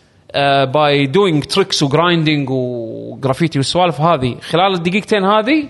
by 0.74 1.06
doing 1.06 1.44
tricks 1.44 1.82
و 1.82 1.89
grinding 1.89 2.48
و 2.50 2.62
graffiti 2.62 3.58
والسوالف 3.58 4.00
هذه. 4.00 4.36
خلال 4.40 4.74
الدقيقتين 4.74 5.24
هذه 5.24 5.68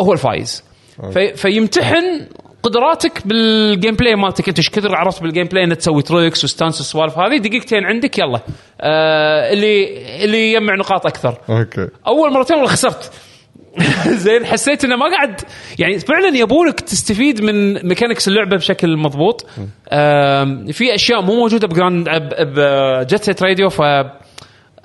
هو 0.00 0.12
الفايز. 0.12 0.64
في 1.12 1.34
فيمتحن 1.34 2.26
قدراتك 2.62 3.26
بال 3.26 3.94
gameplay 3.94 4.14
مالتك. 4.14 4.48
أنت 4.48 4.58
إيش 4.58 4.70
كثر 4.70 4.96
عرفت 4.96 5.22
بال 5.22 5.46
gameplay 5.46 5.64
إنك 5.64 5.76
تسوي 5.76 6.02
tricks 6.02 6.44
و 6.44 6.49
stunts 6.49 6.78
والسوالف 6.78 7.18
هذه. 7.18 7.38
دقيقتين 7.38 7.84
عندك 7.84 8.18
يلا. 8.18 8.40
آه 8.80 9.52
اللي 9.52 10.24
اللي 10.24 10.52
يجمع 10.52 10.74
نقاط 10.74 11.06
أكثر. 11.06 11.38
أوكي. 11.50 11.88
أول 12.06 12.32
مرتين 12.32 12.56
والله 12.56 12.70
خسرت. 12.70 13.12
زين 14.24 14.46
حسيت 14.46 14.84
إنه 14.84 14.96
ما 14.96 15.06
قاعد 15.10 15.40
يعني 15.78 15.98
فعلا 15.98 16.36
يبونك 16.36 16.80
تستفيد 16.80 17.42
من 17.42 17.86
mechanics 17.88 18.28
اللعبة 18.28 18.56
بشكل 18.56 18.96
مضبوط. 18.96 19.46
في 20.72 20.94
أشياء 20.94 21.22
مو 21.22 21.34
موجودة 21.34 21.66
بجراند 21.66 22.08
ب 22.40 22.61
Jet 22.61 23.22
Set 23.22 23.42
Radio 23.42 23.68
ف 23.68 23.82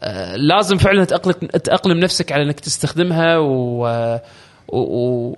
آه، 0.02 0.36
لازم 0.36 0.78
فعلا 0.78 1.06
تأقلم 1.64 1.98
نفسك 2.00 2.32
على 2.32 2.44
إنك 2.44 2.60
تستخدمها 2.60 3.38
و 3.38 3.84
و, 4.68 4.78
و 4.78 5.36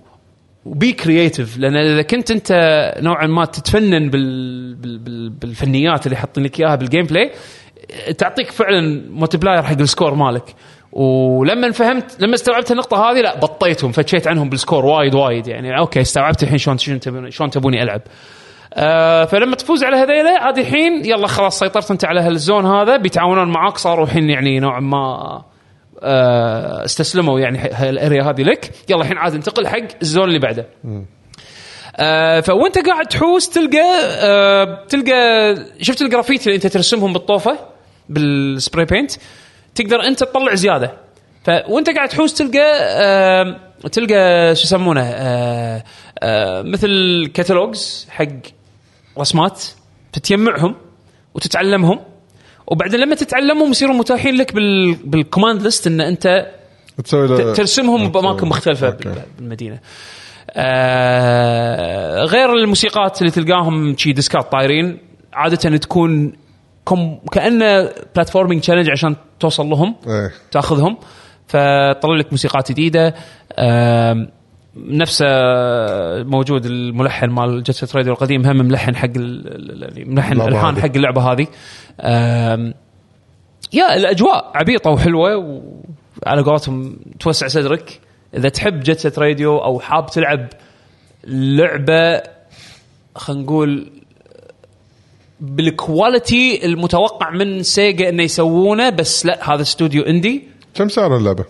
و 0.65 0.74
be 0.74 0.91
creative 0.91 1.57
لأن 1.57 1.75
إذا 1.75 2.01
كنت 2.01 2.31
أنت 2.31 2.51
نوعا 2.99 3.27
ما 3.27 3.45
تتفنن 3.45 4.09
بال 4.09 4.75
بال 4.75 4.97
بال 4.97 5.29
بالفنيات 5.29 6.05
اللي 6.05 6.17
حاطين 6.17 6.43
لك 6.43 6.59
إياها 6.59 6.75
بال 6.75 7.05
gameplay 7.05 7.32
تعطيك 8.17 8.51
فعلا 8.51 9.03
multiplier 9.09 9.63
حق 9.63 9.79
ال 9.79 9.86
score 9.86 10.15
مالك. 10.15 10.55
ولما 10.91 11.71
فهمت 11.71 12.21
لما 12.21 12.33
استوعبت 12.33 12.71
النقطة 12.71 13.11
هذه 13.11 13.21
لا 13.21 13.39
بطيتهم 13.39 13.91
فتشيت 13.91 14.27
عنهم 14.27 14.49
بال 14.49 14.60
score 14.60 14.86
وايد 14.85 15.15
وايد 15.15 15.47
يعني. 15.47 15.77
أوكي 15.77 16.01
استوعبت 16.01 16.43
الحين 16.43 16.57
شلون 16.57 16.77
شلون 16.77 16.99
تبوني 16.99 17.31
شلون 17.31 17.49
تبوني 17.49 17.83
ألعب. 17.83 18.01
آه 18.73 19.25
فلما 19.25 19.55
تفوز 19.55 19.83
على 19.83 19.95
هذيله 19.97 20.39
عاد 20.39 20.57
الحين 20.57 21.05
يلا 21.05 21.27
خلاص 21.27 21.59
سيطرت 21.59 21.91
انت 21.91 22.05
على 22.05 22.21
هال 22.21 22.36
zone 22.36 22.65
هذا 22.65 22.97
بيتعاونون 22.97 23.51
معاك 23.51 23.77
صاروا 23.77 24.05
الحين 24.05 24.29
يعني 24.29 24.59
نوعا 24.59 24.79
ما 24.79 25.41
آه 26.03 26.85
استسلموا 26.85 27.39
يعني 27.39 27.89
ال 27.89 27.96
area 27.96 28.23
هذه 28.23 28.41
لك. 28.41 28.71
يلا 28.89 29.01
الحين 29.01 29.17
عاد 29.17 29.33
انتقل 29.33 29.67
حق 29.67 29.77
ال 30.01 30.06
zone 30.06 30.23
اللي 30.23 30.39
بعده. 30.39 30.67
آه 31.97 32.39
فوانت 32.39 32.87
قاعد 32.87 33.05
تحوس 33.05 33.49
تلقى 33.49 33.99
آه 34.23 34.85
تلقى 34.89 35.55
شفت 35.81 36.01
الجرافيتي 36.01 36.45
اللي 36.45 36.55
انت 36.55 36.67
ترسمهم 36.67 37.13
بالطوفة؟ 37.13 37.57
بال 38.09 38.31
spray 38.31 38.86
paint 38.86 39.11
تقدر 39.76 40.03
انت 40.07 40.19
تطلع 40.19 40.55
زيادة 40.55 40.91
فوانت 41.43 41.89
قاعد 41.89 42.09
تحوس 42.09 42.34
تلقى 42.34 42.59
آه 42.82 43.59
تلقى 43.91 44.55
شو 44.55 44.63
يسمونه 44.63 45.01
آه 45.03 45.84
آه 46.24 46.61
مثل 46.61 46.89
catalogues 47.34 48.07
حق 48.09 48.26
رسمات 49.19 49.63
تتجمعهم 50.13 50.76
وتتعلمهم 51.36 51.99
وبعدين 52.67 52.99
لما 52.99 53.15
تتعلمهم 53.15 53.72
يصيرون 53.72 53.97
متاحين 53.97 54.36
لك 54.36 54.53
بال 54.55 54.93
بال 54.93 55.09
command 55.09 55.61
list 55.61 55.88
إن 55.88 56.01
أنت 56.01 56.51
تسوي 57.03 57.53
ترسمهم. 57.53 58.09
بأماكن 58.11 58.47
مختلفة 58.47 58.88
أوكي. 58.88 59.09
بال- 59.09 59.22
بالمدينة. 59.39 59.80
آه 60.51 62.24
غير 62.24 62.53
الموسيقات 62.53 63.22
اللي 63.22 63.32
تلقاهم 63.32 63.97
شي 63.97 64.11
discات 64.13 64.51
طايرين 64.51 64.97
عادة 65.34 65.78
تكون 65.78 66.34
كم 66.86 67.17
كأنه 67.32 67.89
platforming 68.15 68.61
challenge 68.61 68.89
عشان 68.89 69.15
توصل 69.39 69.65
لهم 69.65 69.95
إيه. 70.07 70.32
تاخذهم. 70.51 70.97
فطلع 71.47 72.15
لك 72.17 72.27
موسيقات 72.32 72.71
جديدة. 72.71 73.15
نفسه 74.75 75.25
موجود 76.23 76.65
الملحن 76.65 77.29
مال 77.29 77.63
Jet 77.63 77.95
راديو 77.95 78.13
القديم 78.13 78.45
هم 78.45 78.55
ملحن 78.57 78.95
حق 78.95 79.09
ال- 79.15 80.13
ملحن 80.13 80.41
ألحان. 80.41 80.82
حق 80.82 80.91
اللعبة 80.95 81.21
هذه. 81.32 81.47
يا 83.73 83.95
الأجواء 83.95 84.51
عبيطة 84.55 84.89
وحلوة 84.91 85.36
وعلى 86.25 86.41
قولتهم 86.41 86.95
توسع 87.19 87.47
صدرك. 87.47 87.99
إذا 88.38 88.49
تحب 88.49 88.79
Jet 88.79 88.99
Set 88.99 89.19
Radio 89.19 89.57
أو 89.57 89.79
حاب 89.79 90.05
تلعب 90.05 90.47
لعبة 91.27 92.21
خلينا 93.15 93.43
نقول 93.43 93.91
بال 95.41 95.69
quality 95.69 96.65
المتوقع 96.65 97.29
من 97.29 97.63
Sega 97.63 98.09
إنه 98.09 98.23
يسوونه 98.23 98.89
بس 98.89 99.25
لا 99.25 99.53
هذا 99.53 99.61
استوديو 99.61 100.03
indie 100.03 100.43
كم 100.73 100.89
سعر 100.89 101.17
اللعبة؟ 101.17 101.45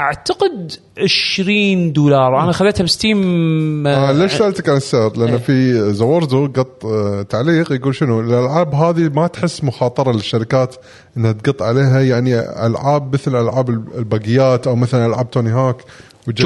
أعتقد 0.00 0.72
20 0.98 1.92
دولار. 1.92 2.42
أنا 2.42 2.52
خذيتها 2.52 2.84
ب 2.84 3.01
Steam 3.01 3.86
آه 3.86 4.12
ليش 4.12 4.32
سألتك 4.32 4.68
عن 4.68 4.76
السعر؟ 4.76 5.16
لأن 5.16 5.38
في 5.38 5.72
زورزو 5.92 6.46
قط 6.46 6.84
آه 6.84 7.22
تعليق 7.22 7.72
يقول 7.72 7.94
شنو؟ 7.94 8.20
الألعاب 8.20 8.74
هذه 8.74 9.10
ما 9.14 9.26
تحس 9.26 9.64
مخاطرة 9.64 10.12
للشركات 10.12 10.76
إنها 11.16 11.32
تقط 11.32 11.62
عليها 11.62 12.00
يعني 12.00 12.40
ألعاب 12.66 13.14
مثل 13.14 13.40
ألعاب 13.40 13.68
البقيات 13.70 14.66
أو 14.66 14.76
مثلا 14.76 15.06
ألعاب 15.06 15.30
Tony 15.30 15.50
Hawk 15.50 15.76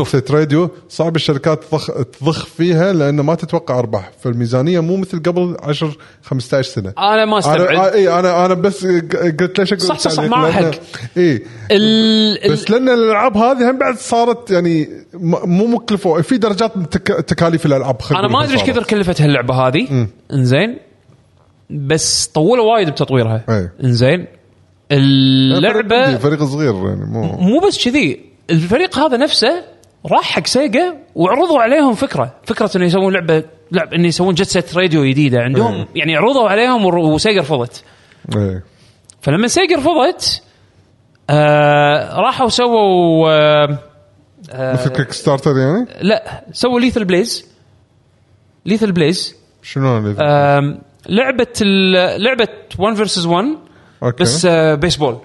Set 0.04 0.30
Radio 0.30 0.70
صعب 0.88 1.16
الشركات 1.16 1.64
تضخ 1.64 1.86
تضخ 2.20 2.46
فيها 2.46 2.92
لأن 2.92 3.20
ما 3.20 3.34
تتوقع 3.34 3.78
أرباح. 3.78 4.10
فالميزانية 4.20 4.80
مو 4.80 4.96
مثل 4.96 5.22
قبل 5.22 5.56
10 5.62 5.92
15 6.22 6.68
سنة. 6.70 6.92
أنا 6.98 7.24
ما 7.24 7.30
أنا 7.30 7.38
استبعد. 7.38 7.92
إي 7.92 8.18
أنا 8.18 8.46
أنا 8.46 8.54
بس 8.54 8.86
قلت 9.40 9.58
ليش 9.60 9.72
أقول 9.72 9.82
صح، 9.86 9.98
صح، 9.98 10.10
صح، 10.10 10.24
لأن- 10.28 10.34
حق. 10.52 10.70
إي. 11.16 11.42
ال... 11.70 12.50
بس 12.52 12.70
لأن 12.70 12.88
الألعاب 12.88 13.36
هذه 13.36 13.70
هم 13.70 13.78
بعد 13.78 13.96
صارت 13.96 14.50
يعني 14.50 14.88
مو 15.44 15.66
مكلفة. 15.66 16.22
في 16.22 16.36
درجات 16.38 16.72
تك- 16.90 17.24
تكاليف 17.24 17.66
الألعاب 17.66 17.96
أنا 18.10 18.28
ما 18.28 18.44
أدري 18.44 18.52
إيش. 18.60 18.62
كثر 18.70 18.82
كلفت 18.82 19.20
هاللعبة 19.20 19.54
هذه. 19.54 20.06
إنزين. 20.32 20.78
بس 21.70 22.26
طولوا 22.26 22.72
وايد 22.74 22.90
بتطويرها. 22.90 23.70
إنزين. 23.84 24.26
اللعبة 24.92 26.16
فريق 26.18 26.44
صغير 26.44 26.74
يعني 26.74 27.04
مو 27.04 27.22
مو 27.22 27.60
بس 27.68 27.84
كذي. 27.84 28.31
الفريق 28.52 28.98
هذا 28.98 29.16
نفسه 29.16 29.64
راح 30.12 30.22
حق 30.24 30.46
Sega 30.46 30.96
وعرضوا 31.14 31.60
عليهم 31.60 31.94
فكرة. 31.94 32.34
فكرة 32.44 32.70
إنه 32.76 32.84
يسوون 32.84 33.12
لعبه 33.12 33.44
لعب 33.72 33.94
إنه 33.94 34.08
يسوون 34.08 34.34
Jet 34.34 34.46
Set 34.48 34.76
Radio 34.76 35.04
جديدة 35.04 35.38
عندهم. 35.40 35.74
إيه. 35.74 35.86
يعني 35.94 36.16
عرضوا 36.16 36.48
عليهم 36.48 36.84
و 36.86 36.97
Sega 36.97 37.40
رفضت. 37.40 37.84
إيه. 38.36 38.62
فلما 39.20 39.48
Sega 39.48 39.76
رفضت 39.76 40.42
آه 41.30 42.16
راحوا 42.20 42.48
سووا 42.48 43.30
آه 43.30 43.78
مثل 44.72 44.90
كيك 44.90 45.12
ستارتر 45.12 45.50
يعني؟ 45.58 45.86
لا 46.00 46.44
سووا 46.52 46.80
Lethal 46.80 47.04
Blaze 47.04 47.46
Lethal 48.66 48.92
Blaze 48.92 49.36
شنو 49.62 49.96
آم، 50.20 50.78
لعبة 51.08 51.46
لعبة 52.18 52.48
1 52.78 52.96
versus 52.96 53.26
1 53.26 53.44
أوكي. 54.02 54.22
بس 54.22 54.46
آه، 54.46 54.74
بيسبول 54.74 55.18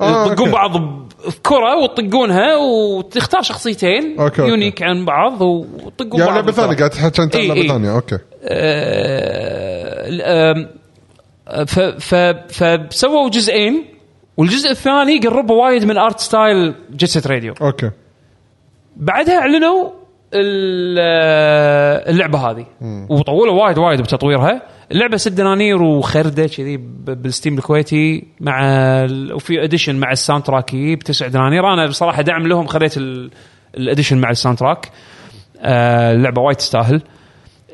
آه، 0.00 0.30
أوكي. 0.30 0.50
بعض 0.50 0.76
بكره 0.76 1.76
وتطقونها 1.82 2.56
وتختار 2.56 3.42
شخصيتين 3.42 4.20
أوكي، 4.20 4.40
أوكي. 4.42 4.50
unique 4.50 4.82
عن 4.82 5.04
بعض 5.04 5.40
وتطقون 5.42 6.20
يعني 6.20 6.24
بعض 6.32 6.34
لعبة 6.34 6.52
ثانية. 6.52 6.76
قاعد 6.76 6.90
تحكي 6.90 7.22
انت 7.22 7.36
عن 7.36 7.42
إي، 7.42 7.48
لعبة 7.48 7.60
إي. 7.60 7.68
ثانية 7.68 7.94
أوكي 7.94 8.18
آه، 8.44 10.52
آم، 10.52 10.68
ف 11.66 11.80
ف 11.80 12.14
فسووا 12.94 13.28
جزئين 13.30 13.84
والجزء 14.36 14.70
الثاني 14.70 15.18
قربوا 15.18 15.64
وايد 15.64 15.84
من 15.84 15.98
art 15.98 16.20
style 16.20 16.74
Jet 16.96 17.11
Set 17.11 17.26
Radio 17.26 17.54
أوكي 17.62 17.90
بعدها 18.96 19.38
أعلنوا 19.38 19.90
ال- 20.34 20.98
اللعبة 22.10 22.38
هذه 22.50 22.66
وطولوا 23.10 23.62
وايد 23.64 23.78
وايد 23.78 24.00
بتطويرها 24.00 24.62
اللعبة 24.92 25.16
ست 25.16 25.32
دنانير 25.32 25.82
وخرده 25.82 26.46
كذي 26.46 26.76
ب- 26.76 27.22
بال 27.22 27.32
Steam 27.32 27.58
الكويتي 27.58 28.24
مع 28.40 28.60
وفي 29.32 29.64
edition 29.64 29.96
مع 29.96 30.12
ال 30.12 30.42
soundtrack 30.42 30.74
يجيب 30.74 30.98
تسع 30.98 31.26
دنانير 31.28 31.72
أنا 31.72 31.86
بصراحة 31.86 32.22
دعم 32.22 32.46
لهم 32.46 32.66
خذيت 32.66 32.96
ال- 32.96 33.30
ال 33.76 33.81
edition 33.81 34.18
مع 34.18 34.30
ال 34.30 34.58
soundtrack 34.58 34.90
آه، 35.60 36.12
اللعبة 36.12 36.42
وايد 36.42 36.56
تستاهل. 36.56 37.02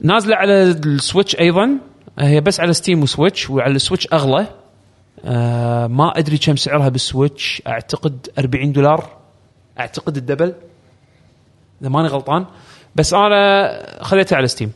نازلة 0.03 0.37
على 0.37 0.63
ال 0.63 0.73
Switch 0.73 1.37
أيضا. 1.37 1.71
هي 2.19 2.41
بس 2.41 2.61
على 2.61 2.73
Steam 2.73 3.03
و 3.03 3.10
Switch 3.10 3.51
وعلى 3.51 3.73
ال 3.77 3.81
Switch 3.81 4.09
أغلى. 4.13 4.47
آه 5.25 5.87
ما 5.87 6.19
أدري 6.19 6.39
كم 6.39 6.57
سعرها 6.57 6.89
بال 6.89 7.05
Switch. 7.05 7.63
أعتقد 7.67 8.29
40 8.39 8.73
دولار. 8.73 9.09
أعتقد 9.81 10.17
ال 10.17 10.22
double. 10.22 10.55
إذا 11.81 11.89
ماني 11.89 12.09
غلطان. 12.09 12.47
بس 12.97 13.15
أنا 13.15 14.03
خذيتها 14.03 14.37
على 14.37 14.47
Steam. 14.49 14.73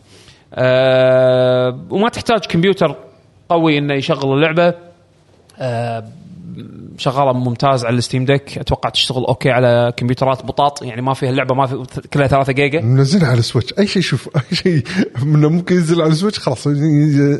آه 0.54 1.80
وما 1.90 2.08
تحتاج 2.08 2.40
كمبيوتر 2.46 2.96
قوي 3.48 3.78
إنه 3.78 3.94
يشغل 3.94 4.32
اللعبة. 4.32 4.74
آه 5.58 6.04
شغالة 6.98 7.32
ممتاز 7.32 7.84
على 7.84 7.96
ال 7.96 8.01
Steam 8.01 8.24
Deck. 8.24 8.58
أتوقع 8.58 8.90
تشتغل 8.90 9.24
أوكي 9.24 9.50
على 9.50 9.92
كمبيوترات 9.96 10.44
بطاط. 10.44 10.82
يعني 10.82 11.02
ما 11.02 11.14
فيها 11.14 11.30
اللعبة 11.30 11.54
ما 11.54 11.66
في 11.66 11.84
كلها 12.12 12.26
3 12.26 12.52
جيجا. 12.52 12.80
منزلها 12.80 13.28
على 13.28 13.38
ال 13.38 13.43
Switch. 13.43 13.74
أي 13.78 13.86
شيء 13.86 14.02
شوف 14.02 14.28
أي 14.36 14.56
شيء 14.56 14.82
منه 15.22 15.48
ممكن 15.48 15.74
ينزل 15.74 16.02
على 16.02 16.12
ال 16.12 16.16
Switch 16.16 16.38
خلاص. 16.38 16.66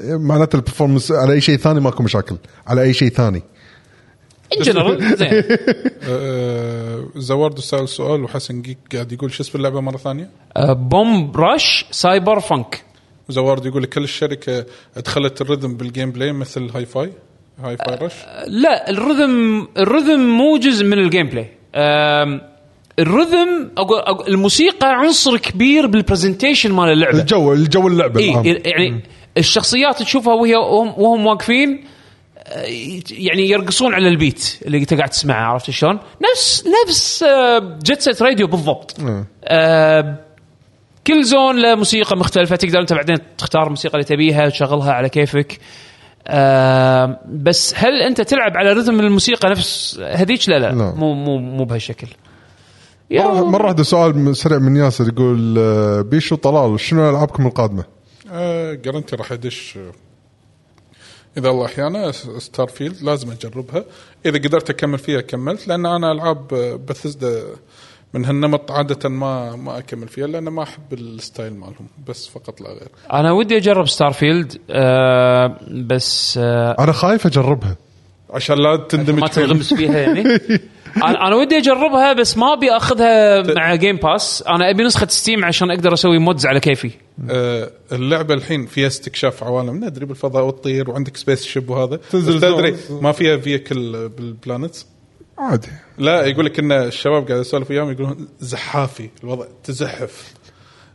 معناته 0.07 0.57
ال 0.57 0.61
performance 0.61 1.13
على 1.13 1.33
أي 1.33 1.41
شيء 1.41 1.57
ثاني 1.57 1.81
ماكو 1.81 2.03
مشاكل. 2.03 2.37
على 2.67 2.83
أي 2.83 2.93
شيء 2.93 3.09
ثاني. 3.09 3.43
in 4.59 4.63
general 4.63 5.17
زين. 5.17 5.31
آه، 6.09 7.05
زوارد 7.17 7.59
سأل 7.59 7.89
سؤال 7.89 8.25
وحسن 8.25 8.63
جيك 8.63 8.79
قاعد 8.93 9.13
يقول 9.13 9.33
شو 9.33 9.43
اسم 9.43 9.59
اللعبة 9.59 9.81
مرة 9.81 9.97
ثانية؟ 9.97 10.31
آه، 10.57 10.73
بوم 10.73 11.33
راش 11.37 11.87
سايبر 11.91 12.41
فانك. 12.41 12.83
وزوارد 13.29 13.67
يقول 13.67 13.85
كل 13.85 14.05
الشركة 14.05 14.67
ادخلت 14.97 15.41
الرذم 15.41 15.77
بالجيم 15.77 16.11
بلاي 16.11 16.33
مثل 16.33 16.71
هاي 16.75 16.87
فاي 16.87 17.13
هاي 17.59 17.77
فاي 17.77 17.95
رش 17.95 18.15
لا 18.47 18.91
الرذم 18.91 19.67
الرذم 19.77 20.21
مو 20.21 20.57
جزء 20.57 20.85
من 20.85 20.99
ال 20.99 21.27
gameplay 21.29 21.51
ال 22.99 23.09
rhythm 23.09 23.71
أقول 23.79 23.99
أقول 23.99 24.29
الموسيقى 24.29 24.89
عنصر 24.89 25.37
كبير 25.37 25.87
بال 25.87 25.99
presentation 25.99 26.73
مال 26.73 26.93
اللعبة 26.93 27.19
الجو 27.19 27.53
الجو 27.53 27.89
اللعبة 27.89 28.21
اي 28.21 28.31
العام. 28.31 28.45
يعني 28.47 29.01
الشخصيات 29.37 30.03
تشوفها 30.03 30.35
وهي 30.35 30.57
وهم, 30.57 30.95
وهم 30.97 31.27
واقفين 31.27 31.85
آه، 32.39 32.67
يعني 33.11 33.51
يرقصون 33.51 33.95
على 33.95 34.09
ال 34.09 34.19
beat 34.19 34.59
اللي 34.67 34.79
انت 34.79 34.95
قاعد 34.95 35.09
تسمعه 35.09 35.53
عرفت 35.53 35.71
شلون؟ 35.71 35.99
نفس 36.33 36.65
نفس 36.87 37.23
آه، 37.23 37.79
Jet 37.85 38.01
Set 38.01 38.23
Radio 38.23 38.47
بالضبط. 38.47 38.97
آه، 39.45 40.19
كل 41.07 41.25
zone 41.25 41.63
له 41.63 41.75
موسيقى 41.75 42.17
مختلفة 42.17 42.57
تقدر 42.57 42.81
أنت 42.81 42.93
بعدين 42.93 43.17
تختار 43.39 43.63
الموسيقى 43.65 43.95
اللي 43.95 44.05
تبيها 44.05 44.49
تشغلها 44.49 44.93
على 44.93 45.09
كيفك. 45.09 45.59
آه، 46.27 47.21
بس 47.29 47.75
هل 47.77 48.03
أنت 48.03 48.21
تلعب 48.21 48.57
على 48.57 48.73
rhythm 48.73 49.01
الموسيقى 49.01 49.51
نفس 49.51 50.01
هذيك 50.01 50.49
لا 50.49 50.59
لا, 50.59 50.67
لا. 50.73 50.95
مو 50.95 51.15
مو 51.15 51.39
مو 51.39 51.65
بهالشكل. 51.65 52.07
يا- 53.11 53.25
مرة 53.43 53.65
واحدة 53.65 53.83
سؤال 53.83 54.37
سريع 54.37 54.59
من 54.59 54.77
ياسر 54.77 55.09
يقول 55.09 55.59
آه، 55.59 56.01
بو 56.01 56.15
شو 56.15 56.37
طلال 56.37 56.81
شنو 56.81 57.11
ألعابكم 57.11 57.47
القادمة؟ 57.47 57.85
آه 58.33 58.73
جرنتي 58.75 59.17
راح 59.17 59.33
يدش 59.33 59.77
آه، 59.77 59.93
إذا 61.39 61.49
الله 61.49 61.67
أحيانا 61.67 62.13
Starfield 62.39 63.03
لازم 63.03 63.31
أجربها 63.31 63.85
إذا 64.27 64.39
قدرت 64.39 64.71
أكمل 64.71 64.99
فيها 64.99 65.21
كملت 65.21 65.69
لأن 65.69 65.87
أنا 65.87 66.13
ألعاب 66.13 66.49
بثزدا 66.89 67.43
من 68.15 68.25
هالنمط 68.25 68.71
عادة 68.71 69.09
ما 69.09 69.57
ما 69.57 69.79
أكمل 69.79 70.09
فيها 70.09 70.27
لأن 70.27 70.45
ما 70.49 70.63
أحب 70.63 70.93
ال 70.93 71.03
style 71.03 71.55
مالهم 71.55 71.89
بس 72.09 72.29
فقط 72.29 72.61
لا 72.61 72.69
غير. 72.69 72.89
أنا 73.13 73.33
ودي 73.33 73.57
أجرب 73.57 73.89
Starfield 73.89 74.59
آه 74.71 75.59
بس 75.87 76.39
آه 76.43 76.77
أنا 76.79 76.93
خايف 76.93 77.27
أجربها. 77.27 77.77
عشان 78.31 78.57
لا 78.57 78.77
تندمج 78.89 79.21
ما. 79.21 79.29
تنغمس 79.29 79.75
فيها. 79.75 79.99
يعني. 79.99 80.21
أنا 80.97 81.27
أنا 81.27 81.37
ودي 81.37 81.59
أجربها 81.59 82.13
بس 82.13 82.37
ما 82.39 82.53
أبي 82.53 82.71
أخذها 82.71 83.43
مع 83.57 83.75
Game 83.75 83.97
Pass 83.97 84.45
أنا 84.49 84.71
أبي 84.71 84.83
نسخة 84.85 85.07
Steam 85.07 85.45
عشان 85.45 85.71
أقدر 85.71 85.93
أسوي 85.93 86.19
mods 86.19 86.47
على 86.47 86.61
كيفي. 86.61 86.91
آه، 87.31 87.71
اللعبة 87.93 88.35
الحين 88.35 88.67
فيها 88.67 88.87
استكشاف 88.87 89.45
عوالم. 89.45 89.85
ندري 89.85 90.07
بالفضاء 90.07 90.47
وتطير 90.47 90.91
وعندك 90.91 91.17
spaceship 91.17 91.71
وهذا. 91.71 91.97
تنزل 91.97 92.41
تدري. 92.41 92.77
ما 92.91 93.13
فيها 93.13 93.37
vehicle 93.37 94.09
بال 94.09 94.26
planets 94.26 94.87
عادي. 95.39 95.69
لا 95.99 96.27
يقول 96.27 96.45
لك 96.47 96.59
إن 96.59 96.73
الشباب 96.73 97.29
قاعد 97.29 97.41
اسولف 97.41 97.71
وياهم 97.71 97.91
يقولون 97.91 98.29
زحافي 98.41 99.11
الوضع 99.25 99.45
تزحف. 99.65 100.35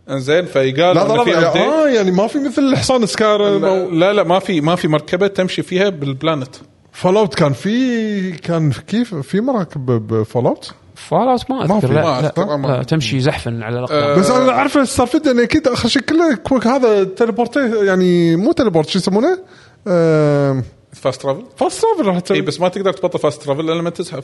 إنزين 0.10 0.46
فيقال 0.46 0.96
لا 0.96 1.08
لا 1.08 1.24
في 1.24 1.32
لا 1.32 1.54
update. 1.54 1.58
آه 1.58 1.88
يعني 1.90 2.12
ما 2.12 2.28
في 2.28 2.40
مثل 2.40 2.62
الحصان 2.62 3.06
space 3.06 3.35
car. 3.35 3.58
لا, 3.58 3.86
لا 3.86 4.14
لا 4.14 4.24
ما 4.24 4.40
في 4.40 4.62
ما 4.62 4.76
في 4.76 4.88
مركبة 4.88 5.28
تمشي 5.28 5.62
فيها 5.62 5.90
بال 5.90 6.05
planet. 6.05 6.56
Fallout 6.92 7.36
كان 7.36 7.54
في 7.54 8.32
كان 8.32 8.72
في 8.72 8.82
كيف 8.82 9.16
في 9.16 9.42
مراكب 9.42 9.86
بفول 9.86 10.46
اوت 10.46 10.74
فال 10.96 11.18
اوت 11.18 11.52
ما 11.52 11.66
ما 11.66 11.78
أذكر 11.78 11.88
في. 11.88 11.94
لا, 11.94 12.02
ما 12.02 12.22
لا, 12.22 12.28
أذكر، 12.28 12.58
ما 12.58 12.68
لا, 12.68 12.84
تمشي 12.84 13.20
زحفا 13.20 13.60
على 13.64 13.80
الأقدام. 13.80 14.04
آه، 14.04 14.16
بس 14.16 14.30
أنا 14.30 14.52
عارف 14.52 14.90
Starfield 14.90 15.26
يعني 15.26 15.44
أكيد 15.44 15.68
اخر 15.68 15.90
شيء 15.90 16.02
كله 16.02 16.76
هذا 16.76 17.04
teleport 17.04 17.56
يعني 17.56 18.36
مو 18.36 18.52
teleport 18.52 18.90
شو 18.90 19.00
يسمونه؟ 19.00 19.40
آه 19.88 20.64
fast 20.94 21.22
travel 21.22 21.44
fast 21.58 21.82
travel 21.82 22.06
راح 22.06 22.16
اي 22.16 22.22
تسوي 22.22 22.42
بس 22.42 22.60
ما 22.60 22.70
تقدر 22.70 22.94
تبطل 22.94 23.20
fast 23.20 23.44
travel 23.44 23.62
الا 23.62 23.74
لما 23.74 23.90
تزحف 23.90 24.24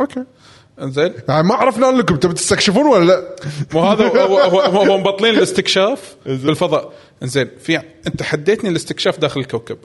أوكي. 0.00 0.24
إنزين. 0.82 1.12
يعني 1.28 1.48
ما 1.48 1.54
عرفنا 1.54 1.86
لكم 1.86 2.16
تبي 2.16 2.34
تستكشفون 2.34 2.86
ولا 2.86 3.04
لا؟ 3.04 3.36
مو 3.74 3.80
هذا 3.80 4.08
هو, 4.08 4.38
هو, 4.38 4.60
هو, 4.60 4.98
مبطلين 4.98 5.34
الاستكشاف 5.34 6.16
بالفضاء. 6.26 6.92
إنزين 7.22 7.50
في 7.62 7.80
أنت 8.06 8.22
حديتني 8.22 8.70
الاستكشاف 8.70 9.18
داخل 9.18 9.40
الكوكب. 9.40 9.78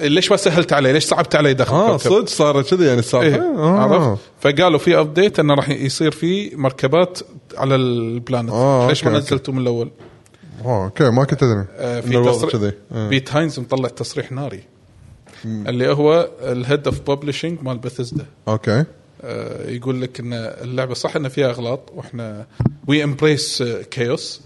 ليش 0.00 0.30
ما 0.30 0.36
سهلت 0.36 0.72
علي؟ 0.72 0.92
ليش 0.92 1.04
صعبت 1.04 1.34
علي 1.34 1.54
داخل 1.54 1.74
آه 1.74 1.96
الكوكب؟ 1.96 2.10
صدق 2.10 2.28
صار 2.28 2.62
كذا 2.62 2.86
يعني 2.86 2.98
السالفه 2.98 3.26
إيه 3.26 3.42
آه. 3.42 3.78
عرفت؟ 3.78 4.20
فقالوا 4.40 4.78
في 4.78 4.98
update 5.00 5.38
إنه 5.38 5.54
راح 5.54 5.68
يصير 5.68 6.10
في 6.10 6.56
مركبات 6.56 7.18
على 7.56 7.74
ال 7.74 7.84
planet. 7.84 8.50
آه، 8.50 8.88
ليش 8.88 9.04
ما 9.04 9.18
نزلتوا 9.18 9.54
من 9.54 9.60
الأول؟ 9.60 9.90
آه 10.64 10.84
okay 10.84 11.10
ما 11.10 11.24
كنت 11.24 11.42
أدري. 11.42 11.64
آه، 11.76 12.00
في 12.00 12.24
تصريح 12.24 12.52
كذي. 12.52 12.72
آه. 12.92 13.08
Pete 13.08 13.32
Hines 13.32 13.60
مطلع 13.60 13.88
تصريح 13.88 14.32
ناري. 14.32 14.75
اللي 15.44 15.88
هو 15.88 16.28
ال 16.42 16.51
head 16.51 16.86
of 16.86 17.10
publishing 17.10 17.58
مال 17.62 17.78
Bethesda 17.78 18.26
okay. 18.48 18.84
آه، 19.22 19.70
يقول 19.70 20.02
لك 20.02 20.20
إن 20.20 20.32
اللعبة 20.32 20.94
صح 20.94 21.16
إن 21.16 21.28
فيها 21.28 21.50
أغلاط 21.50 21.92
وإحنا 21.94 22.46
we 22.86 23.04
embrace 23.04 23.62
chaos 23.90 24.42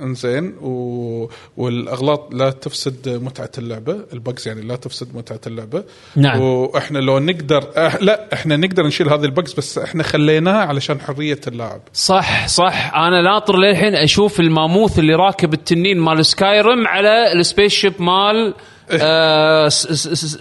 إنزين 0.00 0.54
و... 0.60 1.30
والأغلاط 1.56 2.34
لا 2.34 2.50
تفسد 2.50 3.08
متعة 3.08 3.50
اللعبة 3.58 3.96
ال 4.12 4.19
bugs 4.19 4.48
يعني 4.48 4.60
لا 4.60 4.76
تفسد 4.76 5.16
متعة 5.16 5.40
اللعبة. 5.46 5.84
نعم. 6.16 6.40
وإحنا 6.40 6.98
لو 6.98 7.18
نقدر 7.18 7.70
أح... 7.76 8.02
لا 8.02 8.28
إحنا 8.32 8.56
نقدر 8.56 8.86
نشيل 8.86 9.08
هذه 9.08 9.24
ال 9.24 9.30
bugs 9.30 9.52
بس 9.52 9.78
إحنا 9.78 10.02
خليناها 10.02 10.64
علشان 10.64 11.00
حرية 11.00 11.40
اللاعب. 11.46 11.80
صح 11.92 12.46
صح. 12.46 12.94
أنا 12.94 13.22
ناطر 13.22 13.56
للحين 13.56 13.94
أشوف 13.94 14.40
الماموث 14.40 14.98
اللي 14.98 15.14
راكب 15.14 15.54
التنين 15.54 16.00
مال 16.00 16.26
Skyrim 16.26 16.86
على 16.86 17.32
ال 17.32 17.72
spaceship 17.72 18.02
مال 18.02 18.54
آه 18.90 19.68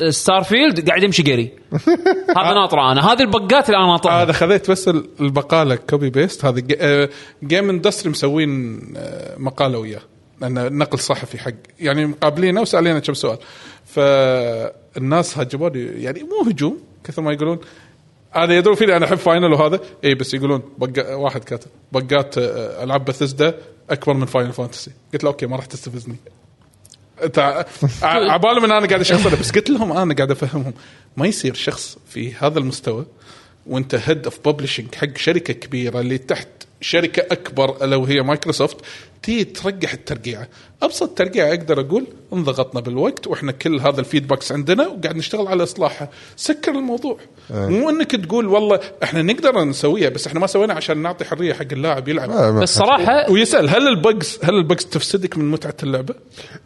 Starfield 0.09 0.87
قاعد 0.89 1.03
يمشي 1.03 1.23
قري. 1.23 1.51
هذا 2.37 2.53
ناطره 2.53 2.91
أنا. 2.91 3.11
هذه 3.11 3.21
البقات 3.21 3.65
اللي 3.69 3.77
أنا 3.77 3.87
ناطرها. 3.87 4.23
هذا 4.23 4.31
خذيت 4.31 4.71
بس 4.71 4.87
ال- 4.87 5.09
المقالة 5.21 5.75
copy 5.75 6.09
paste 6.09 6.45
هذه 6.45 6.63
آه، 6.79 7.09
Game 7.43 7.69
Industry 7.69 8.09
مسوين 8.09 8.79
آه، 8.97 9.35
مقالة 9.37 9.77
وياه. 9.79 10.01
لأنه 10.41 10.67
نقل 10.67 10.99
صحفي 10.99 11.37
حق. 11.37 11.51
يعني 11.79 12.05
مقابلينه 12.05 12.61
وسالينا 12.61 12.99
كم 12.99 13.13
سؤال. 13.13 13.37
فالناس 13.85 15.37
هجموني 15.37 15.79
يعني 16.03 16.23
مو 16.23 16.49
هجوم 16.49 16.77
كثر 17.03 17.21
ما 17.21 17.33
يقولون. 17.33 17.59
أنا 18.35 18.53
يدرون 18.55 18.75
فيني 18.75 18.97
أنا 18.97 19.05
أحب 19.05 19.17
Final 19.17 19.53
وهذا. 19.53 19.79
إي 20.03 20.15
بس 20.15 20.33
يقولون 20.33 20.61
بقى 20.77 21.19
واحد 21.21 21.43
كاتب. 21.43 21.67
بقات 21.91 22.37
آه، 22.37 22.83
ألعاب 22.83 23.05
بثزدا 23.05 23.55
أكبر 23.89 24.13
من 24.13 24.25
Final 24.25 24.53
Fantasy 24.53 24.91
قلت 25.13 25.23
له 25.23 25.29
okay 25.29 25.45
ما 25.45 25.55
راح 25.55 25.65
تستفزني. 25.65 26.15
عبالهم 28.03 28.63
ان 28.63 28.71
أنا 28.71 28.87
قاعد 28.87 28.99
اشخصنه 29.01 29.39
بس 29.39 29.51
قلت 29.51 29.69
لهم 29.69 29.91
أنا 29.91 30.13
قاعد 30.15 30.31
أفهمهم. 30.31 30.73
ما 31.17 31.27
يصير 31.27 31.53
شخص 31.53 31.97
في 32.09 32.33
هذا 32.33 32.59
المستوى 32.59 33.05
وأنت 33.67 33.95
head 33.95 34.23
of 34.25 34.39
publishing 34.49 34.95
حق 34.95 35.17
شركة 35.17 35.53
كبيرة 35.53 35.99
اللي 35.99 36.17
تحت 36.17 36.47
شركة 36.81 37.21
أكبر 37.31 37.83
الا 37.85 37.95
وهي 37.95 38.21
مايكروسوفت 38.21 38.77
تي 39.25 39.43
ترقع 39.43 39.93
الترقيعه 39.93 40.47
أبسط 40.83 41.17
ترقيعه 41.17 41.49
أقدر 41.49 41.79
أقول 41.79 42.07
انضغطنا 42.33 42.81
بالوقت 42.81 43.27
وإحنا 43.27 43.51
كل 43.51 43.79
هذا 43.79 43.99
ال 43.99 44.04
feedbacks 44.04 44.51
عندنا 44.51 44.87
وقاعد 44.87 45.15
نشتغل 45.15 45.47
على 45.47 45.63
اصلاحها 45.63 46.09
سكر 46.35 46.71
الموضوع. 46.71 47.17
مو 47.49 47.89
إنك 47.89 48.11
تقول 48.11 48.45
والله 48.45 48.79
إحنا 49.03 49.21
نقدر 49.21 49.63
نسويها 49.63 50.09
بس 50.09 50.27
إحنا 50.27 50.39
ما 50.39 50.47
سوينا 50.47 50.73
عشان 50.73 50.97
نعطي 50.97 51.25
حرية 51.25 51.53
حق 51.53 51.65
اللاعب 51.71 52.07
يلعب. 52.07 52.29
آه، 52.29 52.51
بس 52.51 52.75
صراحة 52.75 53.31
ويسأل 53.31 53.69
هل 53.69 53.87
البجز 53.87 54.39
هل 54.43 54.53
البجز 54.53 54.85
تفسدك 54.85 55.37
من 55.37 55.51
متعة 55.51 55.75
اللعبة؟ 55.83 56.15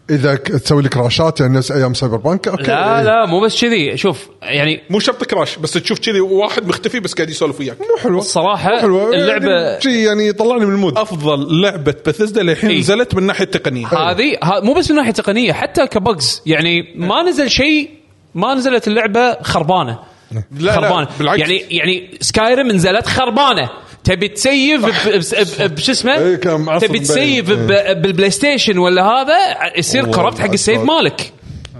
إذا 0.10 0.36
تسوي 0.36 0.82
لك 0.82 0.98
كراشات 0.98 1.40
يعني 1.40 1.58
نفس 1.58 1.72
أيام 1.72 1.94
Cyberpunk 1.94 2.48
okay. 2.48 2.64
لا 2.64 3.00
إيه. 3.00 3.04
لا 3.04 3.26
مو 3.26 3.40
بس 3.40 3.62
كذي. 3.62 3.98
شوف 3.98 4.30
يعني 4.42 4.82
مو 4.90 5.00
شرط 5.00 5.24
crash 5.24 5.58
بس 5.58 5.74
تشوف 5.74 6.00
كذي 6.00 6.20
واحد 6.20 6.68
مختفي 6.68 7.00
بس 7.00 7.14
قاعد 7.14 7.30
يسولف 7.30 7.60
وياك. 7.60 7.78
مو 7.80 7.98
حلوة. 8.00 8.20
الصراحه 8.20 8.72
مو 8.72 8.80
حلوة. 8.80 9.16
اللعبه 9.16 9.52
يعني 9.52 10.04
يعني 10.04 10.28
يطلعني 10.28 10.66
من 10.66 10.74
ال 10.74 10.78
mood. 10.78 10.98
أفضل 10.98 11.62
لعبة 11.62 11.96
بثزدا 12.08 12.44
للحين 12.50 12.70
إيه. 12.70 12.80
نزلت 12.80 13.16
من 13.16 13.24
ناحية 13.24 13.46
تقنية 13.46 13.88
هذه 13.88 14.38
ها- 14.44 14.60
مو 14.60 14.74
بس 14.74 14.92
من 14.92 14.98
ناحية 14.98 15.12
تقنية 15.12 15.54
حتى 15.54 15.88
ك 15.88 15.99
bugs 15.99 16.42
يعني 16.46 16.94
ما 16.96 17.24
نزل 17.24 17.50
شيء 17.50 17.90
ما 18.36 18.54
نزلت 18.56 18.88
اللعبة 18.88 19.42
خربانة 19.42 20.00
لا، 20.32 20.44
لا، 20.60 20.72
خربانة 20.76 21.08
بالعكس. 21.20 21.40
يعني 21.40 21.58
يعني 21.70 22.18
Skyrim 22.22 22.68
نزلت 22.68 23.08
خربانة 23.08 23.70
تبي 24.04 24.28
تسيف 24.28 24.86
ب- 24.86 24.90
ب- 24.90 25.64
ب- 25.64 25.76
بشو 25.76 25.92
اسمه 25.92 26.14
إيه، 26.18 26.36
تبي. 26.80 27.00
تسيف 27.00 27.50
ب- 27.52 28.02
بال 28.02 28.30
PlayStation 28.32 28.78
ولا 28.78 29.04
هذا 29.06 29.36
يصير 29.78 30.12
corrupt 30.12 30.40
حق 30.40 30.52
ال 30.52 30.57
save. 30.57 30.82
مالك 30.82 31.34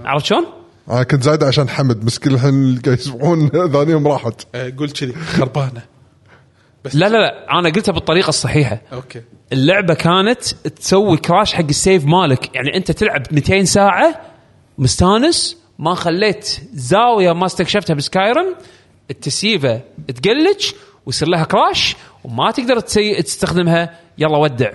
عرفت 0.04 0.26
شلون؟ 0.26 0.46
أنا 0.90 1.02
كنت 1.02 1.22
زايد 1.22 1.44
عشان 1.44 1.68
حمد 1.68 2.04
مسكين 2.04 2.34
الحين 2.34 2.80
قاعد 2.86 2.98
يسمعون 2.98 3.48
ثانيهم 3.72 4.08
راحت 4.12 4.34
آه، 4.54 4.72
قول 4.78 4.90
كذي 4.90 5.12
خربانة 5.12 5.82
لا 6.94 7.08
لا 7.08 7.16
لا 7.18 7.58
أنا 7.58 7.68
قلتها 7.68 7.92
بالطريقة 7.92 8.28
الصحيحة. 8.28 8.80
okay. 8.92 9.22
اللعبة 9.52 9.94
كانت 9.94 10.42
تسوي 10.44 11.16
crash 11.16 11.54
حق 11.54 11.64
ال 11.64 11.72
save 11.72 12.04
مالك. 12.04 12.54
يعني 12.54 12.76
أنت 12.76 12.90
تلعب 12.90 13.22
200 13.32 13.64
ساعة 13.64 14.20
مستانس 14.78 15.56
ما 15.78 15.94
خليت 15.94 16.60
زاوية 16.72 17.32
ما 17.32 17.46
استكشفتها 17.46 17.94
ب 17.94 18.03
Skyrim 18.03 18.54
التسييفة 19.10 19.80
تقلج 20.22 20.72
ويصير 21.06 21.28
لها 21.28 21.44
crash 21.44 21.96
وما 22.24 22.50
تقدر 22.50 22.80
تسي... 22.80 23.22
تستخدمها. 23.22 23.98
يلا 24.18 24.38
ودع. 24.38 24.70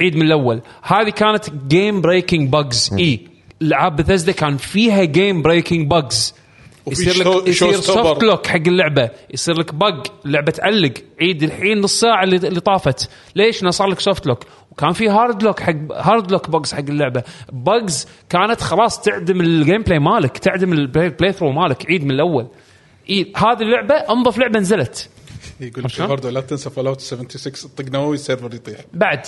عيد 0.00 0.16
من 0.16 0.22
الأول. 0.22 0.62
هذه 0.82 1.10
كانت 1.10 1.50
game 1.68 2.00
breaking 2.00 2.52
bugs 2.52 2.90
إي. 2.98 3.26
العاب 3.62 3.96
بثزدا 3.96 4.32
كان 4.32 4.56
فيها 4.56 5.04
game 5.04 5.42
breaking 5.42 5.90
bugs 5.90 6.34
يصير 6.86 7.12
شو- 7.12 7.38
لك 7.40 7.48
يصير. 7.48 7.72
soft 7.72 8.22
lock 8.22 8.46
حق 8.46 8.56
اللعبة. 8.66 9.10
يصير 9.34 9.58
لك 9.58 9.74
bug 9.74 10.02
اللعبه 10.26 10.52
تعلق. 10.52 10.92
عيد 11.20 11.42
الحين 11.42 11.80
نص 11.80 12.00
ساعة 12.00 12.24
اللي, 12.24 12.36
اللي 12.36 12.60
طافت. 12.60 13.10
ليش؟ 13.36 13.62
انه 13.62 13.70
صار 13.70 13.88
لك 13.88 14.00
soft 14.00 14.26
lock 14.26 14.38
وكان 14.70 14.92
في 14.92 15.08
hard 15.08 15.42
lock 15.42 15.60
حق 15.60 15.74
hard 15.92 16.30
lock 16.30 16.50
bugs 16.50 16.72
حق 16.74 16.78
اللعبة. 16.88 17.22
bugs 17.52 18.06
كانت 18.30 18.60
خلاص 18.60 19.00
تعدم 19.00 19.40
ال 19.40 19.82
gameplay 19.82 19.98
مالك 19.98 20.38
تعدم 20.38 20.72
ال 20.72 21.08
play 21.10 21.32
playthrough 21.32 21.52
مالك. 21.52 21.86
عيد 21.90 22.04
من 22.04 22.10
الأول. 22.10 22.46
إيه 23.08 23.32
هذه 23.36 23.62
اللعبة 23.62 23.94
أنظف 23.94 24.38
لعبة 24.38 24.60
نزلت. 24.60 25.08
يقول 25.60 25.84
لك؟ 25.84 26.02
برضه 26.02 26.30
لا 26.30 26.40
تنسى 26.40 26.70
Fallout 26.70 27.00
76 27.00 27.54
الطق 27.70 27.92
نووي 27.92 28.14
ال 28.14 28.20
server 28.20 28.54
يطيح. 28.54 28.80
بعد. 28.92 29.26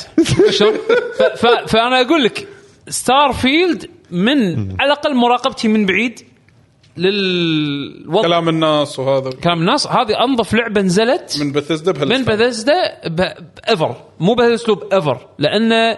فأنا 1.69 2.01
أقول 2.01 2.25
لك 2.25 2.49
Starfield 2.89 3.91
من 4.11 4.43
على 4.81 4.93
الأقل 4.93 5.15
مراقبتي 5.15 5.69
من 5.69 5.87
بعيد 5.87 6.21
للوضع. 6.99 8.23
كلام 8.23 8.49
الناس 8.49 8.99
وهذا. 8.99 9.31
كلام 9.31 9.59
الناس. 9.59 9.87
هذه 9.87 10.25
أنظف 10.25 10.55
لعبة 10.55 10.81
نزلت 10.81 11.39
من 11.41 11.53
بثزدا 11.53 11.93
من 11.93 11.99
بهالاسلوب. 11.99 12.39
Bethesda 12.39 12.73
ever 13.69 13.95
مو 14.21 14.35
بهالاسلوب 14.35 14.83
ever 14.93 15.27
لأن 15.39 15.97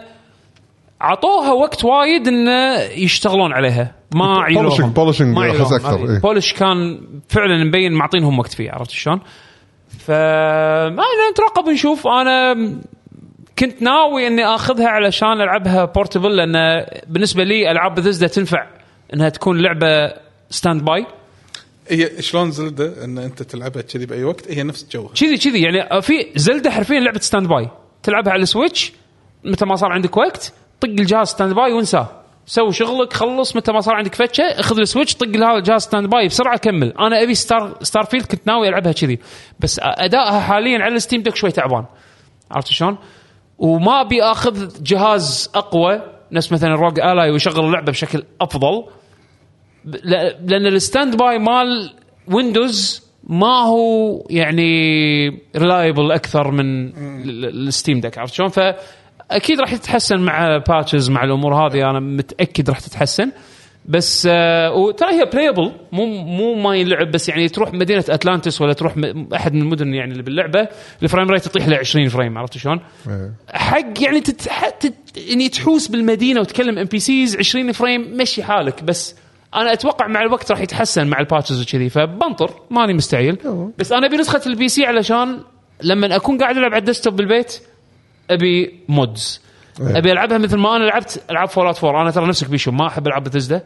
عطوها 1.00 1.52
وقت 1.52 1.84
وايد 1.84 2.28
انه 2.28 2.80
يشتغلون 2.80 3.52
عليها. 3.52 3.94
ما 4.14 4.42
عيلوهم 4.42 4.92
عيلوهم 5.38 5.74
أكثر، 5.74 5.88
هذه. 5.88 6.12
إيه. 6.12 6.20
polish 6.20 6.52
كان 6.52 7.00
فعلا 7.28 7.64
مبين 7.64 7.92
معطينهم 7.92 8.38
وقت 8.38 8.52
فيه 8.52 8.70
عرفت 8.70 8.90
شلون؟ 8.90 9.20
ف 9.88 10.10
نترقب 11.30 11.68
ونشوف. 11.68 12.06
أنا 12.06 12.54
كنت 13.58 13.82
ناوي 13.82 14.26
إني 14.26 14.44
آخذها 14.44 14.88
علشان 14.88 15.32
ألعبها 15.32 15.84
portable 15.84 16.36
لأن 16.36 16.86
بالنسبة 17.08 17.44
لي 17.44 17.70
ألعاب 17.70 17.94
بثزدا 17.94 18.26
تنفع 18.26 18.66
إنها 19.14 19.28
تكون 19.28 19.62
لعبة 19.62 20.27
standby 20.50 21.06
هي 21.88 22.22
شلون 22.22 22.50
Zelda 22.50 23.04
إن 23.04 23.18
أنت 23.18 23.42
تلعبها 23.42 23.82
كذي 23.82 24.06
بأي 24.06 24.24
وقت؟ 24.24 24.50
هي 24.50 24.62
نفس 24.62 24.86
جوها. 24.92 25.12
كذي 25.14 25.38
كذي 25.38 25.62
يعني 25.62 26.02
في 26.02 26.12
Zelda 26.36 26.70
حرفيا 26.70 27.00
لعبة 27.00 27.20
standby 27.20 27.68
تلعبها 28.02 28.32
على 28.32 28.42
ال 28.42 28.49
Switch 28.49 28.92
متى 29.44 29.64
ما 29.64 29.76
صار 29.76 29.92
عندك 29.92 30.16
وقت 30.16 30.52
طق 30.80 30.88
الجهاز 30.88 31.28
standby 31.28 31.72
وانساه. 31.72 32.08
سوي 32.46 32.72
شغلك 32.72 33.12
خلص 33.12 33.56
متى 33.56 33.72
ما 33.72 33.80
صار 33.80 33.94
عندك 33.94 34.14
فتشة 34.14 34.44
اخذ 34.44 34.80
ال 34.80 34.85
Switch 34.85 35.14
طق 35.14 35.26
الجهاز 35.26 35.82
standby 35.82 36.26
بسرعة 36.26 36.58
كمل. 36.58 36.94
أنا 36.98 37.22
أبي 37.22 37.34
Star 37.34 37.78
Starfield 37.82 38.26
كنت 38.26 38.46
ناوي 38.46 38.68
ألعبها 38.68 38.92
كذي. 38.92 39.18
بس 39.60 39.80
أدائها 39.82 40.40
حاليا 40.40 40.78
على 40.78 40.94
ال 40.94 40.99
Steam 40.99 41.22
Deck 41.22 41.36
شوي 41.36 41.50
تعبان. 41.50 41.84
عرفت 42.50 42.68
شلون؟ 42.68 42.98
وما 43.58 44.00
أبي 44.00 44.22
أخذ 44.22 44.82
جهاز 44.82 45.50
أقوى 45.54 46.02
نفس 46.32 46.52
مثلا 46.52 46.74
ROG 46.74 47.00
Ally 47.00 47.30
ويشغل 47.30 47.64
اللعبة 47.64 47.92
بشكل 47.92 48.22
أفضل. 48.40 48.84
لأن 50.44 50.66
ال 50.66 51.16
standby 51.16 51.38
مال 51.38 51.92
Windows 52.28 53.08
ما 53.24 53.62
هو 53.66 54.26
يعني 54.30 55.28
reliable 55.56 56.12
أكثر 56.12 56.50
من 56.50 56.86
ال- 56.88 57.44
ال- 57.44 57.68
ال 57.68 57.74
Steam 57.74 58.00
Deck 58.00 58.18
عرفت 58.18 58.34
شلون؟ 58.34 58.48
فأكيد 58.48 59.60
راح 59.60 59.72
يتحسن 59.72 60.20
مع 60.20 60.56
patches 60.68 61.10
مع 61.10 61.24
الأمور 61.24 61.54
هذه 61.54 61.90
أنا 61.90 62.00
متأكد 62.00 62.70
راح 62.70 62.80
تتحسن 62.80 63.30
بس 63.86 64.28
آه 64.30 64.72
وترى 64.72 65.10
هي 65.20 65.24
playable 65.24 65.72
مو 65.92 66.06
مو 66.06 66.54
ما 66.54 66.76
ينلعب 66.76 67.10
بس 67.10 67.28
يعني 67.28 67.48
تروح 67.48 67.72
مدينة 67.74 68.04
اتلانتس 68.08 68.60
ولا 68.60 68.72
تروح 68.72 68.94
أحد 69.34 69.54
من 69.54 69.60
المدن 69.62 69.94
يعني 69.94 70.12
اللي 70.12 70.22
باللعبة 70.22 70.68
ال 71.02 71.07
frame 71.07 71.30
rate 71.30 71.46
يطيح 71.46 71.68
ل 71.68 71.74
20 71.74 72.08
frame 72.08 72.38
عرفت 72.38 72.58
شلون؟ 72.58 72.80
إيه. 73.08 73.32
حق 73.52 74.02
يعني 74.02 74.20
تت... 74.20 74.48
ح- 74.48 74.68
تت... 74.68 74.94
يعني 75.16 75.48
تحوس 75.48 75.88
بالمدينة 75.88 76.40
وتكلم 76.40 76.78
NPCs 76.78 77.36
20 77.36 77.72
frame 77.72 78.16
مشي 78.16 78.42
حالك 78.42 78.84
بس 78.84 79.14
أنا 79.54 79.72
أتوقع 79.72 80.06
مع 80.06 80.22
الوقت 80.22 80.50
راح 80.50 80.60
يتحسن 80.60 81.06
مع 81.06 81.20
ال 81.20 81.26
patches 81.26 81.62
وكذي 81.62 81.88
فبنطر 81.88 82.50
ماني 82.70 82.94
مستعجل. 82.94 83.38
بس 83.78 83.92
أنا 83.92 84.06
أبي 84.06 84.16
نسخة 84.16 84.40
ال 84.46 84.68
PC 84.68 84.86
علشان 84.86 85.40
لما 85.82 86.16
أكون 86.16 86.38
قاعد 86.38 86.56
ألعب 86.56 86.70
على 86.72 86.80
ال 86.80 86.85
desktop 86.85 87.16
بالبيت 87.16 87.60
أبي 88.30 88.80
mods 88.88 89.40
أبي 89.80 90.12
ألعبها 90.12 90.38
مثل 90.38 90.56
ما 90.56 90.76
أنا 90.76 90.84
لعبت 90.84 91.22
العاب 91.30 91.48
اوت 91.56 91.84
4 91.84 92.02
أنا 92.02 92.10
ترى 92.10 92.26
نفسك 92.26 92.50
بيشو 92.50 92.70
ما 92.70 92.86
أحب 92.86 93.06
العاب 93.06 93.24
بثزدا 93.24 93.62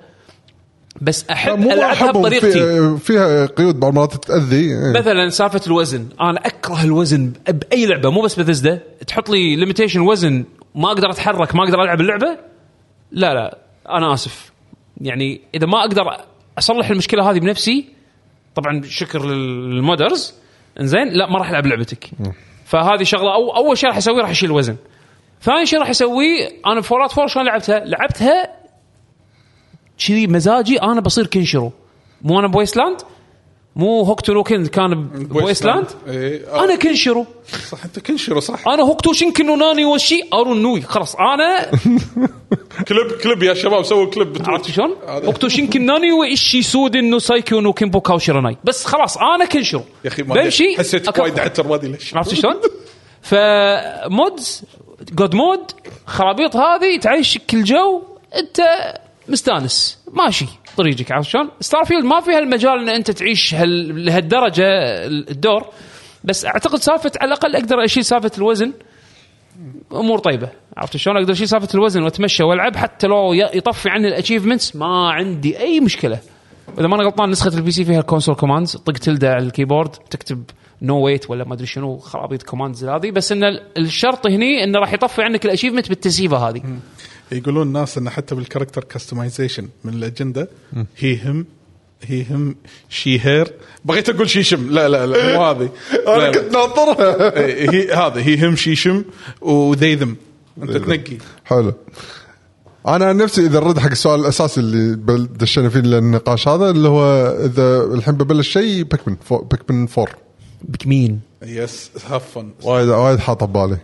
بس 1.01 1.31
أحب 1.31 1.61
ألعبها 1.63 2.11
بطريقتي. 2.13 2.53
في- 2.53 2.97
فيها 3.01 3.47
قيود 3.47 3.81
بعض 3.81 3.93
المرات 3.93 4.25
تأذي. 4.25 4.57
إيه. 4.57 4.93
مثلا 5.01 5.29
سالفة 5.29 5.61
الوزن. 5.67 6.09
أنا 6.21 6.47
أكره 6.47 6.85
الوزن 6.85 7.33
بأي 7.49 7.87
لعبة 7.87 8.11
مو 8.11 8.21
بس 8.23 8.41
بثزدا 8.41 8.81
تحط 9.07 9.31
لي 9.31 9.57
limitation 9.57 10.01
وزن 10.01 10.45
ما 10.75 10.89
أقدر 10.89 11.11
أتحرك 11.11 11.55
ما 11.55 11.65
أقدر 11.65 11.83
ألعب 11.83 12.01
اللعبة؟ 12.01 12.39
لا 13.13 13.35
لا 13.35 13.59
أنا 13.89 14.15
آسف. 14.15 14.52
يعني 15.03 15.41
إذا 15.55 15.67
ما 15.67 15.81
أقدر 15.81 16.03
أصلح 16.59 16.91
المشكلة 16.91 17.31
هذه 17.31 17.39
بنفسي 17.39 17.89
طبعا 18.55 18.83
شكر 18.85 19.27
لل 19.27 19.48
modders. 19.48 20.35
إنزين 20.81 21.09
لا 21.09 21.31
ما 21.31 21.39
راح 21.39 21.51
ألعب 21.51 21.67
لعبتك. 21.67 22.11
فهذه 22.65 23.03
شغلة 23.03 23.35
أو 23.35 23.57
أول 23.57 23.79
شيء 23.79 23.89
راح 23.89 23.97
أسويه 23.97 24.23
راح 24.23 24.31
أشيل 24.31 24.51
الوزن 24.51 24.77
ثاني 25.41 25.67
شيء 25.67 25.79
راح 25.79 25.91
أسويه 25.91 26.49
أنا 26.67 26.81
Fallout 26.81 27.13
four 27.13 27.27
شلون 27.27 27.47
لعبتها؟ 27.47 27.85
لعبتها 27.85 28.57
كذي 30.07 30.27
مزاجي 30.27 30.83
أنا 30.83 31.01
بصير 31.01 31.27
كنشرو 31.27 31.73
مو 32.23 32.39
أنا 32.39 32.49
بويسلاند 32.49 32.97
مو 33.77 34.03
هوكتو 34.03 34.33
نوكن 34.33 34.67
كان 34.67 35.05
بويسلاند؟ 35.05 35.87
إيه. 36.09 36.65
أنا 36.65 36.77
كنشرو. 36.77 37.27
صح 37.69 37.85
أنت 37.85 37.99
كنشرو 37.99 38.41
صح. 38.41 38.69
أنا 38.69 38.83
هوكتو 38.83 39.13
شينكن 39.13 39.59
ناني 39.59 39.85
وشي 39.85 40.21
أرون 40.33 40.63
نوي. 40.63 40.81
خلاص 40.81 41.17
أنا 41.17 41.71
كليب 42.89 43.13
كليب 43.23 43.43
يا 43.43 43.55
شباب 43.55 43.83
سووا 43.83 44.07
كليب. 44.07 44.43
عرفت 44.49 44.71
شلون؟ 44.71 44.97
هوكتو 45.09 45.49
شينكن 45.49 45.87
ناني 45.87 46.13
وإشي 46.13 46.63
سودن 46.63 47.11
نو 47.11 47.19
سايكيو 47.19 47.61
نو 47.61 47.73
كيمبو 47.73 48.01
كاوشيراناي 48.01 48.57
بس 48.65 48.85
خلاص 48.85 49.19
أنا 49.19 49.45
كنشرو. 49.45 49.83
يا 50.05 50.09
أخي 50.09 50.23
ما 50.23 50.35
بمشي 50.35 50.77
حسيت. 50.79 51.19
وايد 51.19 51.39
عتر 51.39 51.67
ما 51.67 51.75
أدري 51.75 51.93
ليش. 51.93 52.17
عرفت 52.17 52.35
شلون؟ 52.35 52.57
فمودز 53.23 54.63
God 55.13 55.35
mode 55.35 55.71
خرابيط 56.07 56.57
هذه 56.57 56.99
تعيشك 57.01 57.55
الجو 57.55 58.03
أنت 58.37 58.61
مستانس. 59.29 59.99
ماشي. 60.13 60.47
طريقك. 60.77 61.13
عرفت 61.13 61.29
شلون؟ 61.29 61.49
Starfield 61.61 62.05
ما 62.05 62.21
فيها 62.21 62.39
المجال 62.39 62.79
إن 62.79 62.89
أنت 62.89 63.11
تعيش 63.11 63.55
هال... 63.55 64.05
لهالدرجة 64.05 64.65
الدور. 65.31 65.67
بس 66.25 66.47
أعتقد 66.47 66.79
سالفة 66.79 67.13
على 67.21 67.29
الأقل 67.29 67.57
أقدر 67.57 67.85
أشيل 67.85 68.05
سالفة 68.05 68.31
الوزن. 68.39 68.73
أمور 69.93 70.19
طيبة. 70.19 70.49
عرفت 70.77 70.97
شلون؟ 70.97 71.17
أقدر 71.17 71.33
أشيل 71.33 71.49
سالفة 71.49 71.69
الوزن 71.75 72.03
وأتمشى 72.03 72.43
وألعب. 72.43 72.77
حتى 72.77 73.07
لو 73.07 73.33
يطفي 73.33 73.91
عني 73.91 74.09
ال 74.09 74.14
achievements 74.14 74.77
ما 74.77 75.11
عندي 75.11 75.59
أي 75.59 75.81
مشكلة. 75.81 76.19
إذا 76.79 76.87
ما 76.87 76.97
أنا 76.97 77.05
غلطان 77.05 77.31
نسخة 77.31 77.59
ال 77.59 77.71
PC 77.71 77.85
فيها 77.85 78.01
ال 78.01 78.05
console 78.05 78.35
commands 78.35 78.77
طق 78.77 78.93
tilde 78.93 79.35
على 79.35 79.45
ال 79.45 79.49
keyboard. 79.49 79.91
تكتب 79.91 80.45
نو 80.83 81.01
ويت 81.01 81.31
ولا 81.31 81.45
ما 81.45 81.55
أدري 81.55 81.67
شنو 81.67 81.99
خرابيط 81.99 82.43
كوماندز 82.43 82.85
هذه. 82.85 83.11
بس 83.11 83.33
إن 83.33 83.45
ال- 83.45 83.63
الشرط 83.79 84.27
هني 84.27 84.65
إنه 84.65 84.79
راح 84.79 84.93
يطفي 84.93 85.23
عنك 85.23 85.45
الاتشيفمنت 85.45 85.89
بالتسييفة 85.89 86.49
هذه. 86.49 86.63
يقولون 87.33 87.67
الناس 87.67 87.99
إن 87.99 88.11
حتى 88.11 88.35
بالكاركتر 88.35 88.85
كستمايزيشن 88.85 89.69
من 89.85 89.95
الأجندة 89.95 90.49
هي 90.97 91.19
هم 91.25 91.47
هي 92.07 92.27
هم 92.31 92.57
شي 92.89 93.21
هير 93.21 93.53
بغيت 93.85 94.09
أقول 94.09 94.31
شيشم 94.31 94.71
لا 94.71 94.89
لا 94.89 95.07
لا 95.07 95.37
مو 95.37 95.45
هذه. 95.45 95.71
أنا. 96.17 96.31
كنت 96.31 96.53
ناطرها. 96.53 97.37
إيه، 97.37 97.71
هي 97.71 97.93
هذا 97.93 98.21
هي 98.21 98.49
هم 98.49 98.57
شيشم 98.57 99.05
وذي 99.41 99.95
ذم 99.95 100.17
أنت 100.63 100.77
تنقي. 100.77 101.19
حلو. 101.45 101.73
أنا 102.89 103.05
عن 103.05 103.17
نفسي 103.17 103.47
إذا 103.47 103.61
نرد 103.61 103.79
حق 103.79 103.91
السؤال 103.91 104.21
الأساسي 104.21 104.61
اللي 104.61 105.29
دشينا 105.39 105.69
فيه 105.69 105.81
النقاش 105.81 106.49
هذا 106.49 106.71
اللي 106.71 106.89
هو 106.89 107.27
إذا 107.45 107.85
الحين 107.85 108.15
ببلش 108.15 108.49
شيء 108.49 108.83
بيكمن 108.83 109.17
فو 109.25 109.39
بيكمن 109.39 109.89
4 109.99 110.15
Pikmin 110.63 111.21
yes 111.43 111.91
have 112.11 112.31
fun 112.35 112.51
وايد 112.63 112.89
وايد 112.89 113.19
حاطه 113.19 113.47
ببالي. 113.47 113.79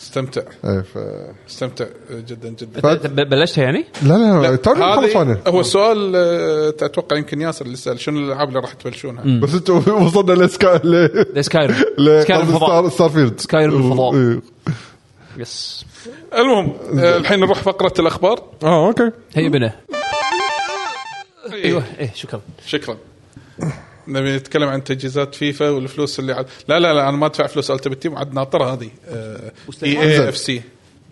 استمتع. 0.00 0.42
إيه 0.64 0.80
ف... 0.80 0.98
استمتع 1.48 1.84
جدا 2.10 2.48
جدا. 2.48 2.94
ب- 2.94 3.28
بلشتها 3.30 3.62
يعني؟ 3.64 3.84
لا 4.02 4.14
لا 4.14 4.42
لا، 4.42 4.50
لا 4.50 4.56
توني 4.56 4.84
هذه- 4.84 4.96
مخلص 5.00 5.16
أنا 5.16 5.38
هو 5.46 5.60
السؤال 5.60 6.12
آه، 6.16 6.68
أتوقع 6.86 7.16
يمكن 7.16 7.40
ياسر 7.40 7.64
اللي 7.66 7.76
سأل 7.76 8.00
شنو 8.00 8.18
الألعاب 8.18 8.48
اللي 8.48 8.60
راح 8.60 8.72
تبلشونها؟ 8.72 9.40
بس 9.40 9.54
أنتوا 9.54 9.80
وصلنا 9.92 10.32
لسكا 10.44 10.66
ل 10.84 11.44
Skyrim 11.44 11.74
ل- 11.98 12.22
Skyrim 12.22 12.42
قصدي 12.42 12.54
الفضاء. 12.54 12.88
Starfield 12.88 13.40
Skyrim 13.40 13.76
الفضاء. 13.76 14.14
إيه. 14.14 14.40
yes 15.36 15.84
المهم 16.34 16.72
آه، 16.98 17.16
الحين 17.16 17.40
نروح 17.40 17.62
فقرة 17.62 17.94
الأخبار. 17.98 18.42
آه 18.62 18.86
okay. 18.86 19.10
هي 19.34 19.48
بنا 19.48 19.72
أيوه 21.52 21.82
إيه 22.00 22.10
شكرا. 22.14 22.40
شكرا. 22.66 22.96
نبي 24.08 24.36
نتكلم 24.36 24.68
عن 24.68 24.84
تجهيزات 24.84 25.34
فيفا 25.34 25.70
والفلوس 25.70 26.18
اللي 26.18 26.32
عاد 26.32 26.46
لا 26.68 26.78
لا 26.78 26.94
لا 26.94 27.08
أنا 27.08 27.16
ما 27.16 27.26
أدفع 27.26 27.46
فلوس 27.46 27.70
Ultimate 27.70 28.02
Team 28.02 28.16
عاد 28.18 28.34
ناطرها 28.34 28.74
هذه 28.74 28.90
آه، 29.08 29.52
EA 29.82 30.02
FC 30.02 30.62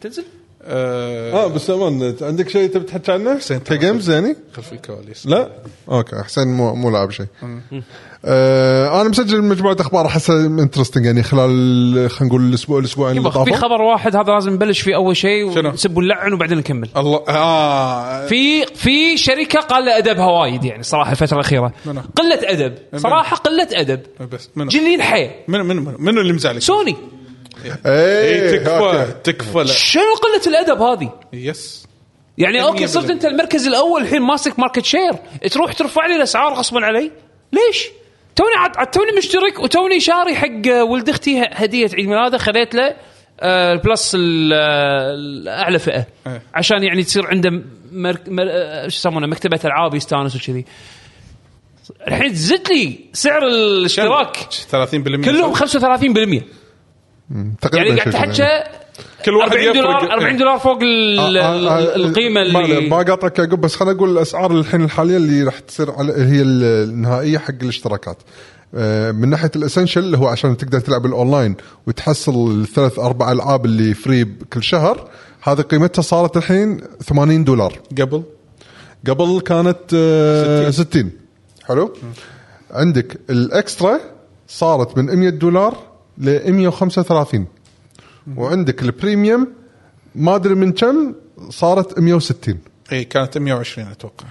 تنزل؟ 0.00 0.24
آه 0.62 1.46
بس 1.46 1.70
أمان 1.70 2.16
عندك 2.22 2.48
شيء 2.48 2.70
تبي 2.70 2.84
تحكي 2.84 3.12
عنه؟ 3.12 3.38
حسين 3.38 3.58
ك 3.58 3.67
games 3.67 4.10
يعني؟ 4.10 4.36
خلف 4.52 4.72
الكواليس 4.72 5.26
لا 5.26 5.50
okay 5.88 6.22
حسين 6.22 6.48
مو 6.48 6.74
مو 6.74 6.90
لاعب 6.90 7.10
شيء 7.10 7.26
آه 8.24 9.00
أنا 9.00 9.08
مسجل 9.08 9.42
مجموعة 9.42 9.76
أخبار 9.80 10.06
احسها 10.06 10.46
interesting 10.46 11.06
يعني 11.06 11.22
خلال 11.22 12.10
خلينا 12.10 12.34
نقول 12.34 12.48
الأسبوع 12.48 12.78
الأسبوعين 12.78 13.18
اللي 13.18 13.30
في 13.44 13.52
خبر 13.52 13.82
واحد 13.82 14.16
هذا 14.16 14.32
لازم 14.32 14.52
نبلش 14.52 14.80
فيه 14.80 14.94
أول 14.94 15.16
شيء؟ 15.16 15.44
ونسب 15.44 15.96
ونلعن 15.96 16.32
وبعدين 16.32 16.58
نكمل. 16.58 16.88
الله 16.96 17.24
آه. 17.28 18.26
في 18.26 18.66
في 18.66 19.16
شركة 19.16 19.60
قال 19.60 19.88
ادبها 19.88 20.26
وايد 20.26 20.64
يعني 20.64 20.82
صراحة 20.82 21.10
الفترة 21.10 21.34
الأخيرة. 21.34 21.72
منو؟ 21.86 22.00
قلة 22.16 22.40
أدب. 22.42 22.74
صراحة 22.96 23.36
قلة 23.36 23.68
أدب. 23.72 24.00
بس 24.32 24.50
منو؟ 24.56 24.68
جليلين 24.68 25.02
حيا. 25.02 25.30
منو 25.48 25.64
منو 25.64 25.80
منو, 25.82 25.96
منو 25.98 26.20
اللي 26.20 26.32
مزعلك؟ 26.32 26.62
سوني. 26.62 26.96
اي 27.64 27.72
إيه 27.86 28.58
تكفى 28.58 28.70
okay. 28.70 29.12
تكفى. 29.24 29.66
شنو 29.66 30.02
قلة 30.02 30.46
الأدب 30.46 30.82
هذه؟ 30.82 31.12
yes. 31.32 31.86
يعني 32.38 32.62
أوكي 32.62 32.86
100% 32.86 32.90
صرت 32.90 33.10
أنت 33.10 33.24
المركز 33.24 33.66
الأول 33.66 34.02
الحين 34.02 34.22
ماسك 34.22 34.58
market 34.58 34.84
share 34.84 35.12
تروح 35.50 35.72
ترفع 35.72 36.06
لي 36.06 36.16
الأسعار 36.16 36.52
غصبا 36.54 36.84
علي. 36.84 37.10
ليش؟ 37.52 37.88
توني 38.38 38.54
عاد 38.56 38.76
عاد 38.76 38.86
توني 38.90 39.12
مشترك 39.18 39.58
وتوني 39.58 40.00
شاري 40.00 40.34
حق 40.36 40.82
ولد 40.82 41.08
أختي 41.08 41.42
هدية 41.52 41.88
عيد 41.94 42.06
ميلاده 42.08 42.38
خذيت 42.38 42.74
له 42.74 42.94
آه، 43.40 43.72
ال 43.72 43.81
Plus 43.81 44.14
ال- 44.14 44.52
آه، 44.52 45.14
الأعلى 45.14 45.78
فئة. 45.78 46.06
إيه. 46.26 46.42
عشان 46.54 46.82
يعني 46.82 47.02
تصير 47.02 47.26
عنده 47.26 47.50
مر... 47.92 48.16
مر... 48.28 48.44
آه، 48.50 48.88
شو 48.88 48.96
يسمونه 48.96 49.26
مكتبة 49.26 49.60
ألعاب 49.64 49.94
يستانس 49.94 50.36
وكذي. 50.36 50.64
الحين 52.08 52.34
زدت 52.34 52.70
لي 52.70 52.98
سعر 53.12 53.46
الاشتراك. 53.46 54.36
30% 54.36 55.24
كلهم 55.24 55.54
35% 55.54 56.42
تقريبا 57.60 57.88
يعني 57.88 58.10
قاعد. 58.10 58.32
تحكي 58.32 58.78
كل 59.24 59.34
واحد 59.34 59.52
40 59.52 59.72
دولار 59.72 59.96
يفرق. 59.96 60.12
40 60.12 60.36
دولار 60.36 60.58
فوق 60.58 60.78
آه، 60.82 61.38
آه، 61.38 61.68
آه، 61.68 61.96
القيمة 61.96 62.42
اللي 62.42 62.88
ما 62.88 62.96
قاطعك 62.96 63.38
يعقوب 63.38 63.60
بس 63.60 63.76
خلينا 63.76 63.94
نقول 63.94 64.10
الأسعار 64.10 64.52
الحين 64.52 64.84
الحالية 64.84 65.16
اللي 65.16 65.42
راح 65.42 65.58
تصير 65.58 65.90
على 65.90 66.12
هي 66.12 66.42
النهائية 66.42 67.38
حق 67.38 67.54
الاشتراكات. 67.62 68.16
آه، 68.74 69.12
من 69.12 69.28
ناحية 69.28 69.50
ال 69.56 69.61
Essential 69.61 70.00
اللي 70.00 70.18
هو 70.18 70.26
عشان 70.28 70.56
تقدر 70.56 70.80
تلعب 70.80 71.06
الأونلاين 71.06 71.56
وتحصل 71.86 72.60
الثلاث 72.60 72.98
أربع 72.98 73.32
ألعاب 73.32 73.64
اللي 73.64 73.94
free 73.94 74.24
كل 74.24 74.62
شهر 74.62 75.08
هذه 75.42 75.60
قيمتها 75.60 76.02
صارت 76.02 76.36
الحين 76.36 76.80
80 77.02 77.44
دولار. 77.44 77.78
قبل؟ 78.00 78.22
قبل 79.08 79.40
كانت 79.40 79.78
آه، 79.94 80.70
60 80.70 81.10
حلو؟ 81.64 81.92
عندك 82.70 83.20
ال 83.30 83.42
Extra 83.42 84.00
صارت 84.48 84.98
من 84.98 85.16
100 85.16 85.28
دولار 85.28 85.87
ل 86.20 86.52
135 86.52 87.46
وعندك 88.36 88.82
ال 88.82 88.91
Premium 88.91 89.48
ما 90.14 90.34
أدري 90.34 90.54
من 90.54 90.72
كم 90.72 91.14
صارت 91.50 91.98
160 91.98 92.58
اي 92.92 93.04
كانت 93.04 93.38
120 93.38 93.88
أتوقع. 93.88 94.24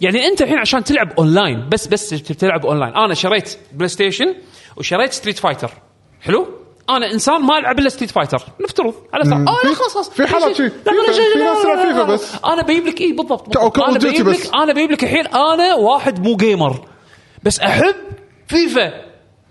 يعني 0.00 0.26
أنت 0.26 0.42
الحين 0.42 0.58
عشان 0.58 0.84
تلعب 0.84 1.12
أونلاين 1.18 1.68
بس 1.68 1.86
بس 1.86 2.08
تلعب 2.08 2.66
أونلاين. 2.66 2.94
أنا 2.94 3.14
شريت 3.14 3.58
بلاي 3.72 3.88
ستيشن 3.88 4.34
وشريت 4.76 5.12
Street 5.12 5.38
Fighter 5.38 5.70
حلو؟ 6.20 6.46
أنا 6.90 7.12
إنسان 7.12 7.42
ما 7.42 7.58
ألعب 7.58 7.78
إلا 7.78 7.88
Street 7.88 8.10
Fighter 8.10 8.42
نفترض. 8.60 8.94
على 9.14 9.24
مم. 9.36 9.48
آه 9.48 9.52
لا 9.64 9.74
خلاص 9.74 9.94
خلاص. 9.94 10.10
في 10.10 10.26
حالات 10.26 10.56
شي. 10.56 10.62
لا 10.62 10.68
لا 10.68 11.12
في- 11.12 11.38
ناس 11.38 11.62
تلعب 11.62 11.86
فيفا. 11.88 12.02
بس. 12.04 12.34
أنا 12.44 12.62
بجيب 12.62 12.86
لك 12.86 13.00
اي 13.00 13.12
بالضبط 13.12 13.56
أنا 13.78 13.98
بجيب. 13.98 14.28
لك 14.28 14.54
أنا 14.54 14.72
بجيب 14.72 14.90
لك 14.90 15.04
الحين 15.04 15.26
أنا 15.26 15.74
واحد 15.74 16.20
مو 16.24 16.36
gamer 16.36 16.88
بس 17.42 17.60
أحب 17.60 17.94
فيفا. 18.48 19.05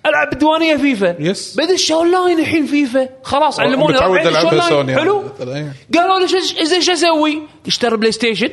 ألعب 0.05 0.29
بديوانيه 0.35 0.75
فيفا. 0.75 1.15
yes. 1.19 1.57
بدش 1.57 1.91
اونلاين 1.91 2.39
الحين 2.39 2.65
فيفا. 2.65 3.09
خلاص 3.23 3.59
علموني. 3.59 3.93
متعود 3.93 4.17
أونلاين. 4.19 4.61
سوني 4.61 4.95
حلو. 4.95 5.23
إيه. 5.41 5.73
قالوا 5.95 6.19
لي 6.19 6.27
زين 6.65 6.81
شو 6.81 6.91
أسوي؟ 6.91 7.41
اشتري 7.67 7.97
بلاي 7.97 8.11
ستيشن. 8.11 8.49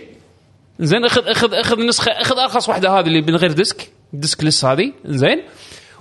زين 0.81 1.05
اخذ 1.05 1.23
اخذ 1.27 1.55
أخذ 1.55 1.79
النسخه 1.79 2.13
أخذ 2.13 2.39
أرخص 2.39 2.69
واحدة 2.69 2.91
هذه 2.91 3.07
اللي 3.07 3.23
من 3.23 3.37
غير 3.37 3.53
disc. 3.53 3.89
disc 4.13 4.45
less 4.45 4.65
هذه. 4.65 4.93
زين. 5.05 5.43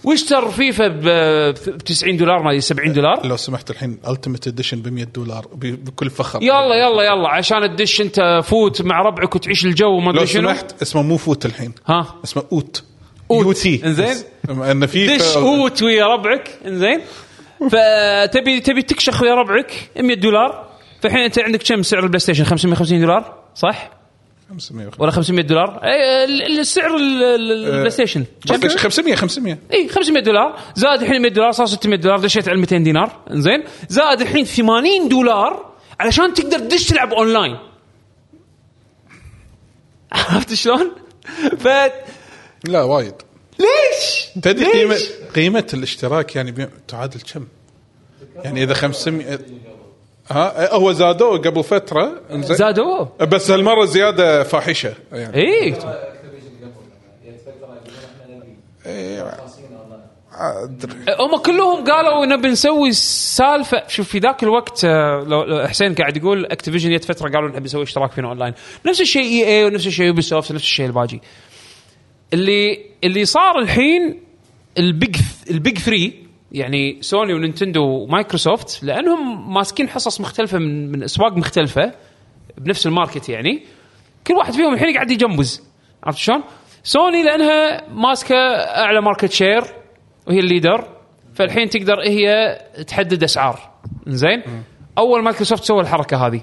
واشتر 0.03 0.51
فيفا 0.51 0.87
ب 0.87 1.77
90 1.85 2.17
دولار 2.17 2.43
ما 2.43 2.49
أدري 2.49 2.61
70 2.61 2.93
دولار. 2.93 3.25
لو 3.25 3.37
سمحت 3.37 3.69
الحين 3.69 3.99
Ultimate 4.07 4.47
Edition 4.47 4.81
ب 4.81 4.87
100 4.87 5.03
دولار 5.03 5.47
بكل 5.55 6.09
فخر. 6.09 6.43
يلا 6.43 6.75
يلا 6.75 7.03
يلا. 7.03 7.29
عشان 7.29 7.75
تدش 7.75 8.01
أنت 8.01 8.41
FUT 8.43 8.81
مع 8.81 9.01
ربعك 9.01 9.35
وتعيش 9.35 9.65
الجو 9.65 9.89
وما 9.89 10.11
لو 10.11 10.17
ادري 10.17 10.27
شنو. 10.27 10.47
سمحت 10.47 10.81
اسمه 10.81 11.01
مو 11.01 11.17
FUT 11.17 11.45
الحين. 11.45 11.73
ها؟ 11.87 12.15
اسمه 12.23 12.43
أوت. 12.51 12.83
UT 13.31 13.81
إنزين. 13.85 14.15
إن 14.49 14.85
في 14.85 15.17
دش 15.17 15.37
اوت 15.37 15.83
ويا 15.83 16.05
ربعك. 16.07 16.49
إنزين. 16.65 17.01
فتبي 17.71 18.59
تبي 18.59 18.81
تكشخ 18.81 19.21
ويا 19.21 19.33
ربعك 19.35 19.89
100 19.99 20.15
دولار. 20.15 20.67
فالحين 21.01 21.19
أنت 21.19 21.39
عندك 21.39 21.63
كم 21.63 21.83
سعر 21.83 22.03
البلاي 22.03 22.19
ستيشن؟ 22.19 22.43
550 22.43 23.01
دولار. 23.01 23.37
صح؟ 23.55 23.91
500 24.49 24.89
ولا 24.99 25.11
500 25.11 25.43
دولار؟ 25.45 25.79
اي 25.83 26.23
ال- 26.23 26.59
السعر 26.59 26.95
ال- 26.97 27.23
ال- 27.23 27.51
البلاي 27.51 27.89
ستيشن. 27.89 28.25
كم؟ 28.47 28.67
500 28.77 29.15
500 29.15 29.57
اي 29.73 29.87
500 29.87 30.23
دولار. 30.23 30.59
زاد 30.75 31.01
الحين 31.01 31.21
100 31.21 31.31
دولار 31.31 31.51
صار 31.51 31.65
600 31.65 31.97
دولار 31.99 32.19
دشيت 32.19 32.47
على 32.49 32.57
200 32.57 32.77
دينار. 32.83 33.11
زين 33.29 33.63
زاد 33.89 34.21
الحين 34.21 34.45
80 34.45 35.07
دولار 35.09 35.71
علشان 35.99 36.33
تقدر 36.33 36.59
تدش 36.59 36.85
تلعب 36.87 37.13
أونلاين. 37.13 37.57
عرفت 40.11 40.53
شلون؟ 40.53 40.91
ف 41.59 41.67
لا 42.63 42.81
وايد 42.83 43.13
ليش؟ 43.59 44.27
تدري 44.41 44.65
ليش؟ 44.65 45.09
قيمه 45.09 45.31
قيمة 45.35 45.67
الاشتراك 45.73 46.35
يعني 46.35 46.51
بي- 46.51 46.67
تعادل 46.87 47.21
كم؟ 47.33 47.47
يعني 48.43 48.63
إذا 48.63 48.73
500 48.73 49.39
ها 50.29 50.73
هو 50.73 50.91
زادوه 50.91 51.37
قبل 51.37 51.63
فترة 51.63 52.21
إنزين. 52.31 52.55
زادوا 52.57 53.05
بس 53.21 53.51
هالمرة 53.51 53.85
زيادة 53.85 54.43
فاحشة 54.43 54.93
يعني 55.11 55.35
اي 55.37 55.75
أدري. 60.33 60.93
هم 61.19 61.37
كلهم 61.37 61.83
قالوا 61.91 62.25
نبي 62.25 62.47
نسوي 62.47 62.91
سالفة 62.91 63.87
شوف 63.87 64.07
في 64.09 64.19
ذاك 64.19 64.43
الوقت 64.43 64.85
آه، 64.85 65.23
لو 65.27 65.43
لو 65.43 65.67
حسين 65.67 65.95
قاعد 65.95 66.17
يقول 66.17 66.45
Activision 66.45 66.95
جت 66.95 67.03
فترة 67.05 67.29
قالوا 67.29 67.49
نبي 67.49 67.59
نسوي 67.59 67.83
اشتراك 67.83 68.11
فينا 68.11 68.27
أونلاين 68.27 68.53
نفس 68.85 69.01
الشيء 69.01 69.23
إي 69.23 69.47
إي 69.57 69.65
ونفس 69.65 69.87
الشيء 69.87 70.05
Ubisoft 70.05 70.51
نفس 70.51 70.63
الشيء 70.63 70.85
الباجي 70.85 71.21
اللي 72.33 72.85
اللي 73.03 73.25
صار 73.25 73.59
الحين 73.59 74.19
ال 74.77 74.87
big 74.87 75.15
ال 75.51 75.58
big 75.58 75.77
3 75.77 76.11
يعني 76.51 76.97
سوني 77.01 77.33
ونينتندو 77.33 77.81
ومايكروسوفت 77.83 78.83
لأنهم 78.83 79.53
ماسكين 79.53 79.89
حصص 79.89 80.21
مختلفة 80.21 80.57
من 80.57 80.91
من 80.91 81.03
أسواق 81.03 81.37
مختلفة 81.37 81.91
بنفس 82.57 82.87
ال 82.87 82.93
market 82.93 83.29
يعني. 83.29 83.63
كل 84.27 84.33
واحد 84.33 84.53
فيهم 84.53 84.73
الحين 84.73 84.93
قاعد 84.93 85.11
يجمز 85.11 85.63
عرفت 86.03 86.17
شلون؟ 86.17 86.43
سوني 86.83 87.23
لأنها 87.23 87.89
ماسكة 87.89 88.35
أعلى 88.35 89.01
market 89.01 89.31
share 89.31 89.61
وهي 90.27 90.39
ال 90.39 90.46
leader 90.46 90.87
فالحين 91.33 91.69
تقدر 91.69 92.01
هي 92.07 92.57
تحدد 92.87 93.23
أسعار. 93.23 93.59
زين 94.07 94.43
أول 94.97 95.23
مايكروسوفت 95.23 95.63
سووا 95.63 95.81
الحركة 95.81 96.27
هذه. 96.27 96.41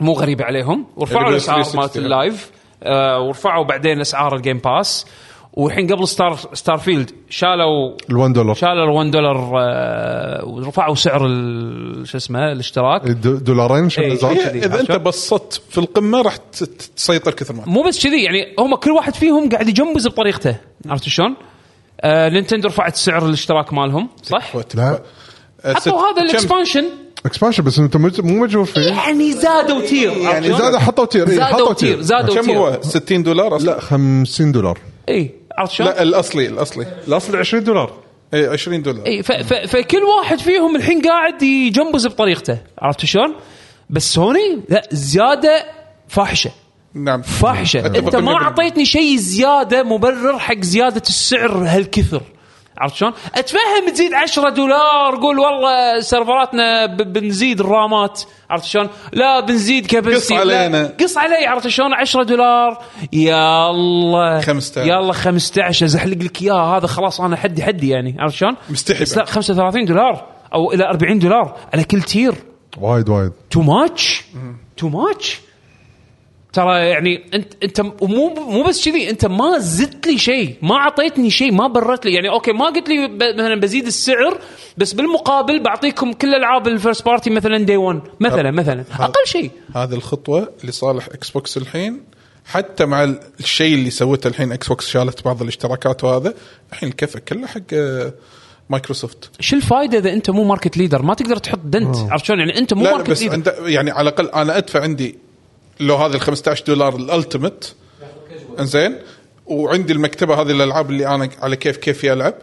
مو 0.00 0.12
غريبة 0.12 0.44
عليهم. 0.44 0.86
ورفعوا 0.96 1.30
الأسعار 1.30 1.62
360 1.62 1.80
مالت 1.80 1.96
ال 1.96 2.05
Live. 2.05 2.50
ورفعوا 2.82 3.64
بعدين 3.64 4.00
أسعار 4.00 4.36
ال 4.36 4.40
Game 4.40 4.58
Pass 4.58 5.06
والحين 5.52 5.86
قبل 5.92 6.08
Star 6.08 6.38
Starfield 6.52 7.10
شالوا 7.30 7.96
ال1 7.98 8.32
دولار 8.32 8.54
شالوا 8.54 8.98
1 8.98 9.10
دولار 9.10 9.52
آه 9.60 10.44
ورفعوا 10.44 10.94
سعر 10.94 11.26
ال- 11.26 12.08
شو 12.08 12.16
اسمه 12.16 12.52
الاشتراك 12.52 13.02
د- 13.02 13.44
دولارين 13.44 13.88
شو 13.88 14.00
إيه. 14.02 14.16
كذي. 14.16 14.58
إذا 14.64 14.80
أنت؟ 14.80 14.92
بسطت 14.92 15.62
في 15.70 15.78
القمة 15.78 16.22
راح 16.22 16.36
تسيطر 16.96 17.30
كثر 17.30 17.54
ما 17.54 17.62
مو 17.66 17.82
بس 17.82 18.02
كذي 18.06 18.22
يعني 18.24 18.54
هم 18.58 18.74
كل 18.74 18.90
واحد 18.90 19.14
فيهم 19.14 19.48
قاعد 19.48 19.68
يجمز 19.68 20.08
بطريقته 20.08 20.56
عرفت 20.86 21.08
شلون؟ 21.08 21.36
آه 22.00 22.28
نينتندو 22.28 22.68
رفعت 22.68 22.96
سعر 22.96 23.26
الاشتراك 23.26 23.72
مالهم 23.72 24.08
صح؟ 24.22 24.56
لا 24.74 25.02
حطوا 25.64 26.00
هذا 26.12 26.22
الاكسبانشن 26.22 26.84
expansion 27.26 27.64
بس 27.64 27.78
انت 27.78 27.96
مو 27.96 28.40
مجبور 28.42 28.64
فيه 28.64 28.80
يعني 28.80 29.32
زادوا 29.32 29.80
tier. 29.80 30.10
يعني 30.12 30.26
عرفت 30.26 30.46
شلون؟ 30.46 30.58
زاد 30.58 30.76
حطوا 30.76 31.04
tier 31.04 31.28
إيه، 31.28 31.34
زادوا 31.34 31.46
حطوا 31.46 31.72
tier. 31.72 31.94
tier 31.94 32.02
زادوا 32.02 32.34
كم 32.34 32.42
tier. 32.42 32.58
هو 32.58 32.78
60 32.82 33.22
دولار 33.22 33.56
أصلا. 33.56 33.70
لا 33.70 33.80
50 33.80 34.52
دولار. 34.52 34.78
اي 35.08 35.30
عرفت 35.58 35.72
شلون؟ 35.72 35.90
لا 35.90 36.02
الأصلي 36.02 36.46
الأصلي. 36.46 36.86
الأصل 37.08 37.36
20 37.36 37.64
دولار. 37.64 37.92
اي 38.34 38.46
20 38.46 38.82
دولار. 38.82 39.06
اي 39.06 39.22
فكل 39.68 40.02
واحد 40.18 40.38
فيهم 40.38 40.76
الحين 40.76 41.02
قاعد 41.02 41.42
يجنبز 41.42 42.06
بطريقته. 42.06 42.58
عرفت 42.78 43.04
شلون؟ 43.04 43.34
بس 43.90 44.14
سوني 44.14 44.60
لا 44.68 44.88
زيادة 44.92 45.64
فاحشة. 46.08 46.50
نعم. 46.94 47.22
فاحشة. 47.22 47.86
أنت 47.86 48.16
ما 48.16 48.32
100%. 48.32 48.42
أعطيتني 48.42 48.84
شيء 48.84 49.16
زيادة 49.16 49.82
مبرر 49.82 50.38
حق 50.38 50.60
زيادة 50.60 51.02
السعر 51.06 51.64
هالكثر. 51.66 52.22
عرفت 52.78 52.96
شلون؟ 52.96 53.12
أتفهم 53.34 53.90
تزيد 53.92 54.14
10 54.14 54.48
دولار 54.48 55.16
قول 55.22 55.38
والله 55.38 56.00
سيرفراتنا 56.00 56.86
بنزيد 56.86 57.60
الرامات 57.60 58.22
عرفت 58.50 58.64
شلون؟ 58.64 58.88
لا 59.12 59.40
بنزيد 59.40 59.86
capacity 59.86 60.34
قص 60.34 60.40
علينا. 60.40 60.92
قص 61.00 61.18
علي 61.18 61.46
عرفت 61.46 61.68
شلون 61.68 61.94
10 61.94 62.22
دولار 62.22 62.82
يلا 63.12 64.40
15. 64.40 64.86
يلا 64.86 65.12
15 65.12 65.86
أزحلق 65.86 66.22
لك 66.22 66.42
اياه 66.42 66.76
هذا 66.76 66.86
خلاص 66.86 67.20
أنا 67.20 67.36
حدي 67.36 67.62
حدي 67.62 67.88
يعني 67.88 68.16
عرفت 68.18 68.36
شلون؟ 68.36 68.56
مستحي 68.70 69.02
بس 69.02 69.16
لا 69.16 69.24
35 69.24 69.84
دولار 69.84 70.26
أو 70.54 70.72
إلى 70.72 70.84
40 70.84 71.18
دولار 71.18 71.56
على 71.74 71.84
كل 71.84 72.02
tier 72.02 72.34
وايد 72.80 73.08
وايد 73.08 73.32
too 73.50 73.60
much 73.60 74.24
too 74.76 74.88
much 74.88 75.40
ترى 76.56 76.88
يعني 76.88 77.24
انت 77.34 77.52
انت 77.64 77.80
مو 77.80 78.34
مو 78.34 78.62
بس 78.62 78.84
كذي 78.88 79.10
انت 79.10 79.26
ما 79.26 79.58
زدت 79.58 80.06
لي 80.06 80.18
شيء 80.18 80.56
ما 80.62 80.74
اعطيتني 80.74 81.30
شيء 81.30 81.52
ما 81.52 81.66
بررت 81.66 82.04
لي. 82.06 82.14
يعني 82.14 82.28
أوكي 82.28 82.52
ما 82.52 82.64
قلت 82.66 82.88
لي 82.88 83.08
مثلا 83.08 83.60
بزيد 83.60 83.86
السعر 83.86 84.38
بس 84.78 84.92
بالمقابل 84.92 85.62
بعطيكم 85.62 86.12
كل 86.12 86.34
ألعاب 86.34 86.68
ال 86.68 86.74
first 86.74 87.04
party 87.06 87.30
مثلا 87.30 87.58
day 87.58 87.76
1 87.76 88.00
مثلا 88.20 88.50
مثلا. 88.50 88.84
أقل 89.00 89.26
شيء. 89.26 89.50
هذه 89.76 89.94
الخطوة 89.94 90.48
لصالح 90.64 91.06
إكس 91.06 91.30
بوكس 91.30 91.56
الحين. 91.56 92.02
حتى 92.44 92.84
مع 92.86 93.04
ال- 93.04 93.20
الشيء 93.40 93.74
اللي 93.74 93.90
سوته 93.90 94.28
الحين 94.28 94.52
إكس 94.52 94.68
بوكس 94.68 94.88
شالت 94.88 95.24
بعض 95.24 95.42
الاشتراكات 95.42 96.04
وهذا 96.04 96.34
الحين 96.72 96.88
الكفه 96.88 97.20
كله 97.20 97.46
حق 97.46 97.60
آه، 97.72 98.12
مايكروسوفت 98.70 99.30
شو 99.40 99.56
الفائده 99.56 99.98
إذا 99.98 100.12
أنت 100.12 100.30
مو 100.30 100.44
market 100.44 100.76
leader 100.76 101.02
ما 101.02 101.14
تقدر 101.14 101.36
تحط 101.36 101.58
dent 101.64 101.96
عرفت 102.10 102.24
شلون؟ 102.24 102.38
يعني 102.40 102.58
أنت 102.58 102.74
مو 102.74 102.84
لا 102.84 102.90
market 102.92 103.10
بس 103.10 103.22
leader 103.22 103.52
يعني 103.68 103.90
على 103.90 104.08
الأقل 104.08 104.28
أنا 104.30 104.56
أدفع 104.58 104.80
عندي 104.82 105.18
لو 105.80 105.96
هذه 105.96 106.14
ال 106.14 106.20
15 106.20 106.64
دولار 106.64 106.96
ال 106.96 107.03
Ultimate. 107.03 107.64
إنزين. 108.60 108.98
وعندي 109.46 109.92
المكتبة 109.92 110.40
هذه 110.40 110.50
الألعاب 110.50 110.90
اللي 110.90 111.06
أنا 111.06 111.28
على 111.42 111.56
كيف 111.56 111.76
كيفي 111.76 112.12
العب 112.12 112.34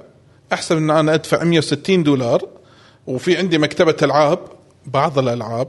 أحسن 0.53 0.77
إن 0.77 0.89
أنا 0.89 1.13
أدفع 1.13 1.43
160 1.43 2.03
دولار. 2.03 2.47
وفي 3.07 3.37
عندي 3.37 3.57
مكتبة 3.57 3.95
ألعاب. 4.01 4.39
بعض 4.85 5.19
الألعاب 5.19 5.67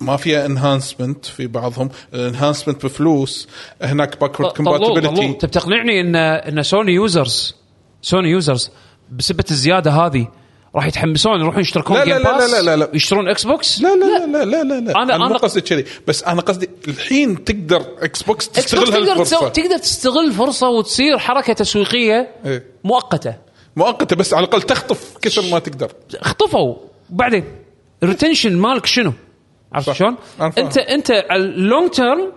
ما 0.00 0.16
فيها 0.16 0.46
enhancement 0.46 1.24
في 1.24 1.46
بعضهم. 1.46 1.88
ال 2.14 2.20
enhancement 2.20 2.84
بفلوس. 2.86 3.48
هناك 3.82 4.20
backward 4.20 4.52
compatibility 4.52 5.26
انت 5.26 5.44
بتقنعني 5.44 6.00
ان 6.00 6.16
إن 6.16 6.62
سوني 6.62 6.92
users 6.92 7.54
سوني 8.02 8.30
users 8.30 8.70
بسبة 9.10 9.44
الزيادة 9.50 9.90
هذه 9.90 10.28
راح 10.76 10.86
يتحمسون 10.86 11.40
يروحون 11.40 11.60
يشتركون 11.60 11.96
لا 11.96 12.04
لا 12.04 12.18
لا 12.18 12.36
باس 12.38 12.52
لا 12.52 12.62
لا 12.62 12.76
لا. 12.76 12.88
يشترون 12.94 13.28
إكس 13.28 13.44
بوكس 13.46 13.82
لا 13.82 13.88
لا 13.96 14.26
لا 14.26 14.44
لا 14.44 14.62
لا 14.62 14.80
لا 14.80 15.02
أنا, 15.02 15.28
أنا- 15.28 15.40
قصدي 15.42 15.60
كذي 15.60 15.84
بس 16.06 16.24
أنا 16.24 16.40
قصدي 16.40 16.70
الحين 16.88 17.44
تقدر 17.44 17.84
إكس 17.98 18.22
بوكس 18.22 18.48
تستغل 18.48 18.84
تقدر 18.84 18.98
هالفرصه 19.12 19.36
تسوي 19.38 19.50
تقدر 19.50 19.78
تستغل 19.78 20.32
فرصه 20.32 20.68
وتصير 20.68 21.18
حركة 21.18 21.52
تسويقية 21.52 22.28
إيه. 22.46 22.64
مؤقتة 22.84 23.34
مؤقتة 23.76 24.16
بس 24.16 24.34
على 24.34 24.44
الأقل 24.44 24.62
تخطف 24.62 25.16
كثر 25.22 25.42
ما 25.52 25.58
تقدر 25.58 25.92
اخطفوا 26.14 26.76
بعدين 27.10 27.44
ال 28.02 28.07
retention 28.07 28.56
مالك 28.56 28.86
شنو؟ 28.86 29.12
عرفت. 29.72 29.92
شلون؟ 29.92 30.16
انت 30.40 30.78
أنت 30.78 31.10
ال 31.10 31.26
long 31.26 31.90
term 31.90 32.32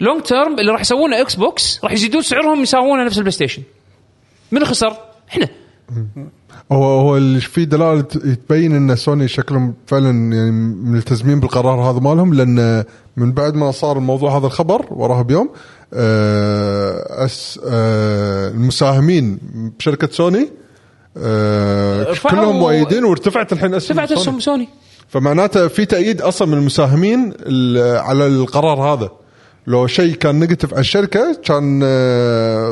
long 0.00 0.22
term 0.22 0.58
اللي 0.58 0.72
راح 0.72 0.80
يسوونه 0.80 1.20
إكس 1.20 1.34
بوكس 1.34 1.80
راح 1.84 1.92
يزيدون 1.92 2.22
سعرهم 2.22 2.62
يساوونه 2.62 3.04
نفس 3.04 3.16
البلاي 3.18 3.32
ستيشن 3.32 3.62
من 4.52 4.64
خسر؟ 4.64 4.96
إحنا 5.28 5.48
هو 6.72 6.84
هو 7.00 7.16
اللي 7.16 7.40
في 7.40 7.64
دلالة 7.64 8.00
تبين 8.00 8.74
إن 8.74 8.96
سوني 8.96 9.28
شكلهم 9.28 9.74
فعلا 9.86 10.10
يعني 10.34 10.50
ملتزمين 10.84 11.40
بالقرار 11.40 11.80
هذا 11.80 11.98
مالهم 12.00 12.34
لأن 12.34 12.84
من 13.16 13.32
بعد 13.32 13.54
ما 13.54 13.70
صار 13.70 13.96
الموضوع 13.98 14.38
هذا 14.38 14.46
الخبر 14.46 14.86
وراها 14.90 15.22
بيوم 15.22 15.50
آه 15.94 17.24
أس 17.24 17.60
آه 17.66 18.48
المساهمين 18.48 19.38
بشركة 19.78 20.08
سوني 20.10 20.48
آه 21.16 22.14
كلهم 22.30 22.56
مؤيدين 22.58 23.04
وارتفعت 23.04 23.52
الحين 23.52 23.74
اسهم 23.74 24.06
سوني. 24.06 24.20
اسهم 24.20 24.40
سوني 24.40 24.68
فمعناته 25.08 25.68
في 25.68 25.84
تأييد 25.84 26.20
أصلا 26.22 26.48
من 26.48 26.58
المساهمين 26.58 27.32
ال- 27.40 27.98
على 27.98 28.26
القرار 28.26 28.80
هذا 28.94 29.10
لو 29.66 29.86
شيء 29.86 30.14
كان 30.14 30.38
negative 30.40 30.72
على 30.72 30.80
الشركة 30.80 31.36
كان 31.44 31.80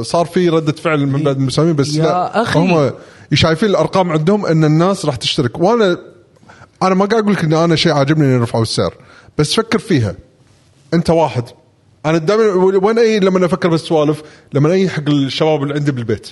صار 0.04 0.26
في 0.26 0.48
ردة 0.48 0.72
فعل 0.72 1.06
من 1.06 1.22
بعد 1.22 1.36
المساهمين 1.36 1.74
بس 1.76 1.96
يا 1.96 2.02
لا 2.02 2.42
أخي. 2.42 2.58
هم 2.60 2.90
شايفين 3.36 3.68
الأرقام 3.68 4.12
عندهم 4.12 4.46
إن 4.46 4.64
الناس 4.64 5.04
راح 5.04 5.16
تشترك. 5.16 5.60
وأنا 5.60 5.98
أنا 6.82 6.94
ما 6.94 7.04
قاعد 7.04 7.22
أقول 7.22 7.34
لك 7.34 7.44
إن 7.44 7.52
أنا 7.52 7.76
شيء 7.76 7.92
عاجبني 7.92 8.24
ان 8.24 8.40
يرفعوا 8.40 8.62
السعر 8.62 8.94
بس 9.38 9.54
فكر 9.54 9.78
فيها. 9.78 10.14
أنت 10.94 11.10
واحد. 11.10 11.44
أنا 12.06 12.18
دائما 12.18 12.44
وين 12.54 12.98
اي 12.98 13.20
لما 13.20 13.46
أفكر 13.46 13.68
بالسوالف 13.68 14.22
لما 14.52 14.72
أي 14.72 14.88
حق 14.88 15.08
الشباب 15.08 15.62
اللي 15.62 15.74
عندي 15.74 15.92
بالبيت. 15.92 16.28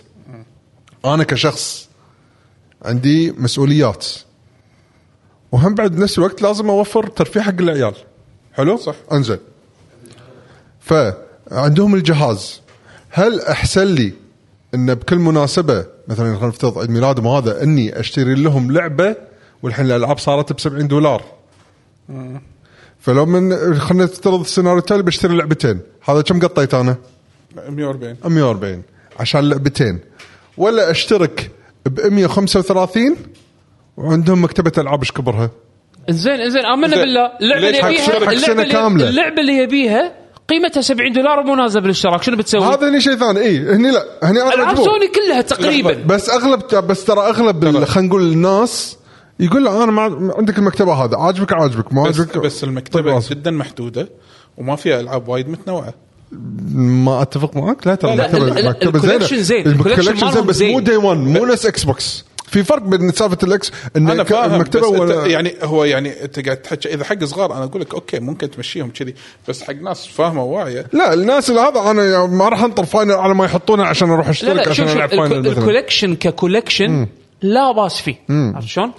أنا 1.04 1.24
كشخص 1.24 1.88
عندي 2.84 3.32
مسؤوليات. 3.32 4.06
وهم 5.52 5.74
بعد 5.74 5.96
بنفس 5.96 6.18
الوقت 6.18 6.42
لازم 6.42 6.70
أوفر 6.70 7.06
ترفيه 7.06 7.40
حق 7.40 7.60
العيال. 7.60 7.94
حلو؟ 8.52 8.76
صح. 8.76 8.94
أنزين. 9.12 9.38
فعندهم 10.80 11.94
الجهاز. 11.94 12.60
هل 13.10 13.40
أحسن 13.40 13.84
لي 13.84 14.12
إن 14.74 14.94
بكل 14.94 15.18
مناسبة 15.18 15.97
مثلا 16.08 16.34
خلينا 16.34 16.46
نفترض 16.46 16.78
عيد 16.78 16.90
ميلادهم 16.90 17.26
هذا 17.26 17.62
إني 17.62 18.00
أشتري 18.00 18.34
لهم 18.34 18.72
لعبة 18.72 19.16
والحين 19.62 19.86
الألعاب 19.86 20.18
صارت 20.18 20.52
ب 20.52 20.60
70 20.60 20.88
دولار 20.88 21.22
فلو 23.00 23.26
من 23.26 23.56
خلينا 23.78 24.04
نفترض 24.04 24.40
السيناريو 24.40 24.78
التالي 24.78 25.02
بشتري 25.02 25.36
لعبتين 25.36 25.80
هذا 26.08 26.22
كم 26.22 26.40
قطيت 26.40 26.74
أنا؟ 26.74 26.96
140 27.68 28.16
140 28.24 28.82
عشان 29.20 29.48
لعبتين 29.48 29.98
ولا 30.56 30.90
أشترك 30.90 31.50
ب 31.86 32.00
135 32.12 33.16
وعندهم 33.96 34.44
مكتبة 34.44 34.72
ألعاب 34.78 35.00
إيش 35.00 35.12
كبرها؟ 35.12 35.50
زين 36.10 36.50
زين 36.50 36.66
آمنا. 36.66 36.96
بالله 36.96 37.32
اللعبة 37.40 37.68
اللي 37.68 37.78
يبيها؟ 37.78 38.00
اللعبة 39.08 39.40
اللي 39.40 39.52
يبيها 39.58 40.12
قيمتها 40.48 40.80
70 40.80 41.12
دولار 41.12 41.42
مو 41.42 41.54
نازله 41.54 41.80
بالاشتراك 41.82 42.22
شنو 42.22 42.36
بتسوي؟ 42.36 42.60
هذا 42.64 42.88
هني 42.90 43.00
شيء 43.00 43.14
ثاني 43.16 43.40
اي 43.40 43.58
هني 43.58 43.90
لا 43.90 44.04
هني 44.22 44.42
أنا 44.42 44.54
العاب 44.54 44.68
مجبور. 44.68 44.84
سوني 44.84 45.08
كلها 45.08 45.40
تقريبا 45.40 45.92
بس 46.06 46.30
اغلب 46.30 46.60
بس 46.86 47.04
ترى 47.04 47.20
أغلب 47.20 47.84
خلينا 47.84 48.08
نقول 48.08 48.22
الناس 48.22 48.96
يقول 49.40 49.64
له 49.64 49.84
أنا 49.84 49.92
ما 49.92 50.32
عندك 50.38 50.58
المكتبة 50.58 50.92
هذا 51.04 51.16
عاجبك 51.16 51.52
عاجبك 51.52 51.92
ما 51.92 52.02
بس, 52.08 52.20
عاجبك 52.20 52.38
بس 52.38 52.60
طيب 52.60 52.70
المكتبه 52.70 53.10
خلاص. 53.12 53.28
جدا 53.30 53.50
محدودة 53.50 54.08
وما 54.56 54.76
فيها 54.76 55.00
ألعاب 55.00 55.28
وايد 55.28 55.48
متنوعة 55.48 55.94
ما 56.74 57.22
أتفق 57.22 57.56
معك 57.56 57.86
لا 57.86 57.94
ترى 57.94 58.16
لا، 58.16 58.26
المكتبه 58.26 58.44
ال- 58.46 58.52
ال- 58.52 58.58
المكتبة 58.58 58.98
ال 58.98 59.02
collection 59.02 59.42
زين، 59.42 59.66
ال 59.66 59.72
collection 59.72 60.30
زين 60.32 60.44
بس. 60.46 60.62
مو 60.62 60.80
day 60.80 60.96
1 60.96 61.18
مو 61.18 61.44
نفس 61.46 61.66
إكس 61.66 61.84
بوكس 61.84 62.24
في 62.48 62.64
فرق 62.64 62.82
بين 62.82 63.12
سالفة 63.12 63.38
الإكس 63.42 63.72
إن 63.96 64.10
أنا 64.10 64.24
فاهم 64.24 64.54
المكتبة 64.54 64.92
بس 64.92 65.00
ولا 65.00 65.26
يعني 65.26 65.54
هو 65.62 65.84
يعني 65.84 66.24
أنت 66.24 66.44
قاعد 66.44 66.56
تحكي 66.56 66.94
إذا 66.94 67.04
حق 67.04 67.24
صغار 67.24 67.52
أنا 67.56 67.64
أقول 67.64 67.80
لك 67.80 67.94
أوكي 67.94 68.18
ممكن 68.18 68.50
تمشيهم 68.50 68.90
كذي 68.90 69.14
بس 69.48 69.62
حق 69.62 69.74
ناس 69.74 70.06
فاهمة 70.06 70.44
واعيه 70.44 70.86
لا 70.92 71.14
الناس 71.14 71.50
اللي 71.50 71.60
هذا 71.60 71.90
أنا 71.90 72.04
يعني 72.04 72.28
ما 72.28 72.48
راح 72.48 72.62
أنطر 72.62 72.84
Final 72.84 73.12
على 73.12 73.34
ما 73.34 73.44
يحطونه 73.44 73.84
عشان 73.84 74.10
أروح 74.10 74.26
لا 74.26 74.30
أشترك 74.30 74.56
لا 74.56 74.60
عشان 74.60 74.74
شوف 74.74 74.86
شوف 74.86 74.96
العب 74.96 75.08
Final 75.08 75.46
ال 75.46 75.52
collection 75.52 76.14
ك 76.14 76.23
collection 76.23 77.06
لا 77.42 77.72
باس 77.72 78.00
فيه 78.00 78.16
عرفت 78.30 78.68
شلون؟ 78.68 78.92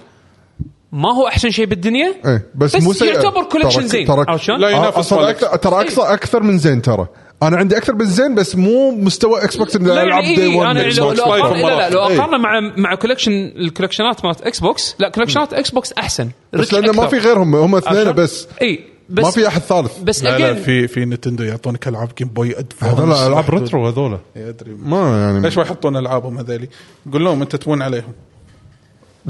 ما 0.92 1.14
هو 1.14 1.26
أحسن 1.28 1.50
شيء 1.50 1.66
بالدنيا 1.66 2.14
إيه 2.26 2.46
بس, 2.54 2.76
بس 2.76 3.02
مو. 3.02 3.06
يعتبر 3.06 3.44
collection 3.44 3.86
زين 3.86 4.06
ترى 4.06 4.24
عرفت 4.28 4.44
شلون؟ 4.44 4.60
لا 4.60 4.70
ينافس 4.70 5.12
أكثر 5.12 5.30
إكس. 5.30 5.60
ترى 5.60 5.80
أكثر 5.80 6.12
أكثر 6.14 6.42
من 6.42 6.58
زين 6.58 6.82
ترى 6.82 7.06
أنا 7.42 7.56
عندي 7.56 7.76
أكثر 7.76 7.94
من 7.94 8.04
زين 8.04 8.34
بس 8.34 8.56
مو 8.56 8.90
مستوى 8.90 9.44
إكس 9.44 9.56
بوكس 9.56 9.76
اللي 9.76 9.88
لا 9.88 10.02
ألعب 10.02 10.22
يعني 10.22 10.34
day 10.34 10.56
1 10.56 10.76
أنا 10.76 10.90
Xbox 10.90 10.98
لو, 10.98 11.12
لو 11.12 11.24
أقارن 11.24 11.60
لا 11.60 11.76
لا 11.76 11.90
لو 11.90 12.06
إيه. 12.06 12.16
اقارن 12.16 12.40
مع 12.40 12.60
مع 12.76 12.94
collection 12.94 13.32
الكولكشنات 13.32 14.24
مالت 14.24 14.40
إكس 14.40 14.60
بوكس 14.60 14.96
لا 14.98 15.08
كولكشنات 15.08 15.52
إكس 15.52 15.70
بوكس 15.70 15.92
احسن 15.92 16.30
بس 16.52 16.74
لأنه 16.74 16.92
ما. 16.92 17.06
في 17.06 17.18
غيرهم 17.18 17.54
هم 17.54 17.76
اثنين 17.76 18.12
بس 18.12 18.48
إي 18.62 18.84
بس 19.10 19.24
ما 19.24 19.30
في 19.30 19.48
أحد 19.48 19.60
ثالث. 19.60 19.98
بس 20.02 20.24
لا 20.24 20.38
لا 20.38 20.54
في 20.54 20.88
في 20.88 21.04
نتندو 21.04 21.44
يعطونك 21.44 21.88
ألعاب 21.88 22.08
Game 22.18 22.28
Boy 22.28 22.58
Advance 22.58 22.94
هذول 22.94 23.12
ألعاب. 23.12 23.50
retro 23.50 23.88
هذول. 23.88 24.18
أدري. 24.36 24.70
ما 24.82 25.20
يعني 25.20 25.40
ليش 25.40 25.56
ما 25.56 25.62
يحطون 25.62 25.96
ألعابهم 25.96 26.38
هذيلي؟ 26.38 26.68
قول 27.12 27.24
لهم 27.24 27.42
أنت 27.42 27.56
تمون 27.56 27.82
عليهم. 27.82 28.12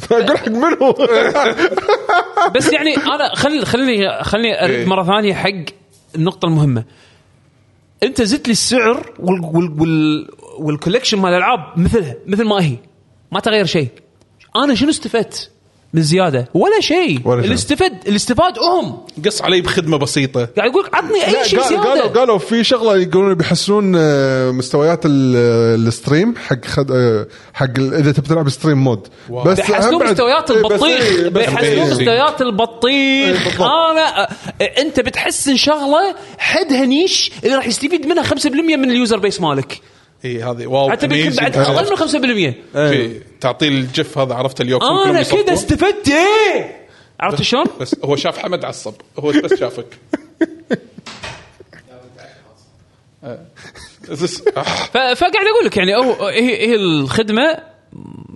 أقول 0.13 0.39
حق 0.39 0.49
منو 0.49 0.95
بس 2.55 2.73
يعني 2.73 2.97
أنا 2.97 3.35
خل 3.35 3.67
خلني 3.67 4.23
خلني 4.23 4.65
أرد 4.65 4.71
إيه. 4.71 4.87
مرة 4.87 5.05
ثانية 5.05 5.35
حق 5.35 5.65
النقطة 6.15 6.47
المهمة. 6.47 6.85
انت 8.03 8.23
زدت 8.23 8.47
لي 8.47 8.53
السعر 8.53 9.15
وال 9.19 9.41
وال 9.45 10.29
وال 10.59 10.79
مال 11.15 11.33
الألعاب 11.33 11.79
مثلها 11.79 12.17
مثل 12.27 12.45
ما 12.45 12.65
هي 12.65 12.77
ما 13.33 13.41
تغير 13.41 13.67
شيء 13.67 13.89
أنا 14.57 14.75
شنو 14.75 14.91
استفدت؟ 14.91 15.51
بالزياده 15.95 16.49
ولا 16.55 16.81
شيء. 16.81 17.21
ولا 17.25 17.37
شيء. 17.41 17.45
اللي 17.45 17.55
استفاد 17.55 17.93
اللي 18.07 18.17
استفاد 18.17 18.59
هم 18.59 18.99
قص 19.27 19.43
علي 19.43 19.61
بخدمة 19.61 19.97
بسيطة. 19.97 20.49
قاعد 20.57 20.71
يقول 20.71 20.85
لك 20.85 20.95
عطني 20.95 21.27
أي 21.27 21.45
شيء 21.49 21.61
قال- 21.61 21.77
قالوا 21.77 21.95
زياده 21.95 22.21
قالوا 22.21 22.39
في 22.39 22.65
شغلة 22.65 22.97
يقولون 22.97 23.35
بيحسنون 23.35 23.95
آه، 23.97 24.51
مستويات 24.51 25.01
ال- 25.07 25.87
ال 25.89 25.95
stream 25.95 26.35
حق 26.37 26.65
خد 26.65 26.91
آه، 26.91 27.27
حق 27.55 27.79
ال- 27.79 27.95
إذا 27.95 28.13
تبي 28.13 28.29
تلعب 28.29 28.49
stream 28.49 28.79
mode. 28.85 29.07
بس 29.47 29.57
بيحسنون 29.57 29.95
هم 29.95 30.01
بعد- 30.01 30.11
مستويات 30.13 30.51
إيه، 30.51 30.63
بس 30.63 30.73
البطيخ. 30.73 30.83
إيه، 31.05 31.29
بيحسنون 31.29 31.63
إيه. 31.65 31.91
مستويات 31.91 32.41
إيه، 32.43 32.49
البطيخ. 32.49 33.61
أنا 33.63 34.29
أنت 34.79 35.01
بتحسن 35.01 35.57
شغلة 35.57 36.15
حدها 36.39 36.85
niche 36.87 37.31
اللي 37.45 37.57
راح 37.57 37.67
يستفيد 37.67 38.07
منها 38.07 38.23
5% 38.23 38.77
من 38.77 38.91
ال 38.91 38.96
user 38.96 39.19
base 39.19 39.41
مالك. 39.41 39.81
اي 40.25 40.43
هذه 40.43 40.67
wow 40.67 40.91
حتى. 40.91 41.07
بعد 41.07 41.57
أقل 41.57 41.91
من 41.91 41.97
5% 41.97 42.55
في- 42.73 43.21
تعطيه 43.41 43.69
الجف 43.69 44.19
هذا 44.19 44.35
عرفت 44.35 44.61
اليوم 44.61 44.81
كلهم 44.81 45.09
أنا. 45.09 45.23
كذا 45.23 45.53
استفدت 45.53 46.09
إيه 46.09 46.81
عرفت 47.21 47.43
شلون؟ 47.43 47.65
بس 47.81 47.97
هو 48.05 48.17
شاف 48.17 48.39
حمد 48.39 48.65
عصب 48.65 48.95
هو 49.19 49.29
بس 49.45 49.55
شافك 49.55 49.87
آه. 53.25 53.39
آه. 54.57 55.15
فقاعد 55.15 55.47
أقول 55.55 55.67
لك 55.67 55.77
يعني 55.77 55.97
هو 55.97 56.27
هي 56.27 56.67
هي 56.69 56.75
الخدمة 56.75 57.59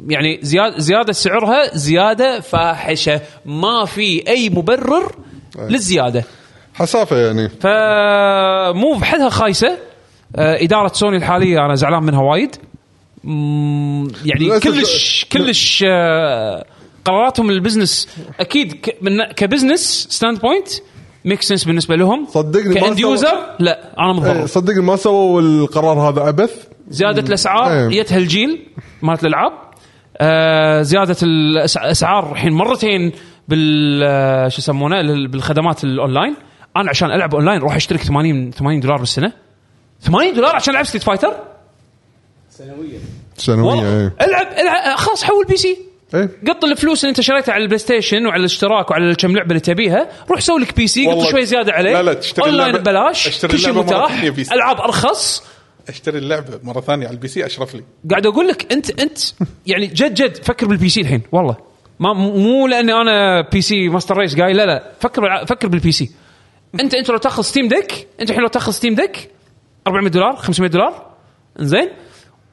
يعني 0.08 0.38
زياده 0.42 0.78
زيادة 0.78 1.12
سعرها 1.12 1.76
زيادة 1.76 2.40
فاحشة 2.40 3.20
ما 3.46 3.84
في 3.84 4.28
أي 4.28 4.50
مبرر 4.50 5.14
للزيادة 5.58 6.24
حسافة 6.74 7.16
يعني 7.16 7.48
فمو 7.48 8.94
بحدها 8.94 9.28
خايسة 9.28 9.68
آه، 9.68 9.78
إدارة 10.34 10.88
سوني 10.92 11.16
الحالية 11.16 11.58
أنا 11.58 11.74
زعلان 11.74 12.02
منها 12.02 12.22
وايد. 12.22 12.56
يعني 14.24 14.60
كلش 14.60 15.26
كلش 15.32 15.84
آه، 15.88 16.64
قراراتهم 17.04 17.50
ال 17.50 17.57
business 17.57 18.08
أكيد 18.40 18.72
ك 19.36 20.06
business 20.10 20.40
standpoint 20.40 20.68
make 21.24 21.42
sense 21.42 21.64
بالنسبة 21.64 21.96
لهم. 21.96 22.26
صدقني 22.30 22.74
ك 22.74 22.80
end 22.80 22.98
user 22.98 23.34
لا 23.58 23.92
أنا 23.98 24.06
إيه، 24.08 24.12
مضطر 24.12 24.46
صدقني 24.46 24.82
ما 24.82 24.96
سووا 24.96 25.40
القرار 25.40 25.98
هذا 25.98 26.20
عبث. 26.22 26.66
زيادة 26.88 27.28
الأسعار 27.28 27.72
إيه. 27.72 28.02
جت 28.02 28.12
هالجيل 28.12 28.66
مالت 29.02 29.22
الألعاب. 29.22 29.52
آه 30.18 30.82
زيادة 30.82 31.16
الأسعار 31.22 32.32
الحين 32.32 32.52
مرتين 32.52 33.12
بال 33.48 34.02
آه، 34.04 34.48
شو 34.48 34.58
يسمونه 34.58 35.02
بالخدمات 35.28 35.84
الأونلاين. 35.84 36.34
أنا 36.76 36.90
عشان 36.90 37.10
ألعب 37.10 37.34
أونلاين 37.34 37.60
أروح 37.60 37.76
أشترك 37.76 38.00
80 38.00 38.50
80 38.50 38.80
دولار 38.80 38.98
بالسنة. 38.98 39.32
80 40.04 40.34
دولار 40.34 40.56
عشان 40.56 40.74
العب 40.74 40.84
Street 40.84 41.02
Fighter 41.02 41.34
سنويه 42.50 42.98
والله. 43.48 44.00
إيه. 44.00 44.14
العب, 44.20 44.46
العب 44.58 44.98
خلاص 44.98 45.24
حول 45.24 45.44
PC. 45.44 45.78
إيه. 46.14 46.30
قط 46.48 46.64
الفلوس 46.64 47.04
اللي 47.04 47.10
أنت 47.10 47.20
شريتها 47.20 47.52
على 47.52 47.62
ال 47.62 47.78
PlayStation 47.78 48.26
وعلى 48.26 48.40
الاشتراك 48.40 48.90
وعلى 48.90 49.14
كم 49.14 49.36
لعبة 49.36 49.48
اللي 49.48 49.60
تبيها 49.60 50.08
روح 50.30 50.40
سوي 50.40 50.60
لك 50.60 50.76
PC 50.76 51.06
قط 51.06 51.30
شوي 51.30 51.46
زيادة 51.46 51.72
عليه. 51.72 51.92
لا 51.92 52.02
لا، 52.02 52.14
تشتري 52.14 52.44
أونلاين 52.46 52.72
ببلاش. 52.72 53.28
أشتري 53.28 53.52
كل 53.52 53.58
شيء 53.58 53.72
متاح. 53.72 54.22
ألعاب 54.52 54.80
أرخص. 54.80 55.44
أشتري 55.88 56.18
اللعبة 56.18 56.60
مرة 56.62 56.80
ثانية 56.80 57.06
على 57.06 57.14
ال 57.14 57.28
PC 57.28 57.46
أشرف 57.46 57.74
لي. 57.74 57.84
قاعد 58.10 58.26
أقول 58.26 58.48
لك 58.48 58.72
انت 58.72 59.00
أنت 59.00 59.18
يعني 59.66 59.86
جد 59.86 60.14
جد 60.14 60.44
فكر 60.44 60.66
بال 60.66 60.88
PC 60.88 61.00
الحين 61.00 61.22
والله. 61.32 61.56
ما 62.00 62.12
مو 62.12 62.66
لأني 62.66 62.92
أنا 62.92 63.40
PC 63.52 63.88
master 63.88 64.16
race 64.16 64.34
جاي 64.34 64.52
لا 64.52 64.66
لا. 64.66 64.92
فكر 65.00 65.46
فكر 65.46 65.68
بال 65.68 65.92
PC. 65.92 66.10
انت 66.80 66.94
أنت 66.94 67.10
لو 67.10 67.16
تاخذ 67.16 67.42
Steam 67.42 67.68
Deck 67.68 68.06
أنت 68.20 68.30
الحين 68.30 68.42
لو 68.42 68.48
تاخذ 68.48 68.72
Steam 68.72 68.94
Deck 68.94 69.30
400 69.86 70.10
دولار 70.10 70.36
500 70.36 70.70
دولار. 70.70 71.10
زين 71.56 71.90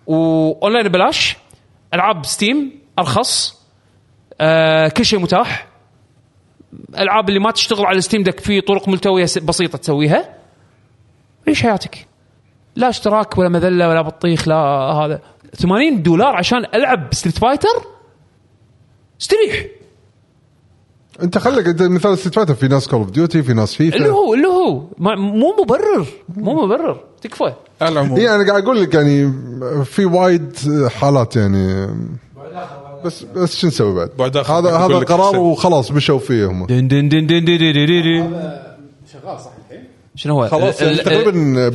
وأونلاين 0.07 0.87
ببلاش. 0.87 1.37
ألعاب 1.93 2.25
Steam 2.25 2.81
أرخص. 2.99 3.61
آه 4.41 4.87
كل 4.87 5.05
شيء 5.05 5.19
متاح. 5.19 5.67
العاب 6.99 7.29
اللي 7.29 7.39
ما 7.39 7.51
تشتغل 7.51 7.85
على 7.85 7.97
ال 7.97 8.02
Steam 8.02 8.23
Deck 8.23 8.39
في 8.39 8.61
طرق 8.61 8.89
ملتوية 8.89 9.23
بسيطة 9.43 9.77
تسويها. 9.77 10.35
عيش 11.47 11.63
حياتك؟ 11.63 12.07
لا 12.75 12.89
اشتراك 12.89 13.37
ولا 13.37 13.49
مذلة 13.49 13.89
ولا 13.89 14.01
بطيخ 14.01 14.47
لا 14.47 14.55
هذا. 14.55 15.21
80 15.55 16.03
دولار 16.03 16.35
عشان 16.35 16.65
ألعب 16.73 17.13
Street 17.13 17.37
Fighter 17.37 17.85
استريح. 19.21 19.65
انت 21.23 21.37
خلك 21.37 21.81
مثال 21.81 22.17
Street 22.17 22.51
في 22.51 22.67
ناس 22.67 22.87
Call 22.87 22.99
of 22.99 23.11
Duty 23.11 23.43
في 23.43 23.53
ناس 23.53 23.75
فيفا 23.75 23.97
اللي 23.97 24.09
هو 24.09 24.33
اللي 24.33 24.47
هو. 24.47 24.83
مو 24.97 25.55
مبرر 25.63 26.05
مو 26.35 26.65
مبرر. 26.65 27.03
تكفى. 27.21 27.53
على 27.81 27.91
العموم. 27.91 28.17
يعني 28.17 28.35
أنا 28.35 28.49
قاعد 28.49 28.63
أقول 28.63 28.81
لك 28.81 28.93
يعني 28.93 29.33
في 29.85 30.05
وايد 30.05 30.57
حالات 30.87 31.35
يعني. 31.35 31.87
بس 33.05 33.23
بس 33.23 33.55
شو 33.55 33.67
نسوي 33.67 33.95
بعد؟ 33.95 34.09
بعد 34.17 34.37
هذا 34.37 34.77
هذا 34.77 34.99
قرار 34.99 35.39
وخلاص 35.39 35.91
مشوا 35.91 36.19
فيه 36.19 36.45
هم. 36.45 36.65
done 36.65 36.87
done 36.87 37.09
done 37.09 37.27
done 37.27 37.45
دين 37.45 37.57
دين 37.57 37.85
دين 37.85 38.33
شغال 39.13 39.39
صح 39.39 39.51
الحين؟ 39.65 39.87
شنو 40.15 40.33
هو؟ 40.33 40.47
خلاص 40.47 40.81
يعني 40.81 40.95
تقريبا 40.95 41.69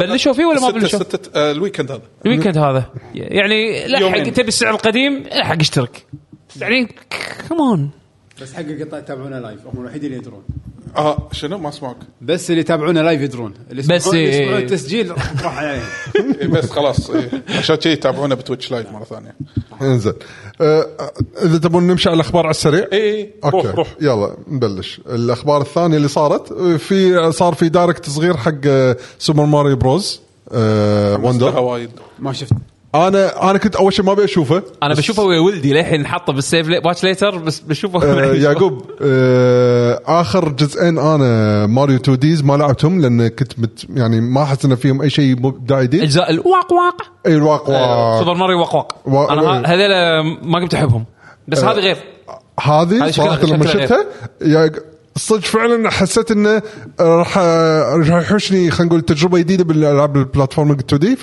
بلشوا 0.00 0.32
فيه 0.32 0.44
ولا 0.44 0.60
ما 0.60 0.70
بلشوا؟ 0.70 1.00
آه، 1.34 1.52
ال 1.52 1.57
weekend 1.57 1.90
هذا. 1.90 2.02
ال 2.26 2.30
weekend 2.30 2.58
هذا. 2.58 2.84
يعني 3.14 3.86
لحق 3.86 4.22
تبي 4.22 4.48
السعر 4.48 4.74
القديم 4.74 5.24
الحق 5.26 5.60
اشترك. 5.60 6.06
يعني 6.60 6.88
كمان 7.48 7.88
بس 8.42 8.52
حق 8.52 8.60
القطاع 8.60 8.98
يتابعونا 8.98 9.34
live 9.40 9.60
هم 9.66 9.80
الوحيدين 9.80 10.06
اللي 10.12 10.22
يدرون. 10.22 10.42
آه 10.96 11.28
شنو؟ 11.32 11.58
ما 11.58 11.68
أسمعك. 11.68 11.96
بس 12.22 12.50
اللي 12.50 12.60
يتابعونا 12.60 13.00
live 13.00 13.20
يدرون. 13.20 13.54
اللي 13.70 13.82
بس 13.82 13.88
يسمعون- 14.06 14.16
اللي 14.16 14.28
إيه. 14.28 14.58
التسجيل 14.58 15.10
راح 15.44 15.58
عليهم. 15.58 15.82
إيه، 16.40 16.46
بس 16.46 16.70
خلاص 16.70 17.10
إيه. 17.10 17.30
عشان 17.48 17.76
كذي 17.76 17.92
يتابعونا 17.92 18.34
ب 18.34 18.39
Twitch 18.39 18.70
live 18.70 18.92
مرة 18.92 19.04
ثانية. 19.04 19.34
إنزين. 19.82 20.12
آه، 20.60 20.86
إذا 21.42 21.58
تبون 21.58 21.86
نمشي 21.86 22.08
على 22.08 22.16
الأخبار 22.16 22.42
على 22.46 22.50
السريع؟ 22.50 22.86
اي 22.92 23.30
روح 23.44 23.54
okay. 23.54 23.68
روح 23.76 23.88
يلا 24.00 24.36
نبلش. 24.48 25.00
الأخبار 25.06 25.60
الثانية 25.60 25.96
اللي 25.96 26.08
صارت 26.08 26.52
في 26.78 27.32
صار 27.32 27.54
في 27.54 27.68
Direct 27.68 28.10
صغير 28.10 28.36
حق 28.36 28.52
آه، 28.66 28.96
Super 29.18 29.44
Mario 29.44 29.76
Bros 29.76 30.20
آه، 30.52 31.16
Wonder 31.16 31.58
وايد. 31.58 31.90
ما 32.18 32.32
شفت. 32.32 32.52
أنا 32.94 33.50
أنا 33.50 33.58
كنت 33.58 33.76
أول 33.76 33.92
شيء 33.92 34.04
ما 34.04 34.12
أبي 34.12 34.24
أشوفه. 34.24 34.62
أنا 34.82 34.94
بشوفه 34.94 35.22
ويا 35.22 35.40
ولدي 35.40 35.72
للحين 35.72 36.06
حاطه 36.06 36.32
بال 36.32 36.43
save 36.43 36.66
watch 36.84 37.04
later 37.04 37.38
بس 37.38 37.60
بشوفه. 37.60 38.02
آه، 38.02 38.34
يعقوب 38.44 38.82
آه، 39.02 40.00
آخر 40.06 40.48
جزئين 40.48 40.98
أنا 40.98 41.66
ماريو 41.66 41.96
2 41.96 42.18
ديز 42.18 42.44
ما 42.44 42.56
لعبتهم 42.56 43.00
لأن 43.00 43.28
كنت 43.28 43.58
مت 43.58 43.84
يعني 43.94 44.20
ما 44.20 44.42
احس 44.42 44.64
إن 44.64 44.74
فيهم 44.74 45.02
أي 45.02 45.10
شيء 45.10 45.36
مبدع 45.40 45.82
جديد 45.82 46.02
اجزاء 46.02 46.30
الواق 46.30 46.72
واق. 46.72 47.02
إي 47.26 47.34
الواق 47.34 47.70
واق. 47.70 48.18
سوبر 48.18 48.34
ماريو 48.34 48.58
واق 48.60 48.74
واق. 48.76 48.98
وا- 49.06 49.32
أنا 49.32 49.42
ه- 49.42 49.66
هذول 49.66 49.90
ما 50.42 50.58
قمت 50.58 50.74
أحبهم. 50.74 51.04
بس 51.48 51.64
هذه 51.64 51.78
غير. 51.78 51.96
هذه 52.60 53.10
صراحة 53.10 53.42
لما 53.46 53.66
شفتها 53.66 54.06
صدق 55.16 55.40
فعلا 55.44 55.90
حسيت 55.90 56.30
إنه 56.30 56.62
راح 57.00 57.38
راح 57.38 58.08
يحوشني 58.22 58.70
خلينا 58.70 58.88
نقول 58.92 59.02
تجربة 59.02 59.38
جديدة 59.38 59.64
بالألعاب 59.64 60.16
ال 60.16 60.70
platform 60.70 61.00
2D 61.00 61.16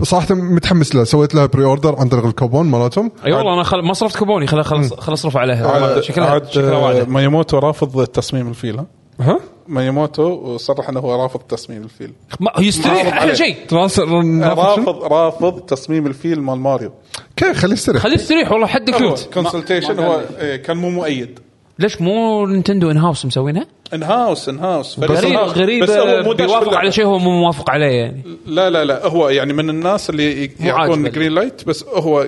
فصراحة 0.00 0.34
متحمس 0.34 0.94
لها 0.94 1.04
سويت 1.04 1.34
لها 1.34 1.46
pre-order 1.46 1.96
عن 1.98 2.08
طريق 2.08 2.24
الكوبون 2.26 2.66
مالتهم. 2.66 3.12
أي 3.26 3.32
والله 3.32 3.54
أنا 3.54 3.62
خل... 3.62 3.82
ما 3.82 3.92
صرفت 3.94 4.16
كوبوني. 4.16 4.46
خل 4.46 4.62
خل 4.64 4.84
خل 4.90 5.12
اصرف 5.12 5.36
عليها. 5.36 5.72
والله 5.72 6.00
شكلها 6.00 6.30
عاد 6.30 6.48
شكلها 6.50 6.72
آه، 6.74 6.82
واعده 6.84 7.04
مياموتو 7.04 7.58
رافض 7.58 8.06
تصميم 8.06 8.48
الفيل 8.48 8.78
ها؟ 8.78 8.86
ها؟ 9.20 9.38
مياموتو 9.68 10.22
وصرح 10.22 10.88
إنه 10.88 11.00
هو 11.00 11.22
رافض 11.22 11.40
تصميم 11.40 11.82
الفيل. 11.82 12.12
ما- 12.40 12.52
يستريح 12.58 13.06
أحلى. 13.16 13.36
شيء. 13.36 13.56
رافض 13.72 15.02
رافض 15.12 15.60
تصميم 15.60 16.06
الفيل 16.06 16.40
مال 16.42 16.58
ماريو. 16.58 16.92
okay 17.30 17.54
خليه 17.54 17.72
يستريح. 17.72 18.02
خليه 18.02 18.14
يستريح 18.14 18.52
والله 18.52 18.66
حد 18.66 18.90
كيوت 18.90 19.28
consultation 19.34 19.98
هو 19.98 20.20
إيه، 20.40 20.56
كان 20.56 20.76
مو 20.76 20.90
مؤيد. 20.90 21.38
ليش 21.78 22.00
مو 22.00 22.46
Nintendo 22.46 22.90
in-house 22.90 23.26
مسوينها؟ 23.26 23.66
in-house 23.94 24.48
in-house 24.48 24.98
غريب 24.98 25.36
غريب 25.38 25.82
بس 25.82 25.90
هو 25.90 26.22
مو 26.22 26.32
داش 26.32 26.46
بيوافق. 26.50 26.74
على 26.74 26.92
شيء 26.92 27.04
هو 27.04 27.18
مو 27.18 27.30
موافق 27.40 27.70
عليه 27.70 27.86
يعني 28.00 28.22
لا 28.46 28.70
لا 28.70 28.84
لا 28.84 29.06
هو 29.06 29.28
يعني 29.28 29.52
من 29.52 29.70
الناس 29.70 30.10
اللي 30.10 30.50
يعطون. 30.60 31.10
green 31.10 31.32
light 31.34 31.64
بس 31.66 31.84
هو 31.84 32.26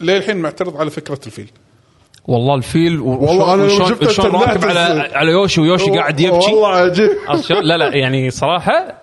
للحين 0.00 0.36
معترض 0.36 0.76
على 0.76 0.90
فكرة 0.90 1.18
الفيل 1.26 1.50
والله 2.28 2.54
الفيل 2.54 3.00
والله 3.00 3.56
لو 3.56 3.64
وشلون- 3.64 3.88
شفته 3.88 4.08
شلون 4.10 4.34
راكب 4.34 4.64
على 4.64 5.10
على 5.12 5.30
Yoshi 5.30 5.60
و 5.60 5.65
Yoshi 5.65 5.90
قاعد 5.90 6.20
يبكي 6.20 6.36
والله 6.52 6.68
عجيب؟ 6.68 7.10
لا 7.62 7.76
لا 7.78 7.96
يعني 7.96 8.30
صراحة 8.30 8.94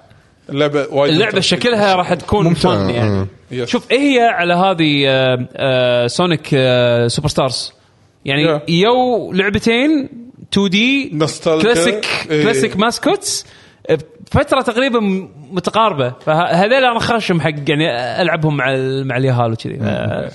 اللعبة 0.49 0.87
وايد 0.91 1.13
اللعبة. 1.13 1.39
شكلها 1.39 1.95
راح 1.95 2.13
تكون 2.13 2.45
ممتعة، 2.45 2.77
fun 2.77 2.89
يعني. 2.89 3.27
yes. 3.51 3.69
شوف 3.69 3.91
إيه 3.91 3.99
هي 3.99 4.19
على 4.27 4.53
هذه 4.53 5.05
Sonic 6.07 6.47
Superstars 7.07 7.73
يعني 8.25 8.59
Yeah. 8.59 8.61
يو 8.69 9.31
لعبتين 9.33 10.09
2 10.53 10.69
دي. 10.69 11.09
كلاسيك 11.45 12.05
إيه. 12.29 12.43
classic 12.43 12.77
mascots 12.77 13.45
فتره 14.31 14.61
تقريبا 14.61 14.99
متقاربة 15.51 16.13
فهذول 16.25 16.73
أنا 16.73 16.99
خاشم 16.99 17.41
حق 17.41 17.49
يعني 17.67 17.89
ألعبهم 18.21 18.57
مع 18.57 18.65
مع 19.03 19.17
اليهال 19.17 19.51
وكذي 19.51 19.79
آه، 19.81 20.31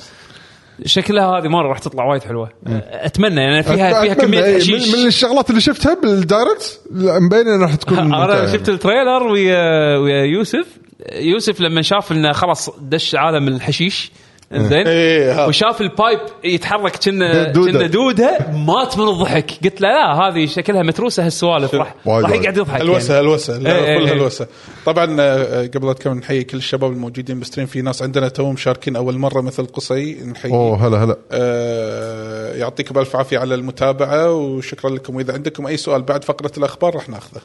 شكلها 0.85 1.39
هذه 1.39 1.49
مرة 1.49 1.69
راح 1.69 1.79
تطلع 1.79 2.05
وايد 2.05 2.23
حلوة 2.23 2.49
أتمنى 2.91 3.41
يعني 3.41 3.63
فيها 3.63 4.03
فيها 4.03 4.15
كمية 4.15 4.45
إيه، 4.45 4.59
حشيش 4.59 4.95
من, 4.95 5.07
الشغلات 5.07 5.51
اللي 5.51 5.61
شفتها 5.61 5.95
بال 5.95 6.16
Direct 6.16 6.81
لا، 6.91 7.19
مبين 7.19 7.49
إنها 7.49 7.67
راح 7.67 7.75
تكون 7.75 7.99
أنا. 7.99 8.53
شفت 8.53 8.69
ال 8.69 8.76
trailer 8.76 9.23
ويا 9.23 9.97
ويا 9.99 10.25
يوسف 10.25 10.67
يوسف 11.13 11.61
لما 11.61 11.83
شاف 11.83 12.13
إنه 12.13 12.33
خلاص 12.33 12.71
دش 12.81 13.15
عالم 13.15 13.49
الحشيش 13.49 14.13
زين 14.59 14.87
إيه، 14.87 15.33
هذا. 15.33 15.47
وشاف 15.47 15.81
ال 15.81 15.88
pipe 15.88 16.19
يتحرك 16.45 16.97
كنا 16.97 17.53
دودة. 17.53 17.73
كنا 17.73 17.87
دوده 17.87 18.39
مات 18.67 18.99
من 18.99 19.09
الضحك 19.09 19.51
قلت 19.65 19.81
له 19.81 19.89
لا 19.89 20.15
هذه 20.15 20.47
شكلها 20.47 20.83
متروسة 20.83 21.27
هالسوالف 21.27 21.75
راح 21.75 21.95
راح. 22.07 22.31
يقعد 22.31 22.57
يضحك 22.57 22.81
الوسه 22.81 23.15
يعني. 23.15 23.27
الوسه 23.27 23.57
إيه، 23.57 23.73
إيه، 23.73 23.99
كلها 23.99 24.11
إيه. 24.11 24.17
الوسه 24.17 24.47
طبعا 24.87 25.17
آه، 25.21 25.67
قبل 25.67 25.87
لا 25.87 25.93
نكمل 25.93 26.17
نحيي 26.17 26.45
كل 26.45 26.59
الشباب 26.59 26.93
الموجودين 26.93 27.39
بال 27.39 27.46
stream 27.46 27.67
في 27.67 27.83
ناس 27.83 28.03
عندنا 28.03 28.29
توهم 28.29 28.55
مشاركين 28.55 28.97
أول 28.97 29.19
مرة 29.19 29.41
مثل 29.41 29.67
قصي 29.67 30.25
نحيي 30.25 30.53
أوه 30.53 30.87
هلا 30.87 31.05
هلا 31.05 31.17
آه، 31.33 32.55
يعطيكم 32.55 32.99
ألف 32.99 33.17
عافية 33.17 33.39
على 33.39 33.55
المتابعة 33.55 34.33
وشكرا 34.33 34.91
لكم 34.91 35.17
وإذا 35.17 35.33
عندكم 35.33 35.67
أي 35.67 35.77
سؤال 35.77 36.03
بعد 36.03 36.25
فقرة 36.25 36.53
الأخبار 36.59 36.95
راح 36.95 37.09
ناخذه 37.09 37.41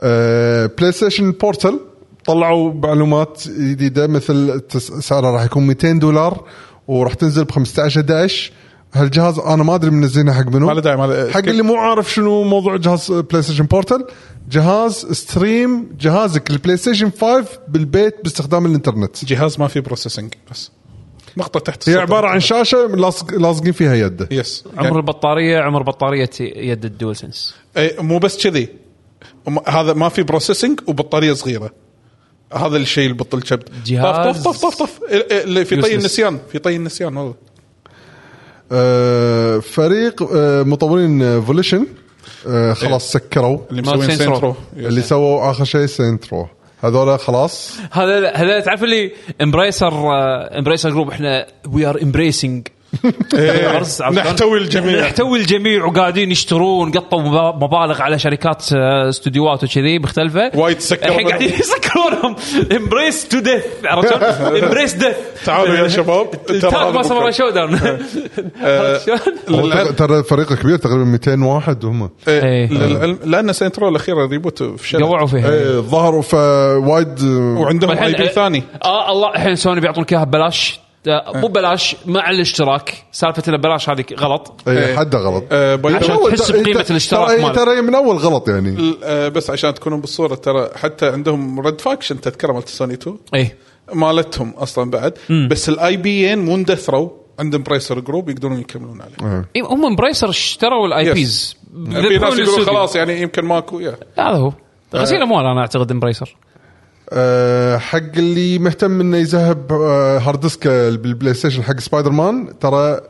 آه، 0.00 0.70
PlayStation 0.78 1.32
Portal 1.32 1.80
طلعوا 2.26 2.72
معلومات 2.74 3.42
جديدة 3.48 4.06
مثل 4.06 4.62
سعرها 4.78 5.30
راح 5.30 5.42
يكون 5.44 5.66
200 5.66 5.92
دولار 5.92 6.44
وراح 6.88 7.14
تنزل 7.14 7.44
ب 7.44 7.50
15 7.50 8.00
11 8.00 8.52
هالجهاز 8.94 9.38
أنا 9.38 9.62
ما 9.62 9.74
أدري 9.74 9.90
منزلينها 9.90 10.34
حق 10.34 10.46
منو. 10.46 10.66
ما 10.66 10.72
له 10.72 10.80
داعي، 10.80 10.96
ما 10.96 11.30
حق 11.30 11.38
اللي 11.38 11.62
مو 11.62 11.76
عارف 11.76 12.12
شنو 12.12 12.42
موضوع 12.44 12.76
جهاز 12.76 13.12
PlayStation 13.12 13.64
Portal 13.64 14.04
جهاز 14.50 14.92
stream 15.12 15.88
جهازك 16.00 16.50
ال 16.50 16.76
PlayStation 16.76 17.10
5 17.20 17.44
بالبيت 17.68 18.14
باستخدام 18.24 18.66
الإنترنت. 18.66 19.24
جهاز 19.24 19.60
ما 19.60 19.68
فيه 19.68 19.80
processing 19.80 20.34
بس. 20.50 20.70
نقطه 21.36 21.60
تحت 21.60 21.88
هي. 21.88 21.94
عبارة 21.96 22.26
عن 22.28 22.40
شاشة 22.40 22.86
لاصق- 22.86 23.34
لاصقين 23.34 23.72
فيها 23.72 23.94
يده. 23.94 24.28
yes 24.30 24.64
عمر 24.76 24.84
يعني 24.84 24.96
البطاريه 24.96 25.58
عمر 25.60 25.82
بطارية 25.82 26.30
يد 26.40 26.84
ال 26.84 27.16
DualSense 27.16 27.54
إيه، 27.76 28.02
مو 28.02 28.18
بس 28.18 28.46
كذي. 28.46 28.68
هذا 29.68 29.92
ما 29.92 30.08
في 30.08 30.22
processing 30.22 30.80
وبطارية 30.86 31.32
صغيرة. 31.32 31.70
هذا 32.54 32.76
الشيء 32.76 33.04
اللي 33.04 33.16
بطل 33.16 33.42
كبد 33.42 33.68
جهاز. 33.86 34.36
طف 34.42 34.48
طف 34.48 34.64
طف 34.66 34.76
طف. 34.82 35.00
إيه، 35.08 35.26
إيه، 35.30 35.44
اللي 35.44 35.64
في 35.64 35.80
طي. 35.80 35.94
النسيان 35.94 36.38
في 36.52 36.58
طي 36.58 36.76
النسيان 36.76 37.16
والله 37.16 37.34
آه، 38.72 39.58
فريق 39.58 40.22
آه، 40.32 40.62
مطورين 40.62 41.40
Volition 41.42 41.86
خلاص 42.72 43.12
سكروا. 43.12 43.58
اللي 43.70 43.82
مسوين. 43.82 44.16
Saints 44.16 44.41
Row 44.41 44.54
اللي 44.76 45.02
سووا 45.02 45.50
آخر 45.50 45.64
شيء 45.64 45.86
Saints 45.86 46.27
Row 46.27 46.48
هذول 46.82 47.18
خلاص. 47.18 47.72
هذا 47.92 48.30
هذا 48.30 48.60
تعرف 48.60 48.84
اللي 48.84 49.12
Embracer 49.42 49.92
Embracer 50.58 50.90
Group 50.90 51.10
إحنا 51.10 51.46
we 51.72 51.86
are 51.86 52.02
embracing 52.02 52.68
نحتوي 54.12 54.58
الجميع. 54.58 55.00
نحتوي 55.00 55.38
الجميع 55.38 55.84
وقاعدين 55.84 56.30
يشترون 56.30 56.90
قطوا 56.92 57.20
مبا- 57.22 57.56
مبالغ 57.64 58.02
على 58.02 58.18
شركات 58.18 58.64
آه، 58.72 59.08
استديوهات 59.08 59.64
وكذي 59.64 59.98
مختلفة. 59.98 60.50
وايد 60.54 60.80
سكروا 60.80 61.10
الحين. 61.14 61.28
قاعدين 61.28 61.52
يسكرونهم. 61.60 62.36
embrace 62.76 63.28
to 63.28 63.38
death 63.38 63.64
عرفت؟ 63.84 64.12
embrace 64.64 64.92
death 64.92 65.14
تعالوا 65.46 65.74
يا 65.76 65.88
شباب 65.88 66.26
هذا 66.50 66.90
ما 66.90 67.00
بكرة. 67.02 67.30
shut 67.30 67.50
down؟ 67.50 67.74
هو 67.74 69.66
للعلم- 69.66 69.88
ترى- 69.88 69.94
ترى 69.96 70.22
فريق 70.22 70.52
كبير 70.52 70.76
تقريبا 70.76 71.04
200 71.04 71.42
واحد 71.44 71.84
هم. 71.84 72.10
إيه، 72.28 72.42
إيه. 72.44 72.72
للعلم 72.72 73.18
لأن 73.24 73.52
Saints 73.52 73.76
Row 73.76 73.88
الأخيرة 73.88 74.26
reboot 74.26 74.62
فشلت 74.62 75.02
قوعوا 75.02 75.26
فيها. 75.26 75.80
ظهروا 75.80 76.22
فوايد 76.22 77.22
وعندهم 77.22 77.90
IP 77.90 78.28
ثاني. 78.28 78.62
آه 78.84 79.12
الله 79.12 79.30
الحين 79.34 79.56
سوني 79.56 79.80
بيعطونك 79.80 80.12
إياها 80.12 80.24
ببلاش. 80.24 80.80
آه، 80.80 80.83
مو 81.08 81.48
ببلاش 81.48 81.96
مع 82.06 82.30
الاشتراك. 82.30 83.04
سالفة 83.12 83.42
إنه 83.48 83.56
ببلاش 83.56 83.90
هذه 83.90 84.04
غلط. 84.18 84.54
إيه 84.68 84.96
حده 84.96 85.18
غلط. 85.18 85.44
آه، 85.52 85.80
عشان 85.84 86.18
تحس 86.30 86.50
ترى- 86.52 86.54
ترى- 86.54 86.90
الاشتراك 86.90 87.28
ترى 87.30 87.42
مالك. 87.42 87.54
ترى 87.54 87.82
من 87.82 87.94
أول 87.94 88.16
غلط 88.16 88.48
يعني. 88.48 88.94
آه، 89.04 89.28
بس 89.28 89.50
عشان 89.50 89.74
تكونون 89.74 90.00
بالصورة 90.00 90.34
ترى 90.34 90.68
حتى 90.76 91.06
عندهم 91.08 91.60
Red 91.60 91.80
Faction 91.80 92.20
تذكره 92.20 92.52
مالت 92.52 92.68
سوني 92.68 92.94
2 92.94 93.16
إيه. 93.34 93.56
مالتهم 93.94 94.50
أصلا 94.50 94.90
بعد. 94.90 95.12
بس 95.50 95.68
ال 95.68 95.96
IP 95.96 96.32
ان 96.32 96.38
مو 96.38 96.54
اندثروا 96.54 97.10
عندهم 97.38 97.62
Embracer 97.62 98.00
Group 98.00 98.28
يقدرون 98.30 98.60
يكملون 98.60 99.00
عليه. 99.02 99.32
إيه. 99.34 99.44
إيه، 99.56 99.62
هم 99.62 99.86
Embracer 99.86 100.28
اشتروا 100.28 100.86
ال 100.86 101.12
IPs 101.12 101.56
في 101.84 102.18
ناس 102.18 102.38
يقولون 102.38 102.66
خلاص 102.66 102.96
يعني 102.96 103.20
يمكن 103.22 103.44
ماكو 103.44 103.78
هذا 104.18 104.36
هو. 104.36 104.52
غسيل 104.94 105.22
أموال 105.22 105.46
أنا 105.46 105.60
أعتقد 105.60 105.90
Embracer 105.90 106.36
أه 107.14 107.78
حق 107.78 107.98
اللي 108.16 108.58
مهتم 108.58 109.00
إنه 109.00 109.16
يذهب 109.16 109.72
أه 109.72 110.18
hard 110.18 110.40
disk 110.40 110.68
بال 110.68 111.34
PlayStation 111.34 111.62
حق 111.62 111.80
سبايدر 111.80 112.10
مان 112.10 112.58
ترى 112.60 113.00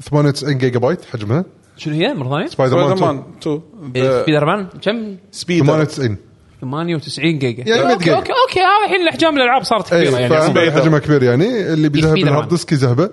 98 0.00 0.58
جيجا 0.58 0.78
بايت 0.78 1.04
حجمها 1.12 1.44
شنو 1.76 1.94
هي 1.94 2.14
مرة 2.14 2.28
ثانية؟ 2.28 2.46
Spider-Man 2.46 2.96
Spider 2.96 2.96
2 2.96 3.14
Man 3.14 3.24
2 3.42 3.60
إيه، 3.96 4.22
سبايدر 4.22 4.44
مان 4.44 4.66
كم؟ 4.82 5.16
Spider 5.32 5.64
98 5.66 6.16
98 6.60 7.38
جيجا 7.38 7.64
يعني 7.66 7.82
100 7.82 7.92
أوكي 7.92 8.04
جيجا. 8.04 8.16
أوكي 8.16 8.32
أوكي 8.32 8.60
هذا 8.60 8.84
الحين 8.84 9.02
الأحجام 9.02 9.36
الألعاب 9.36 9.62
صارت 9.62 9.92
اي 9.92 10.06
كبيرة 10.06 10.18
يعني. 10.18 10.70
حجمها 10.70 10.98
كبير 10.98 11.22
يعني 11.22 11.72
اللي 11.72 11.88
بيذهب 11.88 12.08
Spider 12.08 12.24
بال 12.24 12.31
hard 12.31 12.44
Man. 12.44 12.48
disk 12.48 12.72
يذهبه 12.72 13.10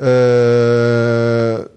أه 0.00 1.68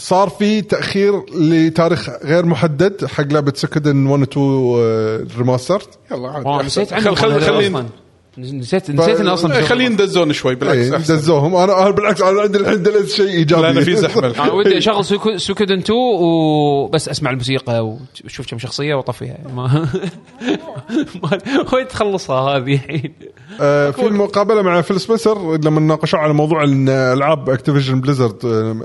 صار 0.00 0.28
في 0.28 0.62
تأخير 0.62 1.22
لتاريخ 1.34 2.10
غير 2.24 2.46
محدد 2.46 3.04
حق 3.06 3.24
لعبة 3.32 3.52
Suikoden 3.56 4.06
1 4.06 4.20
و 4.36 4.78
2 5.24 5.28
remaster 5.38 5.82
يلا 6.12 6.28
عادي. 6.28 6.66
نسيت 6.66 6.92
عنهم 6.92 7.14
خل 7.14 7.40
خل. 7.40 7.84
نسيت 8.38 8.90
نسيت 8.90 9.20
إنه 9.20 9.32
أصلا 9.32 9.56
إيه، 9.56 9.64
خلين 9.64 9.92
ندزون 9.92 10.32
شوي 10.32 10.54
بالعكس 10.54 10.78
اي 10.78 10.96
أحسن. 10.96 11.14
دزوهم 11.16 11.54
أنا 11.54 11.82
أنا 11.82 11.90
بالعكس 11.90 12.22
أنا 12.22 12.40
عندي 12.40 12.58
الحين 12.58 12.82
delays 12.82 13.14
شيء 13.14 13.26
إيجابي. 13.28 13.62
لأن 13.62 13.80
في 13.80 13.96
زحمة 13.96 14.18
أنا 14.24 14.26
الحين 14.28 14.50
ودي 14.50 14.78
أشغل 14.78 15.04
Suiko- 15.04 15.36
Suikoden 15.36 15.78
2 15.78 15.98
وبس 15.98 17.08
أسمع 17.08 17.30
الموسيقى 17.30 17.86
وأشوف 18.24 18.46
كم 18.50 18.58
شخصية 18.58 18.94
وأطفيها. 18.94 19.38
ما 19.54 19.62
ما- 21.22 21.38
وين 21.74 21.88
تخلصها 21.88 22.40
هذه 22.56 22.74
الحين. 22.74 23.12
آه، 23.60 23.90
في 23.90 24.02
مقابله 24.08 24.62
مع 24.62 24.80
Phil 24.80 25.00
Spencer 25.00 25.56
لما 25.64 25.80
ناقشوا 25.80 26.18
على 26.18 26.32
موضوع 26.32 26.64
إن 26.64 26.88
ألعاب 26.88 27.50
Activision 27.50 28.00
Blizzard 28.00 28.36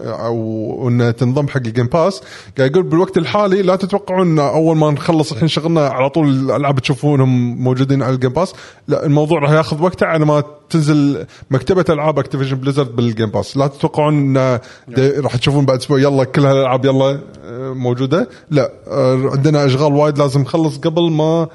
أو 0.05 0.87
إن 0.89 1.15
تنضم 1.15 1.47
حق 1.47 1.57
ال 1.57 1.63
Game 1.63 1.85
Pass 1.87 2.21
قاعد 2.57 2.71
يقول 2.71 2.83
بالوقت 2.83 3.17
الحالي 3.17 3.61
لا 3.61 3.75
تتوقعون 3.75 4.27
إن 4.27 4.39
أول 4.39 4.77
ما 4.77 4.91
نخلص 4.91 5.31
الحين 5.31 5.47
شغلنا 5.47 5.87
على 5.87 6.09
طول 6.09 6.27
الألعاب 6.29 6.79
تشوفونهم 6.79 7.55
موجودين 7.63 8.03
على 8.03 8.13
ال 8.15 8.18
Game 8.18 8.31
Pass 8.33 8.53
لا 8.87 9.05
الموضوع 9.05 9.39
راح 9.39 9.51
ياخذ 9.51 9.81
وقته 9.83 10.05
على 10.05 10.25
ما 10.25 10.43
تنزل 10.69 11.25
مكتبة 11.51 11.85
ألعاب 11.89 12.19
Activision 12.19 12.57
Blizzard 12.57 12.95
بال 12.95 13.07
Game 13.07 13.29
Pass 13.29 13.57
لا 13.57 13.67
تتوقعون 13.67 14.37
إن 14.37 14.59
دي- 14.87 15.09
راح 15.19 15.35
تشوفون 15.35 15.65
بعد 15.65 15.77
أسبوع 15.77 15.99
يلا 15.99 16.23
كل 16.23 16.45
هالألعاب 16.45 16.85
يلا 16.85 17.19
آه، 17.45 17.73
موجودة؟ 17.73 18.29
لا 18.51 18.71
آه، 18.87 19.29
عندنا 19.33 19.65
أشغال 19.65 19.93
وايد 19.93 20.17
لازم 20.17 20.41
نخلص 20.41 20.77
قبل 20.77 21.11
ما 21.11 21.23
آه، 21.23 21.49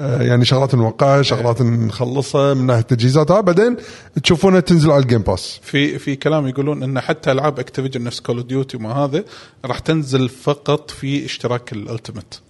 يعني 0.00 0.44
شغلات 0.44 0.74
نوقعها 0.74 1.22
شغلات 1.22 1.62
نخلصها 1.62 2.54
من 2.54 2.66
ناحية 2.66 2.80
تجهيزاتها 2.82 3.40
بعدين 3.40 3.76
تشوفونها 4.22 4.60
تنزل 4.60 4.90
على 4.90 5.02
ال 5.02 5.06
Game 5.06 5.22
Pass 5.22 5.60
في 5.62 5.98
في 5.98 6.16
كلام 6.16 6.48
يقولون 6.48 6.82
إن 6.82 7.00
حتى 7.00 7.32
ألعاب 7.32 7.58
Activision 7.58 8.04
نفس 8.04 8.20
Call 8.20 8.46
Duty 8.46 8.76
وما 8.76 8.92
هذا 8.92 9.24
راح 9.64 9.78
تنزل 9.78 10.28
فقط 10.28 10.90
في 10.90 11.24
اشتراك 11.24 11.72
ال 11.72 11.80
Ultimate 11.80 12.40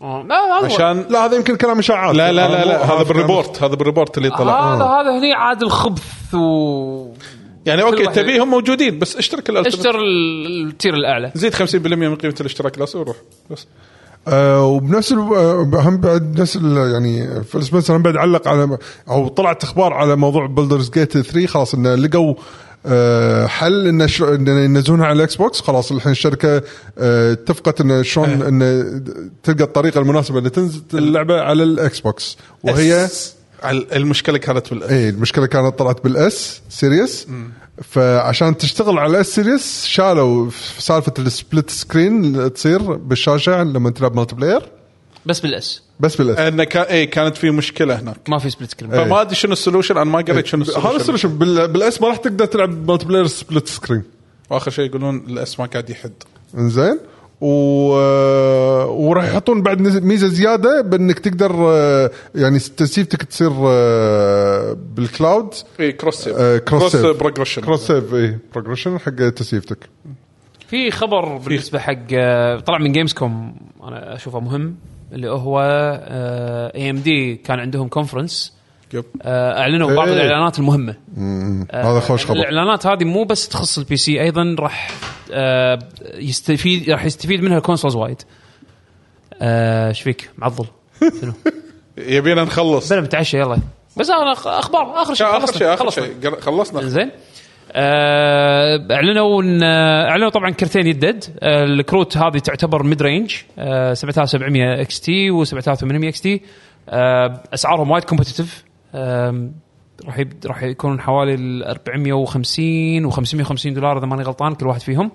لا 0.00 0.08
هذا 0.10 0.60
هو. 0.60 0.64
عشان 0.64 1.04
لا 1.10 1.24
هذا 1.24 1.36
يمكن 1.36 1.56
كلام 1.56 1.78
إشاعات. 1.78 2.14
لا 2.14 2.32
لا 2.32 2.48
لا, 2.48 2.62
آه، 2.62 2.64
لا 2.64 2.84
هذا 2.94 3.02
بال 3.02 3.17
report 3.17 3.62
هذا 3.62 3.74
بال 3.74 3.85
report 3.85 4.18
اللي 4.18 4.30
طلع. 4.30 4.74
هذا 4.74 4.84
هذا 4.84 5.18
هني 5.18 5.32
عاد 5.34 5.62
الخبث 5.62 6.34
و 6.34 7.12
يعني 7.66 7.82
أوكي 7.82 8.06
تبيهم 8.06 8.50
موجودين 8.50 8.98
بس 8.98 9.16
اشترك 9.16 9.50
ال 9.50 9.53
Ultimate 9.53 9.76
اشتر 9.76 9.98
ال- 10.00 10.66
ال 10.68 10.73
tier 10.73 10.94
الأعلى. 10.94 11.32
زيد 11.34 11.54
50% 11.54 11.76
من 11.94 12.16
قيمة 12.16 12.34
الاشتراك 12.40 12.78
الاساسي 12.78 12.98
وروح 12.98 13.16
بس. 13.50 13.66
آه 14.28 14.66
وبنفس 14.66 15.12
آه، 15.12 15.70
هم 15.74 15.96
بعد 15.96 16.40
نفس 16.40 16.56
يعني 16.92 17.44
Phil 17.44 17.64
Spencer 17.64 17.96
هم 17.96 18.02
بعد 18.02 18.16
علق 18.16 18.48
على 18.48 18.78
أو 19.08 19.28
طلعت 19.28 19.64
أخبار 19.64 19.92
على 19.92 20.16
موضوع 20.16 20.46
Baldur's 20.46 20.90
Gate 20.90 21.18
3 21.18 21.46
خلاص 21.46 21.74
انه 21.74 21.94
لقوا 21.94 22.34
آه، 22.86 23.46
حل 23.46 23.86
انه 23.88 24.60
ينزلونها 24.60 25.06
على 25.06 25.16
ال 25.16 25.36
Xbox 25.36 25.60
خلاص 25.60 25.92
الحين 25.92 26.12
الشركة 26.12 26.62
آه، 26.98 27.32
اتفقت 27.32 27.80
انه 27.80 28.02
شلون 28.02 28.42
انه 28.42 29.00
تلقى 29.42 29.64
الطريقة 29.64 30.00
المناسبة 30.00 30.38
انه 30.38 30.48
تنزل 30.48 30.82
اللعبة 30.94 31.40
على 31.40 31.62
ال 31.62 32.00
Xbox 32.00 32.36
وهي 32.62 33.08
المشكلة 33.64 34.38
كانت 34.38 34.70
بال 34.70 34.83
S 34.83 34.90
اي 34.90 35.08
المشكلة 35.08 35.46
كانت 35.46 35.78
طلعت 35.78 36.04
بال 36.04 36.41
S 36.41 36.60
Series 36.68 37.26
فعشان 37.82 38.56
تشتغل 38.56 38.98
على 38.98 39.10
ال 39.10 39.22
S 39.22 39.34
Series 39.34 39.84
شالوا 39.84 40.50
في 40.50 40.82
سالفه 40.82 41.12
ال 41.18 41.27
split 41.27 41.70
screen 41.70 42.24
اللي 42.24 42.50
تصير 42.50 42.82
بالشاشة 42.96 43.62
لما 43.64 43.90
تلعب 43.90 44.16
multiplayer 44.16 44.62
بس 45.26 45.40
بال 45.40 45.68
S 45.68 45.82
بس 46.00 46.16
بال 46.16 46.31
S 46.31 46.38
انه 46.38 46.64
كان 46.64 46.82
اي 46.82 47.06
كانت 47.06 47.36
في 47.36 47.50
مشكلة 47.50 48.00
هناك. 48.00 48.16
ما 48.28 48.38
في 48.38 48.50
split 48.50 48.70
screen 48.70 48.90
فما 48.90 49.20
أدري 49.20 49.34
شنو 49.34 49.52
ال 49.52 49.57
solution 49.57 49.96
أنا 49.96 50.10
ما 50.10 50.18
قريت 50.18 50.46
شنو 50.46 50.62
هذا 50.64 50.70
ال 50.76 50.78
solution 50.78 50.96
ال 50.96 51.00
solution 51.00 51.28
بال- 51.38 51.68
بال 51.68 51.91
S 51.91 52.02
ما 52.02 52.08
راح 52.08 52.16
تقدر 52.16 52.44
تلعب 52.44 52.90
multiplayer 52.90 53.26
split 53.26 53.68
screen 53.68 54.02
وآخر 54.50 54.70
شيء 54.70 54.84
يقولون 54.84 55.16
ال 55.16 55.38
S 55.38 55.60
ما 55.60 55.66
قاعد 55.66 55.90
يحد. 55.90 56.12
إنزين؟ 56.58 56.98
و... 57.40 57.46
وراح 58.88 59.24
يحطون 59.24 59.62
بعد 59.62 59.80
ميزة 59.80 60.28
زيادة 60.28 60.80
بأنك 60.80 61.18
تقدر 61.18 61.52
آه، 61.68 62.10
يعني 62.34 62.58
تسيفتك 62.58 63.22
تصير 63.22 63.52
آه، 63.66 64.76
بال 64.96 65.13
cloud 65.13 65.54
اي 65.80 65.92
cross 65.92 66.14
save 66.24 66.36
آه، 66.36 66.58
cross 66.58 66.92
save. 66.92 67.16
progression 67.16 67.62
cross 67.62 67.86
save 67.86 68.14
اي 68.14 68.38
progression 68.54 68.98
حق 68.98 69.28
تسيفتك 69.28 69.78
في 70.68 70.90
خبر 70.90 71.36
بالنسبة 71.36 71.78
حق 71.78 71.98
آه، 72.12 72.60
طلع 72.60 72.78
من 72.78 72.92
Gamescom 72.92 73.56
أنا 73.82 74.14
أشوفه 74.14 74.40
مهم 74.40 74.76
اللي 75.12 75.30
هو 75.30 75.60
AMD 76.74 77.34
كان 77.36 77.58
عندهم 77.60 77.88
conference. 77.88 78.52
آه، 78.52 78.55
أعلنوا 79.26 79.96
بعض 79.96 80.08
إيه. 80.08 80.14
الإعلانات 80.14 80.58
المهمة. 80.58 80.94
هذا 81.74 82.00
خوش 82.00 82.26
خبر. 82.26 82.36
الإعلانات 82.36 82.86
هذه 82.86 83.04
مو 83.04 83.24
بس 83.24 83.48
تخص 83.48 83.78
ال 83.78 83.96
PC 83.96 84.22
أيضا 84.22 84.56
راح 84.58 84.90
آه، 85.32 85.78
يستفيد 86.14 86.90
راح 86.90 87.04
يستفيد 87.04 87.42
منها 87.42 87.56
ال 87.58 87.62
consoles 87.62 87.96
وايد. 87.96 88.22
آه، 89.42 89.88
إيش 89.88 90.02
فيك؟ 90.02 90.30
معضل. 90.38 90.64
شنو؟ 91.20 91.32
يبينا 91.98 92.44
نخلص. 92.44 92.92
بلا 92.92 93.00
متعشى 93.00 93.38
يلا. 93.38 93.58
بس 93.96 94.10
أنا 94.10 94.32
أخبار 94.32 95.02
آخر 95.02 95.14
شيء 95.14 95.26
آخر 95.26 95.40
خلصنا- 95.40 95.58
شيء 95.58 95.74
آخر. 95.74 95.90
شيء. 95.90 96.40
خلصنا. 96.40 96.82
زين. 96.82 97.10
آه، 97.72 98.86
أعلنوا 98.90 99.42
إن 99.42 99.62
آه، 99.62 100.08
أعلنوا 100.10 100.28
طبعا 100.30 100.50
كرتين 100.50 100.86
يدد. 100.86 101.24
آه، 101.40 101.64
الكروت 101.64 102.16
هذه 102.16 102.38
تعتبر 102.38 102.82
mid 102.82 103.02
range 103.02 103.34
آه، 103.58 103.94
7700 103.94 104.80
XT 104.80 105.30
و 105.30 105.44
7800 105.44 106.08
XT 106.08 106.40
أسعارهم 107.54 107.90
وايد 107.90 108.04
competitive 108.04 108.64
راح 110.06 110.20
راح 110.46 110.62
يكون 110.62 111.00
حوالي 111.00 111.34
ال 111.34 111.64
450 111.64 113.04
و 113.04 113.10
550 113.10 113.74
دولار 113.74 113.98
إذا 113.98 114.06
ماني 114.06 114.22
غلطان 114.22 114.54
كل 114.54 114.66
واحد 114.66 114.80
فيهم. 114.80 115.10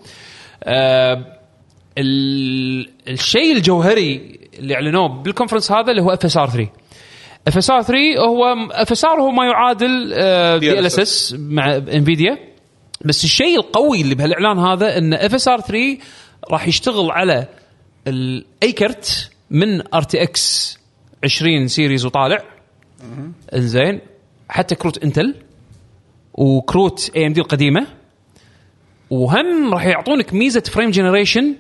ال- 1.98 2.90
الشيء 3.08 3.56
الجوهري 3.56 4.40
اللي 4.60 4.76
أعلنوه 4.76 5.08
بال 5.08 5.18
conference 5.18 5.72
هذا 5.72 5.92
اللي 5.92 6.02
هو 6.02 6.12
FSR 6.14 6.50
3 6.50 6.70
FSR 7.48 7.82
3 7.82 7.98
هو 8.28 8.46
FSR 8.72 9.22
هو 9.22 9.32
ما 9.32 9.46
يعادل 9.46 10.10
DLSS 10.60 11.36
مع 11.40 11.76
NVIDIA 11.76 12.38
بس 13.06 13.24
الشيء 13.24 13.60
القوي 13.60 14.02
اللي 14.02 14.16
بهالإعلان 14.16 14.60
هذا 14.60 14.98
إن 14.98 15.14
FSR 15.14 15.60
3 15.62 15.98
راح 16.52 16.68
يشتغل 16.68 17.12
على 17.12 17.48
اي 18.64 18.72
كرت 18.72 19.32
من 19.52 19.94
RTX 19.94 20.78
20 21.24 21.68
series 21.68 22.06
وطالع. 22.06 22.44
انزين 23.56 24.00
حتى 24.50 24.76
كروت 24.76 25.04
Intel 25.04 25.36
وكروت 26.34 27.12
AMD 27.16 27.42
القديمة. 27.42 27.88
وهم 29.10 29.74
راح 29.74 29.86
يعطونك 29.86 30.34
ميزة 30.34 30.60
frame 30.62 30.92
generation 30.92 31.56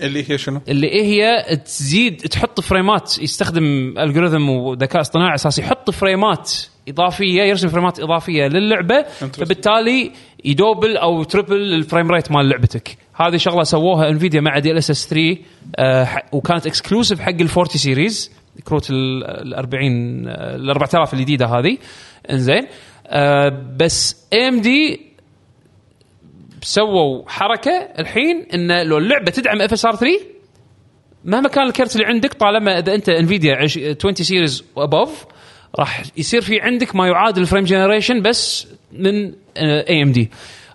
اللي 0.00 0.30
هي 0.30 0.38
شنو؟ 0.38 0.60
اللي 0.68 0.86
إيه 0.86 1.02
هي 1.04 1.56
تزيد 1.56 2.16
تحط 2.16 2.60
فريمات 2.60 3.18
يستخدم 3.18 3.94
algorithm 3.98 4.48
وذكاء 4.48 5.00
اصطناعي 5.00 5.34
أساس 5.34 5.58
يحط 5.58 5.90
فريمات 5.90 6.52
إضافية 6.88 7.42
يرسم 7.42 7.68
فريمات 7.68 8.00
إضافية 8.00 8.46
للعبة. 8.46 9.02
فبالتالي 9.02 10.12
يدوبل 10.44 10.96
أو 10.96 11.22
triple 11.22 11.56
ال 11.74 11.80
frame 11.80 12.10
rate 12.10 12.32
مال 12.32 12.48
لعبتك. 12.48 12.96
هذه 13.14 13.36
شغلة 13.36 13.62
سووها 13.62 14.08
NVIDIA 14.08 14.40
مع 14.40 14.58
DLSS 14.58 15.06
3 15.08 15.36
آه، 15.76 16.04
ح- 16.04 16.34
وكانت 16.34 16.66
exclusive 16.66 17.20
حق 17.20 17.28
ال 17.40 17.48
40 17.48 17.66
series 17.68 18.30
كروت 18.64 18.90
ال 18.90 19.54
40 19.54 20.28
ال 20.28 20.70
4000 20.70 21.14
الجديدة 21.14 21.46
هذه. 21.46 21.78
إنزين. 22.30 22.66
آه، 23.06 23.48
بس 23.76 24.26
AMD 24.34 25.00
سووا 26.62 27.28
حركة 27.28 27.88
الحين 27.98 28.46
إن 28.54 28.86
لو 28.86 28.98
اللعبة 28.98 29.30
تدعم 29.30 29.62
FSR 29.62 29.96
3 29.96 30.20
مهما 31.24 31.48
كان 31.48 31.66
الكرت 31.66 31.96
اللي 31.96 32.06
عندك 32.06 32.32
طالما 32.32 32.78
إذا 32.78 32.94
أنت 32.94 33.08
NVIDIA 33.08 33.56
20 33.56 34.14
series 34.14 34.64
و 34.76 34.84
above 34.84 35.24
راح 35.78 36.02
يصير 36.16 36.40
في 36.40 36.60
عندك 36.60 36.96
ما 36.96 37.06
يعادل 37.06 37.42
ال 37.42 37.46
frame 37.46 37.64
generation 37.64 38.22
بس 38.22 38.66
من 38.92 39.32
AMD 39.56 40.30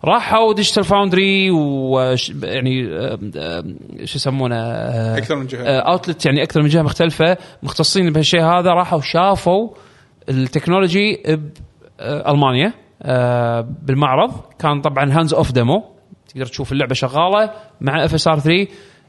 راحوا 0.05 0.53
Digital 0.53 0.83
Foundry 0.83 1.51
وش 1.51 2.29
يعني 2.43 2.97
آه، 2.97 3.19
آه، 3.37 3.63
شو 4.05 4.15
يسمونه 4.15 4.55
آه، 4.55 5.17
أكثر 5.17 5.35
من 5.35 5.47
جهة. 5.47 5.79
outlet 5.79 6.25
يعني 6.25 6.43
أكثر 6.43 6.61
من 6.61 6.67
جهة 6.67 6.81
مختلفة 6.81 7.37
مختصين 7.63 8.09
بهالشيء 8.13 8.41
هذا 8.43 8.69
راحوا 8.69 9.01
شافوا 9.01 9.69
ال 10.29 10.38
technology 10.38 11.23
بألمانيا 11.99 12.73
آه، 13.03 13.67
بالمعرض. 13.83 14.31
كان 14.59 14.81
طبعا 14.81 15.03
hands 15.11 15.33
off 15.33 15.51
demo 15.51 15.83
تقدر 16.29 16.45
تشوف 16.45 16.71
اللعبة 16.71 16.93
شغالة 16.93 17.51
مع 17.81 18.05
FSR 18.05 18.39
3 18.39 18.67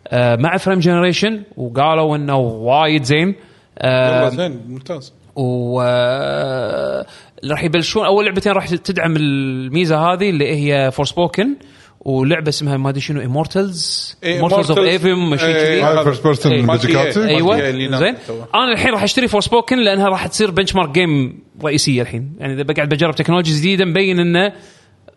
آه، 0.08 0.36
مع 0.36 0.56
frame 0.56 0.78
generation 0.78 1.42
وقالوا 1.56 2.16
إنه 2.16 2.36
وايد 2.36 3.02
زين. 3.02 3.34
آه، 3.78 4.20
يلا 4.20 4.28
زين 4.28 4.60
ممتاز. 4.68 5.12
و 5.36 5.80
آه، 5.80 7.06
راح 7.50 7.64
يبلشون 7.64 8.04
أول 8.04 8.24
لعبتين 8.24 8.52
راح 8.52 8.68
تدعم 8.68 9.16
الميزة 9.16 9.96
هذه 9.96 10.30
اللي 10.30 10.48
هي 10.48 10.90
Forspoken 10.90 11.56
ولعبة 12.00 12.48
اسمها 12.48 12.76
ما 12.76 12.88
أدري 12.88 13.00
شنو 13.00 13.20
امورتلز 13.20 14.16
امورتلز 14.24 14.70
اوف 14.70 14.78
Immortals. 14.78 14.82
ايفم 14.82 15.36
شيء 15.36 15.46
إيه، 15.46 15.64
كذي. 15.64 15.82
هاي 15.82 16.04
first 16.04 16.26
person 16.26 16.52
إيه. 16.52 17.36
أيوه. 17.36 17.70
زين. 17.98 18.14
أنا 18.54 18.72
الحين 18.72 18.92
راح 18.92 19.02
أشتري 19.02 19.28
Forspoken 19.28 19.78
لأنها 19.78 20.08
راح 20.08 20.26
تصير 20.26 20.50
benchmark 20.50 20.90
game 20.90 21.42
رئيسية 21.64 22.02
الحين. 22.02 22.32
يعني 22.38 22.54
إذا 22.54 22.62
بقعد 22.62 22.88
بجرب 22.88 23.14
تكنولوجيا 23.14 23.56
جديدة 23.56 23.84
مبين 23.84 24.18
إنه 24.18 24.52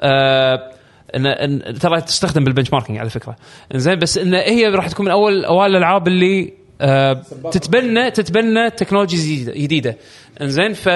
آه 0.02 0.72
إن 1.16 1.80
ترى 1.80 2.02
تستخدم 2.02 2.44
بال 2.44 2.74
benchmarking 2.74 3.00
على 3.00 3.10
فكرة. 3.10 3.36
زين 3.76 4.00
بس 4.00 4.18
ان 4.18 4.34
هي 4.34 4.68
راح 4.68 4.88
تكون 4.88 5.06
من 5.06 5.12
أول 5.12 5.46
أوائل 5.46 5.72
الألعاب 5.72 6.08
اللي 6.08 6.54
آه 6.82 7.22
تتبنى 7.52 8.12
تتبنى 8.12 8.70
تكنولوجيا 8.70 9.54
جديدة. 9.54 9.98
إنزين 10.42 10.74
ف 10.74 10.90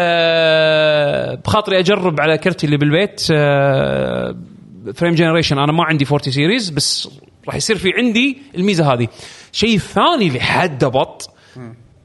بخاطري 1.45 1.80
أجرب 1.80 2.20
على 2.22 2.38
كرتي 2.38 2.66
اللي 2.66 2.78
بالبيت 2.78 3.28
آه 3.32 4.36
frame 4.95 5.16
generation 5.16 5.60
أنا 5.60 5.72
ما 5.72 5.84
عندي 5.84 6.06
40 6.06 6.20
series 6.22 6.70
بس 6.70 7.10
راح 7.48 7.56
يصير 7.56 7.78
في 7.78 7.90
عندي 7.98 8.38
الميزة 8.56 8.94
هذه. 8.94 9.07
شيء 9.52 9.78
ثاني 9.78 10.28
اللي 10.28 10.40
حد 10.40 10.86
بط 10.86 11.30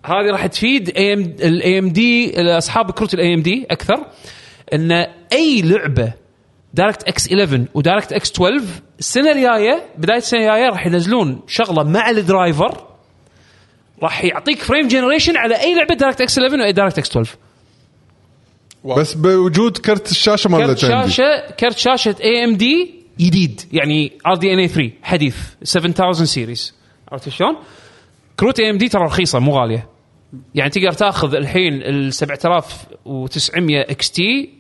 هذه 0.07 0.31
راح 0.31 0.47
تفيد 0.47 0.89
ال 0.89 1.79
AMD 1.79 2.35
أصحاب 2.59 2.91
كروت 2.91 3.15
ال 3.15 3.35
AMD 3.35 3.67
أكثر 3.71 4.07
إن 4.75 4.93
أي 5.33 5.63
لعبة 5.63 6.13
DirectX 6.75 7.27
11 7.33 7.65
و 7.75 8.13
DirectX 8.13 8.31
12 8.33 8.65
السنة 8.99 9.33
الجاية 9.33 9.83
بداية 9.99 10.19
السنة 10.19 10.41
الجاية 10.41 10.69
راح 10.69 10.87
ينزلون 10.87 11.41
شغلة 11.47 11.83
مع 11.83 12.11
ال 12.11 12.21
driver. 12.21 12.94
راح 14.03 14.25
يعطيك 14.25 14.59
frame 14.59 14.89
generation 14.89 15.37
على 15.37 15.61
أي 15.61 15.75
لعبة 15.75 15.95
DirectX 15.95 16.39
11 16.39 16.61
وأي 16.61 16.73
DirectX 16.73 17.11
12 17.11 17.37
بس 18.85 19.15
بوجود 19.15 19.79
كرت 19.79 20.11
الشاشة 20.11 20.51
مال 20.51 20.67
كرت 20.67 20.79
شاشه 20.79 21.51
كرت 21.61 21.79
شاشة 21.79 22.17
AMD 22.21 22.95
جديد. 23.21 23.61
يعني 23.73 24.13
RDNA 24.27 24.69
3 24.69 24.91
حديث. 25.03 25.37
7000 25.63 26.29
series 26.29 26.75
عرفت 27.13 27.29
شلون؟ 27.29 27.57
كروت 28.41 28.61
AMD 28.61 28.89
ترى 28.89 29.05
رخيصة 29.05 29.39
مو 29.39 29.53
غالية. 29.59 29.89
يعني 30.55 30.71
تقدر 30.71 30.93
تاخذ 30.93 31.35
الحين 31.35 31.83
ال 31.83 32.15
7900 32.15 33.81
XT 33.81 34.51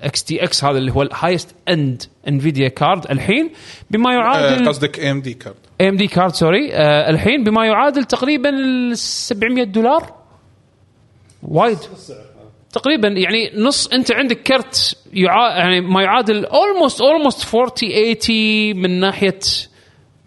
XTX 0.00 0.64
هذا 0.64 0.78
اللي 0.78 0.92
هو 0.92 1.02
ال 1.02 1.09
highest 1.09 1.54
end 1.68 2.02
Nvidia 2.28 2.68
card 2.68 3.10
الحين. 3.10 3.50
بما 3.90 4.10
آه، 4.10 4.14
يعادل 4.14 4.68
قصدك 4.68 4.98
اي 4.98 5.10
ام 5.10 5.20
دي 5.20 5.34
كارد 5.34 5.56
اي 5.80 5.88
إم 5.88 5.96
دي 5.96 6.06
كارد 6.06 6.34
سوري. 6.34 6.74
آه 6.74 7.10
الحين 7.10 7.44
بما 7.44 7.66
يعادل 7.66 8.04
تقريبا 8.04 8.48
ال 8.48 8.98
700 8.98 9.64
دولار. 9.64 10.14
وايد. 11.42 11.78
تقريبا 12.72 13.08
يعني 13.08 13.50
نص 13.56 13.86
أنت 13.86 14.12
عندك 14.12 14.42
كرت 14.42 14.96
يعا 15.12 15.58
يعني 15.58 15.80
ما 15.80 16.02
يعادل 16.02 16.44
almost 16.44 17.00
almost 17.00 17.54
40 17.54 17.70
80 18.14 18.82
من 18.82 19.00
ناحية 19.00 19.38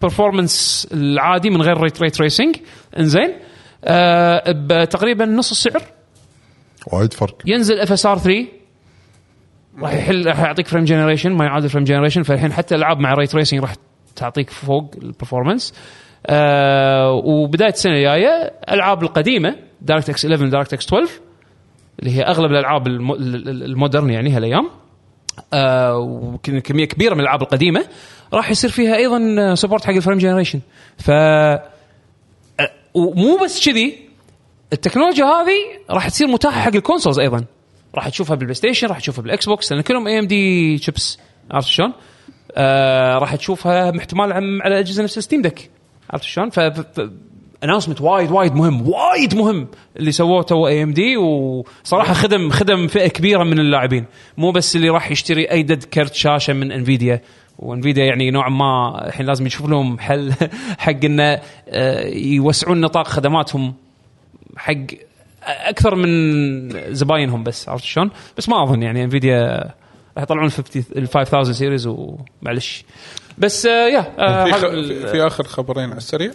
performance 0.02 0.88
العادي 0.94 1.50
من 1.50 1.62
غير 1.62 1.78
ray 1.78 2.02
ray 2.02 2.22
tracing 2.22 2.56
إنزين. 3.00 3.34
آه 3.84 4.44
بتقريبا 4.52 5.26
نص 5.26 5.52
السعر. 5.52 5.82
وايد 6.94 7.14
فرق. 7.14 7.38
ينزل 7.46 7.80
FSR 7.80 8.18
3 8.18 8.46
راح 9.80 9.94
يحل 9.94 10.28
راح 10.28 10.40
يعطيك 10.40 10.68
frame 10.68 10.84
generation 10.84 11.32
ما 11.32 11.46
يعادل 11.46 11.70
frame 11.70 11.84
generation 11.84 12.24
فالحين 12.24 12.54
حتى 12.54 12.76
الألعاب 12.76 13.00
مع 13.00 13.14
ray 13.14 13.36
tracing 13.36 13.62
راح 13.62 13.76
تعطيك 14.16 14.50
فوق 14.50 14.92
ال 15.02 15.08
performance 15.08 15.74
آه 16.28 17.12
وبداية 17.12 17.70
السنة 17.70 17.94
الجاية 17.94 18.54
الالعاب 18.68 19.04
القديمة 19.04 19.56
DirectX 19.82 20.26
11 20.26 20.46
DirectX 20.50 20.86
12 20.86 21.10
اللي 22.00 22.18
هي 22.18 22.22
أغلب 22.22 22.52
الألعاب 22.52 22.88
الم- 22.88 23.12
ال- 23.12 23.50
ال- 23.50 23.64
ال 23.64 23.70
modern 23.70 24.10
يعني 24.10 24.30
هالأيام. 24.32 24.70
آه 25.54 25.98
وكميه 25.98 26.86
كبيرة 26.86 27.14
من 27.14 27.20
الألعاب 27.20 27.42
القديمة 27.42 27.86
راح 28.34 28.52
يصير 28.52 28.70
فيها 28.70 28.96
أيضا 28.96 29.56
support 29.56 29.86
حق 29.86 29.94
ال 29.94 29.98
frame 29.98 30.18
generation 30.18 30.60
ف 30.98 31.12
آه، 31.12 31.62
ومو 32.94 33.38
بس 33.44 33.66
كذي 33.70 34.10
التكنولوجيا 34.74 35.26
هذه 35.26 35.54
راح 35.90 36.10
تصير 36.10 36.28
متاحة 36.28 36.62
حق 36.62 36.76
ال 36.76 36.81
consoles 36.81 37.20
أيضا. 37.20 37.46
راح 37.96 38.10
تشوفها 38.10 38.36
بال 38.36 38.54
PlayStation 38.56 38.88
راح 38.88 39.00
تشوفها 39.00 39.22
بال 39.22 39.46
Xbox 39.46 39.72
لأن 39.72 39.82
كلهم 39.82 40.08
AMD 40.08 40.78
chips 40.78 41.20
عرفت 41.52 41.68
شلون؟ 41.68 41.94
آه 42.56 43.18
راح 43.18 43.36
تشوفها 43.36 43.98
احتمال 43.98 44.34
على 44.64 44.80
أجهزة 44.80 45.04
نفس 45.04 45.20
Steam 45.20 45.42
Deck 45.42 45.70
عرفت 46.10 46.24
شلون؟ 46.24 46.50
ف 46.50 46.60
announcement 47.64 48.02
وايد 48.02 48.32
وايد 48.32 48.56
مهم 48.56 48.90
وايد 48.90 49.36
مهم 49.36 49.68
اللي 49.98 50.12
سووه 50.12 50.44
تو 50.44 50.68
AMD 50.68 51.18
وصراحة 51.18 52.14
خدم 52.14 52.50
خدم 52.50 52.88
فئة 52.88 53.08
كبيرة 53.08 53.44
من 53.44 53.60
اللاعبين 53.60 54.06
مو 54.38 54.52
بس 54.52 54.76
اللي 54.76 54.90
راح 54.90 55.12
يشتري 55.12 55.52
أي 55.52 55.64
دد 55.64 55.84
كرت 55.84 56.14
شاشة 56.14 56.54
من 56.54 56.72
Nvidia 56.72 57.22
و 57.60 57.66
Nvidia 57.66 58.06
يعني 58.06 58.32
نوعا 58.32 58.50
ما 58.50 59.02
الحين 59.08 59.26
لازم 59.26 59.46
يشوف 59.46 59.70
لهم 59.70 60.00
حل 60.00 60.34
حق 60.78 61.06
إنه 61.06 61.42
آه، 61.70 62.08
يوسعون 62.08 62.82
نطاق 62.82 63.08
خدماتهم 63.08 63.74
حق 64.58 64.74
أكثر 65.44 65.96
من 65.96 66.94
زباينهم 66.94 67.44
بس 67.44 67.70
عرفت 67.70 67.84
شلون؟ 67.84 68.10
بس 68.38 68.50
ما 68.50 68.64
أظن 68.64 68.84
يعني 68.84 69.04
Nvidia 69.04 69.72
راح 70.18 70.24
يطلعون 70.24 70.46
ال 70.46 70.52
50 70.52 70.84
ال 70.96 71.08
5000 71.08 71.56
series 71.56 71.88
ومعلش 71.88 72.86
بس 73.38 73.66
آه 73.66 73.88
يا 73.88 74.14
آه 74.20 74.46
في, 74.46 74.52
خ... 74.52 74.60
في, 75.12 75.28
آخر 75.28 75.44
خبرين 75.44 75.90
على 75.90 75.98
السريع. 75.98 76.32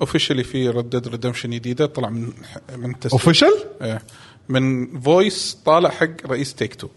officially 0.00 0.44
في 0.44 0.68
Red 0.68 0.85
Dead 0.85 1.08
Redemption 1.08 1.50
جديدة 1.50 1.86
طلع 1.86 2.08
من 2.08 2.32
من 2.76 2.98
تسريب 2.98 3.12
official 3.12 3.54
إيه. 3.82 4.02
من 4.48 4.86
voice 5.00 5.58
طالع 5.64 5.90
حق 5.90 6.26
رئيس 6.26 6.54
Take-Two 6.54 6.74
Red 6.74 6.88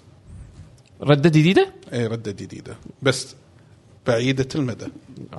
Dead 1.01 1.27
جديدة؟ 1.27 1.73
اي 1.93 2.07
Red 2.07 2.19
Dead 2.19 2.35
جديدة. 2.35 2.75
بس 3.01 3.35
بعيدة 4.07 4.47
المدى. 4.55 4.85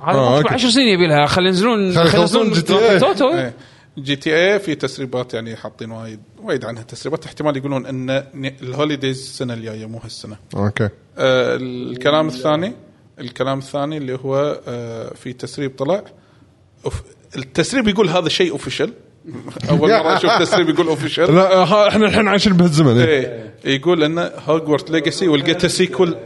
هذا 0.03 0.17
آه، 0.17 0.37
okay. 0.37 0.53
10 0.53 0.69
سنين 0.69 0.87
يبي 0.87 1.07
لها 1.07 1.25
خلي 1.25 1.47
ينزلون 1.47 1.93
خلي 1.93 2.09
خلي 2.09 2.21
يخلصون 2.21 2.47
ينزلون 2.47 3.51
إيه. 3.97 4.03
GTA 4.03 4.59
في 4.59 4.75
تسريبات 4.75 5.33
يعني 5.33 5.55
حاطين 5.55 5.91
وايد 5.91 6.19
وايد 6.43 6.65
عنها 6.65 6.83
تسريبات. 6.83 7.25
احتمال 7.25 7.57
يقولون 7.57 7.85
إن 7.85 8.23
ال 8.61 8.67
holidays 8.67 9.17
السنة 9.19 9.53
الجاية 9.53 9.85
مو 9.85 9.97
هالسنة. 9.97 10.37
okay. 10.55 10.89
آه 11.17 11.55
الكلام 11.55 12.27
الثاني 12.27 12.73
الكلام 13.19 13.57
الثاني 13.59 13.97
اللي 13.97 14.19
هو 14.23 14.61
آه 14.67 15.13
في 15.13 15.33
تسريب 15.33 15.75
طلع. 15.77 16.03
أوف 16.85 17.01
التسريب 17.35 17.87
يقول 17.87 18.09
هذا 18.09 18.29
شيء 18.29 18.51
official 18.51 18.93
أول 19.69 19.89
مرة 19.89 20.17
أشوف 20.17 20.31
تسريب 20.39 20.69
يقول 20.69 20.87
official 20.87 21.35
لا 21.35 21.41
ها 21.41 21.87
إحنا 21.87 22.05
الحين 22.05 22.27
عايشين 22.27 22.53
بهالزمن. 22.53 22.99
إيه. 22.99 23.53
يقول 23.65 24.03
إن 24.03 24.31
Hogwarts 24.47 24.91
Legacy 24.91 25.27
والجيت 25.27 25.65
sequel 25.65 26.17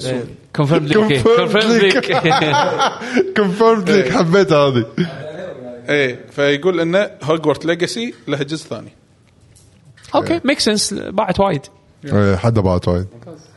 confirmed 0.55 0.85
leak 0.85 0.97
confirmed 0.97 1.23
confirmed 1.38 1.72
leak. 1.72 1.95
leak 1.95 3.35
confirmed 3.38 3.89
leak 3.89 4.11
حبيتها 4.11 4.57
هذه. 4.57 4.85
إيه 5.89 6.19
فيقول 6.31 6.79
إن 6.79 7.09
Hogwarts 7.23 7.65
Legacy 7.65 8.13
له 8.27 8.37
جزء 8.37 8.67
ثاني. 8.67 8.93
okay 10.15 10.41
make 10.43 10.59
sense 10.59 10.93
باعت 10.93 11.39
وايد. 11.39 11.61
إيه، 12.05 12.35
حدا 12.35 12.61
بعد 12.61 12.89
وايد. 12.89 13.07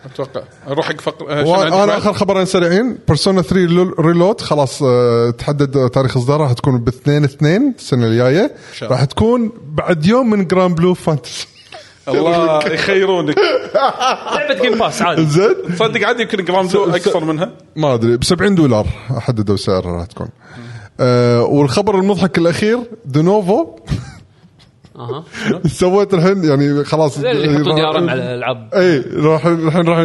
أتوقع. 0.05 0.41
نروح 0.69 0.87
حق 0.89 1.01
فقرة 1.01 1.33
آه، 1.33 1.69
بعد؟ 1.71 1.89
آخر 1.91 2.13
خبرين 2.13 2.45
سريعين. 2.45 2.99
Persona 3.09 3.43
3 3.43 3.57
لول- 3.67 3.95
Reload 4.01 4.41
خلاص 4.41 4.83
آه، 4.83 5.31
تحدد 5.31 5.91
تاريخ 5.91 6.17
اصدارها 6.17 6.43
راح 6.45 6.53
تكون 6.53 6.79
ب 6.79 6.89
2 6.89 7.25
2 7.25 7.75
السنة 7.79 8.07
الجايه. 8.07 8.55
راح 8.83 9.05
تكون 9.05 9.53
بعد 9.73 10.07
يوم 10.07 10.31
من 10.31 10.47
Granblue 10.47 10.95
Fantasy 10.95 11.47
الله 12.09 12.67
يخيرونك. 12.67 13.37
لعبة 14.35 14.63
Game 14.63 14.79
Pass 14.79 15.03
عادي 15.03 15.27
زين. 15.27 15.55
صدق 15.79 16.07
عادي 16.07 16.23
يمكن 16.23 16.45
Granblue 16.45 16.85
أكثر 16.97 17.25
منها. 17.25 17.53
ما 17.77 17.95
أدري 17.95 18.17
ب 18.17 18.25
70 18.25 18.55
دولار. 18.55 18.87
حددوا 19.21 19.57
سعرها 19.57 19.93
راح 19.93 20.07
تكون 20.07 20.29
آه 21.01 21.43
والخبر 21.43 21.99
المضحك 21.99 22.39
الأخير 22.39 22.79
Denuvo 23.05 23.67
أها. 24.97 25.25
سويت 25.67 26.15
الحين 26.15 26.45
يعني 26.45 26.85
خلاص. 26.85 27.19
يحطون 27.19 27.81
على 27.81 27.99
الالعاب 27.99 28.69
اي 28.75 28.99
راح 29.01 29.47
الحين 29.47 29.89
راح 29.89 29.99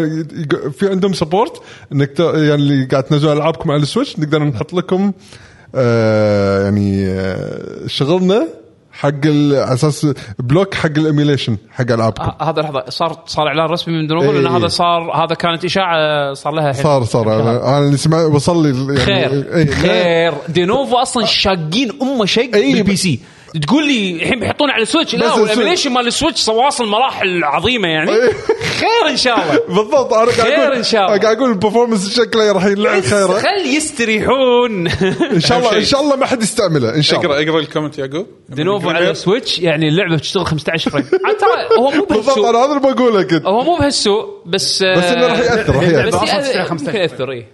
في 0.72 0.90
عندهم 0.90 1.14
support 1.14 1.62
إنك 1.92 2.20
يعني 2.20 2.54
اللي 2.54 2.86
قاعد 2.86 3.04
تنزلون 3.04 3.38
ألعابكم 3.38 3.72
على 3.72 3.82
ال 3.82 3.87
Switch 3.87 4.20
نقدر 4.20 4.44
نحط 4.44 4.74
لكم 4.74 5.12
آه 5.76 6.64
يعني 6.64 7.08
آه 7.08 7.88
شغلنا. 7.88 8.48
حق 8.94 9.10
ال- 9.26 9.56
على 9.56 9.74
أساس 9.74 10.08
block 10.40 10.74
حق 10.74 10.90
ال 10.98 11.04
emulation 11.04 11.58
حق 11.72 11.92
ألعابكم. 11.92 12.24
ه- 12.24 12.44
هذا 12.50 12.62
لحظة 12.62 12.84
صار 12.90 13.20
صار 13.26 13.48
إعلان 13.48 13.66
رسمي 13.66 13.94
من 13.94 14.12
إيه. 14.12 14.32
لأن 14.32 14.56
هذا 14.56 14.68
صار 14.68 15.12
هذا 15.26 15.36
كانت 15.36 15.66
إشاعة 15.66 16.34
صار 16.34 16.54
لها 16.54 16.70
الحين 16.70 16.84
صار 16.84 17.04
صار. 17.04 17.42
أنا 17.42 17.68
أنا 17.70 17.78
اللي 17.86 17.98
سمعت 17.98 18.26
وصل 18.26 18.64
لي 18.68 18.94
يعني 18.94 19.00
خير 19.00 19.56
إيه، 19.56 19.66
خير. 19.72 20.34
Denuvo 20.50 20.96
أصلا 20.96 21.26
شاقين 21.26 21.92
أمة 22.02 22.26
شيء 22.26 22.56
إيه، 22.56 22.74
بال 22.74 22.96
PC 22.96 23.20
تقول 23.62 23.88
لي 23.88 24.12
الحين 24.16 24.40
بيحطونه 24.40 24.74
على 24.74 24.84
السويتش؟ 24.84 25.16
لا 25.16 25.26
السويتش. 25.28 25.52
والايميليشن 25.52 25.92
مال 25.92 26.08
السويتش 26.08 26.48
واصل 26.48 26.88
مراحل 26.88 27.44
عظيمة 27.44 27.88
يعني. 27.88 28.12
خير 28.80 29.10
إن 29.10 29.18
شاء 29.18 29.42
الله. 29.42 29.60
بالضبط 29.68 30.14
أنا 30.14 30.32
قاعد 30.32 30.50
خير 30.50 30.76
إن 30.76 30.84
شاء 30.84 31.06
الله. 31.06 31.18
قاعد 31.22 31.38
أقول 31.38 31.50
ال 31.50 31.55
performance 31.55 32.16
شكله 32.16 32.52
راح 32.52 32.66
يلعب 32.66 33.02
خيره. 33.02 33.28
خل 33.40 33.66
يستريحون. 33.76 34.88
إن 35.32 35.40
شاء 35.40 35.60
الله 35.60 35.78
إن 35.78 35.86
شاء 35.86 36.02
الله 36.02 36.16
ما 36.16 36.26
حد 36.26 36.42
يستعمله 36.42 36.96
إن 36.96 37.02
شاء 37.02 37.20
الله. 37.22 37.36
اقرأ 37.36 37.44
اقرا 37.50 37.60
ال 37.60 37.64
comment 37.65 37.98
يعقوب 37.98 38.28
Denuvo 38.50 38.90
على 38.90 39.12
ال 39.12 39.19
Switch 39.19 39.60
يعني 39.60 39.88
اللعبة 39.88 40.16
بتشتغل 40.16 40.46
15 40.46 40.92
frame. 40.92 41.06
ترى 41.40 41.80
هو 41.80 41.92
مو 41.92 42.06
بالضبط 42.06 42.26
بهالسوء 42.26 42.50
أنا 42.50 42.58
هذا 42.60 42.78
اللي 42.78 42.94
بقوله 42.94 43.24
كنت. 43.24 43.46
هو 43.46 43.64
مو 43.64 43.76
بهالسوء 43.78 44.26
بس 44.46 44.84
بس 44.84 45.04
إنه 45.04 45.28
راح 45.28 45.40
يأثر، 45.40 45.76
راح. 45.76 46.06
بس 46.08 46.16
15 46.16 46.72
يمكن 46.72 47.00
يأثر 47.00 47.32
اي 47.32 47.46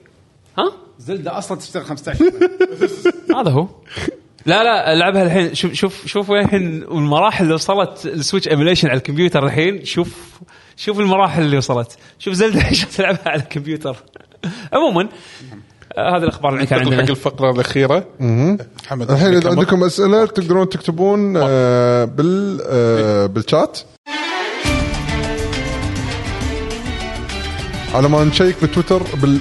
ها؟ 0.57 0.71
Zelda 0.99 1.37
أصلا 1.37 1.57
تشتغل 1.59 1.85
15 1.85 2.25
هذا 3.39 3.51
هو. 3.51 3.67
لا 4.49 4.63
لا 4.63 4.93
ألعبها 4.93 5.23
الحين. 5.23 5.53
شوف 5.55 5.73
شوف 5.73 6.07
شوف 6.07 6.29
وين 6.29 6.45
الحين 6.45 6.83
المراحل 6.83 7.43
اللي 7.43 7.53
وصلت 7.55 8.05
ال 8.05 8.11
Switch 8.11 8.47
emulation 8.47 8.87
على 8.87 8.97
الكمبيوتر 8.97 9.45
الحين. 9.45 9.85
شوف 9.85 10.39
شوف 10.77 10.99
المراحل 10.99 11.41
اللي 11.41 11.57
وصلت. 11.57 11.97
شوف 12.19 12.33
Zelda 12.33 12.65
إيش 12.69 12.85
تلعبها 12.85 13.29
على 13.29 13.41
الكمبيوتر. 13.41 13.95
عموما 14.73 15.07
آه، 15.97 16.17
هذه 16.17 16.23
الأخبار 16.23 16.53
اللي 16.53 16.65
كان 16.65 16.79
ننتقل 16.79 16.93
حق 16.93 16.99
عندنا 16.99 17.11
الفقرة 17.17 17.51
الأخيرة. 17.51 18.05
محمد 18.85 19.11
الحين 19.11 19.33
إذا. 19.33 19.49
عندكم 19.49 19.83
أسئلة 19.83 20.25
تقدرون 20.25 20.69
تكتبون 20.69 21.37
آه 21.37 22.05
بال 22.05 22.59
آه 22.69 23.25
بالشات. 23.25 23.79
على 27.95 28.09
ما 28.09 28.23
نشيك 28.23 28.55
بتويتر 28.63 29.01
بال 29.21 29.39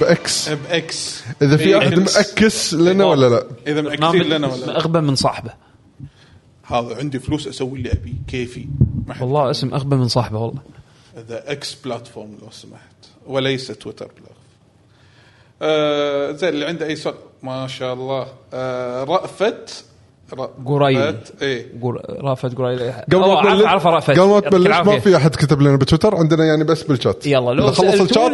بإكس. 0.00 0.48
بإكس. 0.48 1.22
إذا 1.42 1.56
في 1.56 1.78
أحد. 1.78 1.98
مأكس 1.98 2.74
لنا 2.74 3.04
ولا 3.04 3.28
لا؟ 3.28 3.46
إذا 3.66 3.80
مأكسين 3.80 4.22
لنا 4.22 4.46
ولا 4.46 4.64
لا. 4.66 4.76
أغبى 4.76 5.00
من 5.00 5.14
صاحبه. 5.14 5.50
هذا 6.62 6.96
عندي 6.98 7.18
فلوس 7.18 7.48
أسوي 7.48 7.78
اللي 7.78 7.92
أبي 7.92 8.14
كيفي. 8.28 8.66
ما 9.06 9.14
حد 9.14 9.22
والله 9.22 9.50
اسم 9.50 9.74
أغبى 9.74 9.96
من 9.96 10.08
صاحبه 10.08 10.38
والله. 10.38 10.60
the 11.28 11.52
X 11.52 11.74
platform 11.74 12.38
لو 12.42 12.50
سمحت. 12.50 12.96
وليس 13.26 13.66
تويتر 13.66 14.06
بلغ 14.06 14.36
آه 15.62 16.32
زين 16.32 16.48
اللي 16.48 16.64
عنده 16.64 16.86
أي 16.86 16.96
سؤال؟ 16.96 17.14
ما 17.42 17.66
شاء 17.66 17.94
الله. 17.94 18.26
آه 18.54 19.04
رأفت. 19.04 19.84
قريل. 20.66 21.00
رأفت 21.00 21.42
إيه. 21.42 21.80
قول 21.82 22.02
رأفت 22.08 22.54
قول 22.54 22.92
قبل 23.12 23.18
ما 23.18 23.42
تبلش 23.42 23.64
عارف 23.64 23.86
رأفت. 23.86 24.10
قبل 24.10 24.28
ما 24.28 24.40
تبلش 24.40 24.76
ما. 24.76 24.98
في 24.98 25.16
أحد 25.16 25.30
كتب 25.30 25.62
لنا 25.62 25.76
بتويتر 25.76 26.16
عندنا 26.16 26.44
يعني 26.44 26.64
بس 26.64 26.82
بالشات. 26.82 27.26
يلا 27.26 27.50
لو 27.50 27.64
إذا 27.64 27.72
خلص 27.72 28.00
الشات. 28.00 28.32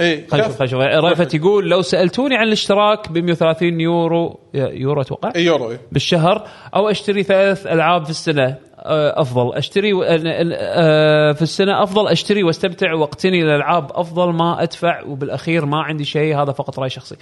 إيه 0.00 0.26
خلينا 0.28 0.46
نشوف 0.46 0.58
خلينا 0.58 0.98
نشوف. 0.98 1.04
رافت 1.04 1.34
يقول 1.34 1.70
لو 1.70 1.82
سألتوني 1.82 2.36
عن 2.36 2.46
الاشتراك 2.46 3.12
ب 3.12 3.18
130 3.18 3.80
يورو 3.80 4.40
يورو 4.54 5.00
أتوقع؟ 5.00 5.32
إيه 5.36 5.46
يورو 5.46 5.70
إيه. 5.70 5.80
بالشهر 5.92 6.48
أو 6.74 6.88
أشتري 6.90 7.22
ثلاث 7.22 7.66
ألعاب 7.66 8.04
في 8.04 8.10
السنة 8.10 8.56
آه، 8.82 9.20
أفضل. 9.20 9.54
أشتري 9.54 9.92
آه، 10.04 11.32
في 11.32 11.42
السنة 11.42 11.82
أفضل 11.82 12.08
أشتري 12.08 12.42
واستمتع 12.42 12.94
واقتني 12.94 13.42
الالعاب 13.42 13.90
أفضل 13.94 14.32
ما 14.32 14.62
أدفع 14.62 15.02
وبالأخير 15.06 15.66
ما 15.66 15.82
عندي 15.82 16.04
شيء 16.04 16.42
هذا 16.42 16.52
فقط 16.52 16.78
رأي 16.78 16.90
شخصي. 16.90 17.16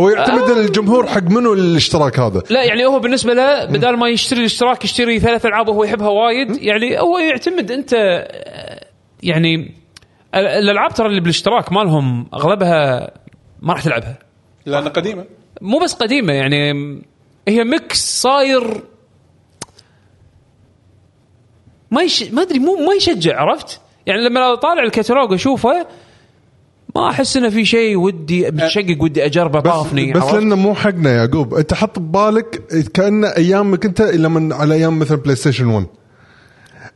هو 0.00 0.08
يعتمد 0.08 0.50
الجمهور 0.50 1.06
حق 1.06 1.22
منو 1.22 1.52
الاشتراك 1.52 2.18
هذا؟ 2.18 2.42
لا 2.50 2.64
يعني 2.64 2.86
هو 2.86 2.98
بالنسبة 2.98 3.34
له 3.34 3.64
بدال 3.64 3.98
ما 3.98 4.08
يشتري 4.08 4.40
الاشتراك 4.40 4.84
يشتري 4.84 5.20
ثلاث 5.20 5.46
ألعاب 5.46 5.68
وهو 5.68 5.84
يحبها 5.84 6.08
وايد 6.08 6.62
يعني 6.62 7.00
هو 7.00 7.18
يعتمد 7.18 7.70
أنت 7.70 7.94
آه، 7.94 8.80
يعني 9.22 9.83
الألعاب 10.34 10.94
ترى 10.94 11.06
اللي 11.06 11.20
بالاشتراك 11.20 11.72
مالهم 11.72 12.26
أغلبها 12.34 13.10
ما 13.62 13.72
راح 13.72 13.82
تلعبها 13.82 14.18
لأنها 14.66 14.88
قديمة 14.88 15.24
مو 15.60 15.78
بس 15.78 15.94
قديمة 15.94 16.32
يعني 16.32 16.72
هي 17.48 17.64
ميكس 17.64 18.22
صاير 18.22 18.82
ما 21.90 22.02
يش... 22.02 22.22
ما 22.22 22.42
أدري 22.42 22.58
مو 22.58 22.74
ما 22.74 22.94
يشجع 22.94 23.40
عرفت؟ 23.40 23.80
يعني 24.06 24.28
لما 24.28 24.40
لو 24.40 24.54
طالع 24.54 24.82
الكتالوج 24.82 25.32
أشوفه 25.32 25.86
ما 26.96 27.10
أحس 27.10 27.36
إنه 27.36 27.48
في 27.48 27.64
شيء 27.64 27.96
ودي 27.96 28.50
متشقق 28.50 29.02
ودي 29.02 29.24
أجربه 29.24 29.60
بس 29.60 29.70
طافني 29.72 30.12
بس 30.12 30.22
عرفت؟ 30.22 30.34
لأنه 30.34 30.56
مو 30.56 30.74
حقنا 30.74 31.10
يا 31.10 31.16
يعقوب 31.16 31.54
أنت 31.54 31.74
حط 31.74 31.98
ببالك 31.98 32.62
كأنه 32.94 33.28
ايامك 33.28 33.84
انت 33.84 34.02
لما 34.02 34.54
على 34.54 34.74
أيام 34.74 34.98
مثلا 34.98 35.16
بلاي 35.16 35.36
ستيشن 35.36 35.66
1 35.66 35.86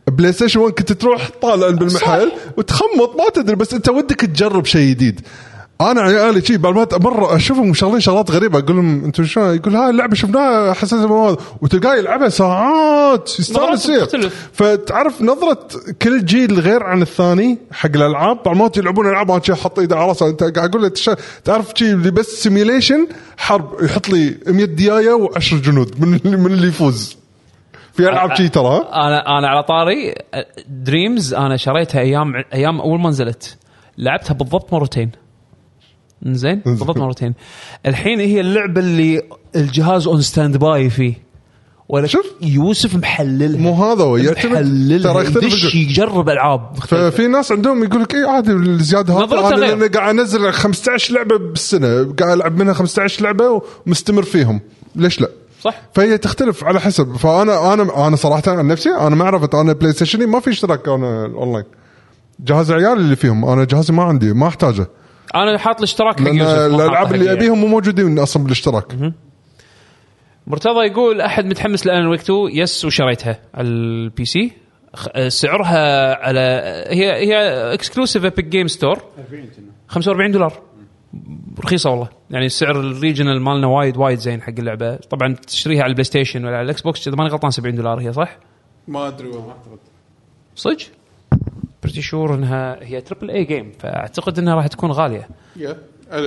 بلاي 0.08 0.32
ستيشن 0.32 0.60
1 0.60 0.74
كنت 0.74 0.92
تروح 0.92 1.30
طالع 1.42 1.70
بالمحل 1.70 2.32
وتخمط 2.56 3.16
ما 3.18 3.28
تدري 3.34 3.56
بس 3.56 3.74
انت 3.74 3.88
ودك 3.88 4.20
تجرب 4.20 4.64
شيء 4.64 4.90
جديد. 4.90 5.20
أنا 5.80 6.00
عيالي 6.00 6.42
شي 6.42 6.56
بعد 6.56 6.74
ما 6.74 6.86
مرة 6.92 7.36
اشوفهم 7.36 7.74
شغالين 7.74 8.00
شغلات 8.00 8.30
غريبه 8.30 8.58
أقول 8.58 8.76
لهم 8.76 9.04
أنتم 9.04 9.24
شلون 9.24 9.54
يقول 9.54 9.76
هاي 9.76 9.90
اللعبة 9.90 10.14
شفناها 10.14 10.72
حساسه 10.72 11.06
مواد 11.06 11.36
وتلقاه 11.62 11.96
يلعبها 11.96 12.28
ساعات 12.28 13.40
يستانس. 13.40 13.90
فتعرف 14.52 15.22
نظرة 15.22 15.68
كل 16.02 16.24
جيل 16.24 16.60
غير 16.60 16.82
عن 16.82 17.02
الثاني 17.02 17.58
حق 17.72 17.90
الألعاب؟ 17.94 18.36
بعض 18.36 18.48
المرات 18.48 18.76
يلعبون 18.76 19.08
ألعاب 19.08 19.30
أنا 19.30 19.40
حط 19.54 19.78
ايده 19.78 19.96
على 19.96 20.08
راسه 20.08 20.28
أنت 20.28 20.42
قاعد 20.42 20.70
أقول 20.70 20.82
له 20.82 21.16
تعرف 21.44 21.66
شي 21.74 21.92
اللي 21.92 22.10
بس 22.10 22.26
simulation 22.26 23.06
حرب 23.36 23.82
يحط 23.82 24.08
لي 24.08 24.34
100 24.46 24.64
ديايه 24.64 25.26
و10 25.26 25.54
جنود. 25.54 26.00
من 26.00 26.20
اللي 26.24 26.36
من 26.36 26.52
اللي 26.52 26.68
يفوز. 26.68 27.16
في 27.98 28.08
العاب 28.08 28.34
شي 28.34 28.48
ترى؟ 28.48 28.88
أنا 28.92 29.38
أنا 29.38 29.48
على 29.48 29.62
طاري 29.62 30.14
Dreams 30.68 31.34
أنا 31.34 31.56
شريتها 31.56 32.00
أيام 32.00 32.32
أيام 32.54 32.80
أول 32.80 33.00
ما 33.00 33.08
نزلت 33.08 33.56
لعبتها 33.98 34.34
بالضبط 34.34 34.72
مرتين 34.72 35.10
زين 36.22 36.62
بالضبط 36.66 36.98
مرتين 36.98 37.34
الحين 37.86 38.20
هي 38.20 38.40
اللعبة 38.40 38.80
اللي 38.80 39.22
الجهاز 39.56 40.06
on 40.06 40.20
standby 40.20 40.90
فيه 40.90 41.14
ولا 41.88 42.06
شوف. 42.06 42.26
يوسف 42.42 42.94
محللها 42.94 43.60
مو 43.60 43.72
هذا 43.72 44.04
هو 44.04 44.16
يعتمد 44.16 45.00
ترى 45.02 45.22
يختلف 45.22 45.44
يدش. 45.44 45.74
يجرب 45.74 46.28
ألعاب. 46.28 46.76
ففي 46.76 47.26
ناس 47.26 47.52
عندهم 47.52 47.84
يقول 47.84 48.02
لك 48.02 48.14
اي 48.14 48.24
عادي 48.24 48.52
الزيادة 48.52 49.14
هذا 49.14 49.48
أنا. 49.48 49.54
لأن 49.54 49.88
قاعد 49.88 50.18
أنزل 50.18 50.52
15 50.52 51.14
لعبة 51.14 51.36
بالسنة 51.38 52.12
قاعد 52.12 52.36
ألعب 52.36 52.56
منها 52.58 52.72
15 52.72 53.24
لعبة 53.24 53.62
ومستمر 53.86 54.22
فيهم 54.22 54.60
ليش 54.96 55.20
لا؟ 55.20 55.28
صح. 55.60 55.82
فهي 55.94 56.18
تختلف 56.18 56.64
على 56.64 56.80
حسب. 56.80 57.16
فأنا 57.16 57.74
أنا 57.74 58.06
أنا 58.06 58.16
صراحة 58.16 58.42
عن 58.46 58.66
نفسي 58.66 58.90
أنا 58.90 59.16
ما 59.16 59.24
عرفت 59.24 59.54
أنا 59.54 59.72
بلاي 59.72 59.92
ستيشني 59.92 60.26
ما 60.26 60.40
في 60.40 60.50
اشتراك 60.50 60.88
أنا 60.88 61.24
اونلاين 61.24 61.64
جهاز 62.40 62.72
عيالي 62.72 62.92
اللي 62.92 63.16
فيهم 63.16 63.44
أنا 63.44 63.64
جهازي 63.64 63.92
ما 63.92 64.02
عندي 64.02 64.32
ما 64.32 64.48
أحتاجه. 64.48 64.86
أنا 65.34 65.58
حاط 65.58 65.76
الاشتراك 65.76 66.20
حق 66.20 66.24
لأن 66.26 66.40
الألعاب 66.40 67.14
اللي 67.14 67.32
أبيهم 67.32 67.58
مو 67.58 67.66
موجودين 67.66 68.18
أصلا 68.18 68.42
بالاشتراك. 68.42 69.12
مرتضى 70.46 70.86
يقول 70.86 71.20
أحد 71.20 71.44
متحمس 71.44 71.86
لأن 71.86 72.06
Wake 72.06 72.20
2 72.20 72.38
yes 72.52 72.84
وشريتها 72.84 73.40
على 73.54 73.68
ال 73.68 74.24
PC. 74.24 74.52
سعرها 75.28 76.14
على 76.14 76.40
هي 76.88 77.12
هي 77.12 77.34
exclusive 77.74 78.24
Epic 78.24 78.44
Games 78.44 78.68
Store 78.68 78.98
45 79.88 80.32
دولار. 80.32 80.67
رخيصة 81.64 81.90
والله. 81.90 82.08
يعني 82.30 82.46
السعر 82.46 82.80
ال 82.80 82.87
regional 82.87 83.40
مالنا 83.40 83.66
وايد 83.66 83.96
وايد 83.96 84.18
زين 84.18 84.42
حق 84.42 84.54
اللعبة. 84.58 84.96
طبعا 84.96 85.34
تشتريها 85.34 85.82
على 85.82 85.90
البلاي 85.90 86.04
ستيشن 86.04 86.44
ولا 86.44 86.56
على 86.56 86.64
الإكس 86.64 86.80
بوكس 86.80 87.08
إذا 87.08 87.16
ماني 87.16 87.30
غلطان 87.30 87.50
70 87.50 87.74
دولار 87.74 88.00
هي 88.00 88.12
صح؟ 88.12 88.38
ما 88.88 89.08
أدري 89.08 89.28
والله 89.28 89.54
صدق؟ 90.54 90.76
pretty 91.82 92.02
sure 92.02 92.34
إنها 92.34 92.78
هي 92.82 93.00
triple 93.00 93.30
A 93.30 93.44
game 93.44 93.72
فأعتقد 93.78 94.38
إنها 94.38 94.54
راح 94.54 94.66
تكون 94.66 94.90
غالية. 94.90 95.28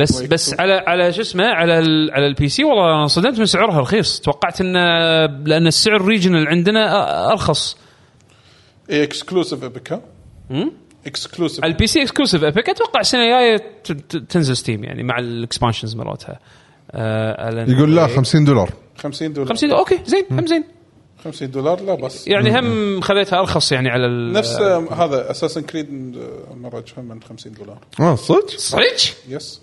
بس 0.01 0.21
بس 0.21 0.59
على 0.59 0.73
على 0.73 1.13
شو 1.13 1.21
اسمه 1.21 1.45
على 1.45 1.79
ال 1.79 2.11
على 2.11 2.27
ال 2.27 2.49
PC 2.49 2.63
والله 2.63 2.85
أنا 2.85 3.01
انصدمت 3.01 3.39
من 3.39 3.45
سعرها 3.45 3.79
رخيص. 3.79 4.19
توقعت 4.19 4.61
انه 4.61 4.79
لأن 5.25 5.67
السعر 5.67 6.01
regional 6.05 6.47
عندنا 6.47 7.31
أرخص. 7.31 7.77
exclusive 8.89 9.63
Epic 9.63 9.91
ها؟ 9.91 10.01
exclusive 11.07 11.63
على 11.63 11.73
ال 11.73 11.87
PC 11.87 12.01
exclusive 12.01 12.43
Epic 12.43 12.69
أتوقع 12.69 12.99
السنة 12.99 13.21
الجاية 13.21 13.57
تنزل 14.29 14.57
ستيم 14.57 14.83
يعني 14.83 15.03
مع 15.03 15.19
ال 15.19 15.26
expansions 15.26 15.95
مالتها 15.95 16.39
آه 16.91 17.65
يقول 17.69 17.95
لا 17.95 18.07
Wake. 18.07 18.11
50 18.11 18.45
دولار. 18.45 18.69
50 18.97 19.33
دولار. 19.33 19.49
50 19.49 19.71
okay 19.71 19.99
زين 20.05 20.23
هم. 20.31 20.47
زين. 20.47 20.63
50 21.23 21.51
دولار 21.51 21.81
لا 21.81 21.95
بس. 21.95 22.27
يعني 22.27 22.59
هم. 22.59 23.01
خذيتها 23.01 23.39
أرخص 23.39 23.71
يعني 23.71 23.89
على 23.89 24.05
ال- 24.05 24.31
نفس 24.33 24.55
آه، 24.55 24.93
هذا 25.05 25.31
Assassin's 25.31 25.61
Creed 25.61 25.87
Mirage 26.55 26.95
ها 26.95 27.01
من 27.01 27.21
50 27.23 27.53
دولار. 27.53 27.77
آه 27.99 28.15
صدق؟ 28.15 28.47
صدق؟ 28.49 28.81
yes 29.29 29.61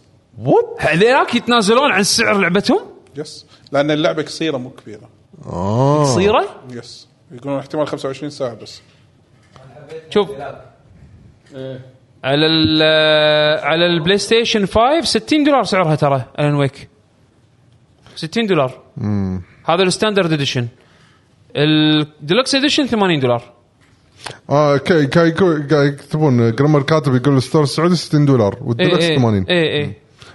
هذيلاك 0.78 1.34
يتنازلون 1.34 1.90
عن 1.92 2.02
سعر 2.02 2.38
لعبتهم؟ 2.38 2.80
yes 3.16 3.46
لأن 3.72 3.90
اللعبة 3.90 4.22
قصيرة 4.22 4.56
مو 4.56 4.70
كبيرة. 4.70 5.08
آه. 5.46 6.02
قصيرة؟ 6.02 6.62
yes 6.70 7.08
يقولون 7.32 7.58
احتمال 7.58 7.88
25 7.88 8.30
ساعة 8.30 8.54
بس. 8.54 8.80
شوف. 10.10 10.28
على 12.24 12.46
ال 12.46 12.82
على 13.64 13.86
البلاي 13.86 14.18
ستيشن 14.18 14.66
5 14.66 15.00
60 15.00 15.44
دولار 15.44 15.62
سعرها 15.64 15.94
ترى 15.94 16.24
Alan 16.38 16.54
Wake 16.54 16.88
60 18.16 18.46
دولار. 18.46 18.80
هذا 19.64 19.82
ال 19.82 19.88
standard 19.88 20.32
edition 20.32 20.68
ال 21.56 21.70
deluxe 21.70 22.54
edition 22.54 22.86
80 22.86 23.20
دولار. 23.20 23.42
okay 24.50 25.06
قاعد 25.06 25.36
يكتبون 25.72 26.54
جرامر 26.54 26.82
كاتب 26.82 27.14
يقول 27.14 27.36
ال 27.36 27.41
store 27.41 27.62
السعودي 27.62 27.96
60 27.96 28.26
دولار 28.26 28.58
والديلكس 28.60 29.06
80 29.06 29.44
اي 29.50 29.80
اي 29.82 29.92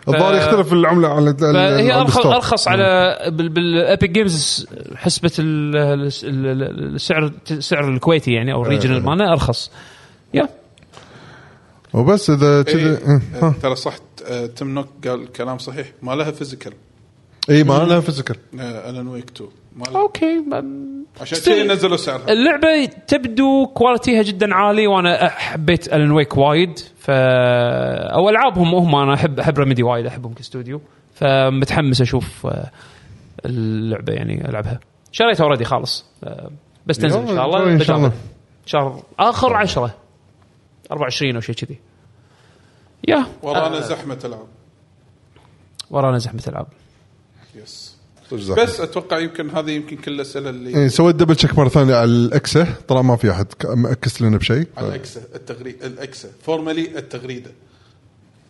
الظاهر 0.08 0.36
يختلف 0.36 0.74
العملة 0.74 1.08
على 1.08 1.36
على 1.42 1.94
ارخص. 1.94 2.26
أرخص 2.26 2.68
على 2.68 3.18
بال 3.32 3.58
Epic 3.58 4.10
Games 4.12 4.68
حسبة 4.96 5.32
ال- 5.40 5.76
ال- 5.78 6.12
ال- 6.24 6.96
السعر 6.96 7.32
السعر 7.52 7.90
الكويتي 7.90 8.32
يعني 8.32 8.54
أو 8.54 8.62
ال 8.62 8.66
regional 8.66 9.04
مالنا 9.06 9.32
أرخص. 9.32 9.72
yeah. 10.34 10.50
وبس 11.94 12.30
إذا 12.30 12.64
إيه، 12.68 12.76
إيه، 12.76 12.94
آه، 12.96 13.22
ها. 13.42 13.54
ترى 13.62 13.76
صح 13.76 13.96
آه، 14.28 14.46
تم 14.46 14.68
نوك 14.70 14.88
قال 15.08 15.32
كلام 15.32 15.58
صحيح. 15.58 15.88
ما 16.02 16.12
لها 16.16 16.32
physical 16.32 16.74
إي 17.50 17.64
ما 17.64 17.74
لها 17.74 18.00
physical 18.00 18.36
Alan 18.54 19.08
Wake 19.08 19.30
2 19.36 19.50
ما 19.76 19.84
لها. 19.84 20.02
okay 20.02 20.44
عشان 21.22 21.38
كذا 21.46 21.64
نزلوا 21.74 21.98
سعرها. 21.98 22.32
اللعبة 22.32 22.86
تبدو 22.86 23.68
quality 23.68 24.15
ها 24.15 24.22
جدا 24.22 24.56
عالي 24.56 24.88
وأنا 24.88 25.30
حبيت 25.30 25.94
Alan 25.94 26.12
Wake 26.12 26.38
وايد. 26.38 26.80
ف 26.80 27.10
أو 27.10 28.30
ألعابهم 28.30 28.76
هم 28.76 28.96
أنا 28.96 29.14
احب 29.14 29.40
أحب 29.40 29.60
Remedy 29.60 29.84
وايد 29.84 30.06
أحبهم 30.06 30.34
كاستوديو 30.34 30.82
فمتحمس 31.14 32.02
أشوف 32.02 32.46
آه، 32.46 32.72
اللعبة 33.46 34.14
يعني 34.14 34.50
ألعبها. 34.50 34.80
شريتها 35.12 35.44
already 35.44 35.66
خالص. 35.66 36.06
آه، 36.24 36.52
بس 36.86 36.98
تنزل 36.98 37.20
إن 37.20 37.28
شاء 37.28 37.46
الله 37.46 37.64
إن 37.74 37.80
شاء 37.80 37.98
الله. 37.98 38.12
شهر 38.66 39.04
آخر 39.20 39.54
عشرة. 39.54 39.96
24 40.92 41.36
أو 41.36 41.42
شيء 41.42 41.56
كذي. 41.56 41.80
yeah. 43.08 43.26
ورانا 43.42 43.80
زحمة 43.82 44.20
العاب 44.26 44.48
ورانا 45.92 46.18
زحمة 46.18 46.44
العاب 46.48 46.68
yes 47.56 47.94
بس 48.34 48.40
بس 48.50 48.80
أتوقع 48.82 49.20
يمكن 49.20 49.50
هذه 49.50 49.72
يمكن 49.72 49.98
كل 49.98 50.12
الأسئلة 50.14 50.50
اللي 50.50 50.70
إيه 50.78 50.88
سويت 50.88 51.16
double 51.16 51.36
check 51.36 51.58
مرة 51.58 51.70
ثانية 51.70 51.96
على 51.96 52.06
الأكسة 52.12 52.68
طلع 52.88 53.02
ما 53.02 53.16
في 53.16 53.32
أحد 53.32 53.48
مأكس 53.66 54.22
لنا 54.22 54.38
بشيء. 54.38 54.64
ف- 54.64 54.80
على 54.80 54.88
الاكسا 54.88 55.22
التغريده 55.36 55.88
الاكسا 55.88 56.30
formerly 56.42 56.98
التغريدة. 56.98 57.52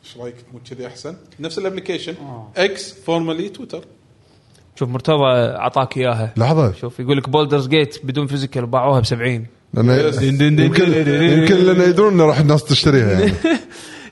إيش 0.05 0.17
رأيك؟ 0.17 0.35
مو 0.53 0.59
كذي 0.69 0.87
أحسن؟ 0.87 1.15
نفس 1.39 1.57
ال 1.57 1.62
application 1.62 2.15
X 2.57 2.93
formerly 2.93 3.49
Twitter 3.49 3.85
شوف 4.75 4.89
مرتضى 4.89 5.23
أعطاك 5.55 5.97
إياها. 5.97 6.33
لحظة. 6.37 6.71
شوف 6.73 6.99
يقول 6.99 7.17
لك 7.17 7.29
Baldur's 7.29 7.67
Gate 7.67 8.05
بدون 8.05 8.27
physical 8.27 8.65
باعوها 8.65 8.99
ب 8.99 9.05
70 9.05 9.45
لأن. 9.73 10.59
يمكن 10.59 10.93
يمكن 11.13 11.55
لأن 11.55 11.89
يدرون 11.89 12.13
إن 12.13 12.21
راح 12.21 12.39
الناس 12.39 12.63
تشتريها 12.63 13.11
يعني. 13.11 13.33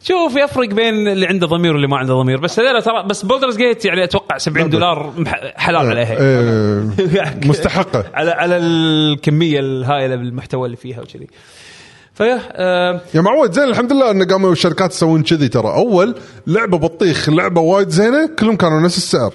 شوف 0.03 0.35
يفرق 0.35 0.69
بين 0.69 1.07
اللي 1.07 1.27
عنده 1.27 1.47
ضمير 1.47 1.71
واللي 1.73 1.88
ما 1.88 1.97
عنده 1.97 2.13
ضمير. 2.13 2.39
بس 2.39 2.59
هذول 2.59 2.83
ترى 2.83 3.03
بس 3.09 3.25
Baldur's 3.25 3.57
Gate 3.57 3.85
يعني 3.85 4.03
أتوقع 4.03 4.38
70 4.38 4.69
دولار 4.69 5.13
حلال 5.55 5.89
عليها. 5.89 6.19
إيه، 6.19 7.39
مستحقة. 7.49 8.05
على 8.13 8.31
على 8.31 8.57
الكمية 8.57 9.59
الهائلة 9.59 10.15
بالمحتوى 10.15 10.65
اللي 10.65 10.77
فيها 10.77 11.01
وكذي. 11.01 11.27
ف 12.13 12.19
yeah 12.19 12.39
آه. 12.51 13.01
يا 13.13 13.21
معود 13.21 13.51
زين 13.51 13.63
الحمد 13.63 13.93
لله 13.93 14.11
إن 14.11 14.23
قاموا 14.23 14.51
الشركات 14.51 14.91
يسوون 14.91 15.23
كذي 15.23 15.47
ترى. 15.47 15.67
أول 15.67 16.15
لعبة 16.47 16.77
بطيخ 16.77 17.29
لعبة 17.29 17.61
وايد 17.61 17.89
زينة 17.89 18.29
كلهم 18.39 18.55
كانوا 18.55 18.79
نفس 18.81 18.97
السعر. 18.97 19.33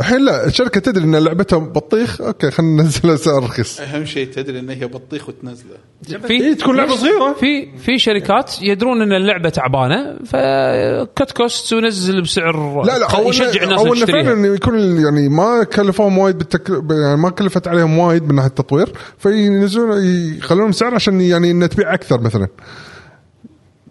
الحين 0.00 0.24
لا 0.24 0.46
الشركة 0.46 0.80
تدري 0.80 1.04
إن 1.04 1.16
لعبتها 1.16 1.58
بطيخ؟ 1.58 2.20
okay 2.20 2.50
خلينا 2.50 2.82
ننزلها 2.82 3.16
سعر 3.16 3.42
رخيص. 3.42 3.80
أهم 3.80 4.04
شيء 4.04 4.26
تدري 4.26 4.58
إن 4.58 4.70
هي 4.70 4.86
بطيخ 4.86 5.28
وتنزله. 5.28 5.76
في 6.02 6.30
إيه، 6.30 6.54
تكون 6.54 6.76
لعبة 6.76 6.96
صغيرة. 6.96 7.32
في 7.32 7.78
في 7.78 7.98
شركات 7.98 8.62
يدرون 8.62 9.02
إن 9.02 9.12
اللعبة 9.12 9.48
تعبانة 9.48 10.18
ف 10.24 10.51
cut 10.51 11.32
cost 11.32 11.72
ونزل 11.72 12.22
بسعر 12.22 12.82
لا 12.84 12.98
لا 12.98 13.16
أو 13.16 13.28
يشجع 13.28 13.62
الناس 13.62 13.78
أو 13.78 13.86
إنه 13.86 13.94
تشتريها 13.94 14.22
فعلا 14.22 14.54
يكون 14.54 15.04
يعني 15.04 15.28
ما 15.28 15.64
كلفوهم 15.64 16.18
وايد 16.18 16.38
بالتك... 16.38 16.70
يعني 16.90 17.16
ما 17.16 17.30
كلفت 17.30 17.68
عليهم 17.68 17.98
وايد 17.98 18.22
من 18.22 18.34
ناحية 18.34 18.48
التطوير 18.48 18.92
فينزلون 19.18 20.04
يخلون 20.38 20.72
سعر 20.72 20.94
عشان 20.94 21.20
يعني 21.20 21.50
إنه 21.50 21.66
تبيع 21.66 21.94
أكثر 21.94 22.20
مثلا. 22.20 22.48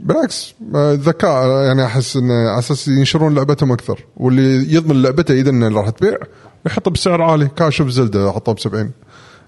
بالعكس 0.07 0.55
آه، 0.75 0.93
ذكاء 0.93 1.47
يعني 1.65 1.85
أحس 1.85 2.15
انه 2.15 2.33
على 2.33 2.59
أساس 2.59 2.87
ينشرون 2.87 3.35
لعبتهم 3.35 3.71
أكثر. 3.71 4.05
واللي 4.17 4.73
يضمن 4.73 5.01
لعبته 5.01 5.33
إذا 5.33 5.49
إنه 5.49 5.81
راح 5.81 5.89
تبيع 5.89 6.17
يحطه 6.65 6.91
بسعر 6.91 7.21
عالي. 7.21 7.49
كان 7.55 7.71
شوف 7.71 7.89
زلده 7.89 8.31
حطوه 8.31 8.53
ب 8.53 8.59
70 8.59 8.91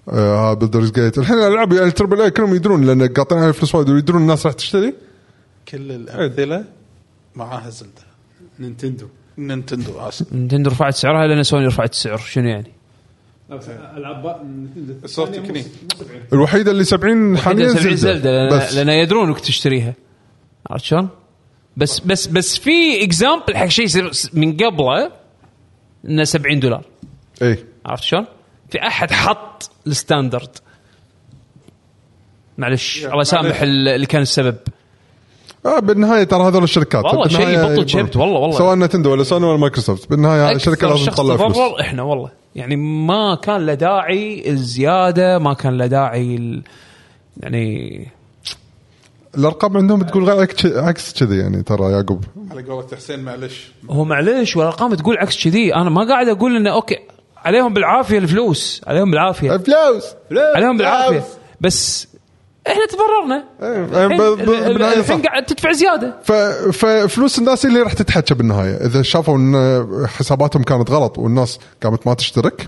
آه 0.10 0.54
Baldur's 0.54 0.92
Gate 0.92 1.18
الحين 1.18 1.38
الالعاب 1.38 1.74
يعني 1.74 1.88
ال 1.88 1.93
triple 1.93 2.22
A 2.22 2.32
كلهم 2.32 2.56
يدرون 2.56 2.86
لأن 2.86 3.08
قاطعين 3.08 3.42
عليه 3.42 3.52
فلوس 3.52 3.76
وايد 3.76 3.90
ويدرون 3.90 4.22
الناس 4.22 4.46
راح 4.46 4.54
تشتري. 4.56 4.94
كل 5.68 5.92
الأمثلة 5.92 6.64
معاها 7.36 7.70
زلده 7.70 8.02
نينتندو. 8.60 9.08
نينتندو 9.38 10.00
آسف. 10.00 10.34
نتندو 10.34 10.70
رفعت 10.70 10.94
سعرها 10.94 11.28
لأن 11.28 11.44
سوني 11.44 11.68
رفعت 11.68 11.92
السعر 11.94 12.18
شنو 12.18 12.48
يعني؟ 12.48 12.72
ألعاب 13.98 14.46
نينتندو. 14.46 14.94
الصوت 15.04 15.28
الثانية 15.28 15.48
تقني. 15.48 15.62
مو 15.62 16.06
70. 16.06 16.22
الوحيدة 16.34 16.72
اللي 16.72 16.84
70 16.84 17.38
حاليا 17.38 17.70
70 17.70 17.96
Zelda, 17.96 18.32
لأن, 18.32 18.58
بس. 18.58 18.76
لأن 18.76 18.90
يدرون 18.90 19.28
انك 19.28 19.40
تشتريها. 19.40 19.94
عرفت 20.70 20.84
شلون؟ 20.86 21.10
بس 21.78 22.00
بس 22.00 22.28
بس 22.28 22.58
في 22.60 23.04
example 23.04 23.58
حق 23.58 23.66
شيء 23.68 23.88
من 24.34 24.58
قبله 24.58 25.12
إنه 26.06 26.24
70 26.24 26.60
دولار. 26.60 26.84
اي 27.42 27.64
عرفت 27.86 28.04
شلون؟ 28.04 28.26
في 28.70 28.88
أحد 28.88 29.12
حط 29.12 29.72
ال 29.88 29.95
standard. 29.95 30.58
معلش 32.58 33.06
الله 33.06 33.22
يسامح 33.22 33.62
ال- 33.62 33.88
اللي 33.88 34.06
كان 34.06 34.22
السبب. 34.22 34.56
آه 35.66 35.80
بالنهاية 35.80 36.24
ترى 36.24 36.44
هذول 36.48 36.64
الشركات. 36.64 37.06
والله 37.06 37.28
شيء 37.28 37.48
يبون. 37.50 37.88
شبت، 37.88 38.16
والله- 38.18 38.40
والله. 38.40 38.58
سواء 38.58 38.76
نينتندو 38.76 39.12
ولا 39.12 39.24
سوني 39.24 39.46
ولا 39.46 39.58
مايكروسوفت. 39.58 40.10
بالنهاية 40.10 40.52
الشركة 40.56 40.88
لازم 40.88 41.12
تطلع 41.12 41.38
فلوس. 41.38 41.56
تضرر 41.56 41.82
إحنا 41.82 42.04
والله. 42.04 42.32
يعني 42.56 42.76
ما 42.76 43.36
كان 43.36 43.66
له 43.66 43.74
داعي 43.74 44.50
الزيادة 44.50 45.40
ما 45.40 45.54
كان 45.54 45.78
له 45.78 45.86
داعي 45.86 46.36
ال... 46.36 46.64
يعني 47.38 48.08
الأرقام 49.38 49.78
عندهم 49.78 50.02
تقول 50.04 50.24
غير 50.24 50.42
عكس- 50.78 51.14
كذي 51.20 51.38
يعني 51.38 51.64
ترى 51.64 51.92
يعقوب. 51.92 52.24
على 52.52 52.64
قولة 52.64 52.88
حسين 52.96 53.20
معلش. 53.20 53.72
هو 53.90 54.04
معليش 54.04 54.56
والأرقام 54.58 54.94
تقول 54.96 55.18
عكس 55.18 55.44
كذي. 55.44 55.76
أنا 55.76 55.90
ما 55.90 56.08
قاعد 56.08 56.28
أقول 56.28 56.56
إنه 56.56 56.74
أوكي 56.74 56.98
عليهم 57.38 57.74
بالعافية 57.74 58.18
الفلوس. 58.18 58.82
عليهم 58.88 59.12
بالعافية. 59.12 59.58
فلوس! 59.58 60.06
عليهم 60.56 60.78
بالعافية. 60.78 61.24
بس 61.62 62.08
إحنا 62.68 62.82
تضررنا 62.86 63.44
إيه، 63.62 64.06
الحين- 65.00 65.22
قاعد 65.22 65.46
تدفع 65.46 65.72
زيادة. 65.72 66.16
ف- 66.24 66.32
ففلوس 66.78 67.40
الناس 67.40 67.66
اللي 67.66 67.82
راح 67.82 67.94
تتحكى 67.94 68.34
بالنهاية. 68.34 68.76
إذا 68.86 69.02
شافوا 69.02 69.38
إن 69.38 70.08
حساباتهم 70.08 70.64
كانت 70.64 70.92
غلط 70.92 71.18
والناس 71.18 71.60
قامت 71.84 72.08
ما 72.08 72.14
تشترك 72.14 72.68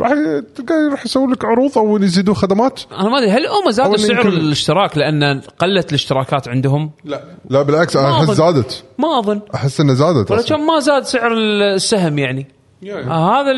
راح 0.00 0.10
تلقى 0.54 0.74
راح 0.90 1.04
يسوون 1.04 1.32
لك 1.32 1.44
عروض 1.44 1.78
أو 1.78 1.96
يزيدون 1.96 2.34
خدمات. 2.34 2.80
أنا 2.92 3.08
ما 3.08 3.18
أدري 3.18 3.30
هل 3.30 3.46
هم 3.46 3.70
زادوا 3.70 3.96
سعر 3.96 4.28
الاشتراك 4.28 4.98
لأن 4.98 5.40
قلت 5.58 5.88
الاشتراكات 5.88 6.48
عندهم؟ 6.48 6.90
لا. 7.04 7.24
لا 7.50 7.62
بالعكس 7.62 7.96
أنا 7.96 8.08
ما 8.10 8.16
أحس 8.16 8.22
أظن. 8.22 8.34
زادت. 8.34 8.84
ما 8.98 9.18
أظن. 9.18 9.40
أحس 9.54 9.80
انها 9.80 9.94
زادت 9.94 10.30
ولا. 10.30 10.42
كان 10.42 10.66
ما 10.66 10.78
زاد 10.80 11.04
سعر 11.04 11.32
السهم 11.34 12.18
يعني. 12.18 12.46
آه 12.86 13.40
هذا 13.40 13.52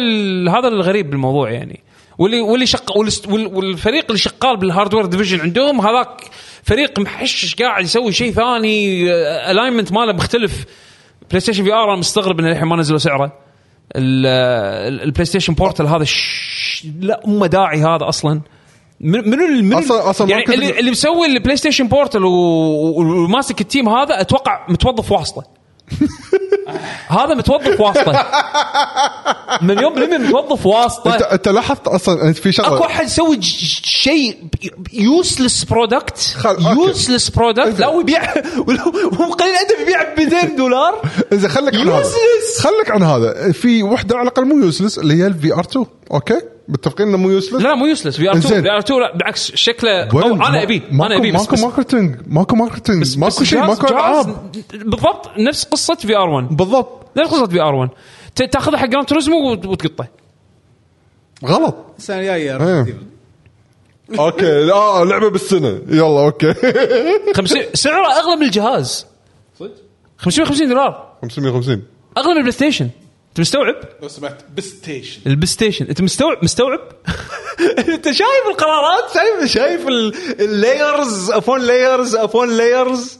هذا 0.58 0.68
الغريب 0.68 1.10
بالموضوع 1.10 1.50
يعني. 1.50 1.80
واللي 2.18 2.40
واللي 2.40 2.66
شق 2.66 2.96
والفريق 3.28 4.04
اللي 4.04 4.18
شغال 4.18 4.56
بال 4.56 4.66
hardware 4.66 5.06
division 5.06 5.40
عندهم 5.40 5.80
هذاك 5.80 6.24
فريق 6.62 6.98
محشش 6.98 7.54
قاعد 7.54 7.84
يسوي 7.84 8.12
شيء 8.12 8.32
ثاني 8.32 9.10
ال 9.50 9.55
alignment 9.55 9.92
ماله 9.92 10.12
مختلف. 10.12 10.64
بلاي 11.28 11.40
ستيشن 11.40 11.64
VR 11.64 11.84
أنا 11.92 11.98
مستغرب 11.98 12.40
إنه 12.40 12.50
الحين 12.50 12.68
ما 12.68 12.76
نزلوا 12.76 12.98
سعره. 12.98 13.47
البلاي 13.96 15.24
ستيشن 15.24 15.54
Portal 15.54 15.86
هذا 15.86 16.04
ش... 16.04 16.86
لا 17.00 17.20
ام 17.26 17.44
داعي 17.44 17.78
هذا 17.80 18.08
أصلا. 18.08 18.40
من 19.00 19.30
منو 19.30 19.80
أصلاً- 19.80 19.90
أصلاً 19.92 20.26
ما 20.26 20.32
يعني 20.32 20.44
اللي, 20.54 20.78
اللي 20.80 20.90
مسوي 20.90 21.26
البلاي 21.26 21.56
ستيشن 21.56 21.88
Portal 21.88 22.24
و- 22.24 23.00
وماسك 23.00 23.60
ال 23.60 23.66
team 23.66 23.88
هذا 23.88 24.20
أتوقع 24.20 24.66
متوظف 24.68 25.12
واسطة. 25.12 25.44
هذا 27.18 27.34
متوظف 27.34 27.80
واسطة. 27.80 28.26
مليون 29.62 29.94
بالمية 29.94 30.18
متوظف 30.18 30.52
انت 30.52 30.66
واسطة. 30.66 31.12
انت 31.12 31.48
لاحظت 31.48 31.88
أصلا 31.88 32.22
انت 32.28 32.38
في 32.38 32.48
أكو 32.48 32.62
شغله 32.62 32.86
أحد 32.86 33.04
يسوي 33.04 33.42
شيء 33.42 34.36
useless 34.92 35.64
product. 35.64 36.36
useless 36.60 37.28
product 37.28 37.80
لا 37.80 37.88
ويبيع 37.88 38.34
هو 39.20 39.32
قليل 39.32 39.54
ادب 39.54 39.80
يبيع 39.82 40.02
ب 40.14 40.20
200 40.20 40.56
دولار. 40.56 41.02
إذا 41.32 41.48
خليك 41.48 41.74
عن 41.74 41.88
هذا. 41.88 42.04
خليك 42.60 42.90
عن 42.90 43.02
هذا. 43.02 43.52
في 43.52 43.82
وحدة 43.82 44.16
على 44.16 44.22
الأقل 44.22 44.44
مو 44.44 44.64
useless 44.64 44.98
اللي 44.98 45.14
هي 45.14 45.26
ال 45.26 45.54
VR 45.54 45.60
2 45.60 45.86
أوكي؟ 46.10 46.40
متفقين 46.68 47.08
إنه 47.08 47.16
مو 47.16 47.30
يوسلس 47.30 47.62
لا 47.62 47.74
مو 47.74 47.86
useless 47.86 48.16
VR 48.16 48.36
2 48.36 48.42
إنزين. 48.44 48.62
VR 48.62 48.78
2 48.78 49.00
لا 49.00 49.16
بالعكس 49.16 49.52
شكله؟ 49.54 50.02
أو 50.04 50.18
أنا 50.18 50.34
ماكو- 50.34 50.46
أنا 50.46 50.62
ابيه 51.16 51.32
بس 51.32 51.40
ماكو 51.40 51.56
marketing 51.56 52.16
ماكو 52.26 52.56
marketing 52.56 53.18
ماكو 53.18 53.44
شيء 53.44 53.58
ماكو 53.60 53.86
جهاز 53.86 53.92
ألعاب. 53.92 54.52
بالضبط 54.72 55.28
نفس 55.38 55.64
قصة 55.64 55.94
VR 55.94 56.28
1 56.28 56.56
بالضبط. 56.56 57.06
نفس 57.16 57.30
قصة 57.30 57.46
VR 57.46 57.74
1 57.74 57.90
ت- 58.34 58.42
تاخذها 58.42 58.78
حق 58.78 58.86
Gran 58.86 59.06
Turismo 59.06 59.50
وت- 59.52 59.66
وتقطه. 59.66 60.06
غلط. 61.44 61.76
السنة 61.98 62.18
الجاية 62.18 62.56
إيه. 62.66 62.96
أوكي. 64.18 64.64
لا 64.64 65.04
لعبة 65.04 65.30
بالسنة. 65.30 65.80
يلا 65.88 66.24
أوكي. 66.24 66.54
50 67.36 67.62
سعره 67.74 68.06
أغلى 68.06 68.36
من 68.36 68.42
الجهاز. 68.42 69.06
صدق؟ 69.58 69.70
550 70.18 70.68
دولار. 70.68 71.12
550 71.22 71.82
أغلى 72.18 72.28
من 72.30 72.36
البلاي 72.36 72.52
ستيشن. 72.52 72.88
انت 73.38 73.46
مستوعب؟ 73.46 73.74
لو 74.02 74.08
سمحت 74.08 74.36
بستيشن 74.56 75.20
البلاي 75.26 75.46
ستيشن 75.46 75.86
انت 75.86 76.02
مستوعب 76.02 76.38
مستوعب؟ 76.42 76.80
انت 77.94 78.10
شايف 78.10 78.44
القرارات 78.50 79.04
شايف 79.14 79.52
شايف 79.52 79.88
ال 80.40 80.53
layers 80.53 81.30
upon 81.30 81.60
layers 81.60 82.16
upon 82.16 82.56
layers 82.56 83.18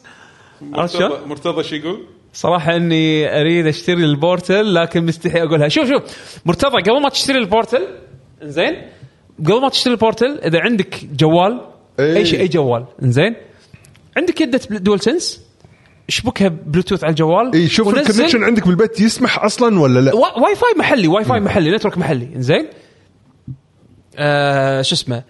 عرفت 0.75 0.97
شلون؟ 0.97 1.11
مرتضى 1.11 1.27
مرتضى 1.27 1.63
شو 1.65 1.75
يقول؟ 1.75 2.07
صراحة 2.33 2.77
إني 2.77 3.41
أريد 3.41 3.67
أشتري 3.67 4.05
ال 4.05 4.15
Portal 4.15 4.75
لكن 4.75 5.07
مستحي 5.07 5.43
أقولها 5.43 5.69
شوف 5.69 5.89
شوف 5.89 6.03
مرتضى 6.47 6.83
قبل 6.83 7.03
ما 7.03 7.09
تشتري 7.09 7.39
ال 7.39 7.45
Portal 7.45 7.87
زين 8.43 8.83
قبل 9.39 9.61
ما 9.61 9.69
تشتري 9.69 9.93
ال 9.93 9.99
Portal 9.99 10.41
إذا 10.45 10.61
عندك 10.61 11.05
جوال 11.05 11.61
إيه. 12.01 12.17
أي 12.17 12.27
شيء 12.27 12.41
أي 12.41 12.49
جوال 12.49 12.85
زين 13.01 13.35
عندك 14.17 14.41
يدة 14.41 14.61
DualSense 14.71 15.48
اشبكها 16.09 16.49
بلوتوث 16.49 17.05
على 17.05 17.11
الجوال 17.11 17.53
إي 17.55 17.69
شوف 17.69 17.89
ال 17.89 17.94
connection 17.94 18.45
عندك 18.45 18.67
بالبيت 18.67 19.01
يسمح 19.01 19.45
أصلا 19.45 19.81
ولا 19.81 20.01
لا؟ 20.01 20.15
وا- 20.15 20.39
واي 20.39 20.55
فاي 20.55 20.71
محلي 20.79 21.09
واي 21.09 21.25
فاي 21.25 21.41
محلي 21.41 21.71
network 21.71 21.99
محلي. 21.99 22.29
زين 22.37 22.67
آه 24.17 24.83
شو 24.83 24.95
اسمه؟ 24.95 25.23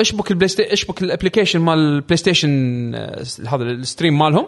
اشبك 0.00 0.30
البلاي 0.30 0.48
ستيشن 0.48 0.70
اشبك 0.72 1.02
ال 1.02 1.07
application 1.07 1.60
مال 1.60 1.78
البلاي 1.78 2.16
ستيشن 2.16 2.50
آه، 2.94 3.22
هذا 3.48 3.62
ال 3.62 3.70
stream 3.70 4.18
مالهم. 4.18 4.46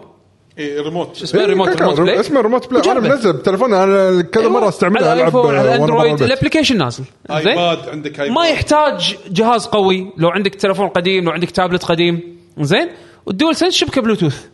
إيه 0.59 0.83
ريموت 0.83 1.23
اسمه؟ 1.23 1.41
إيه، 1.41 1.47
remote. 1.47 1.69
Remote 1.83 2.01
Play 2.01 2.21
اسمه 2.21 2.41
Remote 2.41 2.71
Play 2.71 2.93
أنا. 2.93 3.01
منزل 3.01 3.33
بتليفوني 3.33 3.85
أنا 3.85 4.23
كذا 4.23 4.49
مرة 4.49 4.69
استعملها 4.69 5.11
على 5.11 5.21
ألعب 5.21 5.37
على 5.37 5.75
البيت. 6.11 6.23
ال 6.23 6.28
application 6.28 6.79
نازل. 6.79 7.05
زين 7.31 7.49
ايباد 7.49 7.89
عندك 7.89 8.21
ايباد 8.21 8.37
ما 8.37 8.47
يحتاج 8.49 9.17
جهاز 9.31 9.67
قوي. 9.67 10.13
لو 10.17 10.29
عندك 10.29 10.55
تليفون 10.55 10.89
قديم 10.89 11.25
لو 11.25 11.31
عندك 11.31 11.51
تابلت 11.51 11.85
قديم. 11.85 12.21
زين 12.61 12.89
وال 13.27 13.57
DualSense 13.57 13.75
شبكه 13.75 14.01
بلوتوث. 14.03 14.47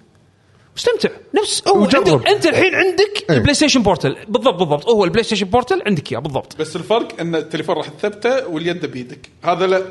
واستمتع 0.78 1.08
نفس 1.42 1.62
هو 1.68 1.82
وجرب. 1.82 2.08
عندك 2.08 2.28
أنت 2.28 2.46
الحين 2.46 2.74
عندك 2.74 3.24
إيه. 3.30 3.36
البلاي 3.36 3.54
ستيشن 3.54 3.82
Portal. 3.82 4.16
بالضبط 4.28 4.54
بالضبط. 4.58 4.88
هو 4.88 5.04
البلاي 5.04 5.24
ستيشن 5.24 5.46
Portal 5.46 5.82
عندك 5.86 6.12
إياه 6.12 6.20
بالضبط. 6.20 6.56
بس 6.60 6.76
الفرق 6.76 7.20
إن 7.20 7.34
التليفون 7.34 7.76
راح 7.76 7.88
تثبته 7.88 8.46
واليد 8.48 8.86
بيدك. 8.86 9.28
هذا 9.44 9.66
لا 9.66 9.82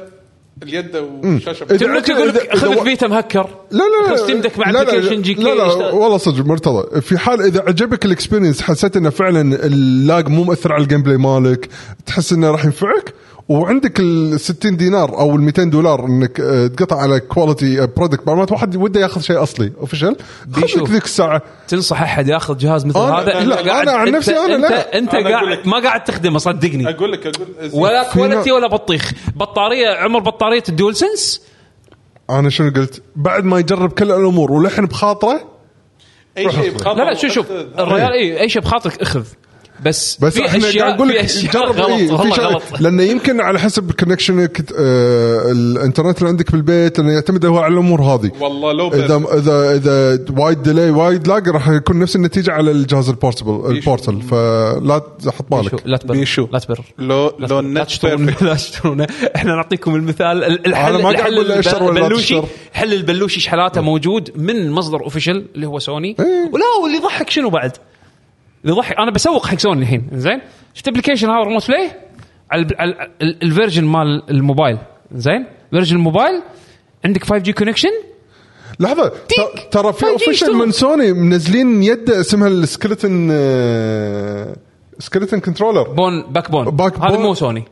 اليد 0.64 0.96
والشاشه 0.96 1.66
تقول 1.66 1.92
عندك- 1.92 2.10
يقول 2.10 2.28
لك 2.28 2.36
إذا- 2.52 2.56
خذ 2.56 2.72
ال 2.72 2.79
Vita 2.79 3.08
مهكر. 3.08 3.50
لا 3.72 3.84
لا 3.84 4.16
لا. 4.34 4.34
دك 4.42 4.60
مع 4.60 4.70
لا 4.72 4.84
لا. 4.84 4.94
application 4.94 5.22
جي 5.22 5.34
كي 5.34 5.44
لا 5.44 5.56
لا 5.56 5.68
يشتغل. 5.68 5.94
والله 5.96 6.18
صدق 6.18 6.46
مرتضى. 6.46 7.02
في 7.02 7.18
حال 7.18 7.42
إذا 7.42 7.62
عجبك 7.68 8.06
ال 8.06 8.11
experience 8.11 8.62
حسيت 8.62 8.98
إنه 8.98 9.10
فعلا 9.10 9.42
ال 9.66 9.81
lag 9.81 10.28
مو 10.28 10.44
مؤثر 10.44 10.74
على 10.74 10.84
ال 10.84 11.04
gameplay 11.04 11.18
مالك 11.18 11.70
تحس 12.06 12.34
إنه 12.34 12.52
راح 12.52 12.66
ينفعك 12.66 13.14
وعندك 13.50 14.00
ال 14.00 14.40
60 14.40 14.78
دينار 14.78 15.20
أو 15.20 15.36
ال 15.36 15.42
200 15.42 15.64
دولار 15.64 16.06
إنك 16.06 16.40
آه، 16.40 16.68
تقطع 16.68 16.96
على 17.02 17.20
quality 17.20 17.88
product 17.98 18.28
معناته 18.28 18.54
واحد 18.54 18.76
وده 18.76 19.00
ياخذ 19.02 19.22
شيء 19.22 19.44
أصلي 19.44 19.72
official 19.82 20.16
خذ. 20.54 20.92
ذيك 20.92 21.04
الساعة. 21.06 21.42
تنصح 21.68 22.02
أحد 22.02 22.28
ياخذ 22.28 22.58
جهاز 22.58 22.86
مثل 22.86 22.96
أنا- 22.96 22.98
هذا؟ 23.14 23.40
أنت 23.40 23.48
لا، 23.48 23.56
قاعد 23.56 23.88
أنا 23.88 23.98
عن 23.98 24.08
انت- 24.08 24.18
نفسي 24.18 24.32
أنا 24.40 24.56
انت 24.56 24.66
لا. 24.72 24.98
أنت 24.98 25.14
أنا 25.14 25.30
قاعد. 25.30 25.68
ما 25.68 25.80
قاعد 25.84 26.04
تخدمه 26.04 26.40
صدقني. 26.40 26.90
أقول 26.90 27.12
لك 27.12 27.28
أقول 27.28 27.48
ولا 27.74 28.04
في 28.04 28.14
quality 28.14 28.52
ولا 28.52 28.68
بطيخ. 28.68 29.12
بطارية 29.36 29.90
عمر 29.90 30.20
بطارية 30.20 30.64
ال 30.70 30.96
DualSense 30.96 31.42
أنا 32.30 32.50
شنو 32.50 32.72
قلت؟ 32.76 33.02
بعد 33.16 33.44
ما 33.44 33.60
يجرب 33.60 33.92
كل 33.92 34.12
الأمور 34.12 34.52
ولحن 34.52 34.86
بخاطره 34.86 35.42
أي 36.38 36.52
شيء 36.52 36.72
بخاطر 36.74 36.98
لا 36.98 37.04
لا 37.04 37.14
شوف 37.14 37.32
شوف 37.32 37.52
الريال 37.52 38.12
اي 38.12 38.42
أي 38.42 38.50
شيء 38.50 38.62
بخاطرك 38.62 39.02
اخذ. 39.02 39.24
بس 39.86 40.18
بس 40.22 40.34
في 40.34 40.46
إحنا 40.46 40.68
اشياء 40.70 40.84
قاعد 40.86 40.96
نقول 40.96 41.08
في 41.08 41.14
لك 41.18 41.24
أشياء 41.24 41.54
جرب 41.54 41.76
غلط 41.76 41.90
إيه، 41.90 42.08
في 42.08 42.42
غلط. 42.42 42.64
لأنه 42.80 43.04
يمكن 43.04 43.42
على 43.42 43.60
حسب 43.60 43.92
كونكشنك 43.92 44.66
آه 44.78 45.52
الإنترنت 45.52 46.18
اللي 46.18 46.30
عندك 46.30 46.52
بالبيت 46.52 47.00
لأنه 47.00 47.12
يعتمد 47.14 47.46
هو 47.46 47.58
على 47.60 47.74
الأمور 47.74 48.02
هذه. 48.02 48.32
والله 48.40 48.72
لو 48.74 48.88
إذا 48.88 49.18
بس. 49.18 49.32
إذا 49.32 49.76
إذا 49.76 50.26
وايد 50.38 50.64
ديلي 50.64 50.90
وايد 50.92 51.28
لاج 51.28 51.50
راح 51.50 51.70
يكون 51.70 52.00
نفس 52.00 52.16
النتيجة 52.16 52.52
على 52.52 52.72
الجهاز 52.72 53.10
البورتبل 53.10 53.72
البورتل 53.72 54.22
فلا 54.22 55.02
تحط 55.26 55.46
بالك. 55.52 55.82
لا 55.86 55.98
تبر. 55.98 56.14
بيشو. 56.14 56.48
لا 56.54 56.60
تبر. 56.60 56.80
لو 57.00 57.34
لا 57.40 57.48
لو 57.48 57.60
النت 57.60 57.78
لا 58.42 58.54
تشترون 58.54 59.02
إحنا 59.36 59.56
نعطيكم 59.56 59.96
المثال 59.96 60.44
ال- 60.44 60.68
الحل 60.68 61.02
ما 61.02 61.10
قاعد 61.10 61.32
البلوشي. 61.34 62.42
حل 62.74 62.94
البلوشي 62.94 63.40
شحالاته 63.40 63.82
موجود 63.82 64.32
من 64.36 64.72
مصدر 64.72 65.02
اوفيشال 65.04 65.46
اللي 65.56 65.68
هو 65.68 65.80
سوني 65.80 66.16
إيه. 66.20 66.50
ولا 66.54 66.64
واللي 66.84 66.98
يضحك 66.98 67.30
شنو 67.30 67.50
بعد؟ 67.50 67.72
يضحك 68.68 68.96
أنا 69.00 69.12
بسوق 69.12 69.46
حق 69.46 69.58
سوني 69.58 69.82
الحين. 69.82 70.10
زين؟ 70.14 70.42
شفت 70.74 70.88
application 70.88 71.30
هذا 71.30 71.44
Remote 71.44 71.68
Play 71.68 71.92
على 72.52 72.68
ال 73.22 73.30
version 73.30 73.84
مال 73.84 74.30
الموبايل. 74.30 74.78
زين؟ 75.12 75.46
version 75.72 75.96
الموبايل 75.96 76.42
عندك 77.06 77.24
5 77.24 77.38
G 77.38 77.54
connection 77.54 77.90
لحظة. 78.80 79.12
ترى 79.72 79.94
في 79.94 80.06
5G 80.06 80.10
official. 80.10 80.56
من 80.56 80.72
سوني 80.72 81.14
منزلين 81.14 81.84
يده 81.84 82.20
اسمها 82.20 82.48
السكلتن 82.48 83.28
سكلتن 85.00 85.40
كنترولر 85.40 85.84
بون 85.84 86.32
باك 86.32 86.52
بون 86.52 86.66
باك 86.66 87.00
هذا 87.00 87.16
بون. 87.16 87.26
مو 87.26 87.34
سوني. 87.34 87.64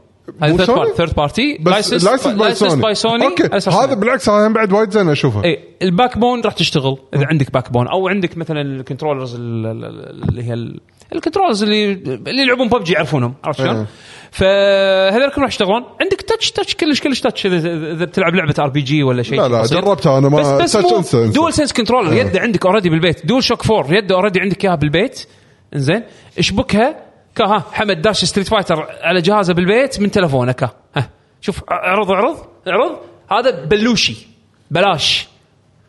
third 0.97 1.13
party 1.15 1.57
license 1.65 2.07
by 2.27 2.55
سوني 2.55 2.81
by 2.81 2.95
سوني 2.95 3.25
أوكي 3.25 3.43
هذا 3.69 3.93
بالعكس 3.93 4.29
هذا 4.29 4.47
بعد 4.47 4.73
وايد 4.73 4.91
زين 4.91 5.09
أشوفه. 5.09 5.43
اي 5.43 5.59
ال 5.81 6.17
Backbone 6.17 6.41
راح 6.41 6.53
تشتغل. 6.53 6.97
إذا 7.13 7.25
عندك 7.25 7.51
Backbone 7.51 7.87
أو 7.87 8.07
عندك 8.07 8.37
مثلا 8.37 8.61
ال 8.61 8.68
controllers 8.68 9.35
ال- 9.35 9.65
ال- 9.65 10.29
اللي 10.29 10.43
هي 10.43 10.53
ال- 10.53 10.79
ال 11.13 11.18
controllers 11.18 11.63
اللي 11.63 11.91
اللي 12.27 12.41
يلعبون 12.41 12.67
ببجي 12.69 12.93
يعرفونهم 12.93 13.33
عرفت 13.43 13.59
شلون؟ 13.59 13.75
إيه. 13.75 13.85
فهذول 14.31 15.29
كلهم 15.29 15.41
راح 15.41 15.47
يشتغلون. 15.49 15.83
عندك 16.01 16.21
touch 16.21 16.51
touch 16.51 16.75
كلش 16.75 17.01
كلش 17.01 17.21
touch 17.21 17.45
اذا 17.45 18.05
بتلعب 18.05 18.35
لعبة 18.35 18.53
RPG 18.59 19.03
ولا 19.03 19.23
شيء 19.23 19.41
لا 19.41 19.47
لا. 19.47 19.63
جربتها 19.65 20.17
أنا 20.17 20.29
ما 20.29 20.57
بس 20.57 20.75
بس. 20.77 21.15
DualSense 21.15 21.73
controller 21.73 22.13
يده 22.13 22.39
عندك 22.39 22.65
already 22.65 22.89
بالبيت. 22.89 23.25
DualShock 23.25 23.71
4 23.71 23.93
يده 23.97 24.15
already 24.15 24.39
عندك 24.39 24.65
إياها 24.65 24.75
بالبيت. 24.75 25.27
إنزين. 25.75 26.03
اشبكها 26.39 27.04
كا 27.35 27.45
ها 27.45 27.63
حمد 27.71 28.01
داش 28.01 28.25
Street 28.25 28.47
Fighter 28.47 28.87
على 29.01 29.21
جهازه 29.21 29.53
بالبيت 29.53 29.99
من 29.99 30.11
تلفونه 30.11 30.51
كا 30.51 30.69
ها. 30.95 31.09
شوف 31.41 31.61
اعرض 31.71 32.11
اعرض 32.11 32.37
اعرض 32.67 32.97
هذا 33.31 33.65
بلوشي 33.65 34.27
بلاش 34.71 35.27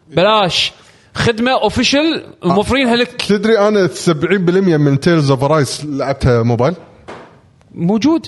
بلاش. 0.08 0.72
خدمة 1.14 1.52
official 1.52 2.24
موفرينها 2.44 2.96
لك 2.96 3.22
تدري 3.22 3.58
أنا 3.58 3.86
70% 3.88 4.10
من 4.76 5.00
Tales 5.00 5.30
of 5.30 5.42
Arise 5.44 5.84
لعبتها 5.84 6.42
موبايل؟ 6.42 6.74
موجود. 7.74 8.26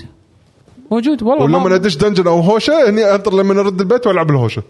موجود 0.91 1.23
والله 1.23 1.43
ولما 1.43 1.59
ما- 1.59 1.75
ادش 1.75 1.95
dungeon 1.97 2.27
أو 2.27 2.39
هوشة 2.39 2.89
هني 2.89 3.15
أنطر 3.15 3.33
لما 3.33 3.59
ارد 3.59 3.79
البيت 3.81 4.07
وألعب 4.07 4.29
الهوشة. 4.29 4.63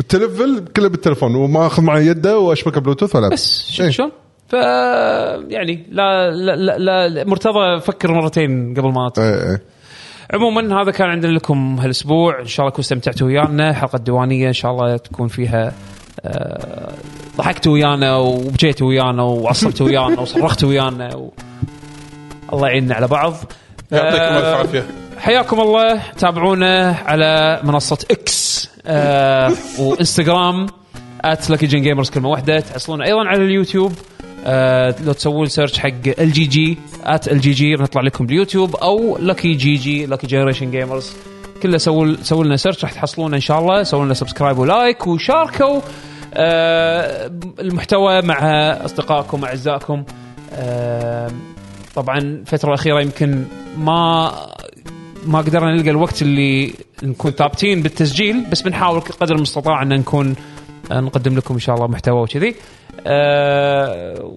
التلفل 0.00 0.64
كله 0.76 0.88
بالتلفون 0.88 1.34
وما 1.34 1.66
اخذ 1.66 1.82
معي 1.82 2.06
يده 2.06 2.38
وأشبكه 2.38 2.80
بلوتوث 2.80 3.16
وألعب. 3.16 3.30
بس 3.32 3.80
إيه. 3.80 3.90
شلون؟ 3.90 4.12
ف 4.48 4.52
يعني 4.52 5.86
لا 5.90 6.30
لا, 6.30 6.56
لا, 6.78 7.08
لا 7.08 7.24
مرتضى 7.24 7.80
فكر 7.80 8.12
مرتين 8.12 8.74
قبل 8.76 8.92
ما 8.92 9.08
ت- 9.08 9.18
إيه 9.18 9.50
إيه. 9.50 9.62
عموما 10.34 10.82
هذا 10.82 10.90
كان 10.90 11.08
عندنا 11.08 11.32
لكم 11.32 11.78
هالأسبوع. 11.80 12.40
إن 12.40 12.46
شاء 12.46 12.60
الله 12.60 12.70
تكونوا 12.70 12.80
استمتعتوا 12.84 13.26
ويانا. 13.26 13.72
حلقة 13.72 13.98
ديوانيه 13.98 14.48
إن 14.48 14.52
شاء 14.52 14.70
الله 14.70 14.96
تكون 14.96 15.28
فيها 15.28 15.72
آه، 16.24 16.92
ضحكتوا 17.36 17.72
ويانا 17.72 18.16
وبجيتوا 18.16 18.88
ويانا 18.88 19.22
وعصبتوا 19.22 19.86
ويانا 19.86 20.20
وصرختوا 20.20 20.68
ويانا 20.68 21.16
و... 21.16 21.32
الله 22.52 22.68
يعيننا 22.68 22.94
على 22.94 23.06
بعض. 23.08 23.34
يعطيكم 23.92 24.16
آه، 24.24 24.38
الف 24.38 24.58
عافيه 24.58 24.86
حياكم 25.18 25.60
الله. 25.60 26.00
تابعونا 26.18 26.96
على 27.06 27.60
منصة 27.64 27.98
إكس 28.10 28.70
آه 28.86 29.52
وإنستغرام 29.78 30.66
at 31.24 31.50
Lucky 31.50 31.66
Gen 31.66 31.82
Gamers 31.82 32.10
كلمة 32.10 32.28
واحدة. 32.28 32.60
تحصلون 32.60 33.02
أيضا 33.02 33.24
على 33.28 33.44
اليوتيوب. 33.44 33.92
آه 34.48 34.94
لو 35.04 35.12
تسوون 35.12 35.46
search 35.46 35.78
حق 35.78 35.88
ال 36.18 36.32
جي 36.32 36.44
جي 36.44 36.78
ات 37.04 37.28
ال 37.28 37.40
جي 37.40 37.50
جي 37.52 37.74
نطلع 37.74 38.02
لكم 38.02 38.26
باليوتيوب 38.26 38.76
أو 38.76 39.18
Lucky 39.18 39.52
GG 39.52 40.06
Lucky 40.06 40.26
Generation 40.26 40.70
Gamers 40.70 41.12
كله 41.62 41.78
سووا 41.78 42.16
سووا 42.22 42.44
لنا 42.44 42.56
search 42.56 42.84
راح 42.84 42.92
تحصلونا 42.92 43.36
إن 43.36 43.40
شاء 43.40 43.58
الله. 43.58 43.82
سووا 43.82 44.04
لنا 44.04 44.14
subscribe 44.14 44.58
و 44.58 44.68
like 44.68 45.06
وشاركوا 45.06 45.80
آه 46.34 47.30
المحتوى 47.60 48.22
مع 48.22 48.38
أصدقائكم 48.84 49.44
اعزائكم 49.44 50.04
آه 50.52 51.30
طبعا 51.94 52.18
الفترة 52.18 52.68
الأخيرة 52.68 53.00
يمكن 53.00 53.44
ما 53.78 54.32
ما 55.26 55.38
قدرنا 55.38 55.74
نلقى 55.74 55.90
الوقت 55.90 56.22
اللي 56.22 56.72
نكون 57.02 57.30
ثابتين 57.30 57.82
بالتسجيل 57.82 58.44
بس 58.50 58.62
بنحاول 58.62 59.00
قدر 59.00 59.34
المستطاع 59.34 59.82
إن 59.82 59.88
نكون 59.88 60.34
نقدم 60.90 61.36
لكم 61.36 61.54
إن 61.54 61.60
شاء 61.60 61.74
الله 61.76 61.86
محتوى 61.86 62.20
وكذي. 62.22 62.54
آه، 63.06 64.32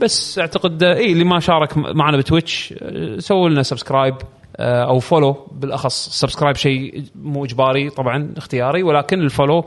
بس 0.00 0.38
أعتقد 0.38 0.82
آه، 0.82 0.94
إي 0.96 1.12
اللي 1.12 1.24
ما 1.24 1.40
شارك 1.40 1.76
معنا 1.76 2.16
بتويتش 2.16 2.74
آه، 2.82 3.18
سووا 3.18 3.48
لنا 3.48 3.62
subscribe 3.62 4.14
أو 4.60 4.98
follow 4.98 5.46
بالأخص 5.52 6.06
ال 6.06 6.11
subscribe 6.11 6.56
شيء 6.56 7.04
مو 7.14 7.44
إجباري 7.44 7.90
طبعا 7.90 8.34
اختياري 8.36 8.82
ولكن 8.82 9.20
ال 9.20 9.26
follow 9.26 9.64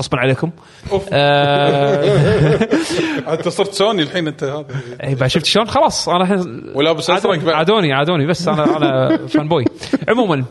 غصبا 0.00 0.18
عليكم. 0.18 0.50
أنت 3.32 3.48
صرت 3.48 3.72
سوني 3.72 4.02
الحين 4.02 4.26
أنت 4.28 4.44
هذا. 4.44 4.66
إي 5.04 5.14
بعد 5.14 5.30
شفت 5.30 5.44
شلون؟ 5.44 5.66
خلاص 5.66 6.08
أنا 6.08 6.22
الحين 6.22 6.64
ولابس 6.74 7.10
ازرق 7.10 7.54
عادوني. 7.54 7.92
عادوني 7.92 8.26
بس 8.26 8.48
أنا 8.48 8.76
أنا 8.76 9.16
fanboy 9.26 9.64
عموما 10.08 10.44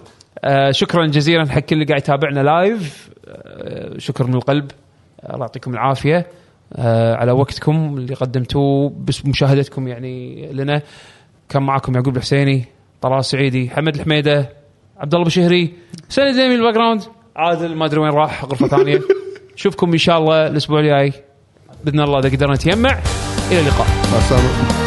آه 0.43 0.71
شكرا 0.71 1.07
جزيلا 1.07 1.51
حق 1.51 1.59
كل 1.59 1.75
اللي 1.75 1.85
قاعد 1.85 2.01
يتابعنا 2.01 2.39
live 2.39 3.09
آه 3.27 3.97
شكر 3.97 4.27
من 4.27 4.35
القلب. 4.35 4.71
الله 5.29 5.45
يعطيكم 5.45 5.73
العافية. 5.73 6.27
آه 6.73 7.15
على 7.15 7.31
وقتكم 7.31 7.97
اللي 7.97 8.13
قدمتوه 8.13 8.93
بس 9.05 9.25
مشاهدتكم 9.25 9.87
يعني 9.87 10.45
لنا. 10.53 10.81
كان 11.49 11.63
معكم 11.63 11.95
يعقوب 11.95 12.17
الحسيني 12.17 12.65
طلال 13.01 13.25
سعيدي 13.25 13.69
حمد 13.69 13.95
الحميدة 13.95 14.49
عبد 14.97 15.13
الله 15.13 15.25
بشهري 15.25 15.73
سند 16.09 16.35
ديمي 16.35 16.55
الباك 16.55 16.73
جراوند 16.73 17.01
عادل 17.35 17.75
ما 17.75 17.85
أدري 17.85 17.99
وين 17.99 18.11
راح 18.11 18.45
غرفة 18.45 18.67
ثانية. 18.67 19.01
نشوفكم 19.55 19.91
إن 19.91 19.97
شاء 19.97 20.17
الله 20.17 20.47
الأسبوع 20.47 20.79
الجاي. 20.79 21.13
بإذن 21.83 21.99
الله 21.99 22.19
إذا 22.19 22.29
قدرنا 22.29 22.53
نتجمع 22.53 22.99
إلى 23.51 23.59
اللقاء. 23.59 23.87
مع 24.11 24.17
السلامة. 24.17 24.84